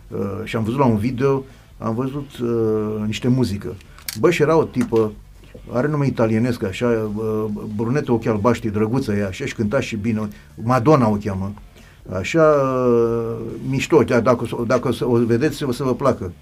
uh, 0.09 0.18
și 0.44 0.56
am 0.56 0.62
văzut 0.64 0.78
la 0.78 0.84
un 0.86 0.97
video, 0.97 1.44
am 1.78 1.94
văzut 1.94 2.38
uh, 2.42 3.06
niște 3.06 3.28
muzică. 3.28 3.74
Bă, 4.20 4.30
și 4.30 4.42
era 4.42 4.56
o 4.56 4.64
tipă, 4.64 5.12
are 5.72 5.88
nume 5.88 6.06
italienesc, 6.06 6.62
așa, 6.64 7.10
uh, 7.16 7.44
brunetă, 7.76 8.12
ochi 8.12 8.26
albaștri, 8.26 8.72
drăguță 8.72 9.12
ea, 9.12 9.26
așa, 9.26 9.44
și 9.44 9.55
cânta 9.55 9.80
și 9.80 9.97
bine, 9.97 10.28
Madonna 10.62 11.09
o 11.09 11.16
cheamă. 11.24 11.52
Așa, 12.19 12.43
uh, 12.43 13.37
mișto, 13.69 13.97
chiar 13.97 14.20
dacă, 14.20 14.39
o 14.43 14.47
să- 14.47 14.57
dacă 14.66 14.89
o 14.89 14.93
să 14.93 15.07
o 15.07 15.16
vedeți, 15.27 15.65
o 15.65 15.73
să 15.73 15.82
vă 15.82 15.95
placă. 15.95 16.32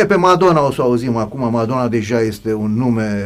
E, 0.00 0.06
pe 0.06 0.14
Madonna 0.14 0.66
o 0.66 0.70
să 0.72 0.82
o 0.82 0.84
auzim 0.84 1.16
acum, 1.16 1.50
Madonna 1.50 1.88
deja 1.88 2.20
este 2.20 2.52
un 2.54 2.74
nume 2.76 3.24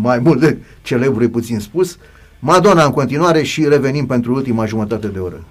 mai 0.00 0.18
mult 0.18 0.40
de 0.40 0.56
celebru, 0.82 1.22
e 1.22 1.28
puțin 1.28 1.58
spus. 1.58 1.98
Madonna 2.38 2.84
în 2.84 2.90
continuare 2.90 3.42
și 3.42 3.68
revenim 3.68 4.06
pentru 4.06 4.34
ultima 4.34 4.66
jumătate 4.66 5.06
de 5.06 5.18
oră. 5.18 5.44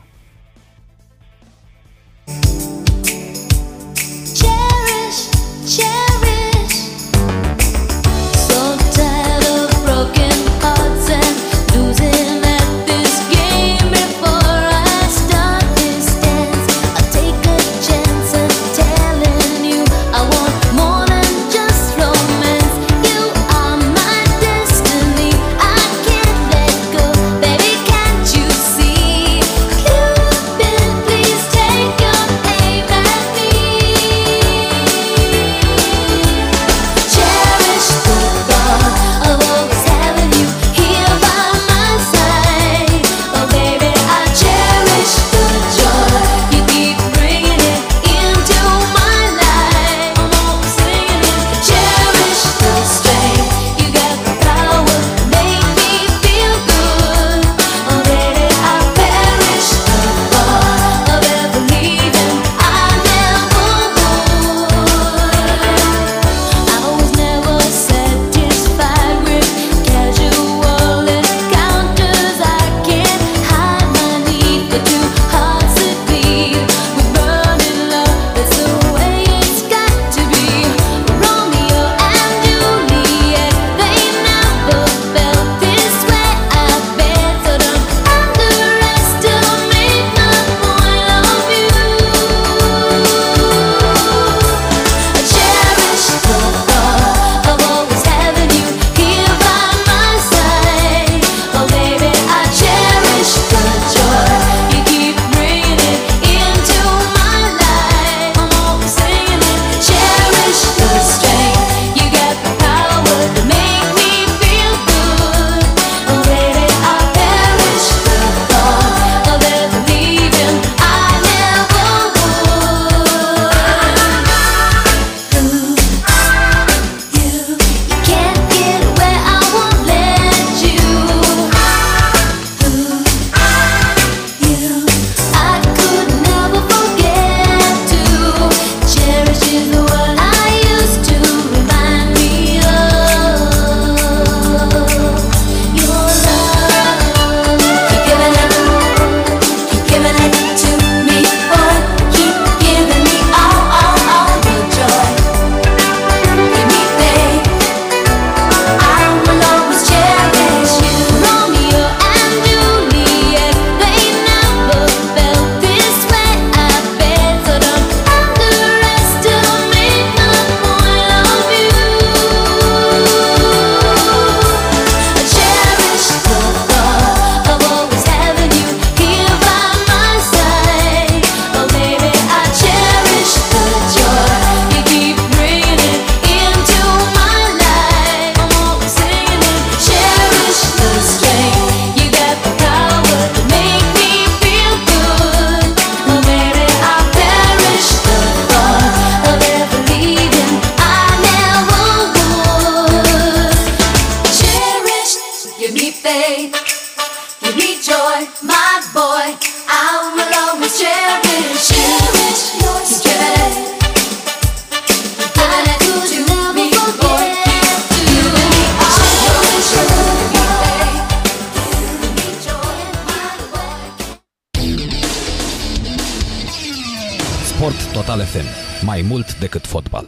Mai 228.86 229.06
mult 229.10 229.40
decât 229.40 229.66
fotbal. 229.66 230.06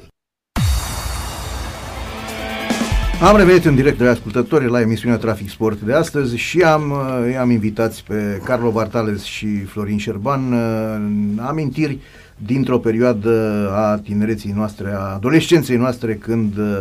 Am 3.22 3.38
revenit 3.38 3.66
în 3.66 3.76
direct 3.76 3.98
de 3.98 4.04
la 4.04 4.10
ascultători 4.10 4.70
la 4.70 4.82
emisiunea 4.82 5.18
Trafic 5.18 5.50
Sport 5.50 5.82
de 5.82 5.94
astăzi 5.94 6.36
și 6.36 6.62
am, 6.62 6.92
uh, 6.92 7.32
i-am 7.32 7.50
invitați 7.50 8.04
pe 8.04 8.42
Carlo 8.44 8.72
Bartales 8.72 9.24
și 9.24 9.64
Florin 9.64 9.98
Șerban 9.98 10.54
uh, 10.54 11.44
amintiri 11.48 12.00
dintr-o 12.38 12.78
perioadă 12.78 13.70
a 13.74 14.00
tinereții 14.04 14.52
noastre, 14.52 14.92
a 14.92 15.14
adolescenței 15.14 15.78
noastre 15.78 16.14
când 16.14 16.58
uh, 16.58 16.80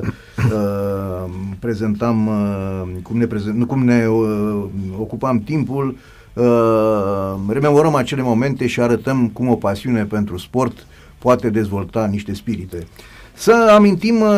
uh, 0.52 1.30
prezentam 1.58 2.26
uh, 2.26 2.82
cum 3.02 3.16
ne, 3.18 3.26
prezent, 3.26 3.56
nu, 3.56 3.66
cum 3.66 3.84
ne 3.84 4.06
uh, 4.06 4.64
ocupam 4.98 5.40
timpul 5.40 5.96
uh, 6.32 7.34
rememorăm 7.48 7.94
acele 7.94 8.22
momente 8.22 8.66
și 8.66 8.80
arătăm 8.80 9.28
cum 9.28 9.48
o 9.48 9.54
pasiune 9.54 10.04
pentru 10.04 10.38
sport 10.38 10.86
poate 11.26 11.50
dezvolta 11.50 12.06
niște 12.10 12.34
spirite. 12.34 12.86
Să 13.34 13.72
amintim, 13.74 14.20
uh, 14.20 14.28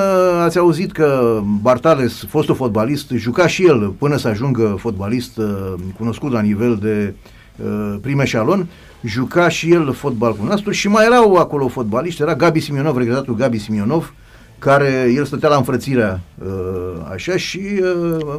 ați 0.42 0.58
auzit 0.58 0.92
că 0.92 1.40
Bartales, 1.60 2.24
fostul 2.28 2.54
fotbalist, 2.54 3.10
juca 3.10 3.46
și 3.46 3.66
el 3.66 3.88
până 3.98 4.16
să 4.16 4.28
ajungă 4.28 4.76
fotbalist 4.78 5.36
uh, 5.36 5.74
cunoscut 5.98 6.32
la 6.32 6.40
nivel 6.40 6.78
de 6.82 7.14
uh, 7.56 7.96
prim 8.00 8.20
eșalon, 8.20 8.68
juca 9.04 9.48
și 9.48 9.72
el 9.72 9.92
fotbal 9.92 10.34
cu 10.34 10.44
nostru 10.44 10.70
și 10.70 10.88
mai 10.88 11.04
erau 11.06 11.34
acolo 11.34 11.68
fotbaliști, 11.68 12.22
era 12.22 12.34
Gabi 12.34 12.60
Simionov, 12.60 12.96
regretatul 12.96 13.34
Gabi 13.34 13.58
Simionov, 13.58 14.14
care 14.58 15.12
el 15.14 15.24
stătea 15.24 15.48
la 15.48 15.56
înfrățirea 15.56 16.20
așa 17.12 17.36
și 17.36 17.60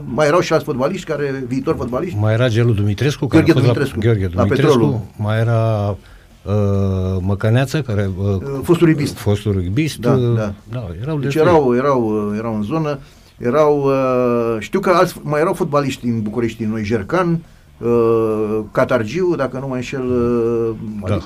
mai 0.06 0.28
erau 0.28 0.40
și 0.40 0.54
alți 0.54 0.66
fotbaliști, 0.66 1.06
care, 1.06 1.44
viitor 1.48 1.76
fotbaliști. 1.76 2.18
Mai 2.20 2.34
era 2.34 2.48
Gelu 2.48 2.72
Dumitrescu, 2.72 3.28
care 3.28 3.44
Gheorghe 3.44 3.60
a 3.60 3.64
fost 3.64 3.66
Dumitrescu, 3.66 4.00
la, 4.00 4.06
Gheorghe 4.06 4.36
la 4.36 4.42
Dumitrescu, 4.44 4.78
Petrolul. 4.78 5.02
mai 5.16 5.40
era 5.40 5.96
uh, 6.44 7.18
Măcăneață, 7.22 7.82
care... 7.82 8.10
Uh, 8.18 8.38
fostul 8.64 8.88
rugbyist. 8.88 9.18
Fostul 9.18 9.52
rugbyist. 9.54 9.98
Da, 9.98 10.12
uh, 10.14 10.36
da. 10.36 10.54
da 10.72 10.88
erau 11.02 11.16
Deci 11.16 11.24
destui. 11.34 11.42
erau, 11.42 11.76
erau, 11.76 12.34
erau 12.38 12.56
în 12.56 12.62
zonă, 12.64 13.00
erau, 13.38 13.84
uh, 13.84 14.56
știu 14.60 14.80
că 14.80 14.90
alți, 14.90 15.16
mai 15.24 15.40
erau 15.42 15.54
fotbaliști 15.54 16.06
în 16.06 16.22
București, 16.22 16.64
în 16.64 16.70
noi, 16.70 16.84
Jercan, 16.84 17.40
uh, 17.78 18.60
Catargiu, 18.72 19.36
dacă 19.36 19.58
nu 19.60 19.68
mă 19.68 19.76
înșel, 19.76 20.06
uh, 20.06 20.76
Da. 21.08 21.18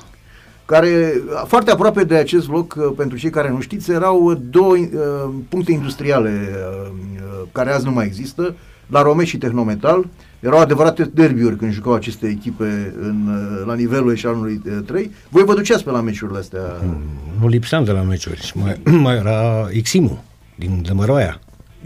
care, 0.66 1.14
foarte 1.48 1.72
aproape 1.72 2.04
de 2.04 2.16
acest 2.16 2.50
loc, 2.50 2.76
uh, 2.78 2.94
pentru 2.98 3.18
cei 3.18 3.30
care 3.30 3.50
nu 3.50 3.62
știți, 3.62 3.92
erau 3.92 4.34
două 4.50 4.74
uh, 4.74 5.30
puncte 5.50 5.72
industriale 5.72 6.50
uh, 6.50 6.92
uh, 7.16 7.48
care 7.52 7.72
azi 7.72 7.86
nu 7.86 7.92
mai 7.92 8.06
există, 8.06 8.56
la 8.88 9.02
Romeș 9.02 9.30
și 9.30 9.38
Tehnometal. 9.38 10.06
Erau 10.44 10.60
adevărate 10.60 11.04
derbiuri 11.14 11.56
când 11.56 11.72
jucau 11.72 11.94
aceste 11.94 12.28
echipe 12.28 12.94
în, 13.02 13.28
uh, 13.28 13.64
la 13.66 13.74
nivelul 13.74 14.12
eșalonului 14.12 14.62
uh, 14.66 14.78
3. 14.86 15.12
Voi 15.30 15.44
vă 15.44 15.54
duceați 15.54 15.84
pe 15.84 15.92
la 15.92 16.02
meciurile 16.02 16.40
astea? 16.40 16.60
Nu 17.40 17.48
lipseam 17.48 17.84
de 17.84 17.92
la 17.92 18.02
meciuri. 18.02 18.42
Și 18.42 18.58
mai, 18.58 18.82
mai 19.06 19.16
era 19.16 19.68
Iximu, 19.72 20.24
din 20.56 20.84
Dămăroaia. 20.88 21.40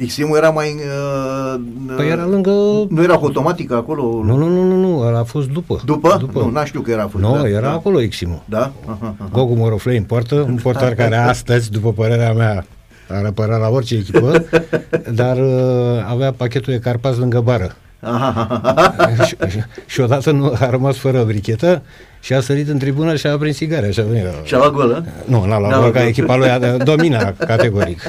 Ximu 0.05 0.35
era 0.35 0.49
mai... 0.49 0.67
Uh, 0.67 1.61
Păi 1.95 2.09
era 2.09 2.25
lângă... 2.25 2.51
Nu 2.89 3.03
era 3.03 3.15
cu 3.15 3.25
automatică 3.25 3.75
acolo? 3.75 4.23
Nu, 4.23 4.37
nu, 4.37 4.47
nu, 4.47 4.63
nu, 4.63 4.75
nu, 4.75 5.01
a 5.01 5.23
fost 5.23 5.49
după. 5.49 5.81
După? 5.85 6.17
după. 6.19 6.39
Nu, 6.39 6.49
n-aș 6.49 6.67
știu 6.67 6.81
că 6.81 6.91
era 6.91 7.07
fost. 7.07 7.23
Nu, 7.23 7.35
da, 7.35 7.47
era 7.47 7.61
da. 7.61 7.71
acolo 7.71 8.01
Iximu. 8.01 8.43
Da? 8.45 8.71
Aha, 8.85 8.97
aha. 9.01 9.29
Gogu 9.31 9.53
Moroflei 9.53 9.97
în 9.97 10.03
poartă, 10.03 10.35
un 10.35 10.59
portar 10.63 10.93
care 10.93 11.15
astăzi, 11.15 11.71
după 11.71 11.91
părerea 11.91 12.33
mea, 12.33 12.65
ar 13.09 13.25
apăra 13.25 13.57
la 13.57 13.69
orice 13.69 13.95
echipă, 13.95 14.45
dar 15.21 15.37
uh, 15.37 16.05
avea 16.07 16.31
pachetul 16.31 16.73
de 16.73 16.79
carpați 16.79 17.19
lângă 17.19 17.39
bară. 17.39 17.75
Aha, 18.07 18.61
aha, 18.63 18.93
aha. 18.97 19.23
și, 19.23 19.35
și, 19.47 19.59
și 19.85 19.99
odată 20.01 20.31
nu, 20.31 20.53
a 20.59 20.69
rămas 20.69 20.97
fără 20.97 21.23
brichetă 21.23 21.81
și 22.19 22.33
a 22.33 22.39
sărit 22.41 22.69
în 22.69 22.77
tribună 22.77 23.15
și 23.15 23.27
a 23.27 23.31
aprins 23.31 23.55
sigare. 23.55 23.91
Și 23.91 23.99
a 23.99 24.03
venit 24.03 24.23
la... 24.23 24.29
Și-a 24.43 24.57
luat 24.57 24.71
gol, 24.71 24.93
a? 24.93 25.03
Nu, 25.25 25.45
n-a 25.45 25.59
luat 25.59 25.71
N-a 25.71 25.75
gol, 25.75 25.79
luat 25.81 25.91
ca 25.93 25.99
gol. 25.99 26.07
echipa 26.07 26.35
lui 26.35 26.49
a- 26.49 26.77
domina 26.77 27.33
categoric. 27.51 28.01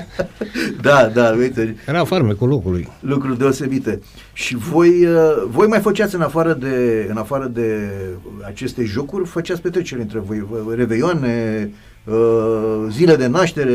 Da, 0.80 1.10
da, 1.14 1.34
uite, 1.38 1.76
Era 1.86 2.04
farmecul 2.04 2.48
locului. 2.48 2.88
lucruri 3.00 3.38
deosebite. 3.38 4.00
Și 4.32 4.56
voi, 4.56 4.88
uh, 5.06 5.46
voi 5.50 5.66
mai 5.66 5.80
făceați 5.80 6.14
în 6.14 6.20
afară 6.20 6.52
de, 6.52 7.06
în 7.10 7.16
afară 7.16 7.50
de 7.54 7.90
aceste 8.46 8.84
jocuri, 8.84 9.26
făceați 9.28 9.60
petreceri 9.60 10.00
între 10.00 10.18
voi, 10.18 10.46
uh, 10.50 10.58
reveioane, 10.76 11.70
uh, 12.04 12.86
zile 12.90 13.16
de 13.16 13.26
naștere, 13.26 13.72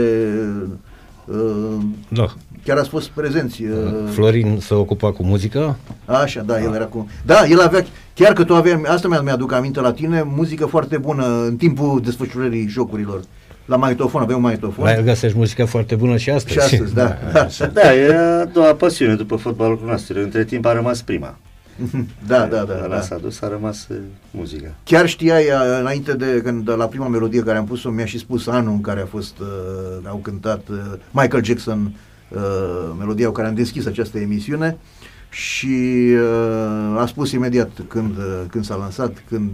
uh, 1.26 1.78
Da. 2.08 2.26
Chiar 2.65 2.77
ați 2.77 2.90
fost 2.90 3.07
prezenți. 3.10 3.64
uh, 3.64 3.69
Florin 4.11 4.57
se 4.61 4.73
ocupa 4.73 5.11
cu 5.11 5.23
muzica. 5.23 5.77
Așa, 6.06 6.41
da, 6.41 6.61
el 6.61 6.73
era 6.73 6.85
cu... 6.85 7.07
Da, 7.26 7.45
el 7.45 7.60
avea, 7.61 7.85
chiar 8.14 8.34
că 8.34 8.44
tu 8.44 8.56
aveai, 8.56 8.81
asta 8.88 9.07
mi- 9.07 9.19
mi-aduc 9.23 9.52
aminte 9.52 9.80
la 9.81 9.91
tine, 9.94 10.23
muzică 10.26 10.65
foarte 10.65 10.98
bună 10.98 11.26
în 11.48 11.56
timpul 11.56 12.02
desfășurării 12.03 12.68
jocurilor. 12.68 13.22
La 13.65 13.76
magnetofon, 13.76 14.22
aveai 14.22 14.38
un 14.38 14.44
magnetofon. 14.44 14.85
La 14.85 14.94
el 14.94 15.03
găsești 15.03 15.38
muzică 15.38 15.65
foarte 15.65 15.95
bună 15.95 16.18
și 16.18 16.30
astăzi. 16.30 16.53
Și 16.53 16.60
astăzi, 16.60 16.94
da. 16.94 17.18
da. 17.34 17.48
Da, 17.73 17.94
era 17.94 18.40
a 18.41 18.45
doua 18.45 18.73
pasiune 18.73 19.15
după 19.15 19.35
fotbalul 19.35 19.77
cu 19.80 19.85
noastră. 19.85 20.22
Între 20.22 20.44
timp 20.44 20.65
a 20.65 20.73
rămas 20.73 21.02
prima. 21.02 21.38
Da, 22.27 22.45
da, 22.45 22.64
da, 22.64 22.73
La 22.76 22.88
da. 22.88 23.02
s-a 23.02 23.18
dus, 23.22 23.41
a 23.41 23.48
rămas 23.49 23.88
uh, 23.90 23.98
muzica. 24.31 24.68
Chiar 24.84 25.07
știai, 25.07 25.44
uh, 25.44 25.77
înainte 25.80 26.14
de 26.14 26.41
când 26.44 26.65
de 26.65 26.72
la 26.72 26.85
prima 26.85 27.07
melodie 27.07 27.41
care 27.41 27.57
am 27.57 27.65
pus-o, 27.65 27.90
mi-a 27.90 28.06
și 28.06 28.18
spus 28.19 28.48
anul 28.48 28.72
în 28.72 28.81
care 28.81 29.02
a 29.02 29.06
fost, 29.06 29.40
uh, 29.40 29.48
au 30.07 30.15
cântat 30.18 30.61
uh, 30.69 30.77
Michael 31.11 31.44
Jackson, 31.44 31.80
uh, 31.85 31.91
melodia 32.98 33.28
cu 33.28 33.34
care 33.34 33.48
am 33.48 33.54
deschis 33.54 33.86
această 33.86 34.18
emisiune 34.18 34.78
și 35.34 36.08
uh, 36.14 37.02
a 37.02 37.06
spus 37.06 37.32
imediat 37.32 37.70
când, 37.88 38.18
uh, 38.18 38.42
când 38.50 38.66
s-a 38.66 38.76
lansat, 38.76 39.24
când, 39.30 39.50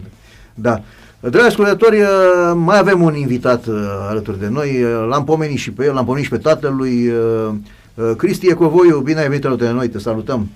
da. 0.54 0.82
Dragi 1.20 1.46
ascultători, 1.46 2.02
uh, 2.02 2.08
mai 2.56 2.78
avem 2.78 3.02
un 3.02 3.16
invitat 3.16 3.66
uh, 3.66 3.76
alături 4.10 4.40
de 4.40 4.48
noi, 4.48 4.84
uh, 4.84 5.08
l-am 5.10 5.24
pomenit 5.24 5.58
și 5.58 5.72
pe 5.72 5.86
el, 5.86 5.94
l-am 5.94 6.06
pomenit 6.06 6.26
și 6.26 6.32
pe 6.32 6.38
tatălui, 6.38 7.08
uh, 7.08 7.54
uh, 7.96 8.12
Cristi 8.18 8.50
Ecovoiu, 8.50 9.00
bine 9.00 9.20
ai 9.20 9.28
venit 9.28 9.46
alături 9.46 9.68
de 9.68 9.76
noi, 9.76 9.88
te 9.88 10.00
salutăm. 10.00 10.50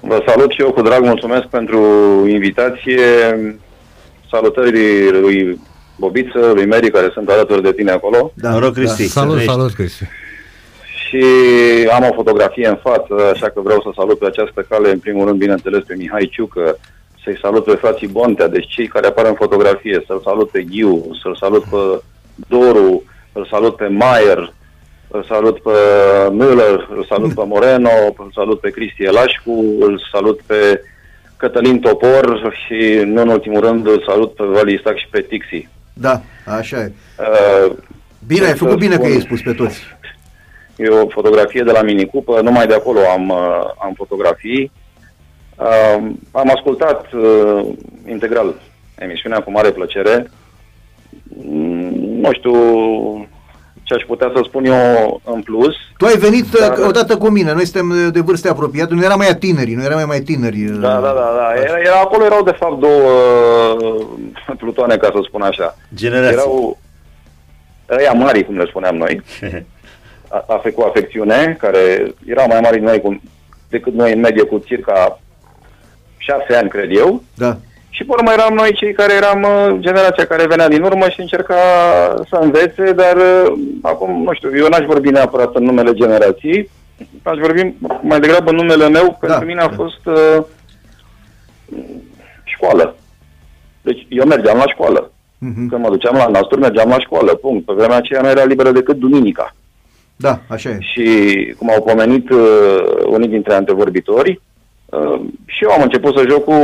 Vă 0.00 0.22
salut 0.26 0.50
și 0.50 0.60
eu 0.60 0.72
cu 0.72 0.82
drag, 0.82 1.04
mulțumesc 1.04 1.46
pentru 1.46 1.78
invitație. 2.28 3.00
Salutării 4.30 5.10
lui 5.10 5.60
Bobiță, 5.98 6.52
lui 6.54 6.66
Mary, 6.66 6.90
care 6.90 7.10
sunt 7.12 7.28
alături 7.28 7.62
de 7.62 7.72
tine 7.72 7.90
acolo. 7.90 8.32
Da, 8.34 8.50
Noroc, 8.50 8.74
da. 8.74 8.80
Cristi. 8.80 9.02
să 9.02 9.08
Salut, 9.08 9.30
trăiești. 9.30 9.52
salut, 9.54 9.72
Cristi. 9.72 10.04
Și 11.08 11.24
am 11.92 12.08
o 12.10 12.14
fotografie 12.14 12.68
în 12.68 12.78
față, 12.82 13.14
așa 13.32 13.48
că 13.48 13.60
vreau 13.60 13.80
să 13.80 13.90
salut 13.94 14.18
pe 14.18 14.26
această 14.26 14.66
cale, 14.68 14.90
în 14.90 14.98
primul 14.98 15.26
rând, 15.26 15.38
bineînțeles, 15.38 15.82
pe 15.84 15.94
Mihai 15.94 16.28
Ciucă, 16.32 16.78
să-i 17.24 17.38
salut 17.42 17.64
pe 17.64 17.74
frații 17.74 18.06
Bontea, 18.06 18.48
deci 18.48 18.66
cei 18.74 18.86
care 18.86 19.06
apar 19.06 19.26
în 19.26 19.34
fotografie, 19.34 20.04
să-l 20.06 20.20
salut 20.24 20.50
pe 20.50 20.62
Ghiu, 20.62 21.10
să-l 21.22 21.36
salut 21.36 21.64
pe 21.64 22.02
Doru, 22.48 23.02
îl 23.32 23.46
salut 23.50 23.76
pe 23.76 23.86
Maier, 23.86 24.52
îl 25.10 25.24
salut 25.28 25.58
pe 25.62 25.70
Müller, 26.38 26.88
îl 26.96 27.04
salut 27.08 27.34
pe 27.34 27.42
Moreno, 27.46 27.90
îl 28.16 28.30
salut 28.34 28.60
pe 28.60 28.70
Cristi 28.70 29.02
Elașcu, 29.02 29.74
îl 29.80 30.08
salut 30.12 30.40
pe 30.46 30.82
Cătălin 31.36 31.80
Topor 31.80 32.56
și, 32.66 33.02
nu 33.04 33.20
în 33.20 33.28
ultimul 33.28 33.60
rând, 33.60 33.86
îl 33.86 34.04
salut 34.08 34.34
pe 34.34 34.44
Vali 34.44 34.74
Istac 34.74 34.96
și 34.96 35.08
pe 35.10 35.20
Tixi. 35.20 35.68
Da, 36.00 36.22
așa 36.44 36.76
e. 36.80 36.92
Uh, 37.18 37.72
Bine, 38.26 38.44
ai 38.44 38.50
Să 38.50 38.56
făcut 38.56 38.78
bine 38.78 38.94
că 38.94 39.00
spun- 39.00 39.10
i-ai 39.10 39.20
spus 39.20 39.42
pe 39.42 39.52
toți. 39.52 39.80
E 40.76 40.88
o 40.88 41.08
fotografie 41.08 41.62
de 41.62 41.70
la 41.70 41.82
Mini 41.82 42.06
Cupă, 42.06 42.40
numai 42.40 42.66
de 42.66 42.74
acolo 42.74 42.98
am, 43.12 43.28
uh, 43.28 43.60
am 43.82 43.92
fotografii. 43.96 44.70
Uh, 45.56 46.10
am 46.30 46.50
ascultat 46.54 47.12
uh, 47.12 47.66
integral 48.08 48.54
emisiunea 48.98 49.40
cu 49.42 49.50
mare 49.50 49.70
plăcere. 49.70 50.30
Mm, 51.28 52.20
Nu 52.20 52.32
știu 52.32 52.54
ce 53.88 53.94
aș 53.94 54.02
putea 54.02 54.30
să 54.34 54.40
spun 54.44 54.64
eu 54.64 55.20
în 55.24 55.42
plus. 55.42 55.74
Tu 55.96 56.06
ai 56.06 56.16
venit 56.16 56.50
Da, 56.50 56.68
da, 56.68 56.74
da. 56.74 56.86
odată 56.86 57.16
cu 57.16 57.28
mine, 57.28 57.52
noi 57.52 57.66
suntem 57.66 57.90
uh, 57.90 58.12
de 58.12 58.20
vârste 58.20 58.48
apropiate, 58.48 58.94
nu 58.94 59.02
eram 59.04 59.18
mai 59.18 59.36
tineri, 59.38 59.72
nu 59.74 59.82
eram 59.82 59.94
mai, 59.96 60.04
mai 60.04 60.20
tineri. 60.20 60.64
uh, 60.64 60.78
Da, 60.80 60.88
da, 60.92 61.00
da, 61.00 61.32
da. 61.36 61.52
Era, 61.64 61.78
era, 61.78 62.00
acolo 62.00 62.24
erau 62.24 62.42
de 62.42 62.50
fapt 62.58 62.78
două 62.80 63.10
uh, 63.82 64.06
plutoane, 64.60 64.96
ca 64.96 65.08
să 65.12 65.18
spun 65.26 65.42
așa. 65.42 65.76
Generații. 65.94 66.32
Erau 66.32 66.78
ăia 67.98 68.12
mari, 68.12 68.44
cum 68.44 68.56
le 68.58 68.66
spuneam 68.68 68.96
noi, 68.96 69.22
a- 70.28 70.44
afe- 70.48 70.70
cu 70.70 70.82
afecțiune, 70.82 71.56
care 71.58 72.14
erau 72.26 72.46
mai 72.48 72.60
mari 72.62 72.80
noi 72.80 73.00
cu, 73.00 73.20
decât 73.68 73.92
noi 73.94 74.12
în 74.12 74.20
medie 74.20 74.42
cu 74.42 74.62
circa 74.66 75.20
șase 76.16 76.54
ani, 76.56 76.68
cred 76.68 76.96
eu. 76.96 77.22
Da. 77.34 77.56
Și 77.90 78.04
pe 78.04 78.12
urmă 78.12 78.32
eram 78.32 78.54
noi 78.54 78.72
cei 78.72 78.92
care 78.92 79.12
eram 79.14 79.42
uh, 79.42 79.76
generația 79.78 80.26
care 80.26 80.46
venea 80.46 80.68
din 80.68 80.82
urmă 80.82 81.08
și 81.08 81.20
încerca 81.20 81.54
să 82.28 82.36
învețe, 82.40 82.92
dar 82.92 83.16
uh, 83.16 83.52
acum, 83.82 84.22
nu 84.22 84.32
știu, 84.32 84.56
eu 84.56 84.68
n-aș 84.68 84.84
vorbi 84.86 85.10
neapărat 85.10 85.54
în 85.54 85.64
numele 85.64 85.92
generației, 85.92 86.70
aș 87.22 87.38
vorbi 87.38 87.74
mai 88.02 88.20
degrabă 88.20 88.50
în 88.50 88.56
numele 88.56 88.88
meu, 88.88 89.16
pentru 89.20 89.44
mine 89.44 89.60
a 89.60 89.68
da. 89.68 89.74
fost 89.74 90.06
uh, 90.06 90.44
școală. 92.44 92.96
Deci 93.82 94.06
eu 94.08 94.24
mergeam 94.24 94.56
la 94.56 94.66
școală. 94.66 95.10
Mhm. 95.38 95.68
Când 95.68 95.82
mă 95.82 95.88
duceam 95.88 96.16
la 96.16 96.26
Nasturi, 96.26 96.60
mergeam 96.60 96.88
la 96.88 96.98
școală, 96.98 97.34
punct. 97.34 97.64
Pe 97.64 97.72
vremea 97.72 97.96
aceea 97.96 98.20
nu 98.20 98.28
era 98.28 98.44
liberă 98.44 98.70
decât 98.70 98.96
duminica. 98.96 99.54
Da, 100.16 100.40
așa 100.48 100.70
e. 100.70 100.78
Și 100.80 101.04
cum 101.58 101.70
au 101.70 101.82
pomenit 101.82 102.30
uh, 102.30 103.04
unii 103.06 103.28
dintre 103.28 103.54
antevorbitori, 103.54 104.40
uh, 104.86 105.20
și 105.58 105.64
eu 105.64 105.70
am 105.70 105.82
început 105.82 106.16
să 106.16 106.24
joc 106.28 106.44
cu 106.44 106.56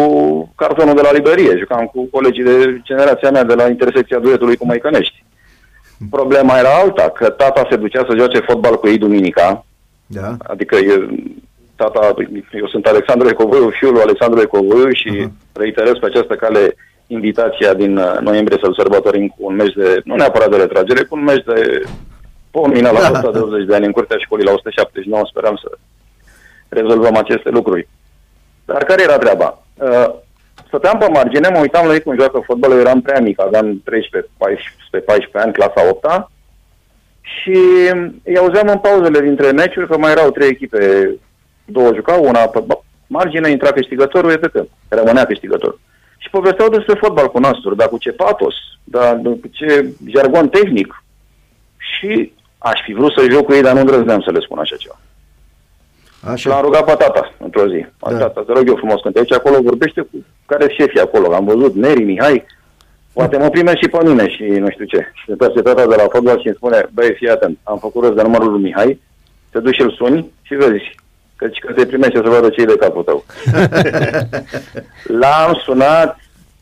cartonul 0.57 0.95
de 0.95 1.01
la 1.01 1.13
librărie. 1.13 1.57
Jucam 1.59 1.85
cu 1.95 2.09
colegii 2.11 2.43
de 2.45 2.81
generația 2.83 3.31
mea 3.31 3.45
de 3.45 3.55
la 3.55 3.67
intersecția 3.69 4.19
duetului 4.19 4.57
cu 4.57 4.67
Măicănești. 4.67 5.25
Problema 6.11 6.59
era 6.59 6.69
alta, 6.83 7.11
că 7.11 7.31
tata 7.31 7.67
se 7.71 7.77
ducea 7.77 8.05
să 8.09 8.17
joace 8.17 8.39
fotbal 8.39 8.77
cu 8.79 8.89
ei 8.89 8.99
duminica, 8.99 9.67
Da. 10.07 10.37
adică 10.47 10.77
eu, 10.77 11.01
tata, 11.77 12.15
eu 12.53 12.67
sunt 12.67 12.87
Alexandru 12.87 13.29
Ecovoiu, 13.29 13.69
fiul 13.71 13.93
lui 13.93 14.03
Alexandru 14.03 14.41
Ecovoiu 14.41 14.91
și 14.93 15.09
Aha. 15.19 15.31
reiterez 15.53 15.93
pe 16.01 16.07
această 16.07 16.35
cale 16.35 16.77
invitația 17.07 17.75
din 17.75 17.97
uh, 17.97 18.19
noiembrie 18.21 18.59
să-l 18.63 18.75
sărbătorim 18.75 19.27
cu 19.29 19.37
un 19.39 19.55
meci 19.55 19.73
de, 19.75 20.01
nu 20.05 20.15
neapărat 20.15 20.51
de 20.51 20.57
retragere, 20.57 21.03
cu 21.05 21.17
un 21.17 21.23
meci 21.25 21.45
de 21.45 21.83
pomină 22.51 22.91
la 22.91 23.01
Da. 23.01 23.09
vârsta 23.09 23.31
de 23.31 23.39
80 23.39 23.67
de 23.67 23.75
ani 23.75 23.87
în 23.87 23.93
curtea 23.93 24.17
școlii 24.19 24.45
la 24.45 24.53
179, 24.53 25.23
speram 25.27 25.57
să 25.63 25.69
rezolvăm 26.69 27.17
aceste 27.17 27.49
lucruri. 27.51 27.89
Dar 28.65 28.85
care 28.85 29.03
era 29.03 29.19
treaba? 29.19 29.63
Uh, 29.75 30.15
stăteam 30.67 30.99
pe 30.99 31.09
margine, 31.09 31.49
mă 31.49 31.59
uitam 31.59 31.87
la 31.87 31.93
ei 31.93 32.03
cum 32.03 32.15
joacă 32.15 32.43
fotbal, 32.45 32.71
eu 32.71 32.79
eram 32.79 33.01
prea 33.01 33.21
mic, 33.21 33.41
aveam 33.41 33.81
13, 33.85 34.31
14, 34.37 35.11
14 35.11 35.39
ani, 35.39 35.53
clasa 35.53 35.91
8 35.91 36.05
-a, 36.05 36.31
și 37.21 37.59
îi 38.25 38.39
auzeam 38.39 38.69
în 38.69 38.79
pauzele 38.79 39.21
dintre 39.21 39.51
meciuri 39.51 39.87
că 39.89 39.99
mai 39.99 40.11
erau 40.11 40.31
trei 40.31 40.49
echipe, 40.49 41.11
două 41.65 41.95
jucau, 41.95 42.25
una 42.25 42.41
pe 42.41 42.61
ba- 42.67 42.85
margine, 43.07 43.51
intra 43.51 43.73
câștigătorul, 43.73 44.31
e 44.31 44.37
pe 44.37 44.49
câmp, 44.49 44.69
rămânea 44.89 45.25
câștigător. 45.25 45.79
Și 46.19 46.31
povesteau 46.31 46.69
despre 46.69 46.95
fotbal 46.95 47.31
cu 47.31 47.39
nostru, 47.39 47.75
dar 47.75 47.89
cu 47.89 47.99
ce 47.99 48.13
patos, 48.13 48.55
dar 48.85 49.21
cu 49.23 49.49
ce 49.51 49.93
jargon 50.07 50.49
tehnic. 50.49 51.05
Și 51.77 52.33
aș 52.59 52.81
fi 52.85 52.93
vrut 52.93 53.13
să 53.13 53.27
joc 53.31 53.45
cu 53.45 53.53
ei, 53.53 53.63
dar 53.63 53.73
nu 53.73 53.81
îndrăzneam 53.81 54.21
să 54.21 54.31
le 54.31 54.41
spun 54.41 54.59
așa 54.59 54.77
ceva. 54.77 54.99
Și 56.35 56.47
l-am 56.47 56.57
Așa. 56.57 56.65
rugat 56.67 56.85
pe 56.85 56.95
tata 56.99 57.33
într-o 57.39 57.69
zi. 57.69 57.87
Da. 57.99 58.13
Da. 58.13 58.19
Tata, 58.19 58.43
te 58.47 58.53
rog 58.53 58.69
eu 58.69 58.77
frumos, 58.77 59.01
când 59.01 59.15
te 59.15 59.21
duci 59.21 59.33
acolo, 59.33 59.63
vorbește 59.63 60.01
cu 60.01 60.25
care 60.47 60.73
șefii 60.73 61.01
acolo. 61.01 61.35
Am 61.35 61.45
văzut 61.45 61.75
Neri, 61.75 62.03
Mihai, 62.03 62.45
poate 63.13 63.37
mă 63.37 63.49
primești 63.49 63.81
și 63.81 63.89
pe 63.89 63.99
mine 64.05 64.29
și 64.29 64.43
nu 64.43 64.71
știu 64.71 64.85
ce. 64.85 65.13
Și 65.15 65.25
după 65.27 65.47
ce 65.49 65.63
tata 65.63 65.87
de 65.87 65.95
la 65.95 66.07
fotbal 66.13 66.41
și 66.41 66.47
îmi 66.47 66.57
spune, 66.57 66.87
băi, 66.93 67.15
fii 67.17 67.31
atent, 67.31 67.59
am 67.63 67.79
făcut 67.79 68.03
rost 68.03 68.15
de 68.15 68.23
numărul 68.23 68.51
lui 68.51 68.63
Mihai, 68.63 69.01
te 69.51 69.59
duci 69.59 69.75
și 69.75 69.83
îl 69.83 69.91
suni 69.91 70.33
și 70.43 70.55
vezi 70.55 70.95
căci 71.37 71.59
că 71.59 71.73
te 71.73 71.87
primește 71.87 72.21
să 72.25 72.29
vadă 72.29 72.49
ce 72.49 72.65
de 72.65 72.77
capul 72.77 73.03
tău. 73.03 73.25
L-am 75.21 75.61
sunat, 75.65 76.19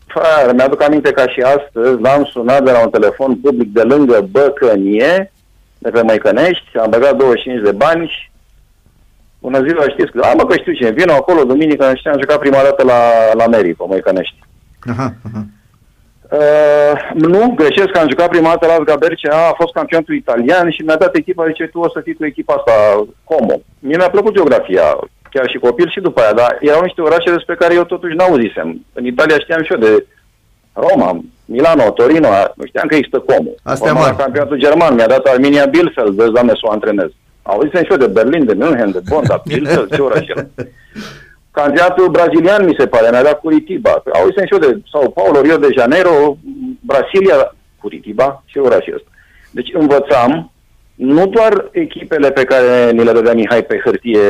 fără, 0.06 0.52
mi-aduc 0.52 0.82
aminte 0.82 1.10
ca 1.10 1.28
și 1.28 1.40
astăzi, 1.40 2.00
l-am 2.00 2.24
sunat 2.24 2.64
de 2.64 2.70
la 2.70 2.82
un 2.82 2.90
telefon 2.90 3.36
public 3.36 3.72
de 3.72 3.82
lângă 3.82 4.28
Băcănie, 4.30 5.32
de 5.78 5.90
pe 5.90 6.02
Măicănești, 6.02 6.78
am 6.78 6.90
băgat 6.90 7.16
25 7.16 7.62
de 7.62 7.70
bani 7.70 8.08
și 8.08 8.30
Bună 9.44 9.58
ziua, 9.66 9.84
știți 9.88 10.12
că, 10.12 10.20
a, 10.24 10.32
mă, 10.36 10.44
că 10.44 10.54
știu 10.56 10.72
cine, 10.72 10.90
vin 10.90 11.10
acolo, 11.10 11.44
duminică, 11.44 11.84
și 11.94 12.08
am 12.08 12.20
jucat 12.20 12.38
prima 12.38 12.62
dată 12.62 12.82
la, 12.84 13.00
la 13.40 13.46
Mary, 13.46 13.74
pe 13.74 13.84
Măicănești. 13.88 14.38
Aha, 14.92 15.14
aha. 15.26 15.42
Uh, 16.38 16.94
nu, 17.14 17.52
greșesc, 17.56 17.96
am 17.96 18.08
jucat 18.08 18.28
prima 18.28 18.48
dată 18.48 18.66
la 18.66 18.72
Asga 18.72 18.96
Bercea, 18.96 19.48
a 19.48 19.54
fost 19.60 19.72
campionatul 19.72 20.14
italian 20.14 20.70
și 20.70 20.82
mi-a 20.82 20.96
dat 20.96 21.16
echipa, 21.16 21.46
zice, 21.46 21.66
tu 21.66 21.78
o 21.78 21.88
să 21.88 22.00
fii 22.00 22.14
cu 22.14 22.24
echipa 22.24 22.54
asta, 22.54 23.04
Como. 23.24 23.54
Mie 23.78 23.96
mi-a 23.96 24.10
plăcut 24.10 24.34
geografia, 24.34 24.98
chiar 25.30 25.48
și 25.48 25.58
copil 25.58 25.88
și 25.90 26.00
după 26.00 26.20
aia, 26.20 26.32
dar 26.32 26.58
erau 26.60 26.82
niște 26.82 27.00
orașe 27.00 27.30
despre 27.30 27.54
care 27.54 27.74
eu 27.74 27.84
totuși 27.84 28.14
n-auzisem. 28.16 28.84
În 28.92 29.04
Italia 29.06 29.38
știam 29.38 29.62
și 29.62 29.72
eu 29.72 29.78
de 29.78 30.06
Roma, 30.72 31.20
Milano, 31.44 31.90
Torino, 31.90 32.28
nu 32.56 32.64
știam 32.66 32.86
că 32.86 32.94
există 32.94 33.18
Como. 33.18 33.50
Astea 33.62 33.90
Urmă 33.90 34.00
la 34.00 34.06
mari. 34.06 34.22
campionatul 34.22 34.58
german, 34.58 34.94
mi-a 34.94 35.06
dat 35.06 35.24
Arminia 35.24 35.66
Bielefeld, 35.66 36.14
vezi, 36.14 36.30
doamne, 36.30 36.52
să 36.52 36.60
o 36.62 36.70
antrenez. 36.70 37.10
Auzisem 37.42 37.82
și 37.84 37.90
eu 37.90 37.96
de 37.96 38.06
Berlin, 38.06 38.44
de 38.44 38.52
München, 38.54 38.90
de 38.90 39.00
Bonn, 39.08 39.26
dar 39.26 39.42
Bielefeld, 39.46 39.94
ce 39.94 40.02
oraș 40.02 40.26
era? 40.28 40.46
Candidatul 41.50 42.08
brazilian, 42.08 42.64
mi 42.64 42.74
se 42.78 42.86
pare, 42.86 43.10
mi-a 43.10 43.22
dat 43.22 43.40
Curitiba. 43.40 44.02
Auzisem 44.12 44.44
și 44.46 44.52
eu 44.52 44.58
de 44.58 44.80
Sao 44.92 45.10
Paulo, 45.10 45.40
Rio 45.40 45.56
de 45.56 45.68
Janeiro, 45.78 46.36
Brasilia, 46.80 47.54
Curitiba, 47.80 48.42
ce 48.46 48.58
oraș 48.58 48.86
e 48.86 48.92
ăsta? 48.94 49.08
Deci 49.50 49.70
învățam 49.72 50.52
nu 50.94 51.26
doar 51.26 51.68
echipele 51.72 52.30
pe 52.30 52.44
care 52.44 52.90
ni 52.90 53.04
le 53.04 53.12
dădea 53.12 53.32
Mihai 53.34 53.62
pe 53.64 53.80
hârtie 53.84 54.20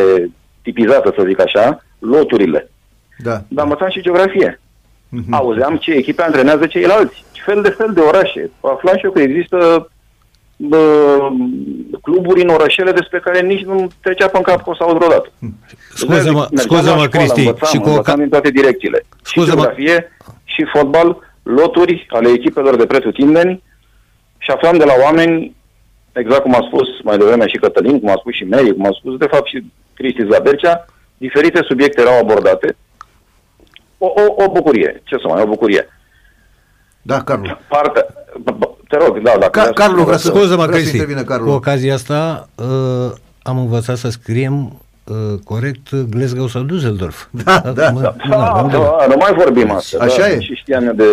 tipizată, 0.63 1.13
să 1.17 1.25
zic 1.27 1.41
așa, 1.41 1.85
loturile, 1.99 2.71
Da. 3.19 3.43
dar 3.49 3.65
învățam 3.65 3.89
și 3.91 4.01
geografie. 4.03 4.61
Mhm. 5.09 5.35
Auzeam 5.35 5.77
ce 5.77 5.93
echipe 5.93 6.23
antrenează 6.23 6.67
ceilalți, 6.67 7.25
ce 7.33 7.43
fel 7.45 7.63
de 7.63 7.69
fel 7.69 7.91
de 7.95 8.01
orașe. 8.01 8.51
Aflam 8.61 8.97
și 8.97 9.05
eu 9.05 9.11
că 9.11 9.21
există 9.21 9.57
bă, 9.57 9.87
cluburi 12.03 12.43
în 12.43 12.49
orășele 12.49 12.93
despre 12.93 13.21
care 13.21 13.41
nici 13.41 13.65
nu 13.65 13.89
trecea 14.03 14.29
pe 14.29 14.41
cap 14.43 14.63
că 14.63 14.71
o 14.71 14.75
să 14.75 14.83
aud 14.83 14.97
vreodată. 14.97 15.33
Scuze-mă, 15.95 16.47
Mergeam 16.51 16.57
scuze-mă, 16.57 16.97
la 16.97 17.03
școală, 17.03 17.09
Cristi, 17.09 17.41
învățam, 17.41 17.69
și 17.69 17.79
cu 17.79 17.89
învățam 17.89 18.15
oca- 18.15 18.19
din 18.19 18.29
toate 18.29 18.51
direcțiile. 18.51 19.05
Și 19.25 19.31
Scuze-mă. 19.31 19.61
geografie, 19.61 20.17
și 20.45 20.67
fotbal, 20.75 21.17
loturi 21.43 22.07
ale 22.09 22.29
echipelor 22.29 22.77
de 22.77 22.87
pretutindeni 22.87 23.63
și 24.39 24.51
aflam 24.51 24.79
de 24.79 24.85
la 24.85 24.95
oameni, 25.03 25.55
exact 26.13 26.43
cum 26.43 26.55
a 26.55 26.67
spus 26.67 26.89
mai 27.03 27.19
devreme 27.19 27.49
și 27.49 27.57
Cătălin, 27.57 28.01
cum 28.01 28.09
a 28.09 28.17
spus 28.19 28.35
și 28.35 28.45
Mary, 28.45 28.75
cum 28.75 28.87
a 28.87 28.97
spus 28.99 29.17
de 29.17 29.27
fapt 29.27 29.47
și 29.47 29.65
Cristi 29.95 30.27
Zabercea, 30.31 30.85
diferite 31.17 31.61
subiecte 31.69 32.01
erau 32.01 32.19
abordate. 32.19 32.77
O, 33.99 34.07
o, 34.07 34.45
o 34.45 34.51
bucurie, 34.51 35.03
ce 35.05 35.17
să 35.17 35.29
mai, 35.29 35.43
o 35.43 35.47
bucurie. 35.47 35.89
Da, 37.03 37.23
Carlu. 37.23 37.59
Parte, 37.69 38.07
b- 38.45 38.51
b- 38.59 38.89
te 38.89 38.97
rog, 38.97 39.23
da, 39.23 39.33
dacă... 39.41 39.61
Ca- 39.61 39.71
Carlu, 39.75 40.03
vrea 40.05 40.17
să- 40.17 40.27
Scuze-mă, 40.27 40.55
vrea 40.63 40.67
să 40.67 40.71
Cristi, 40.73 40.97
intervină 40.97 41.23
Carlu. 41.23 41.45
cu 41.47 41.51
ocazia 41.53 41.95
asta 41.95 42.49
uh, 42.55 43.11
am 43.43 43.59
învățat 43.59 43.97
să 43.97 44.09
scriem 44.11 44.81
uh, 45.05 45.39
corect 45.45 45.95
Glasgow 46.11 46.47
sau 46.47 46.63
Düsseldorf. 46.67 47.29
Da, 47.45 47.59
da, 47.75 47.91
Mă- 47.91 48.01
da. 48.01 48.15
nu 48.29 48.37
avem 48.37 48.71
de- 48.71 48.77
Da, 48.77 49.07
nu 49.09 49.15
mai 49.19 49.33
vorbim 49.37 49.71
asta. 49.71 50.05
Așa 50.05 50.21
da, 50.21 50.29
e. 50.31 50.39
Ce 50.39 50.55
știam 50.55 50.85
eu 50.87 50.93
de... 50.93 51.05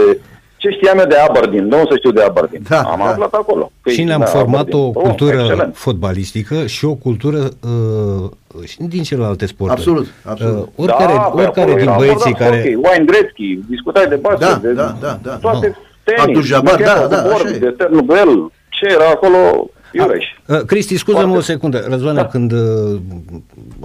Ce 0.61 0.69
știam 0.69 0.98
eu 0.99 1.06
de 1.06 1.15
Aberdeen? 1.15 1.65
Nu 1.68 1.81
o 1.81 1.86
să 1.90 1.95
știu 1.98 2.11
de 2.11 2.22
Aberdeen. 2.22 2.61
Da, 2.69 2.81
Am 2.81 2.99
da. 3.03 3.10
aflat 3.10 3.34
acolo. 3.34 3.72
Că 3.81 3.90
Și 3.90 4.02
e- 4.02 4.03
ne-am 4.03 4.19
da, 4.19 4.26
format 4.26 4.60
Aberdeen. 4.60 4.84
o 4.84 4.91
Oh, 4.94 5.02
cultură 5.03 5.40
excelent. 5.40 5.76
fotbalistică 5.76 6.65
și 6.65 6.86
o 6.86 6.94
cultură 6.94 7.38
uh, 7.38 8.30
și 8.68 8.77
din 8.81 9.03
celelalte 9.03 9.45
sporturi. 9.45 9.80
Absolut, 9.80 10.07
absolut. 10.26 10.57
Uh, 10.61 10.68
oricare 10.76 11.14
da, 11.14 11.19
pe 11.19 11.41
oricare 11.41 11.61
acolo 11.72 11.77
din 11.77 11.88
era 11.88 11.95
băieții 11.98 12.22
abordat 12.34 12.41
care... 12.48 12.56
Hockey, 12.61 12.76
Wayne 12.84 13.06
Gretzky, 13.06 13.60
discutați 13.69 14.10
de 14.10 14.15
basket, 14.15 14.48
Da, 14.48 14.56
de 14.68 14.72
da, 14.73 14.95
da, 15.02 15.19
da. 15.23 15.31
toate 15.36 15.68
Nu. 15.68 15.76
tenis, 16.03 16.22
Abdul-Jabbar, 16.23 16.76
de 16.76 16.84
da, 16.84 16.94
chetă, 16.94 17.07
da, 17.07 17.22
de 17.22 17.30
bord, 17.30 17.45
așa 17.45 17.56
e. 17.56 17.57
de 17.60 17.69
Ternubel, 17.77 18.52
ce 18.69 18.86
era 18.86 19.07
acolo, 19.10 19.69
Iureș. 19.91 20.26
Uh, 20.48 20.60
Cristi, 20.65 20.95
scuză-mă 20.98 21.22
Foarte- 21.23 21.38
o 21.38 21.41
secundă. 21.41 21.86
Răzvane, 21.90 22.22
Da. 22.22 22.26
când 22.27 22.52
uh, 22.52 22.99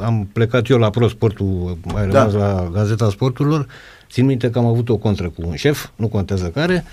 am 0.05 0.29
plecat 0.33 0.69
eu 0.69 0.79
la 0.79 0.91
Pro 0.91 1.09
Sportul, 1.09 1.79
mai 1.95 2.07
Da. 2.07 2.19
rămas 2.19 2.35
la 2.35 2.69
Gazeta 2.73 3.09
Sporturilor, 3.11 3.67
țin 4.15 4.25
minte 4.25 4.51
că 4.51 4.59
am 4.59 4.67
avut 4.67 4.89
o 4.89 4.97
contră 4.97 5.29
cu 5.29 5.43
un 5.47 5.55
șef, 5.55 5.89
nu 5.97 6.09
contează 6.09 6.51
care, 6.51 6.85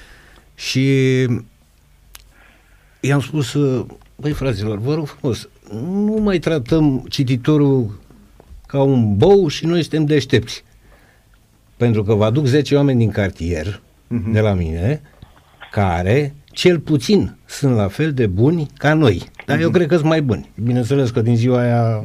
și 0.55 0.87
i-am 2.99 3.21
spus, 3.21 3.53
uh, 3.53 3.85
băi 4.15 4.31
fraților, 4.31 4.77
vă 4.79 4.93
rog 4.93 5.07
frumos, 5.07 5.49
nu 5.81 6.17
mai 6.21 6.39
tratăm 6.39 7.05
cititorul 7.09 7.99
ca 8.67 8.81
un 8.81 9.17
bou 9.17 9.47
și 9.47 9.65
noi 9.65 9.81
suntem 9.81 10.05
deștepți. 10.05 10.63
Pentru 11.77 12.03
că 12.03 12.13
vă 12.13 12.25
aduc 12.25 12.45
10 12.45 12.75
oameni 12.75 12.99
din 12.99 13.11
cartier, 13.11 13.81
de 14.07 14.39
la 14.39 14.53
mine, 14.53 15.01
care 15.71 16.35
cel 16.51 16.79
puțin 16.79 17.35
sunt 17.45 17.75
la 17.75 17.87
fel 17.87 18.11
de 18.13 18.27
buni 18.27 18.67
ca 18.77 18.93
noi. 18.93 19.21
Dar 19.45 19.59
eu 19.59 19.69
cred 19.69 19.87
că 19.87 19.95
sunt 19.95 20.07
mai 20.07 20.21
buni. 20.21 20.51
Bineînțeles 20.63 21.09
că 21.09 21.21
din 21.21 21.35
ziua 21.35 21.59
aia 21.61 22.03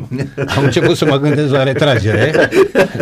am 0.57 0.65
început 0.65 0.97
să 0.97 1.05
mă 1.05 1.17
gândesc 1.19 1.53
la 1.53 1.63
retragere. 1.63 2.33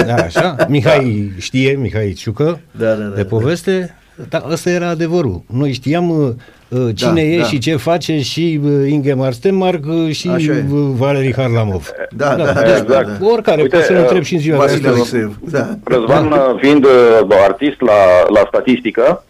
Da, 0.07 0.15
așa. 0.15 0.57
Mihai 0.69 1.33
știe, 1.39 1.73
Mihai 1.73 2.13
Ciucă, 2.13 2.61
Da, 2.71 2.87
da, 2.87 2.95
da, 2.95 3.15
de 3.15 3.23
da. 3.23 3.29
poveste. 3.29 3.95
Dar 4.29 4.45
ăsta 4.51 4.71
era 4.71 4.89
adevărul. 4.89 5.43
Noi 5.47 5.73
știam 5.73 6.11
uh, 6.11 6.29
uh, 6.69 6.89
cine 6.95 7.13
Da, 7.13 7.21
e 7.21 7.39
da. 7.39 7.45
și 7.45 7.59
ce 7.59 7.77
face 7.77 8.21
și 8.21 8.61
uh, 8.65 8.89
Ingemar 8.91 9.33
Stenmark 9.33 9.85
uh, 9.87 10.11
și 10.15 10.29
Așa 10.29 10.53
e. 10.53 10.65
uh, 10.71 10.79
Valerii 10.97 11.35
Harlamov. 11.35 11.91
Da, 12.17 12.35
da, 12.35 12.53
deci, 12.53 12.79
exact. 12.81 13.23
Oricare, 13.33 13.63
Uite, 13.63 13.77
poți 13.77 13.87
să-l 13.89 13.97
uh, 13.97 14.03
întreb 14.03 14.23
și 14.23 14.35
în 14.35 14.41
ziua 14.41 14.57
de 14.57 14.63
Vasile 14.65 14.89
astăzi. 14.89 15.15
Alexeev. 15.15 15.39
Da. 15.51 15.79
Răzvan, 15.85 16.33
fiind 16.61 16.85
uh, 16.85 17.37
artist 17.49 17.81
la, 17.81 17.93
la 18.35 18.45
statistică, 18.49 19.25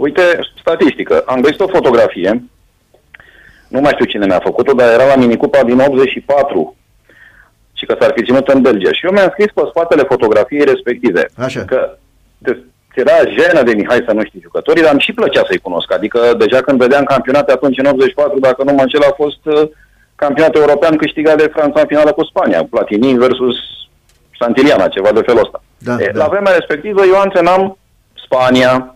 uite, 0.00 0.22
statistică, 0.60 1.22
am 1.26 1.40
găsit 1.40 1.60
o 1.60 1.68
fotografie, 1.68 2.42
nu 3.68 3.80
mai 3.80 3.92
știu 3.92 4.04
cine 4.04 4.26
mi-a 4.26 4.40
făcut-o, 4.48 4.72
dar 4.72 4.92
era 4.92 5.06
la 5.06 5.16
minicupa 5.16 5.62
din 5.62 5.78
84 5.78 6.76
și 7.72 7.86
că 7.86 7.96
s-ar 8.00 8.12
fi 8.16 8.24
ținut 8.24 8.48
în 8.48 8.60
Belgia. 8.60 8.92
Și 8.92 9.06
eu 9.06 9.12
mi-am 9.12 9.30
scris 9.30 9.50
pe 9.54 9.62
spatele 9.68 10.02
fotografiei 10.02 10.64
respective 10.64 11.28
Așa. 11.36 11.64
că 11.64 11.96
te, 12.42 12.52
ți 12.92 13.00
era 13.00 13.16
jenă 13.38 13.62
de 13.62 13.74
Mihai 13.74 14.04
să 14.06 14.12
nu 14.12 14.24
știi 14.24 14.40
jucătorii, 14.40 14.82
dar 14.82 14.92
îmi 14.92 15.00
și 15.00 15.12
plăcea 15.12 15.42
să-i 15.46 15.64
cunosc. 15.66 15.92
Adică 15.92 16.20
deja 16.38 16.60
când 16.60 16.78
vedeam 16.78 17.04
campionate 17.04 17.52
atunci 17.52 17.78
în 17.78 17.86
84, 17.86 18.38
dacă 18.38 18.62
nu 18.64 18.72
mă 18.72 18.80
înșel, 18.80 19.02
a 19.02 19.14
fost 19.16 19.44
uh, 19.44 19.68
campionatul 20.14 20.60
european 20.60 20.96
câștigat 20.96 21.36
de 21.36 21.50
Franța 21.52 21.80
în 21.80 21.86
finală 21.86 22.12
cu 22.12 22.24
Spania, 22.24 22.64
Platini 22.70 23.18
versus 23.18 23.56
Santiliana, 24.38 24.88
ceva 24.88 25.12
de 25.12 25.20
felul 25.20 25.44
ăsta. 25.44 25.62
Da, 25.78 25.96
e, 25.98 26.10
da. 26.12 26.18
La 26.22 26.28
vremea 26.28 26.52
respectivă 26.52 27.02
eu 27.04 27.20
antrenam 27.20 27.78
Spania, 28.24 28.94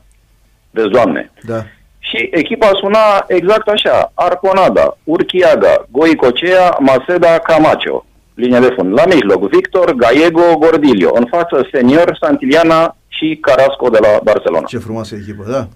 vezi, 0.74 0.88
doamne. 0.88 1.30
Da. 1.42 1.60
Și 1.98 2.28
echipa 2.32 2.70
suna 2.80 3.24
exact 3.26 3.68
așa, 3.68 4.12
Arconada, 4.14 4.96
Urchiaga, 5.04 5.86
Goicocea, 5.90 6.76
Maseda, 6.80 7.38
Camacho, 7.38 8.04
linia 8.34 8.60
de 8.60 8.72
fund. 8.76 8.92
La 8.92 9.04
mijloc, 9.06 9.48
Victor, 9.48 9.94
Gallego, 9.94 10.56
Gordilio. 10.58 11.10
În 11.14 11.26
față, 11.30 11.68
Senior, 11.72 12.18
Santiliana 12.20 12.96
și 13.08 13.38
Carrasco 13.40 13.88
de 13.88 13.98
la 14.00 14.20
Barcelona. 14.22 14.66
Ce 14.66 14.78
frumoasă 14.78 15.14
echipă, 15.14 15.44
da. 15.50 15.66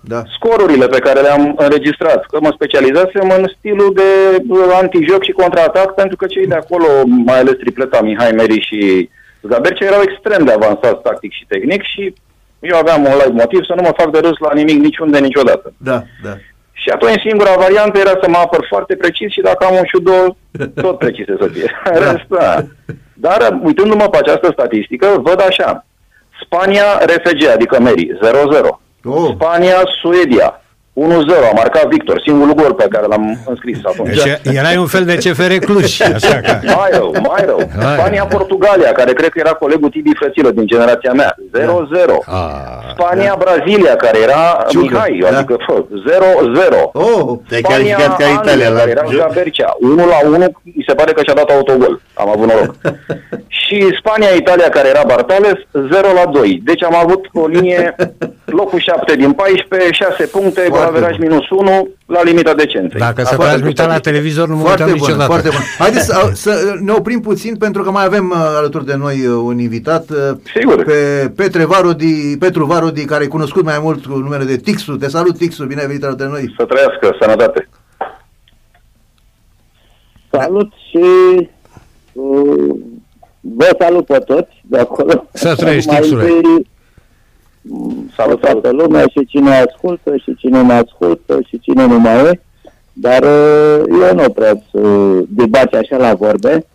Da. 0.00 0.22
Scorurile 0.36 0.86
pe 0.86 0.98
care 0.98 1.20
le-am 1.20 1.54
înregistrat, 1.56 2.24
că 2.24 2.38
mă 2.40 2.50
specializasem 2.54 3.32
în 3.36 3.44
stilul 3.58 3.92
de 3.94 4.42
uh, 4.48 4.58
antijoc 4.80 5.22
și 5.24 5.38
contraatac, 5.42 5.94
pentru 5.94 6.16
că 6.16 6.26
cei 6.26 6.46
de 6.46 6.54
acolo, 6.54 6.86
mai 7.06 7.38
ales 7.38 7.54
tripleta 7.54 8.00
Mihai 8.00 8.30
Meri 8.30 8.66
și 8.68 9.08
Zabercea, 9.48 9.84
erau 9.86 10.00
extrem 10.02 10.44
de 10.44 10.52
avansați 10.52 11.02
tactic 11.02 11.32
și 11.32 11.44
tehnic 11.48 11.82
și 11.82 12.14
eu 12.60 12.76
aveam 12.78 13.04
un 13.04 13.12
live 13.12 13.40
motiv 13.42 13.64
să 13.64 13.74
nu 13.76 13.82
mă 13.82 13.92
fac 13.96 14.10
de 14.10 14.18
râs 14.18 14.38
la 14.38 14.52
nimic 14.54 14.80
niciunde 14.82 15.18
niciodată. 15.18 15.72
Da, 15.76 16.02
da. 16.22 16.34
Și 16.72 16.88
atunci 16.88 17.20
singura 17.20 17.54
variantă 17.56 17.98
era 17.98 18.14
să 18.22 18.28
mă 18.28 18.36
apăr 18.36 18.66
foarte 18.68 18.96
precis 18.96 19.32
și 19.32 19.40
dacă 19.40 19.64
am 19.64 19.74
un 19.74 19.86
judo, 19.92 20.36
tot 20.74 20.98
precise 21.04 21.36
să 21.40 21.46
fie. 21.52 21.70
În 21.84 21.98
rest, 22.00 22.26
da. 22.28 22.64
Dar 23.14 23.58
uitându-mă 23.62 24.08
pe 24.08 24.16
această 24.16 24.48
statistică, 24.52 25.06
văd 25.22 25.42
așa. 25.48 25.86
Spania, 26.42 26.84
RFG, 26.98 27.46
adică 27.52 27.80
Meri, 27.80 28.06
0-0. 28.06 28.18
Oh. 29.04 29.30
Spania, 29.34 29.82
Suedia, 30.00 30.62
1-0, 31.06 31.50
a 31.50 31.54
marcat 31.54 31.86
Victor, 31.88 32.20
singurul 32.24 32.54
gol 32.54 32.72
pe 32.74 32.86
care 32.90 33.06
l-am 33.06 33.38
înscris 33.46 33.78
atunci. 33.82 34.22
Deci 34.22 34.54
erai 34.56 34.76
un 34.76 34.86
fel 34.86 35.04
de 35.04 35.14
CFR 35.14 35.52
Cluj, 35.52 36.00
așa 36.00 36.40
ca... 36.44 36.60
Mai 36.62 36.90
rău, 36.92 37.14
mai 37.28 37.42
rău. 37.46 37.60
Hai. 37.82 37.96
Spania, 37.98 38.24
Portugalia, 38.24 38.92
care 38.92 39.12
cred 39.12 39.28
că 39.28 39.38
era 39.38 39.52
colegul 39.52 39.88
Tibi 39.88 40.10
Frățilă 40.14 40.50
din 40.50 40.66
generația 40.66 41.12
mea, 41.12 41.34
0-0. 41.58 41.62
Ah, 42.26 42.40
Spania, 42.92 43.36
Brazilia, 43.38 43.96
care 43.96 44.18
era 44.18 44.64
Ciucă, 44.68 44.84
Mihai, 44.84 45.18
da. 45.30 45.38
adică 45.38 45.56
fă, 45.66 45.84
0-0. 46.78 46.90
Oh, 46.92 47.38
Te-ai 47.48 47.60
calificat 47.60 48.16
ca 48.16 48.26
Italia 48.42 48.68
la 48.68 48.78
care 48.78 48.90
era 48.90 49.04
joc? 49.10 49.20
Gabercea. 49.20 49.76
1 49.80 49.94
la 49.96 50.18
1, 50.24 50.36
mi 50.62 50.84
se 50.86 50.94
pare 50.94 51.12
că 51.12 51.22
și-a 51.22 51.34
dat 51.34 51.50
autogol. 51.50 52.00
Am 52.14 52.28
avut 52.28 52.46
noroc. 52.46 52.74
și 53.60 53.96
Spania, 53.98 54.28
Italia, 54.28 54.68
care 54.68 54.88
era 54.88 55.02
Bartales, 55.06 55.58
0 55.72 55.88
la 56.14 56.30
2. 56.32 56.60
Deci 56.64 56.82
am 56.84 56.94
avut 56.94 57.26
o 57.32 57.46
linie, 57.46 57.96
locul 58.44 58.78
7 58.78 59.16
din 59.16 59.32
14, 59.32 59.90
6 59.92 60.26
puncte, 60.26 60.60
cu 60.60 60.76
Foarte 60.76 60.89
averaj 60.90 61.16
bun. 61.16 61.26
minus 61.28 61.50
1, 61.50 61.88
la 62.06 62.22
limita 62.22 62.54
decenței. 62.54 63.00
Dacă 63.00 63.22
se 63.22 63.34
foarte 63.34 63.44
transmita 63.52 63.82
bun. 63.84 63.92
la 63.92 63.98
televizor, 63.98 64.48
nu 64.48 64.56
mă 64.56 64.62
Foarte 64.62 64.82
uitam 64.82 64.96
bun, 64.98 65.06
niciodată. 65.06 65.30
foarte 65.32 65.48
bun. 65.48 65.60
Haideți 65.84 66.06
să, 66.06 66.30
să 66.34 66.74
ne 66.80 66.92
oprim 66.92 67.20
puțin 67.20 67.56
pentru 67.56 67.82
că 67.82 67.90
mai 67.90 68.04
avem 68.04 68.30
uh, 68.30 68.36
alături 68.56 68.86
de 68.86 68.94
noi 68.94 69.26
uh, 69.26 69.40
un 69.44 69.58
invitat. 69.58 70.10
uh, 70.10 70.16
Sigur. 70.54 70.84
Pe 70.84 71.32
Petre 71.36 71.64
Varodi, 71.64 72.36
Petru 72.38 72.64
Varodi, 72.64 73.04
care 73.04 73.24
e 73.24 73.26
cunoscut 73.26 73.64
mai 73.64 73.78
mult 73.82 74.06
cu 74.06 74.16
numele 74.16 74.44
de 74.44 74.56
Tixu. 74.56 74.96
Te 74.96 75.08
salut, 75.08 75.36
Tixu, 75.38 75.64
bine 75.64 75.80
ai 75.80 75.86
venit 75.86 76.04
alături 76.04 76.28
de 76.28 76.34
noi. 76.34 76.54
Să 76.58 76.64
trăiască, 76.64 77.16
sănătate. 77.20 77.68
Salut 80.30 80.72
și 80.90 81.04
uh, 82.12 82.74
vă 83.40 83.76
salut 83.78 84.06
pe 84.06 84.18
toți 84.18 84.50
de 84.62 84.78
acolo. 84.78 85.26
Să 85.32 85.54
trăiești, 85.54 85.90
Mai 85.90 86.00
Tixule. 86.00 86.22
întâi, 86.22 86.40
m, 86.52 86.66
Salut, 88.16 88.40
toată 88.40 88.70
lumea 88.70 89.02
și 89.02 89.26
cine 89.26 89.50
ascultă 89.50 90.16
și 90.16 90.34
cine 90.36 90.62
nu 90.62 90.72
ascultă 90.72 91.40
și 91.48 91.60
cine 91.60 91.86
nu 91.86 91.98
mai 91.98 92.24
e. 92.24 92.40
Dar 92.92 93.22
uh, 93.22 93.84
eu 93.88 94.14
nu 94.14 94.30
prea 94.30 94.62
să 94.70 94.80
debați 95.28 95.74
așa 95.74 95.96
la 95.96 96.14
vorbe. 96.14 96.66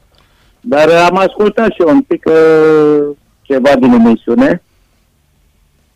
Dar 0.61 0.89
am 0.89 1.17
ascultat 1.17 1.71
și 1.71 1.81
eu 1.81 1.89
un 1.89 2.01
pic 2.01 2.25
uh, 2.25 3.15
ceva 3.41 3.75
din 3.79 3.91
emisiune 3.91 4.63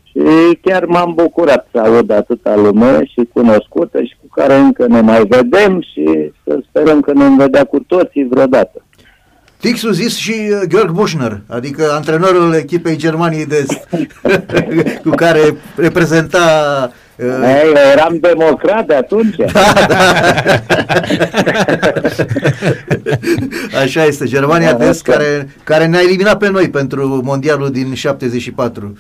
și 0.04 0.56
chiar 0.62 0.86
m-am 0.86 1.14
bucurat 1.14 1.68
să 1.72 1.80
aud 1.80 2.10
atâta 2.10 2.56
lume 2.56 3.06
și 3.06 3.30
cunoscută 3.34 4.04
și 4.04 4.16
cu 4.22 4.28
care 4.36 4.56
încă 4.56 4.88
ne 4.88 5.02
mai 5.02 5.26
vedem 5.26 5.82
și 5.82 6.32
să 6.44 6.60
sperăm 6.70 7.00
că 7.00 7.14
ne 7.14 7.24
vom 7.24 7.38
vedea 7.38 7.64
cu 7.64 7.80
toții 7.80 8.28
vreodată. 8.28 8.84
Tixu 9.60 9.92
zis 9.92 10.16
și 10.16 10.32
uh, 10.32 10.62
Georg 10.68 10.92
Buschner, 10.92 11.42
adică 11.48 11.92
antrenorul 11.92 12.54
echipei 12.54 12.98
Germaniei 12.98 13.46
de 13.46 13.56
Est, 13.56 13.88
cu 15.04 15.10
care 15.10 15.56
reprezenta 15.76 16.40
uh, 17.16 17.26
Ei, 17.26 17.68
eu 17.68 17.74
eram 17.92 18.18
democrat 18.22 18.86
de 18.86 18.96
atunci. 18.96 19.36
Așa 23.84 24.06
este, 24.06 24.26
Germania 24.26 24.74
de 24.74 24.86
Est, 24.86 25.08
Asta. 25.08 25.12
care, 25.12 25.50
care 25.64 25.86
ne-a 25.86 26.02
eliminat 26.02 26.38
pe 26.38 26.50
noi 26.50 26.70
pentru 26.70 27.22
mondialul 27.24 27.72
din 27.72 27.94
74. 27.94 28.98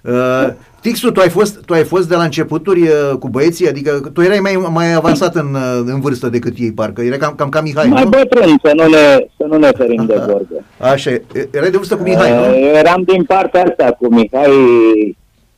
Uh, 0.00 0.48
Tixu, 0.82 1.12
tu 1.12 1.20
ai, 1.20 1.28
fost, 1.28 1.64
tu 1.64 1.72
ai 1.72 1.84
fost 1.84 2.08
de 2.08 2.14
la 2.14 2.22
începuturi 2.22 2.80
uh, 2.82 3.16
cu 3.18 3.28
băieții, 3.28 3.68
adică 3.68 4.10
tu 4.12 4.22
erai 4.22 4.38
mai, 4.38 4.66
mai 4.72 4.92
avansat 4.94 5.34
în, 5.34 5.54
uh, 5.54 5.82
în 5.86 6.00
vârstă 6.00 6.28
decât 6.28 6.54
ei, 6.58 6.72
parcă, 6.72 7.02
era 7.02 7.16
cam, 7.16 7.34
cam 7.34 7.48
ca 7.48 7.60
Mihai, 7.60 7.88
Mai 7.88 8.02
nu? 8.02 8.08
bătrân, 8.08 8.58
să 8.62 8.72
nu 8.76 8.88
ne, 8.88 9.26
să 9.36 9.46
nu 9.48 9.58
ne 9.58 9.70
ferim 9.76 10.04
de 10.06 10.14
vorbe. 10.26 10.64
Așa, 10.78 11.10
e. 11.10 11.22
erai 11.50 11.70
de 11.70 11.76
vârstă 11.76 11.96
cu 11.96 12.02
Mihai, 12.02 12.30
nu? 12.30 12.56
Eu 12.56 12.74
eram 12.74 13.02
din 13.06 13.24
partea 13.24 13.62
asta 13.64 13.96
cu 13.98 14.14
Mihai, 14.14 15.16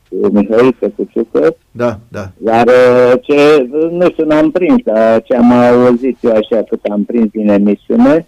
cu 0.08 0.28
Mihai 0.32 0.76
Căcuciucă, 0.80 1.56
Da, 1.70 1.98
da. 2.08 2.30
dar 2.36 2.66
uh, 2.66 3.12
ce, 3.22 3.68
nu 3.90 4.08
știu, 4.10 4.24
n-am 4.26 4.50
prins, 4.50 4.82
dar 4.84 5.22
ce 5.22 5.34
am 5.36 5.52
auzit 5.52 6.16
eu 6.20 6.30
așa 6.30 6.62
cât 6.68 6.80
am 6.90 7.04
prins 7.04 7.30
din 7.32 7.48
emisiune, 7.48 8.26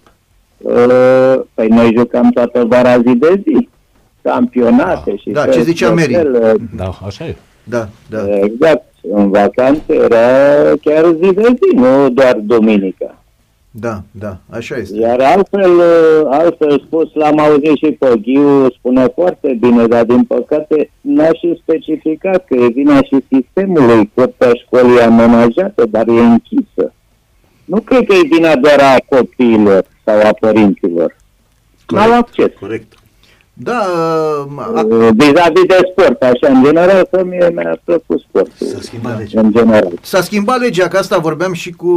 uh, 0.58 1.34
păi 1.54 1.68
noi 1.68 1.92
jucam 1.96 2.30
toată 2.30 2.64
vara 2.64 2.96
zi 2.98 3.14
de 3.14 3.42
zi, 3.46 3.68
campionate 4.26 5.16
și... 5.16 5.30
Da, 5.30 5.40
fel 5.40 5.52
ce 5.52 5.62
zicea 5.62 5.88
de 5.88 5.94
Mary. 5.94 6.12
fel, 6.12 6.34
uh, 6.42 6.60
Da, 6.76 6.98
așa 7.06 7.24
e. 7.26 7.36
Da, 7.64 7.88
da. 8.10 8.38
Exact, 8.38 8.84
în 9.12 9.30
vacanță 9.30 9.92
era 9.92 10.18
chiar 10.82 11.04
zi 11.04 11.32
de 11.32 11.42
zi, 11.42 11.76
nu 11.76 12.08
doar 12.10 12.36
duminica. 12.42 13.18
Da, 13.70 14.00
da, 14.10 14.36
așa 14.50 14.76
este. 14.76 14.98
Iar 14.98 15.20
altfel, 15.20 15.70
uh, 15.76 16.26
altfel 16.30 16.82
spus, 16.86 17.14
l-am 17.14 17.38
auzit 17.38 17.76
și 17.76 17.90
pe 17.98 18.12
Ghiu, 18.22 18.70
spune 18.70 19.06
foarte 19.14 19.56
bine, 19.60 19.86
dar 19.86 20.04
din 20.04 20.24
păcate 20.24 20.90
n-a 21.00 21.28
și 21.32 21.60
specificat 21.62 22.44
că 22.44 22.54
e 22.54 22.66
vina 22.68 23.02
și 23.02 23.24
sistemului, 23.28 24.10
curtea 24.14 24.50
școlii 24.54 25.00
amenajată, 25.00 25.86
dar 25.90 26.08
e 26.08 26.20
închisă. 26.20 26.92
Nu 27.64 27.80
cred 27.80 28.06
că 28.06 28.14
e 28.14 28.28
vina 28.34 28.56
doar 28.56 28.78
a 28.80 29.16
copiilor 29.16 29.84
sau 30.04 30.18
a 30.18 30.30
părinților. 30.40 31.16
N-au 31.88 32.12
acces. 32.12 32.50
Corect. 32.60 32.92
Da, 33.58 33.80
uh, 34.48 34.62
a, 34.74 34.84
Uh, 34.84 35.08
Vis-a-vis 35.16 35.64
de 35.66 35.88
sport, 35.90 36.22
așa, 36.22 36.52
în 36.52 36.62
general, 36.64 37.08
că 37.10 37.24
mie 37.24 37.50
mi-a 37.54 37.80
plăcut 37.84 38.20
sportul. 38.20 38.66
S-a 38.66 38.78
schimbat 38.80 39.18
legea. 39.18 39.40
În 39.40 39.52
general. 39.52 39.92
S-a 40.02 40.20
schimbat 40.20 40.60
legea, 40.60 40.88
că 40.88 40.96
asta 40.96 41.18
vorbeam 41.18 41.52
și 41.52 41.70
cu, 41.70 41.92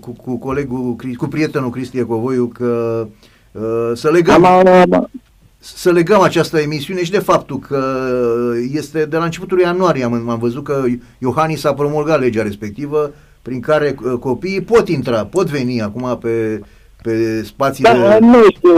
cu, 0.00 0.10
cu 0.10 0.36
colegul, 0.36 0.96
Cri- 0.96 1.16
cu 1.16 1.26
prietenul 1.26 1.70
Cristie 1.70 2.04
Covoiu, 2.04 2.46
că 2.46 3.06
uh, 3.52 3.90
să 3.94 4.10
legăm, 4.10 4.44
Am, 4.44 4.66
am, 4.66 5.10
să 5.58 5.90
legăm 5.90 6.20
această 6.20 6.58
emisiune 6.58 7.04
și 7.04 7.10
de 7.10 7.18
faptul 7.18 7.58
că 7.58 7.82
este 8.72 9.04
de 9.04 9.16
la 9.16 9.24
începutul 9.24 9.60
ianuarie, 9.60 10.04
am, 10.04 10.28
am 10.28 10.38
văzut 10.38 10.64
că 10.64 10.84
Iohannis 11.18 11.64
a 11.64 11.74
promulgat 11.74 12.20
legea 12.20 12.42
respectivă 12.42 13.12
prin 13.42 13.60
care 13.60 13.94
uh, 14.04 14.12
copiii 14.18 14.60
pot 14.60 14.88
intra, 14.88 15.24
pot 15.24 15.46
veni 15.46 15.82
acum 15.82 16.18
pe, 16.20 16.60
pe 17.04 17.42
spațiile... 17.44 17.90
Da, 17.90 18.18
nu 18.20 18.42
știu, 18.56 18.72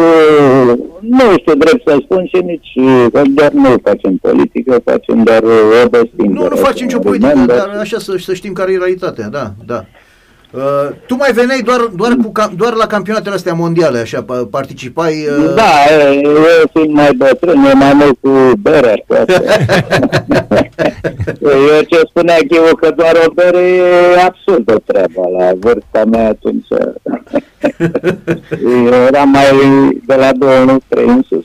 nu 1.01 1.25
știu 1.39 1.55
drept 1.55 1.83
să 1.89 1.97
spun 2.03 2.27
și 2.35 2.43
nici, 2.45 2.73
că 3.13 3.23
doar 3.29 3.51
nu 3.53 3.75
facem 3.83 4.17
politică, 4.17 4.81
facem 4.85 5.23
doar 5.23 5.43
o 5.85 5.89
destingere. 5.89 6.29
Nu, 6.43 6.49
nu 6.49 6.57
facem 6.57 6.87
nicio 6.87 6.99
politică, 6.99 7.45
dar 7.47 7.77
așa 7.81 7.99
să, 7.99 8.15
să 8.19 8.35
știm 8.35 8.53
care 8.53 8.73
e 8.73 8.77
realitatea, 8.77 9.29
da, 9.29 9.53
da. 9.67 9.85
Uh, 10.51 10.89
tu 11.07 11.15
mai 11.17 11.33
veneai 11.33 11.61
doar, 11.61 11.81
doar, 11.97 12.13
cu, 12.25 12.33
cam- 12.41 12.57
doar 12.57 12.73
la 12.73 12.87
campionatele 12.87 13.35
astea 13.35 13.53
mondiale, 13.55 13.99
așa, 13.99 14.25
pa- 14.25 14.47
participai... 14.51 15.15
Uh, 15.39 15.55
Da, 15.55 15.71
e, 15.91 16.21
eu 16.23 16.33
fiind 16.73 16.95
mai 16.95 17.11
bătrân, 17.17 17.65
e 17.65 17.73
mai 17.73 17.93
mult 17.95 18.19
cu 18.21 18.53
bere, 18.61 19.05
poate. 19.07 19.43
eu 21.43 21.83
ce 21.89 22.01
spunea 22.09 22.39
Ghiu 22.49 22.75
că 22.81 22.91
doar 22.97 23.13
o 23.27 23.33
bere 23.33 23.59
e 23.59 24.23
absurdă 24.25 24.83
treaba 24.87 25.29
la 25.39 25.53
vârsta 25.59 26.05
mea 26.05 26.29
atunci. 26.29 26.67
Eu 28.65 29.03
eram 29.07 29.29
mai 29.29 29.45
de 30.07 30.15
la 30.15 30.31
2-3 30.33 30.79
în 31.07 31.23
sus. 31.29 31.45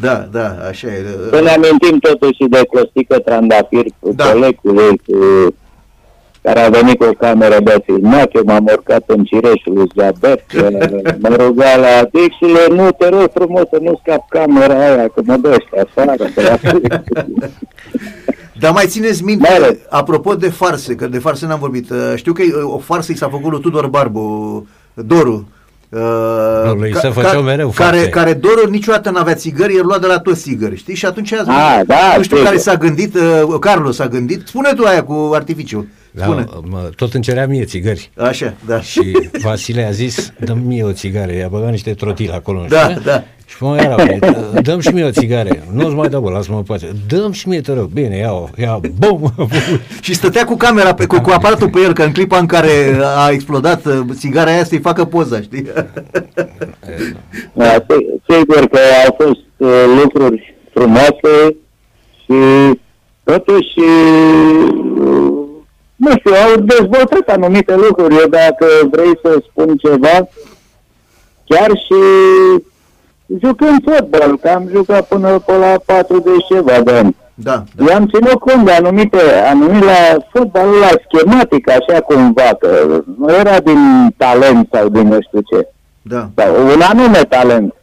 Da, 0.00 0.28
da, 0.32 0.56
așa 0.68 0.86
e. 0.86 1.04
Să 1.30 1.40
ne 1.42 1.50
amintim 1.50 1.98
totuși 1.98 2.48
de 2.48 2.62
Costică 2.72 3.18
Trandafir, 3.18 3.84
cu 3.98 4.12
Da. 4.12 4.24
da. 4.24 4.30
colegul 4.30 4.78
ei, 4.78 5.00
cu, 5.06 5.14
care 6.42 6.60
a 6.60 6.68
venit 6.68 6.98
cu 6.98 7.04
o 7.04 7.12
cameră 7.12 7.56
de 7.62 7.82
filmat, 7.84 8.28
eu 8.34 8.42
m-am 8.44 8.68
urcat 8.72 9.02
în 9.06 9.24
cireșul 9.24 9.72
lui 9.74 9.90
Zabet, 9.96 10.44
mă 11.22 11.28
ruga 11.38 11.76
la 11.76 12.08
Dixule, 12.12 12.66
nu 12.82 12.90
te 12.90 13.08
rog 13.08 13.30
frumos 13.34 13.62
să 13.70 13.78
nu 13.82 14.00
scap 14.02 14.28
camera 14.28 14.78
aia, 14.80 15.08
că 15.14 15.20
mă 15.24 15.36
dă 15.36 15.48
ăștia 15.48 15.86
afară. 15.94 16.24
de 16.34 16.42
la- 16.42 17.00
Dar 18.60 18.72
mai 18.72 18.84
țineți 18.86 19.24
minte, 19.24 19.46
Mai 19.48 19.56
ales. 19.58 19.76
apropo 19.88 20.34
de 20.34 20.48
farse, 20.48 20.94
că 20.94 21.06
de 21.06 21.18
farse 21.18 21.46
n-am 21.46 21.58
vorbit, 21.58 21.90
uh, 21.90 21.96
știu 22.14 22.32
că 22.32 22.42
uh, 22.42 22.74
o 22.74 22.78
farsă 22.78 23.12
i 23.12 23.16
s-a 23.16 23.28
făcut 23.28 23.50
lui 23.50 23.60
Tudor 23.60 23.86
Barbu, 23.86 24.66
Doru, 24.94 25.48
Uh, 25.92 26.72
lui 26.78 26.94
se 26.96 27.08
făceau 27.08 27.42
mereu 27.42 27.68
care, 27.68 27.96
fapte. 27.96 28.10
care 28.10 28.32
Doru 28.32 28.70
niciodată 28.70 29.10
n-avea 29.10 29.34
țigări, 29.34 29.76
el 29.76 29.84
lua 29.86 29.98
de 29.98 30.06
la 30.06 30.18
toți 30.18 30.40
țigări, 30.42 30.76
știi? 30.76 30.94
Și 30.94 31.06
atunci 31.06 31.32
a 31.32 31.42
Ah, 31.46 31.80
da, 31.86 31.96
nu 32.16 32.22
știu 32.22 32.36
sigur. 32.36 32.42
care 32.44 32.56
s-a 32.56 32.76
gândit, 32.76 33.14
uh, 33.14 33.58
Carlos 33.60 33.94
s-a 33.96 34.06
gândit, 34.08 34.42
spune 34.46 34.72
tu 34.76 34.84
aia 34.84 35.04
cu 35.04 35.30
artificiul. 35.34 35.86
Spune. 36.16 36.44
Da, 36.50 36.60
mă, 36.68 36.90
tot 36.96 37.14
îmi 37.14 37.22
cerea 37.22 37.46
mie 37.46 37.64
țigări. 37.64 38.10
Așa, 38.16 38.54
da. 38.66 38.80
Și 38.80 39.28
Vasile 39.42 39.84
a 39.86 39.90
zis, 39.90 40.32
dă 40.40 40.54
mie 40.66 40.84
o 40.84 40.92
țigară, 40.92 41.32
i-a 41.32 41.48
băgat 41.48 41.70
niște 41.70 41.94
trotile 41.94 42.32
acolo. 42.34 42.60
nu 42.60 42.66
Da, 42.68 42.88
știu, 42.88 43.00
da. 43.04 43.24
Și 43.46 43.56
mă 43.62 43.76
era, 43.80 43.94
bine, 43.94 44.18
dăm 44.62 44.80
și 44.80 44.88
mie 44.88 45.04
o 45.04 45.10
țigară. 45.10 45.48
Nu-ți 45.72 45.94
mai 45.94 46.08
dau, 46.08 46.20
bă, 46.20 46.30
lasă-mă 46.30 46.56
în 46.56 46.62
pace. 46.62 46.86
Dăm 47.08 47.32
și 47.32 47.48
mie, 47.48 47.60
te 47.60 47.72
rog. 47.72 47.88
Bine, 47.90 48.16
ia-o, 48.16 48.48
ia, 48.56 48.80
bum. 48.98 49.32
Și 50.02 50.14
stătea 50.14 50.44
cu 50.44 50.56
camera, 50.56 50.94
pe, 50.94 51.06
cu, 51.06 51.20
cu 51.20 51.30
aparatul 51.30 51.68
pe 51.70 51.80
el, 51.80 51.92
că 51.92 52.02
în 52.02 52.12
clipa 52.12 52.38
în 52.38 52.46
care 52.46 52.98
a 53.16 53.30
explodat 53.30 53.86
uh, 53.86 54.00
țigara 54.12 54.50
aia 54.50 54.64
să-i 54.64 54.78
facă 54.80 55.04
poza, 55.04 55.40
știi? 55.40 55.66
Da, 57.52 57.72
si- 57.72 58.22
sigur 58.28 58.66
că 58.68 58.78
au 59.06 59.16
fost 59.24 59.40
uh, 59.56 59.84
lucruri 60.02 60.54
frumoase 60.74 61.56
și 62.24 62.34
totuși, 63.24 63.78
uh, 64.98 65.39
nu 66.04 66.10
știu, 66.18 66.32
au 66.32 66.60
dezvoltat 66.60 67.28
anumite 67.28 67.74
lucruri. 67.74 68.16
Eu 68.16 68.28
dacă 68.28 68.66
vrei 68.90 69.18
să 69.22 69.42
spun 69.48 69.76
ceva, 69.76 70.28
chiar 71.44 71.70
și 71.70 72.00
jucând 73.42 73.82
fotbal, 73.84 74.38
că 74.38 74.48
am 74.48 74.68
jucat 74.70 75.08
până 75.08 75.38
pe 75.46 75.52
la 75.56 75.74
40 75.86 76.46
ceva 76.48 76.80
de 76.80 76.92
ani. 76.92 77.16
Da, 77.34 77.64
Eu 77.78 77.94
am 77.94 78.06
ținut 78.06 78.38
cont 78.38 78.64
de 78.64 78.72
anumite, 78.72 79.20
anumite 79.50 79.84
la 79.84 80.16
fotbalul 80.32 80.78
la 80.78 80.90
schematic, 81.06 81.70
așa 81.70 82.00
cumva, 82.00 82.50
că 82.58 83.02
nu 83.18 83.32
era 83.32 83.60
din 83.60 84.14
talent 84.16 84.68
sau 84.72 84.88
din 84.88 85.08
nu 85.08 85.18
știu 85.20 85.40
ce 85.40 85.68
da. 86.02 86.30
sau 86.36 86.66
un 86.66 86.80
anume 86.90 87.22
talent. 87.28 87.74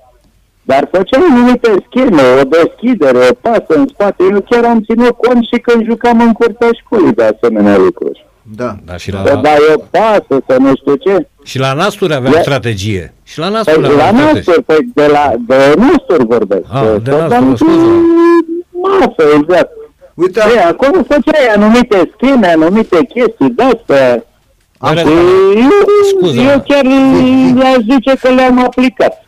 Dar 0.69 0.88
făceam 0.91 1.23
anumite 1.31 1.69
scheme, 1.89 2.22
o 2.41 2.44
deschidere, 2.44 3.18
o 3.30 3.34
pasă 3.41 3.65
în 3.68 3.85
spate. 3.94 4.23
Eu 4.31 4.41
chiar 4.49 4.64
am 4.64 4.81
ținut 4.81 5.10
cont 5.18 5.44
și 5.52 5.57
când 5.61 5.85
jucam 5.89 6.19
în 6.22 6.31
curtea 6.31 6.69
școlii 6.81 7.14
de 7.14 7.23
asemenea 7.23 7.77
lucruri. 7.77 8.26
Da. 8.56 8.76
Da, 8.85 8.98
și 8.98 9.11
Să 9.11 9.22
la, 9.23 9.35
dai 9.35 9.57
o 9.76 9.80
pasă, 9.91 10.44
să 10.48 10.56
nu 10.60 10.72
știu 10.76 10.95
ce. 10.95 11.27
și 11.44 11.60
la 11.60 11.73
Nasturi 11.73 12.14
aveam 12.14 12.34
Ia- 12.38 12.41
strategie. 12.41 13.14
Și 13.23 13.39
la 13.39 13.45
Păi, 13.45 13.53
Nasturi 13.56 13.81
la 13.81 13.88
aveam 13.88 14.15
strategie. 14.15 14.34
Nasturi, 14.45 14.64
păi 14.64 14.77
de 14.94 15.06
la 15.11 15.31
de 15.48 15.73
Nasturi 15.77 16.26
vorbesc. 16.26 16.64
Ah, 16.73 16.81
Că 16.81 16.99
de 17.03 17.10
tot 17.10 17.19
Nasturi, 17.19 17.35
am 17.45 17.56
scuze. 17.56 17.85
Masă, 18.99 19.23
exact. 19.39 19.72
Uite, 20.14 20.41
Ei, 20.56 20.60
acolo 20.60 21.03
făceai 21.07 21.45
anumite 21.56 22.11
scheme, 22.15 22.48
anumite 22.48 22.98
chestii 23.14 23.49
de-astea. 23.56 24.26
Are- 24.80 24.99
Și 24.99 25.07
eu, 25.56 25.69
Scuză. 26.18 26.39
eu 26.41 26.64
chiar 26.68 26.84
le-aș 27.56 27.77
zice 27.91 28.15
că 28.22 28.30
le-am 28.34 28.64
aplicat. 28.64 29.26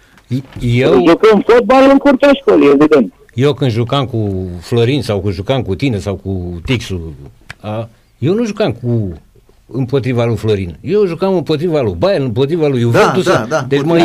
Eu, 0.61 1.03
Jucând 1.07 1.43
fotbal 1.47 1.89
în 1.91 1.97
curtea 1.97 2.31
școlii, 2.33 2.67
evident. 2.67 3.13
eu 3.33 3.53
când 3.53 3.71
jucam 3.71 4.05
cu 4.05 4.47
Florin 4.61 5.01
sau 5.01 5.19
când 5.19 5.33
jucam 5.33 5.61
cu 5.61 5.75
tine 5.75 5.99
sau 5.99 6.15
cu 6.15 6.61
Tixul, 6.65 7.13
a, 7.59 7.89
eu 8.17 8.33
nu 8.33 8.45
jucam 8.45 8.71
cu 8.71 9.13
împotriva 9.71 10.25
lui 10.25 10.35
Florin. 10.35 10.77
Eu 10.81 11.05
jucam 11.05 11.33
împotriva 11.35 11.81
lui 11.81 11.95
Bayern, 11.97 12.23
împotriva 12.23 12.67
lui 12.67 12.79
Juventus. 12.79 13.23
da, 13.25 13.45
da. 13.49 13.65
Deci 13.67 13.81
mă 13.81 13.97
E, 13.97 14.01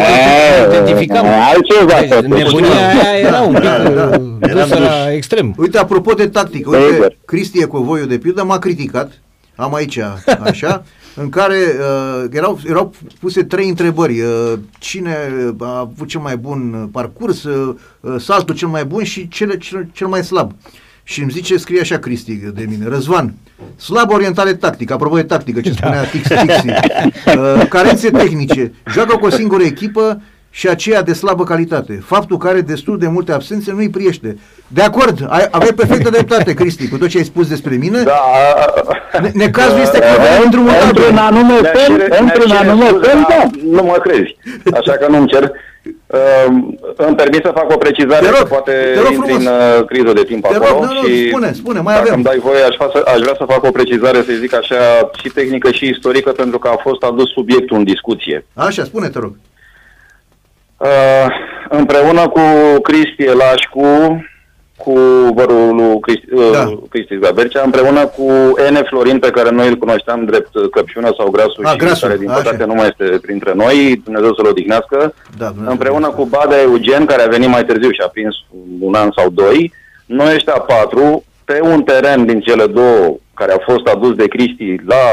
identificam. 0.68 1.26
altceva, 1.26 2.00
Deci 2.00 2.08
totuși. 2.08 2.42
nebunia 2.44 2.88
aia 2.88 3.18
era 3.18 3.40
un 3.40 3.52
pic 3.52 3.62
Da, 3.62 3.78
da. 3.90 4.18
uh, 4.18 4.50
dusă 4.52 4.78
la 4.78 5.12
extrem. 5.12 5.54
Uite, 5.58 5.78
apropo 5.78 6.12
de 6.12 6.26
tactică, 6.28 6.70
uite, 6.76 6.92
Sigur. 6.92 7.16
Cristi 7.24 7.60
Ecovoiu, 7.62 8.04
de 8.04 8.18
pildă, 8.18 8.44
m-a 8.44 8.58
criticat, 8.58 9.12
am 9.56 9.74
aici, 9.74 9.98
așa, 10.40 10.84
în 11.14 11.28
care 11.28 11.56
uh, 11.56 12.24
erau, 12.30 12.58
erau 12.66 12.92
puse 13.20 13.44
trei 13.44 13.68
întrebări. 13.68 14.20
Uh, 14.20 14.52
cine 14.78 15.16
a 15.58 15.78
avut 15.78 16.08
cel 16.08 16.20
mai 16.20 16.36
bun 16.36 16.88
parcurs, 16.92 17.42
uh, 17.42 17.74
uh, 18.00 18.14
saltul 18.18 18.54
cel 18.54 18.68
mai 18.68 18.84
bun 18.84 19.04
și 19.04 19.28
cele, 19.28 19.56
cel, 19.56 19.88
cel 19.92 20.06
mai 20.06 20.24
slab. 20.24 20.52
Și 21.02 21.20
îmi 21.20 21.30
zice, 21.30 21.56
scrie 21.56 21.80
așa 21.80 21.98
Cristi 21.98 22.34
de 22.34 22.66
mine, 22.68 22.88
Răzvan, 22.88 23.34
slab 23.76 24.10
orientare 24.10 24.54
tactică, 24.54 24.92
apropo 24.92 25.16
de 25.16 25.22
tactică, 25.22 25.60
ce 25.60 25.72
spunea 25.72 26.04
Tix, 26.04 26.28
Tixi, 26.28 26.68
uh, 26.68 27.66
carențe 27.68 28.10
tehnice, 28.10 28.72
joacă 28.92 29.16
cu 29.16 29.26
o 29.26 29.30
singură 29.30 29.62
echipă 29.62 30.22
și 30.50 30.68
aceea 30.68 31.02
de 31.02 31.12
slabă 31.12 31.44
calitate. 31.44 32.02
Faptul 32.04 32.38
că 32.38 32.48
are 32.48 32.60
destul 32.60 32.98
de 32.98 33.06
multe 33.06 33.32
absențe 33.32 33.72
nu-i 33.72 33.90
priește. 33.90 34.36
De 34.68 34.82
acord, 34.82 35.26
ai, 35.28 35.46
aveai 35.50 35.72
perfectă 35.76 36.10
dreptate, 36.10 36.54
Cristi, 36.54 36.88
cu 36.88 36.96
tot 36.98 37.08
ce 37.08 37.18
ai 37.18 37.24
spus 37.24 37.48
despre 37.48 37.74
mine. 37.76 38.02
Da, 38.02 38.20
Ne- 39.20 39.30
necazul 39.34 39.78
este 39.80 39.98
că 39.98 40.04
avem 40.06 40.42
Într-un 40.44 40.68
îndrumul 40.86 41.18
anume 41.18 41.52
mi-aș 41.60 41.70
fel, 41.72 41.86
cere- 41.98 42.18
într-un 42.20 42.44
mi-aș 42.46 42.58
cere 42.58 42.68
anume 42.70 42.86
scuze, 42.88 43.06
fel, 43.06 43.24
dar 43.28 43.38
da. 43.38 43.50
Nu 43.70 43.82
mă 43.82 43.96
crezi, 44.02 44.36
așa 44.74 44.92
că 44.92 45.06
nu-mi 45.10 45.28
cer. 45.28 45.50
Uh, 46.06 46.46
îmi 46.96 47.16
permit 47.16 47.40
să 47.44 47.50
fac 47.54 47.70
o 47.72 47.76
precizare, 47.76 48.24
Te 48.24 48.28
rog, 48.30 48.38
că 48.38 48.44
poate 48.44 48.70
te 48.94 49.00
rog 49.00 49.12
intri 49.12 49.32
frumos. 49.32 49.44
în 49.44 49.46
uh, 49.78 49.84
criză 49.86 50.12
de 50.12 50.22
timp 50.22 50.46
Te 50.46 50.52
rog, 50.52 50.62
acolo. 50.62 50.84
nu, 50.84 50.92
nu, 50.92 51.06
și 51.08 51.28
spune, 51.28 51.52
spune, 51.52 51.80
mai 51.80 51.94
dacă 51.94 52.06
avem. 52.06 52.14
îmi 52.14 52.24
dai 52.24 52.38
voie, 52.38 52.62
aș, 52.62 52.74
fa- 52.74 53.04
aș 53.14 53.18
vrea 53.20 53.34
să 53.38 53.44
fac 53.48 53.62
o 53.64 53.70
precizare, 53.70 54.16
să 54.16 54.32
zic 54.40 54.54
așa, 54.54 54.76
și 55.22 55.28
tehnică 55.28 55.70
și 55.70 55.88
istorică, 55.88 56.30
pentru 56.30 56.58
că 56.58 56.68
a 56.68 56.76
fost 56.82 57.02
adus 57.02 57.28
subiectul 57.32 57.76
în 57.76 57.84
discuție. 57.84 58.46
Așa, 58.54 58.84
spune, 58.84 59.08
te 59.08 59.18
rog. 59.18 59.34
Uh, 60.76 61.26
împreună 61.68 62.28
cu 62.28 62.40
Cristi 62.82 63.22
Elașcu, 63.22 63.86
cu 64.84 64.92
vărul 65.34 65.74
lui 65.74 66.00
Cristi, 66.00 66.32
uh, 66.32 66.50
Da. 66.52 66.72
Cristi 66.90 67.18
Gabercea, 67.18 67.62
împreună 67.64 68.06
cu 68.06 68.30
N. 68.70 68.84
Florin, 68.88 69.18
pe 69.18 69.30
care 69.30 69.50
noi 69.50 69.68
îl 69.68 69.76
cunoșteam 69.76 70.24
drept 70.24 70.54
uh, 70.54 70.68
Căpșună 70.70 71.10
sau 71.18 71.30
Grasul, 71.30 71.66
A, 71.66 71.70
și 71.70 71.76
Grasul, 71.76 72.08
care 72.08 72.18
din 72.20 72.30
așa. 72.30 72.40
păcate 72.42 72.64
nu 72.64 72.74
mai 72.74 72.86
este 72.86 73.18
printre 73.18 73.52
noi, 73.54 74.00
Dumnezeu 74.04 74.34
să-l 74.34 74.46
odihnească, 74.46 75.14
Da, 75.38 75.46
Dumnezeu 75.46 75.70
împreună 75.72 76.06
să-l 76.06 76.14
cu 76.14 76.24
Badea 76.24 76.60
Eugen, 76.60 77.04
care 77.04 77.22
a 77.22 77.26
venit 77.28 77.48
mai 77.48 77.64
târziu 77.64 77.90
și 77.90 78.00
a 78.04 78.08
prins 78.08 78.34
un 78.80 78.94
an 78.94 79.10
sau 79.16 79.30
doi, 79.30 79.72
noi 80.06 80.34
ăștia 80.34 80.52
patru, 80.52 81.24
pe 81.44 81.60
un 81.62 81.82
teren 81.82 82.26
din 82.26 82.40
cele 82.40 82.66
două, 82.66 83.16
care 83.34 83.52
a 83.52 83.58
fost 83.72 83.86
adus 83.86 84.14
de 84.14 84.28
Cristi 84.28 84.76
la 84.86 85.04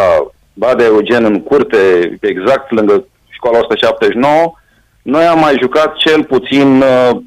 Badea 0.54 0.86
Eugen 0.86 1.24
în 1.26 1.42
curte, 1.42 1.78
exact 2.22 2.72
lângă 2.72 3.06
școala 3.30 3.58
179, 3.58 4.54
noi 5.02 5.24
am 5.24 5.40
mai 5.40 5.58
jucat 5.62 5.96
cel 5.96 6.24
puțin, 6.24 6.82
uh, 6.82 7.18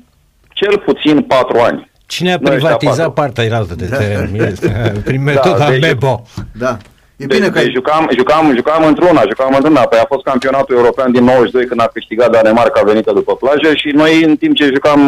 cel 0.49 0.79
puțin 0.79 1.23
patru 1.23 1.59
ani. 1.59 1.91
Cine 2.15 2.33
a 2.33 2.37
Noi 2.41 2.55
ăștia 2.55 2.77
privatizat 2.77 2.97
patru. 3.07 3.21
partea 3.23 3.45
elaltă 3.45 3.75
de 3.75 3.87
Da. 3.87 3.97
teren? 3.97 4.35
Este, 4.51 4.93
Prin 5.09 5.23
metoda 5.23 5.69
deci- 5.71 5.81
Bebo. 5.81 6.23
Da. 6.53 6.77
E 7.17 7.27
Deci, 7.27 7.37
bine 7.37 7.47
că 7.49 7.59
deci 7.59 7.67
ai... 7.67 7.73
jucam, 7.73 8.09
jucam, 8.17 8.53
jucam 8.55 8.85
într-una, 8.87 9.23
jucam 9.29 9.53
într-una. 9.55 9.81
Păi 9.81 9.99
a 9.99 10.05
fost 10.09 10.25
campionatul 10.25 10.75
european 10.77 11.13
din 11.13 11.25
92 11.25 11.67
când 11.67 11.81
a 11.81 11.91
câștigat 11.93 12.31
Danemarca 12.31 12.83
venită 12.85 13.13
după 13.13 13.37
plajă 13.37 13.75
și 13.75 13.89
noi 13.95 14.23
în 14.25 14.37
timp 14.37 14.55
ce 14.55 14.65
jucam 14.73 15.01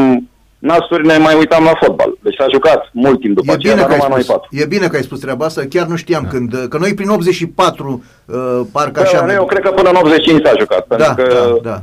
nasuri 0.58 1.06
ne 1.06 1.16
mai 1.16 1.34
uitam 1.38 1.64
la 1.64 1.72
fotbal. 1.82 2.18
Deci 2.22 2.34
s-a 2.38 2.46
jucat 2.52 2.80
mult 2.92 3.20
timp 3.20 3.34
după 3.34 3.50
E 3.50 3.54
aceea, 3.54 3.74
bine, 3.74 3.86
dar 3.86 3.86
că 3.86 3.92
ai 3.92 3.98
numai 4.08 4.14
noi 4.18 4.22
spus, 4.22 4.34
patru. 4.34 4.48
e 4.60 4.66
bine 4.74 4.86
că 4.86 4.96
ai 4.96 5.02
spus 5.02 5.18
treaba 5.20 5.44
asta, 5.44 5.62
chiar 5.68 5.86
nu 5.86 5.96
știam 5.96 6.26
când, 6.30 6.66
că 6.68 6.78
noi 6.78 6.94
prin 6.94 7.08
84, 7.08 8.04
uh, 8.26 8.60
parcă 8.72 9.00
așa... 9.00 9.24
Da, 9.26 9.32
eu 9.32 9.44
cred 9.46 9.62
că 9.62 9.70
până 9.70 9.88
în 9.88 9.96
85 9.96 10.46
s-a 10.46 10.52
jucat, 10.58 10.86
da, 10.88 10.96
pentru 10.96 11.24
că 11.24 11.58
da, 11.62 11.70
da. 11.70 11.82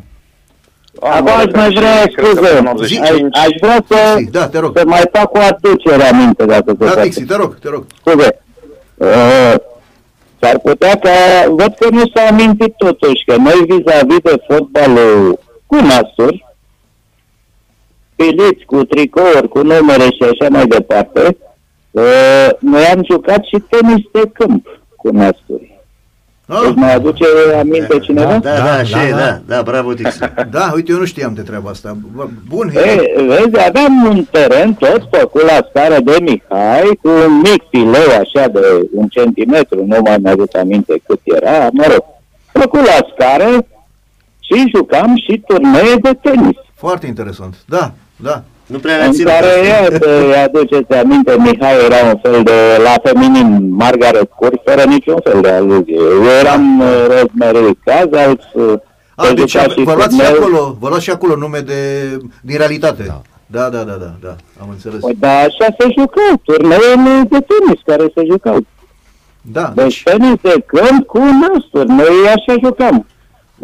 Acum 1.02 1.28
aș 1.28 1.46
mai 1.54 1.70
vrea, 1.74 2.02
cred 2.02 2.26
că 2.26 2.32
scuze, 2.36 2.48
până 2.56 2.60
în 2.60 2.66
aș, 2.66 2.72
85. 2.74 3.38
aș 3.38 3.48
vrea 3.62 3.84
să, 3.90 4.14
Tixi, 4.16 4.32
da, 4.32 4.48
te 4.48 4.60
rog. 4.60 4.78
să 4.78 4.84
mai 4.86 5.02
fac 5.12 5.34
o 5.36 5.40
aducere 5.40 6.04
aminte, 6.04 6.46
dacă 6.46 6.64
se 6.68 6.74
Da, 6.86 6.86
poate. 6.86 7.02
Tixi, 7.02 7.24
te 7.24 7.36
rog, 7.36 7.60
te 7.60 7.70
rog. 7.70 7.86
Scuze. 8.06 8.42
Uh, 8.98 9.54
s-ar 10.42 10.60
putea 10.60 10.96
ca, 10.96 11.10
văd 11.50 11.74
că 11.80 11.88
nu 11.92 12.02
s-a 12.16 12.28
amintit 12.30 12.74
totuși, 12.78 13.24
că 13.26 13.36
noi 13.36 13.64
vis-a-vis 13.68 14.18
de 14.20 14.36
fotbalul 14.48 15.40
cu 15.66 15.76
nasuri, 15.76 16.46
piliți, 18.16 18.66
cu 18.66 18.84
tricouri, 18.84 19.48
cu 19.48 19.62
numere 19.62 20.04
și 20.04 20.24
așa 20.24 20.50
mai 20.50 20.66
departe, 20.68 21.38
uh, 21.92 22.50
noi 22.60 22.86
am 22.86 23.04
jucat 23.12 23.44
și 23.44 23.64
tenis 23.70 24.04
de 24.12 24.22
câmp 24.34 24.68
cu 24.96 25.10
nasuri. 25.12 25.73
Ah, 26.56 26.62
Deci 26.66 26.76
mai 26.76 26.94
aduce 26.94 27.26
aminte 27.60 28.00
cineva? 28.00 28.38
Da, 28.38 28.54
da, 28.56 28.74
așa 28.74 29.08
e, 29.08 29.12
da, 29.12 29.40
da, 29.46 29.62
bravo, 29.62 29.94
Tix. 29.94 30.18
da, 30.52 30.72
uite, 30.76 30.92
eu 30.92 30.98
nu 30.98 31.06
știam 31.06 31.34
de 31.34 31.42
treaba 31.42 31.70
asta. 31.70 31.98
Bă, 32.16 32.28
Bun, 32.48 32.70
E, 32.76 32.96
vezi, 33.28 33.66
aveam 33.68 34.06
un 34.06 34.26
teren 34.32 34.74
tot 34.74 35.08
făcut 35.12 35.42
la 35.42 35.68
scară 35.70 35.98
de 36.04 36.18
Mihai, 36.22 37.00
cu 37.02 37.10
un 37.10 37.38
mic 37.38 37.64
fileu 37.70 38.10
așa 38.20 38.48
de 38.48 38.88
un 38.94 39.08
centimetru, 39.08 39.86
nu 39.86 39.98
mai 40.04 40.18
mi-aduc 40.24 40.58
aminte 40.58 41.02
cât 41.08 41.20
era, 41.24 41.70
mă 41.72 41.84
rog, 41.92 42.04
făcut 42.52 42.80
la 42.80 43.08
scară 43.16 43.66
și 44.40 44.72
jucam 44.76 45.16
și 45.16 45.44
turnee 45.48 45.96
de 46.02 46.18
tenis. 46.22 46.58
foarte 46.76 47.08
interesant. 47.08 47.56
Da, 47.66 47.92
da. 48.16 48.44
Nu 48.74 48.80
prea 48.80 48.96
le-a 48.98 49.06
În 49.06 49.12
ținut. 49.12 49.32
care, 49.32 49.48
iată, 49.68 50.10
îți 50.28 50.38
aduceți 50.38 50.94
aminte, 50.94 51.36
Mihai 51.38 51.86
era 51.86 51.96
un 52.12 52.18
fel 52.24 52.44
de, 52.44 52.52
la 52.84 52.94
feminin, 53.04 53.70
Margaret 53.76 54.30
Court, 54.40 54.62
fără 54.66 54.84
niciun 54.84 55.18
fel 55.24 55.42
de 55.42 55.50
aluzie. 55.50 55.96
Eu 55.96 56.24
eram 56.42 56.80
uh, 56.80 56.88
Rosemary 57.08 57.78
Casals, 57.86 58.44
uh, 58.54 58.74
A, 59.16 59.24
se 59.26 59.34
deci 59.34 59.52
juca 59.52 59.64
ave- 59.64 59.84
vă 59.84 59.94
luați 59.96 60.16
și 60.16 60.22
turneu. 60.22 60.42
acolo, 60.44 60.78
vă 60.80 60.88
luați 60.88 61.04
și 61.04 61.10
acolo 61.10 61.36
nume 61.36 61.60
de, 61.60 61.78
din 62.42 62.58
realitate. 62.58 63.04
Da. 63.08 63.22
Da, 63.46 63.70
da, 63.70 63.78
da, 63.84 63.94
da, 64.04 64.12
da, 64.22 64.36
am 64.62 64.68
înțeles. 64.72 65.00
Păi, 65.00 65.16
da, 65.20 65.30
așa 65.38 65.68
se 65.78 65.86
jucau, 65.98 66.32
turnee 66.44 67.22
de 67.30 67.38
tenis 67.50 67.80
care 67.86 68.06
se 68.16 68.22
jucau. 68.32 68.58
Da, 69.42 69.72
Deci 69.76 70.04
tenis 70.04 70.36
de 70.42 70.56
câmp 70.66 71.06
cu 71.06 71.18
nasuri, 71.20 71.90
noi 71.90 72.16
așa 72.36 72.60
jucam. 72.64 73.06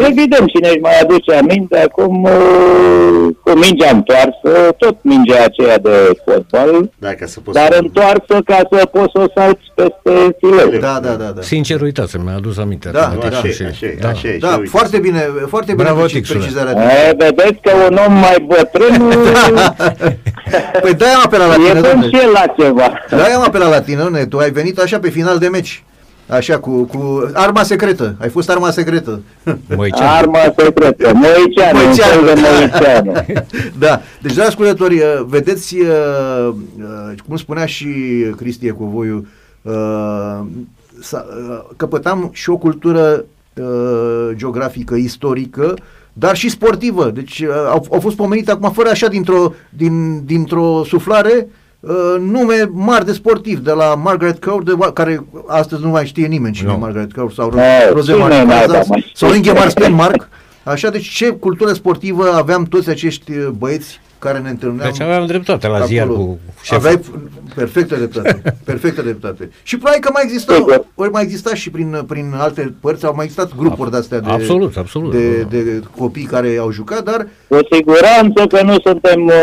Evident, 0.08 0.48
cine 0.48 0.68
își 0.68 0.80
mai 0.80 1.00
aduce 1.02 1.34
aminte, 1.34 1.80
acum 1.80 2.24
uh, 2.24 2.32
cu 3.44 3.52
mingea 3.52 3.90
întoarsă, 3.90 4.72
tot 4.78 4.96
mingea 5.02 5.44
aceea 5.44 5.78
de 5.78 6.12
fotbal, 6.26 6.90
Da, 6.98 7.14
ca 7.14 7.26
să 7.26 7.40
poți 7.40 7.58
dar 7.58 7.72
să... 7.74 7.80
întoarsă 7.82 8.36
ca 8.46 8.60
să 8.72 8.86
poți 8.92 9.12
să 9.16 9.20
o 9.22 9.26
salți 9.36 9.62
peste 9.76 10.36
fileu. 10.40 10.80
Da, 10.80 11.00
da, 11.04 11.10
da, 11.10 11.26
da. 11.36 11.42
Sincer, 11.42 11.82
uitați, 11.82 12.18
mi-a 12.18 12.36
adus 12.36 12.58
aminte. 12.58 12.90
Da, 12.90 13.02
acum, 13.06 13.16
Nu, 13.30 13.38
așa, 13.38 13.48
și- 13.48 13.64
e, 13.64 13.66
așa, 13.68 13.86
e, 13.86 13.98
da. 14.02 14.08
așa, 14.10 14.28
e, 14.28 14.34
și 14.34 14.40
Da, 14.40 14.56
uite. 14.56 14.70
foarte 14.70 14.98
bine, 14.98 15.20
foarte 15.48 15.72
bine 15.72 15.84
Bravo, 15.84 16.00
preci- 16.00 16.12
Tixule. 16.12 16.40
precizarea. 16.40 16.84
E, 16.84 17.16
vedeți 17.18 17.60
că 17.62 17.72
un 17.90 17.98
om 18.08 18.14
mai 18.14 18.46
bătrân 18.48 19.14
Păi 20.82 20.94
de-aia 20.94 21.14
am 21.16 21.22
apelat 21.26 21.48
la 21.48 21.54
e 21.54 21.58
tine, 21.58 21.80
bun 21.80 21.90
domnule. 21.90 22.18
și 22.18 22.24
el 22.24 22.32
la 22.32 22.46
ceva. 22.58 22.92
De-aia 23.10 23.36
am 23.36 23.42
apelat 23.44 23.70
la 23.70 23.82
tine, 23.82 24.02
domnule. 24.02 24.26
Tu 24.26 24.38
ai 24.38 24.52
venit 24.52 24.80
așa 24.80 25.00
pe 25.00 25.10
final 25.10 25.38
de 25.38 25.48
meci. 25.48 25.84
Așa, 26.30 26.60
cu, 26.60 26.84
cu 26.84 27.32
arma 27.34 27.64
secretă. 27.64 28.16
Ai 28.20 28.30
fost 28.30 28.50
arma 28.50 28.72
secretă. 28.72 29.22
Moiceanu. 29.76 30.12
Arma 30.18 30.54
secretă, 30.58 31.12
Moiceanu, 31.14 31.80
un 31.80 31.86
Moiceanu, 31.86 32.26
fel 32.26 32.36
de 32.36 32.42
da. 32.42 32.48
Moiceanu. 32.50 33.12
da. 33.80 34.02
Deci, 34.22 34.34
dragi 34.34 34.48
ascultători, 34.50 34.96
uh, 34.96 35.26
vedeți, 35.28 35.76
uh, 35.80 36.48
uh, 36.48 37.14
cum 37.28 37.38
spunea 37.38 37.66
și 37.66 37.88
Cristi 38.38 38.68
Ecovoiu, 38.68 39.28
uh, 39.62 40.40
sa- 41.02 41.26
uh, 41.50 41.60
căpătam 41.78 42.30
și 42.34 42.50
o 42.50 42.58
cultură 42.58 43.26
uh, 43.56 44.30
geografică, 44.36 44.96
istorică, 44.96 45.74
dar 46.14 46.36
și 46.36 46.50
sportivă. 46.50 47.10
Deci 47.14 47.40
uh, 47.40 47.50
au, 47.70 47.86
au 47.92 48.00
fost 48.00 48.16
pomenite 48.16 48.52
acum 48.52 48.72
fără 48.72 48.90
așa 48.90 49.08
dintr-o, 49.08 49.54
din, 49.70 50.26
dintr-o 50.26 50.84
suflare 50.84 51.32
uh, 51.36 51.46
nume 52.20 52.70
mari 52.72 53.06
de 53.06 53.12
sportiv, 53.14 53.60
de 53.60 53.72
la 53.72 53.96
Margaret 53.96 54.44
Court, 54.44 54.66
de, 54.66 54.74
care 54.94 55.26
astăzi 55.48 55.82
nu 55.82 55.90
mai 55.90 56.06
știe 56.06 56.28
nimeni 56.28 56.54
cine 56.54 56.68
Nu. 56.70 56.74
e 56.74 56.78
Margaret 56.78 57.14
Court, 57.14 57.34
sau 57.34 57.50
Nu, 57.52 57.60
Rosemary 57.94 58.32
cine 58.34 58.44
n-a 58.46 58.54
Casas, 58.54 58.72
dat 58.72 58.88
mai 58.88 59.12
sau 59.14 59.28
știe? 59.30 59.40
Ingemar 59.40 59.70
Stenmark. 59.70 60.30
Așa, 60.64 60.90
deci 60.90 61.08
ce 61.10 61.30
cultură 61.30 61.74
sportivă 61.74 62.34
aveam 62.34 62.64
toți 62.64 62.90
acești 62.90 63.32
uh, 63.32 63.48
băieți 63.58 64.00
care 64.20 64.40
ne 64.40 64.50
întâlneam 64.50 64.90
Deci 64.92 65.02
aveam 65.02 65.26
dreptate 65.26 65.68
la 65.68 65.80
ziar 65.86 66.06
acolo. 66.06 66.20
cu 66.24 66.40
șeful. 66.62 66.88
Aveai 66.88 67.02
perfectă 67.56 67.96
dreptate, 67.96 68.42
perfectă 68.66 69.02
dreptate. 69.02 69.50
Și 69.64 69.76
probabil 69.78 70.02
că 70.02 70.10
mai 70.14 70.24
exista, 70.26 70.54
Sigur. 70.54 70.86
ori 70.96 71.12
mai 71.12 71.24
exista 71.24 71.54
și 71.56 71.70
prin, 71.70 72.04
prin 72.08 72.34
alte 72.38 72.74
părți, 72.82 73.06
au 73.06 73.14
mai 73.16 73.26
existat 73.26 73.56
grupuri 73.56 73.92
de-astea 73.92 74.20
de, 74.20 74.30
Absolut, 74.30 74.78
absolut. 74.78 75.12
de, 75.12 75.42
de 75.42 75.82
copii 75.98 76.24
care 76.24 76.58
au 76.60 76.72
jucat, 76.72 77.04
dar 77.04 77.28
Cu 77.48 77.58
siguranță 77.72 78.48
că 78.48 78.62
nu 78.64 78.76
suntem 78.84 79.26
uh, 79.26 79.34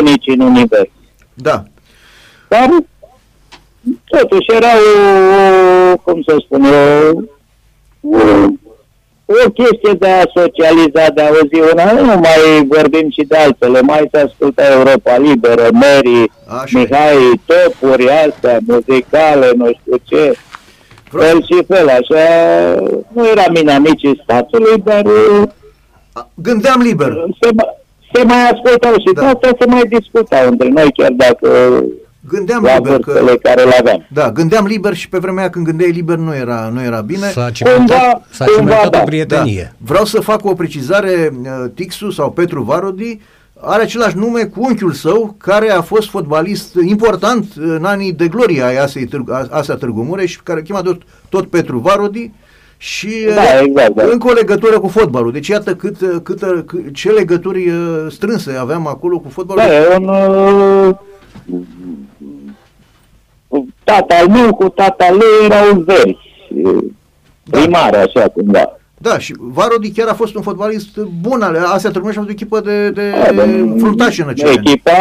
unici 0.00 0.24
în 0.26 0.40
univers. 0.40 0.88
da, 1.34 1.62
Dar 2.54 2.68
totuși 4.04 4.52
era 4.52 4.68
o, 4.76 5.96
cum 5.96 6.22
să 6.26 6.36
spun, 6.40 6.64
o, 6.64 7.10
o, 8.00 8.18
o 9.26 9.50
chestie 9.50 9.92
de 9.98 10.08
a 10.08 10.22
socializa, 10.34 11.08
de 11.14 11.20
a 11.22 11.26
auzi 11.26 11.72
una, 11.72 11.92
nu 11.92 12.04
mai 12.04 12.66
vorbim 12.68 13.10
și 13.10 13.22
de 13.28 13.36
altele, 13.36 13.80
mai 13.80 14.08
se 14.12 14.18
asculta 14.20 14.62
Europa 14.72 15.16
Liberă, 15.16 15.68
Mary, 15.72 16.30
Așa 16.46 16.78
e. 16.78 16.82
Mihai, 16.82 17.40
topuri 17.46 18.10
astea, 18.10 18.58
muzicale, 18.66 19.50
nu 19.56 19.70
știu 19.80 19.96
ce, 20.04 20.34
Vreau- 21.10 21.28
fel 21.30 21.42
și 21.42 21.64
fel, 21.68 21.88
așa, 21.88 22.24
nu 23.12 23.26
eram 23.26 23.54
inamicii 23.54 24.20
statului, 24.22 24.78
dar 24.84 25.04
uh, 25.04 25.42
gândeam 26.34 26.80
liber. 26.80 27.12
se, 27.40 27.48
mai- 27.54 27.76
se 28.12 28.22
mai 28.24 28.42
ascultau 28.52 28.92
și 28.92 29.12
Da. 29.14 29.20
da. 29.20 29.26
de 29.32 29.46
asta 29.46 29.56
se 29.58 29.66
mai 29.70 29.82
discutau 29.98 30.48
între 30.48 30.68
noi, 30.68 30.92
chiar 30.96 31.10
dacă 31.10 31.48
Gândeam 32.28 32.62
la 32.62 32.74
liber 32.76 32.98
că... 32.98 33.10
vârstele 33.12 33.36
care 33.42 33.62
le 33.62 33.76
aveam. 33.78 34.06
Da, 34.12 34.30
gândeam 34.30 34.66
liber 34.66 34.94
și 34.94 35.08
pe 35.08 35.18
vremea 35.18 35.40
aia 35.40 35.50
când 35.50 35.64
gândeai 35.66 35.90
liber 35.90 36.16
nu 36.16 36.34
era, 36.34 36.70
nu 36.72 36.82
era 36.82 37.00
bine. 37.00 37.26
S-a 37.30 37.50
cimentat, 37.50 37.86
Cumva- 37.86 38.20
s-a 38.30 38.44
cumva, 38.44 38.60
cimentat 38.60 38.90
da. 38.90 39.00
o 39.00 39.04
prietenie. 39.04 39.74
Vreau 39.78 40.04
să 40.04 40.20
fac 40.20 40.44
o 40.44 40.54
precizare, 40.54 41.32
uh, 41.42 41.70
Tixu 41.74 42.10
sau 42.10 42.30
Petru 42.32 42.62
Varodi 42.62 43.20
are 43.60 43.82
același 43.82 44.16
nume 44.16 44.44
cu 44.44 44.60
unchiul 44.64 44.92
său, 44.92 45.34
care 45.38 45.70
a 45.70 45.80
fost 45.80 46.08
fotbalist 46.08 46.74
important 46.86 47.44
în 47.56 47.84
anii 47.84 48.12
de 48.12 48.28
glorie 48.28 48.62
ai 48.62 48.76
Asei 48.76 49.04
Târgu, 49.06 49.32
a- 49.32 49.46
Asea 49.50 49.74
Târgu 49.74 50.02
Mureș, 50.02 50.38
care 50.42 50.62
chema 50.62 50.80
tot, 50.82 51.02
tot 51.28 51.46
Petru 51.46 51.78
Varodi 51.78 52.30
și 52.76 53.08
Da, 53.34 53.40
uh, 53.40 53.62
exact, 53.66 53.94
da. 53.94 54.02
încă 54.10 54.28
o 54.28 54.32
legătură 54.32 54.78
cu 54.80 54.88
fotbalul. 54.88 55.32
Deci 55.32 55.48
iată 55.48 55.74
cât, 55.74 56.00
uh, 56.00 56.16
cât, 56.22 56.42
uh, 56.42 56.58
cât 56.66 56.94
ce 56.94 57.10
legături 57.10 57.68
uh, 57.68 58.06
strânse 58.10 58.56
aveam 58.60 58.86
acolo 58.86 59.18
cu 59.18 59.28
fotbalul. 59.28 59.62
Da, 59.62 59.76
e 59.76 59.96
un... 59.96 60.10
Uh, 63.58 63.64
tata 63.84 64.14
al 64.20 64.28
meu 64.28 64.54
cu 64.54 64.68
tata 64.68 65.06
lui 65.10 65.44
erau 65.50 65.78
veri. 65.86 66.18
Da. 67.44 67.60
Primare, 67.60 67.96
așa 67.96 68.28
cumva. 68.28 68.78
Da, 68.98 69.18
și 69.18 69.34
Varodi 69.38 69.90
chiar 69.90 70.08
a 70.08 70.14
fost 70.14 70.34
un 70.34 70.42
fotbalist 70.42 70.96
bun. 71.20 71.42
ale- 71.42 71.58
Asea 71.58 71.90
Târgu 71.90 72.00
Mureș 72.06 72.16
a 72.16 72.18
fost 72.20 72.28
o 72.28 72.32
echipă 72.32 72.60
de, 72.60 72.90
de 72.90 73.10
Da, 73.10 73.32
dar 73.32 73.46
fruntași 73.78 74.20
în 74.20 74.28
acele 74.28 74.48
ani. 74.48 74.58
Echipa, 74.58 74.92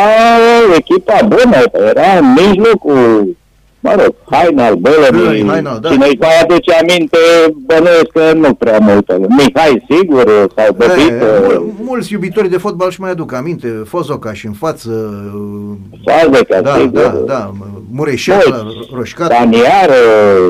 echipa 0.78 1.18
bună, 1.28 1.58
era 1.90 2.18
în 2.20 2.34
mijlocul, 2.34 3.38
mă 3.84 3.94
rog, 4.00 4.16
Hainal, 4.30 4.76
Bălăni, 4.76 5.18
Bălăni, 5.18 5.48
Hainal, 5.48 5.80
da. 5.80 5.90
cine 5.90 6.06
își 6.06 6.18
mai 6.20 6.40
aduce 6.42 6.74
aminte, 6.74 7.18
bănuiesc 7.66 8.08
că 8.14 8.34
nu 8.34 8.54
prea 8.54 8.78
multă. 8.80 9.18
Mihai, 9.38 9.86
sigur, 9.90 10.26
sau 10.56 10.66
E, 10.66 10.76
Băbiță, 10.78 11.42
mul, 11.44 11.74
mulți 11.84 12.14
iubitori 12.14 12.50
de 12.50 12.58
fotbal 12.58 12.90
și 12.92 13.02
mai 13.02 13.10
aduc 13.12 13.34
aminte, 13.34 13.68
Fozoca 13.86 14.34
și 14.34 14.46
în 14.46 14.54
față, 14.54 14.90
uh, 15.36 15.76
Salveca, 16.06 16.62
da, 16.62 16.76
sigur, 16.80 17.02
da, 17.02 17.24
da, 17.26 17.54
Mureșean, 17.92 18.42
Roșcat, 18.94 19.30
Daniară, 19.30 19.94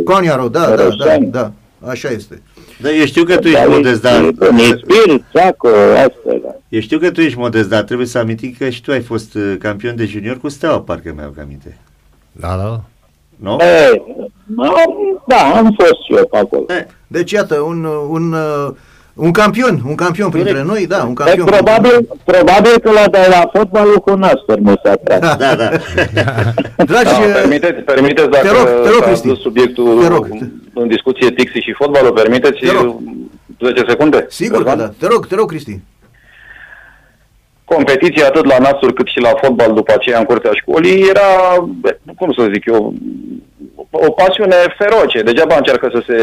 Coniaro, 0.06 0.48
da, 0.48 0.60
da, 0.60 0.76
da, 0.76 0.84
Roșani. 0.84 1.26
da, 1.26 1.52
așa 1.88 2.10
este. 2.10 2.42
Da, 2.82 2.90
eu 2.92 3.06
știu 3.06 3.24
că 3.24 3.38
tu 3.38 3.48
ești 3.48 3.68
modest, 3.70 4.02
dar... 4.02 4.22
Nispir, 4.52 5.24
Țaco, 5.32 5.68
astea, 5.90 6.40
da. 6.44 6.56
Eu 6.70 6.80
știu 6.80 7.00
că 7.00 7.12
tu 7.12 7.22
ești 7.22 7.38
modest, 7.38 7.70
dar 7.70 7.82
trebuie 7.82 8.08
să 8.08 8.18
amintim 8.18 8.56
că 8.60 8.70
și 8.70 8.82
tu 8.82 8.92
ai 8.92 9.02
fost 9.02 9.34
uh, 9.36 9.56
campion 9.60 9.96
de 9.96 10.06
junior 10.06 10.40
cu 10.40 10.50
Steaua, 10.50 10.80
parcă 10.80 11.14
mi-au 11.16 11.34
aminte. 11.42 11.78
Da, 12.32 12.48
da. 12.48 12.82
Nu? 13.44 13.58
E, 13.62 14.02
am- 14.58 15.22
da, 15.28 15.42
am 15.56 15.76
fost 15.80 16.04
și 16.06 16.14
eu 16.18 16.26
pe 16.32 16.38
acolo. 16.38 16.64
Eh, 16.68 16.84
Deci, 17.08 17.32
iată, 17.32 17.56
un, 17.60 17.88
un, 18.10 18.34
uh, 18.34 18.74
un 19.14 19.32
campion, 19.32 19.82
un 19.88 19.96
campion 19.96 20.30
printre 20.30 20.64
noi, 20.64 20.88
da, 20.88 21.04
un 21.04 21.14
Dar 21.14 21.26
campion. 21.28 21.46
probabil, 21.46 22.08
probabil 22.26 22.80
că 22.84 22.92
la, 22.92 23.08
de 23.08 23.28
la 23.30 23.50
fotbalul 23.54 23.96
cu 24.06 24.14
Nastor 24.16 24.58
nu 24.58 24.74
s-a 24.84 24.96
tras. 25.04 25.20
da, 25.20 25.56
da. 25.62 25.70
Dragi, 26.84 27.04
Da, 27.04 27.18
uh, 27.28 27.32
permiteți, 27.34 27.82
permiteți 27.82 28.30
dacă 28.30 28.48
rog, 28.48 28.66
te 28.84 28.90
rog, 28.90 29.00
s-a 29.02 29.06
Cristi. 29.06 29.28
adus 29.28 29.42
subiectul 29.42 30.00
Te 30.02 30.08
rog. 30.08 30.28
în 30.74 30.88
discuție 30.88 31.30
Tixi 31.32 31.60
și 31.60 31.74
fotbalul, 31.78 32.12
permiteți 32.12 32.60
Te 32.60 32.72
rog. 32.72 33.00
10 33.64 33.84
secunde? 33.88 34.26
sigur 34.30 34.64
că 34.64 34.70
Răzvan? 34.70 34.78
da, 34.78 34.94
te 35.08 35.08
rog, 35.14 35.28
te 35.28 35.36
rog, 35.36 35.48
Cristi. 35.50 35.80
Competiția 37.66 38.26
atât 38.26 38.46
la 38.46 38.58
nasuri 38.58 38.94
cât 38.94 39.08
și 39.08 39.20
la 39.20 39.32
fotbal 39.42 39.74
după 39.74 39.94
aceea 39.94 40.20
în 40.20 40.26
curtea 40.26 40.52
școlii 40.54 41.08
era, 41.10 41.56
cum 42.18 42.34
să 42.34 42.50
zic 42.54 42.66
eu, 42.66 42.94
o 43.90 44.12
pasiune 44.12 44.56
feroce. 44.78 45.22
Degeaba 45.22 45.56
încearcă 45.56 45.90
să 45.94 46.04
se 46.08 46.18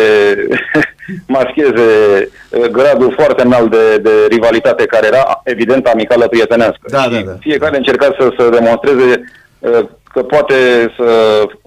mascheze 1.38 2.28
eh, 2.50 2.68
gradul 2.70 3.14
foarte 3.16 3.42
înalt 3.42 3.70
de, 3.70 3.98
de 3.98 4.10
rivalitate 4.28 4.84
care 4.84 5.06
era 5.06 5.40
evident 5.44 5.86
amicală 5.86 6.28
prietenească. 6.28 6.80
Da, 6.88 7.02
și 7.02 7.10
da, 7.10 7.20
da. 7.20 7.36
Fiecare 7.40 7.76
încerca 7.76 8.14
să, 8.18 8.32
să 8.38 8.48
demonstreze 8.48 9.24
eh, 9.58 9.84
că 10.12 10.22
poate 10.22 10.54
să 10.96 11.08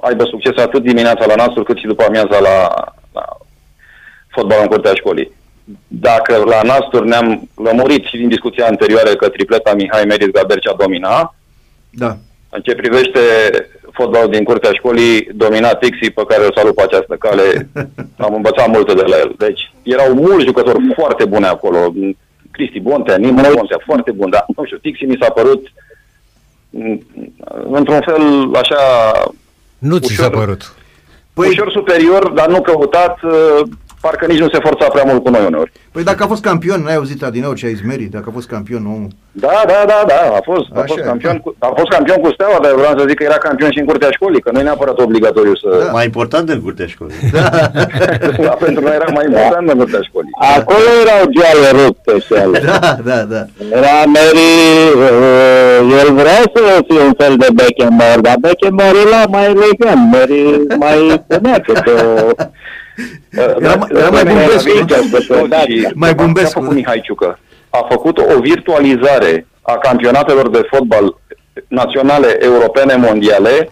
aibă 0.01 0.23
succes 0.23 0.57
atât 0.57 0.83
dimineața 0.83 1.25
la 1.25 1.35
nasuri 1.35 1.65
cât 1.65 1.77
și 1.77 1.85
după 1.85 2.03
amiaza 2.03 2.39
la, 2.39 2.73
la 3.13 3.25
fotbal 4.27 4.57
în 4.61 4.67
curtea 4.67 4.93
școlii. 4.93 5.31
Dacă 5.87 6.37
la 6.45 6.61
Nastur 6.61 7.03
ne-am 7.03 7.49
lămurit 7.55 8.03
și 8.05 8.17
din 8.17 8.27
discuția 8.27 8.65
anterioară 8.65 9.09
că 9.15 9.29
tripleta 9.29 9.73
Mihai 9.73 10.03
Meris 10.05 10.27
Gabercea 10.27 10.75
domina, 10.77 11.35
Da. 11.89 12.17
în 12.49 12.61
ce 12.61 12.75
privește 12.75 13.19
fotbalul 13.91 14.29
din 14.31 14.43
curtea 14.43 14.71
școlii, 14.71 15.27
domina 15.33 15.73
Tixi, 15.73 16.09
pe 16.11 16.23
care 16.27 16.43
îl 16.45 16.53
salut 16.55 16.75
pe 16.75 16.81
această 16.81 17.15
cale, 17.15 17.69
am 18.25 18.33
învățat 18.33 18.67
multe 18.67 18.93
de 18.93 19.01
la 19.01 19.17
el. 19.17 19.33
Deci 19.37 19.71
erau 19.83 20.13
mulți 20.13 20.45
jucători 20.45 20.77
foarte 20.95 21.25
buni 21.25 21.45
acolo. 21.45 21.93
Cristi 22.51 22.79
Bontea, 22.79 23.17
Nimo 23.17 23.41
Bontea, 23.55 23.81
foarte 23.85 24.11
bun, 24.11 24.29
dar 24.29 24.45
nu 24.55 24.65
știu, 24.65 24.77
Tixi 24.77 25.05
mi 25.05 25.17
s-a 25.21 25.29
părut 25.31 25.67
mm, 26.69 27.05
într-un 27.71 28.01
fel 28.05 28.55
așa 28.55 28.77
Nu 29.77 29.97
ți 29.97 30.13
s-a 30.13 30.25
Ușor. 30.27 30.37
părut. 30.39 30.73
păi, 31.33 31.47
ușor 31.47 31.71
superior, 31.71 32.29
dar 32.29 32.47
nu 32.49 32.61
căutat, 32.61 33.21
uh, 33.23 33.61
parcă 34.05 34.25
nici 34.25 34.43
nu 34.45 34.49
se 34.53 34.59
forța 34.67 34.87
prea 34.93 35.03
mult 35.09 35.23
cu 35.23 35.29
noi 35.29 35.45
uneori. 35.45 35.71
Păi 35.91 36.03
dacă 36.03 36.23
a 36.23 36.27
fost 36.33 36.43
campion, 36.49 36.79
n-ai 36.81 36.95
auzit 36.95 37.23
adineori 37.23 37.59
ce 37.59 37.65
ai 37.65 37.71
izmerit, 37.71 38.11
dacă 38.11 38.25
a 38.27 38.35
fost 38.37 38.47
campion 38.55 38.83
omul. 38.95 39.11
Da, 39.45 39.57
da, 39.71 39.79
da, 39.91 39.99
da, 40.11 40.21
a 40.39 40.41
fost, 40.49 40.67
a 40.73 40.79
Așa 40.79 40.93
fost, 40.93 40.99
e. 40.99 41.09
campion 41.11 41.37
cu, 41.43 41.55
a 41.59 41.71
fost 41.79 41.89
campion 41.95 42.19
cu 42.23 42.29
Steaua, 42.33 42.59
dar 42.63 42.73
vreau 42.81 42.93
să 42.97 43.05
zic 43.07 43.17
că 43.17 43.23
era 43.23 43.39
campion 43.47 43.71
și 43.71 43.79
în 43.79 43.85
curtea 43.85 44.11
școlii, 44.17 44.41
că 44.41 44.49
nu 44.51 44.59
e 44.59 44.63
neapărat 44.63 44.97
obligatoriu 44.99 45.55
să... 45.55 45.69
Da. 45.85 45.91
Mai 45.97 46.05
important 46.05 46.49
în 46.49 46.61
curtea 46.61 46.87
școlii. 46.93 47.15
Da. 48.45 48.53
pentru 48.65 48.81
noi 48.83 48.95
era 48.99 49.09
mai 49.17 49.25
important 49.29 49.69
în 49.71 49.77
curtea 49.77 50.01
școlii. 50.09 50.33
Acolo 50.57 50.89
erau 51.03 51.23
geale 51.35 51.69
rupte 51.79 52.13
și 52.25 52.33
ale. 52.43 52.59
Da, 52.69 52.79
da, 53.09 53.19
da. 53.33 53.41
Era 53.79 53.95
Mary, 54.15 54.51
uh, 55.05 55.99
el 56.01 56.09
vrea 56.21 56.41
să 56.55 56.61
fie 56.87 57.01
un 57.09 57.13
fel 57.21 57.33
de 57.43 57.47
Beckenbauer, 57.59 58.19
dar 58.27 58.35
Beckenbauer 58.45 58.95
era 59.07 59.21
mai 59.35 59.45
elegant, 59.53 60.01
Mary 60.13 60.43
mai 60.83 60.97
punea 61.27 61.59
câte 61.67 61.91
o, 61.91 62.43
Era 63.29 63.75
mai- 63.75 63.87
era 63.91 64.09
mai 64.09 64.23
Bumbescu, 64.23 64.69
nu? 64.77 65.47
Mai 65.93 66.13
Bumbescu, 66.13 66.59
Ce 66.59 66.59
a 66.59 66.61
făcut 66.61 66.67
da. 66.69 66.73
Mihai 66.73 67.01
Ciucă? 67.01 67.39
A 67.69 67.85
făcut 67.89 68.17
o 68.17 68.39
virtualizare 68.39 69.45
a 69.61 69.77
campionatelor 69.77 70.49
de 70.49 70.61
fotbal 70.71 71.17
naționale, 71.67 72.37
europene, 72.43 72.95
mondiale, 72.95 73.69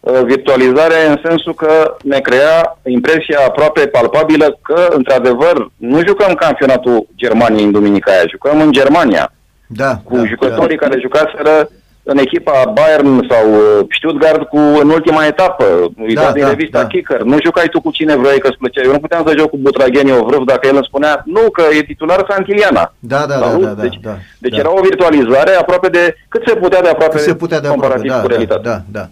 uh, 0.00 0.20
virtualizare 0.24 1.06
în 1.08 1.18
sensul 1.24 1.54
că 1.54 1.96
ne 2.02 2.20
crea 2.20 2.78
impresia 2.84 3.38
aproape 3.46 3.86
palpabilă 3.86 4.58
că, 4.62 4.86
într-adevăr, 4.90 5.70
nu 5.76 6.00
jucăm 6.06 6.34
campionatul 6.34 7.06
Germaniei 7.16 7.64
în 7.64 7.72
duminica 7.72 8.12
aia, 8.12 8.22
jucăm 8.30 8.60
în 8.60 8.72
Germania 8.72 9.32
Da, 9.66 9.96
cu 10.04 10.16
da, 10.16 10.24
jucătorii 10.24 10.76
da. 10.76 10.86
care 10.86 11.00
jucaseră 11.00 11.70
în 12.06 12.18
echipa 12.18 12.72
Bayern 12.74 13.26
sau 13.30 13.44
uh, 13.54 13.86
Stuttgart 13.96 14.42
cu 14.48 14.58
în 14.58 14.88
ultima 14.90 15.26
etapă, 15.26 15.64
uitați 15.98 16.26
Da, 16.26 16.32
din 16.32 16.42
da, 16.42 16.48
revista 16.48 16.80
da. 16.80 16.86
Kicker, 16.86 17.20
nu 17.22 17.36
jucai 17.44 17.68
tu 17.68 17.80
cu 17.80 17.90
cine 17.90 18.16
vrei 18.16 18.38
că 18.38 18.48
îți 18.48 18.56
plăcea. 18.58 18.82
Eu 18.84 18.92
nu 18.92 18.98
puteam 18.98 19.24
să 19.26 19.34
joc 19.38 19.50
cu 19.50 19.58
Butragheni 19.58 20.12
Ovrâv 20.12 20.44
dacă 20.44 20.66
el 20.66 20.74
îmi 20.74 20.84
spunea, 20.84 21.22
nu, 21.24 21.50
că 21.50 21.62
e 21.78 21.82
titular 21.82 22.24
Santiliana. 22.28 22.94
Da, 22.98 23.18
da, 23.18 23.26
da, 23.38 23.48
Sau- 23.48 23.60
da, 23.60 23.68
da, 23.68 23.82
deci 23.82 23.98
da, 24.02 24.16
deci 24.38 24.50
da. 24.52 24.58
era 24.58 24.70
o 24.72 24.80
virtualizare 24.82 25.50
aproape 25.54 25.88
de, 25.88 26.16
cât 26.28 26.42
se 26.46 26.54
putea 26.54 26.80
de 26.82 26.88
aproape, 26.88 27.16
Cât 27.16 27.24
se 27.24 27.34
putea 27.34 27.60
de 27.60 27.68
aproape, 27.68 27.80
comparativ 27.86 28.10
da, 28.10 28.20
cu 28.20 28.26
da, 28.26 28.32
realitatea. 28.32 28.72
da, 28.72 28.98
da. 29.00 29.08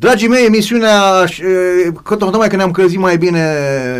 Dragii 0.00 0.28
mei, 0.28 0.44
emisiunea, 0.46 1.00
aș- 1.22 1.38
e, 1.38 1.44
că 2.04 2.16
tocmai 2.16 2.48
că 2.48 2.56
ne-am 2.56 2.70
călzit 2.70 2.98
mai 2.98 3.16
bine, 3.16 3.40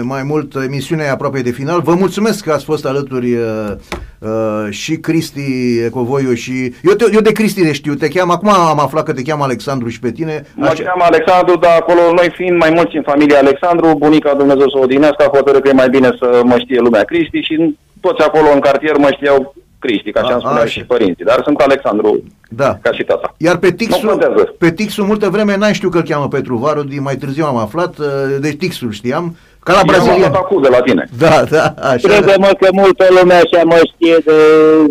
mai 0.03 0.23
mult, 0.23 0.55
emisiunea 0.55 1.07
e 1.07 1.11
aproape 1.11 1.41
de 1.41 1.51
final. 1.51 1.81
Vă 1.81 1.95
mulțumesc 1.95 2.45
că 2.45 2.53
ați 2.53 2.65
fost 2.65 2.87
alături 2.87 3.33
uh, 3.35 3.73
uh, 4.19 4.67
și 4.71 4.97
Cristi 4.97 5.79
Ecovoiu 5.87 6.33
și... 6.35 6.73
Eu, 6.83 6.93
te, 6.93 7.05
eu 7.13 7.21
de 7.21 7.33
Cristi 7.33 7.63
le 7.63 7.73
știu, 7.73 7.95
te 7.95 8.09
cheam, 8.09 8.31
acum 8.31 8.49
am 8.49 8.81
aflat 8.81 9.05
că 9.05 9.13
te 9.13 9.23
cheamă 9.23 9.45
Alexandru 9.45 9.89
și 9.89 10.01
pe 10.01 10.11
tine. 10.11 10.45
Mă 10.55 10.73
cheamă 10.85 11.05
Alexandru, 11.05 11.57
dar 11.57 11.77
acolo 11.81 12.01
noi 12.15 12.31
fiind 12.37 12.57
mai 12.59 12.71
mulți 12.75 12.97
în 12.97 13.03
familia 13.03 13.39
Alexandru, 13.39 13.95
bunica 13.99 14.35
Dumnezeu 14.35 14.69
să 14.69 14.79
o 14.79 14.83
odinească, 14.83 15.25
a 15.25 15.37
hotărât 15.37 15.63
că 15.63 15.69
e 15.69 15.73
mai 15.73 15.89
bine 15.89 16.11
să 16.19 16.41
mă 16.45 16.57
știe 16.59 16.81
lumea 16.81 17.03
Cristi 17.05 17.39
și 17.41 17.77
toți 18.01 18.23
acolo 18.23 18.49
în 18.55 18.61
cartier 18.61 18.97
mă 18.97 19.11
știau 19.17 19.55
Cristi, 19.79 20.11
ca 20.11 20.21
așa 20.21 20.29
A- 20.29 20.33
îmi 20.33 20.41
spuneau 20.43 20.63
așa. 20.63 20.71
și 20.73 20.85
părinții, 20.85 21.25
dar 21.25 21.41
sunt 21.45 21.59
Alexandru 21.61 22.23
Da. 22.51 22.79
ca 22.83 22.93
și 22.93 23.03
tata. 23.03 23.35
Iar 23.37 23.57
pe 23.57 23.69
Nu 23.69 23.75
Tixul, 23.77 24.09
contează. 24.09 24.55
pe 24.59 24.73
Tixul 24.73 25.05
multă 25.05 25.29
vreme 25.29 25.57
n-am 25.57 25.73
știut 25.73 25.93
că 25.93 25.99
îl 25.99 26.05
cheamă 26.05 26.29
Petru 26.29 26.57
Varu, 26.57 26.83
din 26.83 27.03
mai 27.03 27.17
târziu 27.17 27.45
am 27.45 27.57
aflat, 27.57 27.99
uh, 27.99 28.07
deci 28.41 28.57
Tixul 28.57 28.93
știam, 28.93 29.37
ca 29.63 29.73
la 29.73 29.79
Eu 29.79 29.85
am 29.85 29.87
brazilian. 29.93 30.19
luat 30.31 30.35
acuz 30.43 30.63
de 30.63 30.69
la 30.69 30.81
tine. 30.81 31.09
Da, 31.19 31.43
da, 31.51 31.75
așa. 31.93 32.09
Crede-mă 32.09 32.51
că 32.61 32.69
multă 32.73 33.07
lume 33.21 33.35
așa 33.35 33.63
mă 33.65 33.81
știe 33.93 34.17
de 34.25 34.33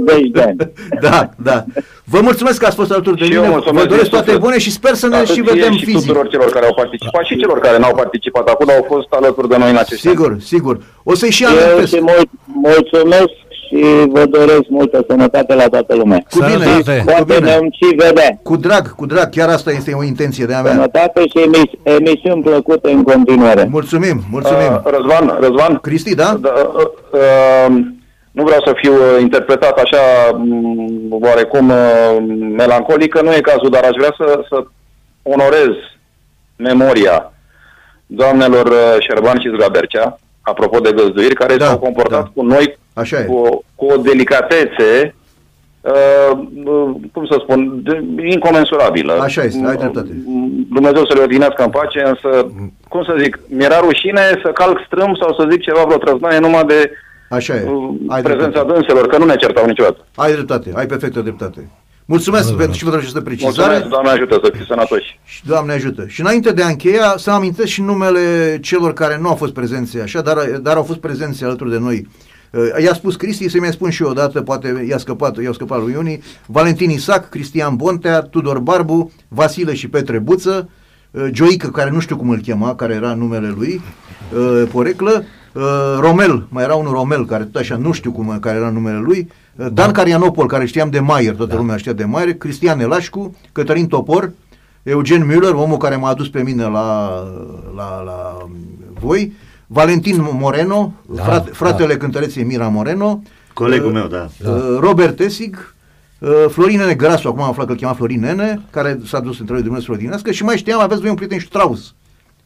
zeci 0.08 0.30
de 0.32 0.42
ani. 0.42 0.56
Da, 1.10 1.30
da. 1.38 1.64
Vă 2.04 2.20
mulțumesc 2.22 2.60
că 2.60 2.66
ați 2.66 2.76
fost 2.76 2.92
alături 2.92 3.18
de 3.18 3.26
Și 3.26 3.34
eu 3.34 3.42
mine. 3.42 3.52
mulțumesc 3.54 3.84
Vă 3.84 3.90
doresc 3.90 4.10
din 4.10 4.12
toate 4.18 4.32
suflet. 4.32 4.46
bune 4.48 4.58
și 4.60 4.72
sper 4.72 4.94
să 4.94 5.08
ne 5.08 5.16
Atât 5.16 5.28
și 5.28 5.34
ție 5.34 5.52
vedem 5.54 5.72
și 5.74 5.86
fizic. 5.86 6.00
tuturor 6.00 6.28
celor 6.28 6.50
care 6.50 6.66
au 6.66 6.74
participat 6.74 7.24
și 7.26 7.38
celor 7.38 7.60
care 7.60 7.78
n-au 7.78 7.96
participat 7.96 8.48
acolo 8.48 8.72
au 8.72 8.86
fost 8.88 9.08
alături 9.12 9.50
de 9.50 9.58
noi 9.58 9.70
în 9.70 9.76
acest 9.78 10.00
Sigur, 10.02 10.38
sigur. 10.40 10.78
O 11.04 11.14
să-i 11.16 11.30
și 11.32 11.44
Eu 11.44 11.50
amintesc. 11.50 11.94
și 11.96 12.00
mult, 12.02 12.30
mulțumesc 12.46 13.32
și 13.68 14.06
vă 14.10 14.26
doresc 14.26 14.64
multă 14.70 15.04
sănătate 15.08 15.56
la 15.56 15.68
toată 15.68 15.96
lumea. 15.96 16.18
Cu 16.30 16.38
bine, 16.40 16.50
Sănătate. 16.52 16.98
cu 16.98 17.06
Poate 17.06 17.24
bine. 17.34 17.50
ne-am 17.50 17.70
și 17.72 17.96
vedea. 17.96 18.30
Cu 18.44 18.56
drag, 18.56 18.96
cu 18.96 19.06
drag. 19.06 19.30
Chiar 19.30 19.50
asta 19.50 19.72
este 19.72 19.94
o 19.94 20.04
intenție 20.04 20.46
de 20.46 20.54
a 20.54 20.62
mea. 20.62 20.72
Sănătate 20.72 21.22
și 21.22 21.44
emis- 21.44 21.98
emisiuni 21.98 22.42
plăcute 22.44 22.92
în 22.92 23.04
continuare. 23.04 23.68
Mulțumim, 23.72 24.22
mulțumim. 24.32 24.82
Uh, 24.86 24.92
Răzvan, 24.98 25.38
Răzvan, 25.40 25.78
Cristi, 25.82 26.16
da? 26.16 26.38
Da, 26.42 26.54
uh, 26.76 26.84
uh, 27.12 27.76
nu 28.32 28.44
vreau 28.44 28.62
să 28.66 28.74
fiu 28.76 28.94
uh, 28.94 29.22
interpretat 29.22 29.78
așa 29.80 29.98
mm, 30.38 31.08
oarecum 31.22 31.70
uh, 31.70 32.18
melancolic, 32.58 33.14
că 33.14 33.22
nu 33.22 33.34
e 33.34 33.40
cazul, 33.42 33.70
dar 33.70 33.84
aș 33.84 33.96
vrea 33.98 34.14
să, 34.18 34.40
să 34.50 34.64
onorez 35.24 35.70
memoria 36.56 37.32
doamnelor 38.06 38.66
uh, 38.66 38.96
Șerban 39.00 39.40
și 39.40 39.52
Zgabercea, 39.58 40.20
apropo 40.42 40.80
de 40.80 40.92
găzduiri, 40.96 41.36
care 41.36 41.56
Da, 41.56 41.66
s-au 41.66 41.78
comportat 41.78 42.22
da. 42.24 42.32
cu 42.36 42.44
noi 42.46 42.78
Așa 43.02 43.20
e. 43.20 43.24
cu, 43.24 43.34
o- 43.36 43.62
cu 43.76 43.86
o 43.86 43.98
delicatețe 43.98 45.16
uh, 45.82 46.32
uh, 46.64 46.90
cum 47.14 47.26
să 47.26 47.38
spun, 47.44 47.80
de, 47.84 48.04
incomensurabilă. 48.34 49.14
Așa 49.22 49.44
este, 49.44 49.66
ai 49.68 49.76
dreptate. 49.76 50.10
Mm, 50.26 50.68
Dumnezeu 50.74 51.06
să 51.06 51.14
le 51.14 51.24
odihnească 51.24 51.64
în 51.64 51.70
pace, 51.70 52.02
însă, 52.06 52.52
cum 52.90 53.04
să 53.04 53.16
zic, 53.22 53.40
mi-era 53.48 53.80
rușine 53.80 54.22
să 54.44 54.50
calc 54.54 54.78
strâmb 54.86 55.16
sau 55.22 55.34
să 55.34 55.48
zic 55.52 55.62
ceva 55.62 55.84
vreo 55.86 55.98
trăznaie 55.98 56.40
numai 56.40 56.64
de 56.66 56.92
Așa 57.30 57.56
e. 57.56 57.64
uh, 57.70 57.90
Ai 58.08 58.22
prezența 58.22 58.50
dreptate. 58.50 58.74
dânselor, 58.74 59.08
că 59.08 59.18
nu 59.18 59.26
ne 59.26 59.36
certau 59.36 59.66
niciodată. 59.66 60.06
Ai 60.16 60.32
dreptate, 60.34 60.72
ai 60.76 60.86
perfectă 60.86 61.20
dreptate. 61.20 61.70
Mulțumesc 62.06 62.54
pentru 62.56 62.74
și 62.78 62.82
pentru 62.84 63.00
această 63.00 63.22
precizare. 63.22 63.56
Mulțumesc, 63.58 63.88
Doamne 63.90 64.10
ajută 64.10 64.40
să 64.44 64.52
fiți 64.54 64.68
sănătoși. 64.68 65.20
Și 65.24 65.46
Doamne 65.46 65.74
ajută. 65.74 66.06
Și 66.08 66.22
înainte 66.22 66.52
de 66.52 66.62
a 66.64 66.68
încheia, 66.68 67.14
să 67.18 67.32
amintesc 67.32 67.68
și 67.68 67.82
numele 67.82 68.58
celor 68.62 68.94
care 68.94 69.18
nu 69.22 69.28
au 69.30 69.36
fost 69.36 69.54
prezenți 69.54 70.00
așa, 70.00 70.22
dar, 70.22 70.38
dar 70.62 70.76
au 70.76 70.84
fost 70.84 71.00
prezenți 71.00 71.44
alături 71.44 71.70
de 71.72 71.78
noi. 71.80 72.08
Uh, 72.58 72.84
I-a 72.84 72.94
spus 72.94 73.16
Cristi, 73.16 73.50
să-i 73.50 73.60
mai 73.60 73.72
spun 73.72 73.90
și 73.90 74.04
eu 74.04 74.10
odată, 74.10 74.42
poate 74.42 74.86
i-a 74.90 74.98
scăpat, 74.98 75.42
i-a 75.42 75.52
scăpat 75.52 75.82
lui 75.82 75.92
Iuni, 75.92 76.24
Valentin 76.46 76.90
Isac, 76.90 77.30
Cristian 77.30 77.76
Bontea, 77.76 78.22
Tudor 78.22 78.60
Barbu, 78.60 79.12
Vasile 79.28 79.74
și 79.74 79.88
Petre 79.88 80.20
Buță, 80.20 80.70
uh, 81.12 81.28
Gioică, 81.32 81.68
care 81.68 81.90
nu 81.90 82.00
știu 82.00 82.18
cum 82.18 82.30
îl 82.30 82.40
chema, 82.40 82.76
care 82.76 82.94
era 82.94 83.14
numele 83.14 83.54
lui, 83.58 83.82
uh, 84.36 84.64
Poreclă, 84.72 85.24
uh, 85.54 85.64
Romel, 86.00 86.48
mai 86.50 86.64
era 86.64 86.76
unul 86.76 86.94
Romel, 86.94 87.26
care 87.26 87.44
tot 87.44 87.62
așa 87.62 87.76
nu 87.76 87.92
știu 87.92 88.12
cum, 88.12 88.38
care 88.40 88.58
era 88.58 88.70
numele 88.70 89.00
lui, 89.00 89.32
uh, 89.56 89.68
Dan 89.74 89.92
Carianopol, 89.92 90.48
care 90.48 90.66
știam 90.66 90.90
de 90.90 91.00
Maier, 91.00 91.36
toată 91.36 91.56
lumea 91.56 91.78
știa 91.78 91.94
de 91.94 92.06
Maier, 92.06 92.34
Cristian 92.34 92.80
Elașcu, 92.80 93.36
Cătălin 93.52 93.88
Topor, 93.88 94.32
Eugen 94.84 95.32
Müller, 95.32 95.54
omul 95.54 95.78
care 95.78 95.96
m-a 95.96 96.10
adus 96.10 96.30
pe 96.30 96.42
mine 96.42 96.64
la, 96.64 97.10
la, 97.76 98.02
la 98.06 98.38
um, 98.44 98.52
voi, 99.00 99.34
Valentin 99.68 100.28
Moreno, 100.32 100.94
Da, 101.16 101.24
frate, 101.24 101.50
da. 101.50 101.56
fratele 101.56 101.98
cântăreției 101.98 102.44
Mira 102.44 102.68
Moreno, 102.68 103.22
Colegul 103.54 103.88
uh, 103.88 103.94
meu, 103.94 104.08
da. 104.08 104.28
uh, 104.52 104.78
Robert 104.80 105.16
Tesig, 105.16 105.74
uh, 106.20 106.30
Florin 106.50 106.78
Nene 106.80 106.94
Grasu, 106.94 107.28
acum 107.28 107.42
am 107.42 107.50
aflat 107.50 107.66
că 107.66 107.72
îl 107.72 107.78
chema 107.78 107.94
Florin 107.94 108.20
Nene, 108.20 108.62
care 108.70 109.00
s-a 109.06 109.20
dus 109.20 109.40
între 109.40 109.54
lui 109.54 109.64
Dumnezeu 109.64 109.86
să 109.88 109.92
odinească 110.00 110.32
și 110.32 110.44
mai 110.44 110.58
știam, 110.58 110.80
aveți 110.82 111.00
voi 111.02 111.10
un 111.10 111.16
prieten 111.16 111.40
Strauss, 111.40 111.94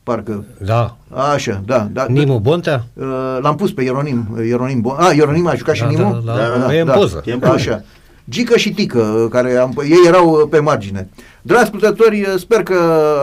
parcă. 0.03 0.45
Da. 0.65 0.97
Așa, 1.33 1.61
da. 1.65 1.87
da 1.91 2.05
Nimu 2.09 2.39
Bontea? 2.39 2.83
Uh, 2.93 3.05
L-am 3.41 3.55
pus 3.55 3.71
pe 3.73 3.81
Ieronim, 3.81 4.27
uh, 4.37 4.45
Ieronim 4.45 4.81
Bon. 4.81 4.95
Ah, 4.99 5.15
Ieronim 5.15 5.47
a 5.47 5.55
jucat 5.55 5.75
și 5.75 5.81
Da, 5.81 5.87
Nimu? 5.87 6.21
da, 6.25 6.33
da, 6.35 6.57
da, 6.65 6.75
e 6.75 6.79
în 6.81 6.87
poză. 6.93 7.21
E 7.25 7.33
în 7.33 7.39
poză. 7.39 7.53
Așa. 7.53 7.83
Gică 8.29 8.57
și 8.57 8.73
Tică, 8.73 8.99
uh, 9.01 9.29
care 9.29 9.55
am, 9.55 9.73
ei 9.83 10.03
erau 10.07 10.29
uh, 10.29 10.47
pe 10.49 10.59
margine. 10.59 11.09
Dragi 11.41 11.63
ascultători, 11.63 12.21
uh, 12.21 12.33
sper 12.37 12.63
că 12.63 12.79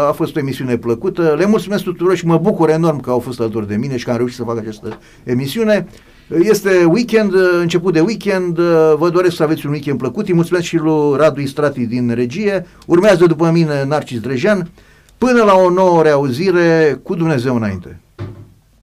a 0.09 0.13
fost 0.13 0.37
o 0.37 0.39
emisiune 0.39 0.77
plăcută. 0.77 1.35
Le 1.39 1.47
mulțumesc 1.47 1.83
tuturor 1.83 2.17
și 2.17 2.27
mă 2.27 2.39
bucur 2.39 2.71
enorm 2.71 3.01
că 3.01 3.11
au 3.11 3.19
fost 3.19 3.41
alături 3.41 3.69
de 3.69 3.77
mine 3.77 3.97
și 3.97 4.05
că 4.05 4.11
am 4.11 4.17
reușit 4.17 4.37
să 4.37 4.45
fac 4.45 4.59
această 4.59 4.99
emisiune. 5.25 5.87
Uh, 6.31 6.39
Este 6.43 6.85
weekend, 6.85 7.33
uh, 7.33 7.41
început 7.61 7.93
de 7.93 8.01
weekend, 8.01 8.59
uh, 8.59 8.95
vă 8.99 9.11
doresc 9.11 9.37
să 9.37 9.43
aveți 9.43 9.67
un 9.67 9.73
weekend 9.73 9.99
plăcut. 9.99 10.29
Îi 10.29 10.35
mulțumesc 10.35 10.65
și 10.65 10.77
lui 10.77 11.17
Radu 11.17 11.41
Istrati 11.41 11.87
din 11.87 12.15
regie. 12.15 12.67
Urmează 12.87 13.27
după 13.27 13.51
mine 13.51 13.85
Narcis 13.85 14.21
Drejan. 14.21 14.71
Până 15.19 15.43
la 15.43 15.55
o 15.55 15.71
nouă 15.71 16.03
reauzire, 16.03 17.01
cu 17.03 17.15
Dumnezeu 17.15 17.55
înainte. 17.57 18.01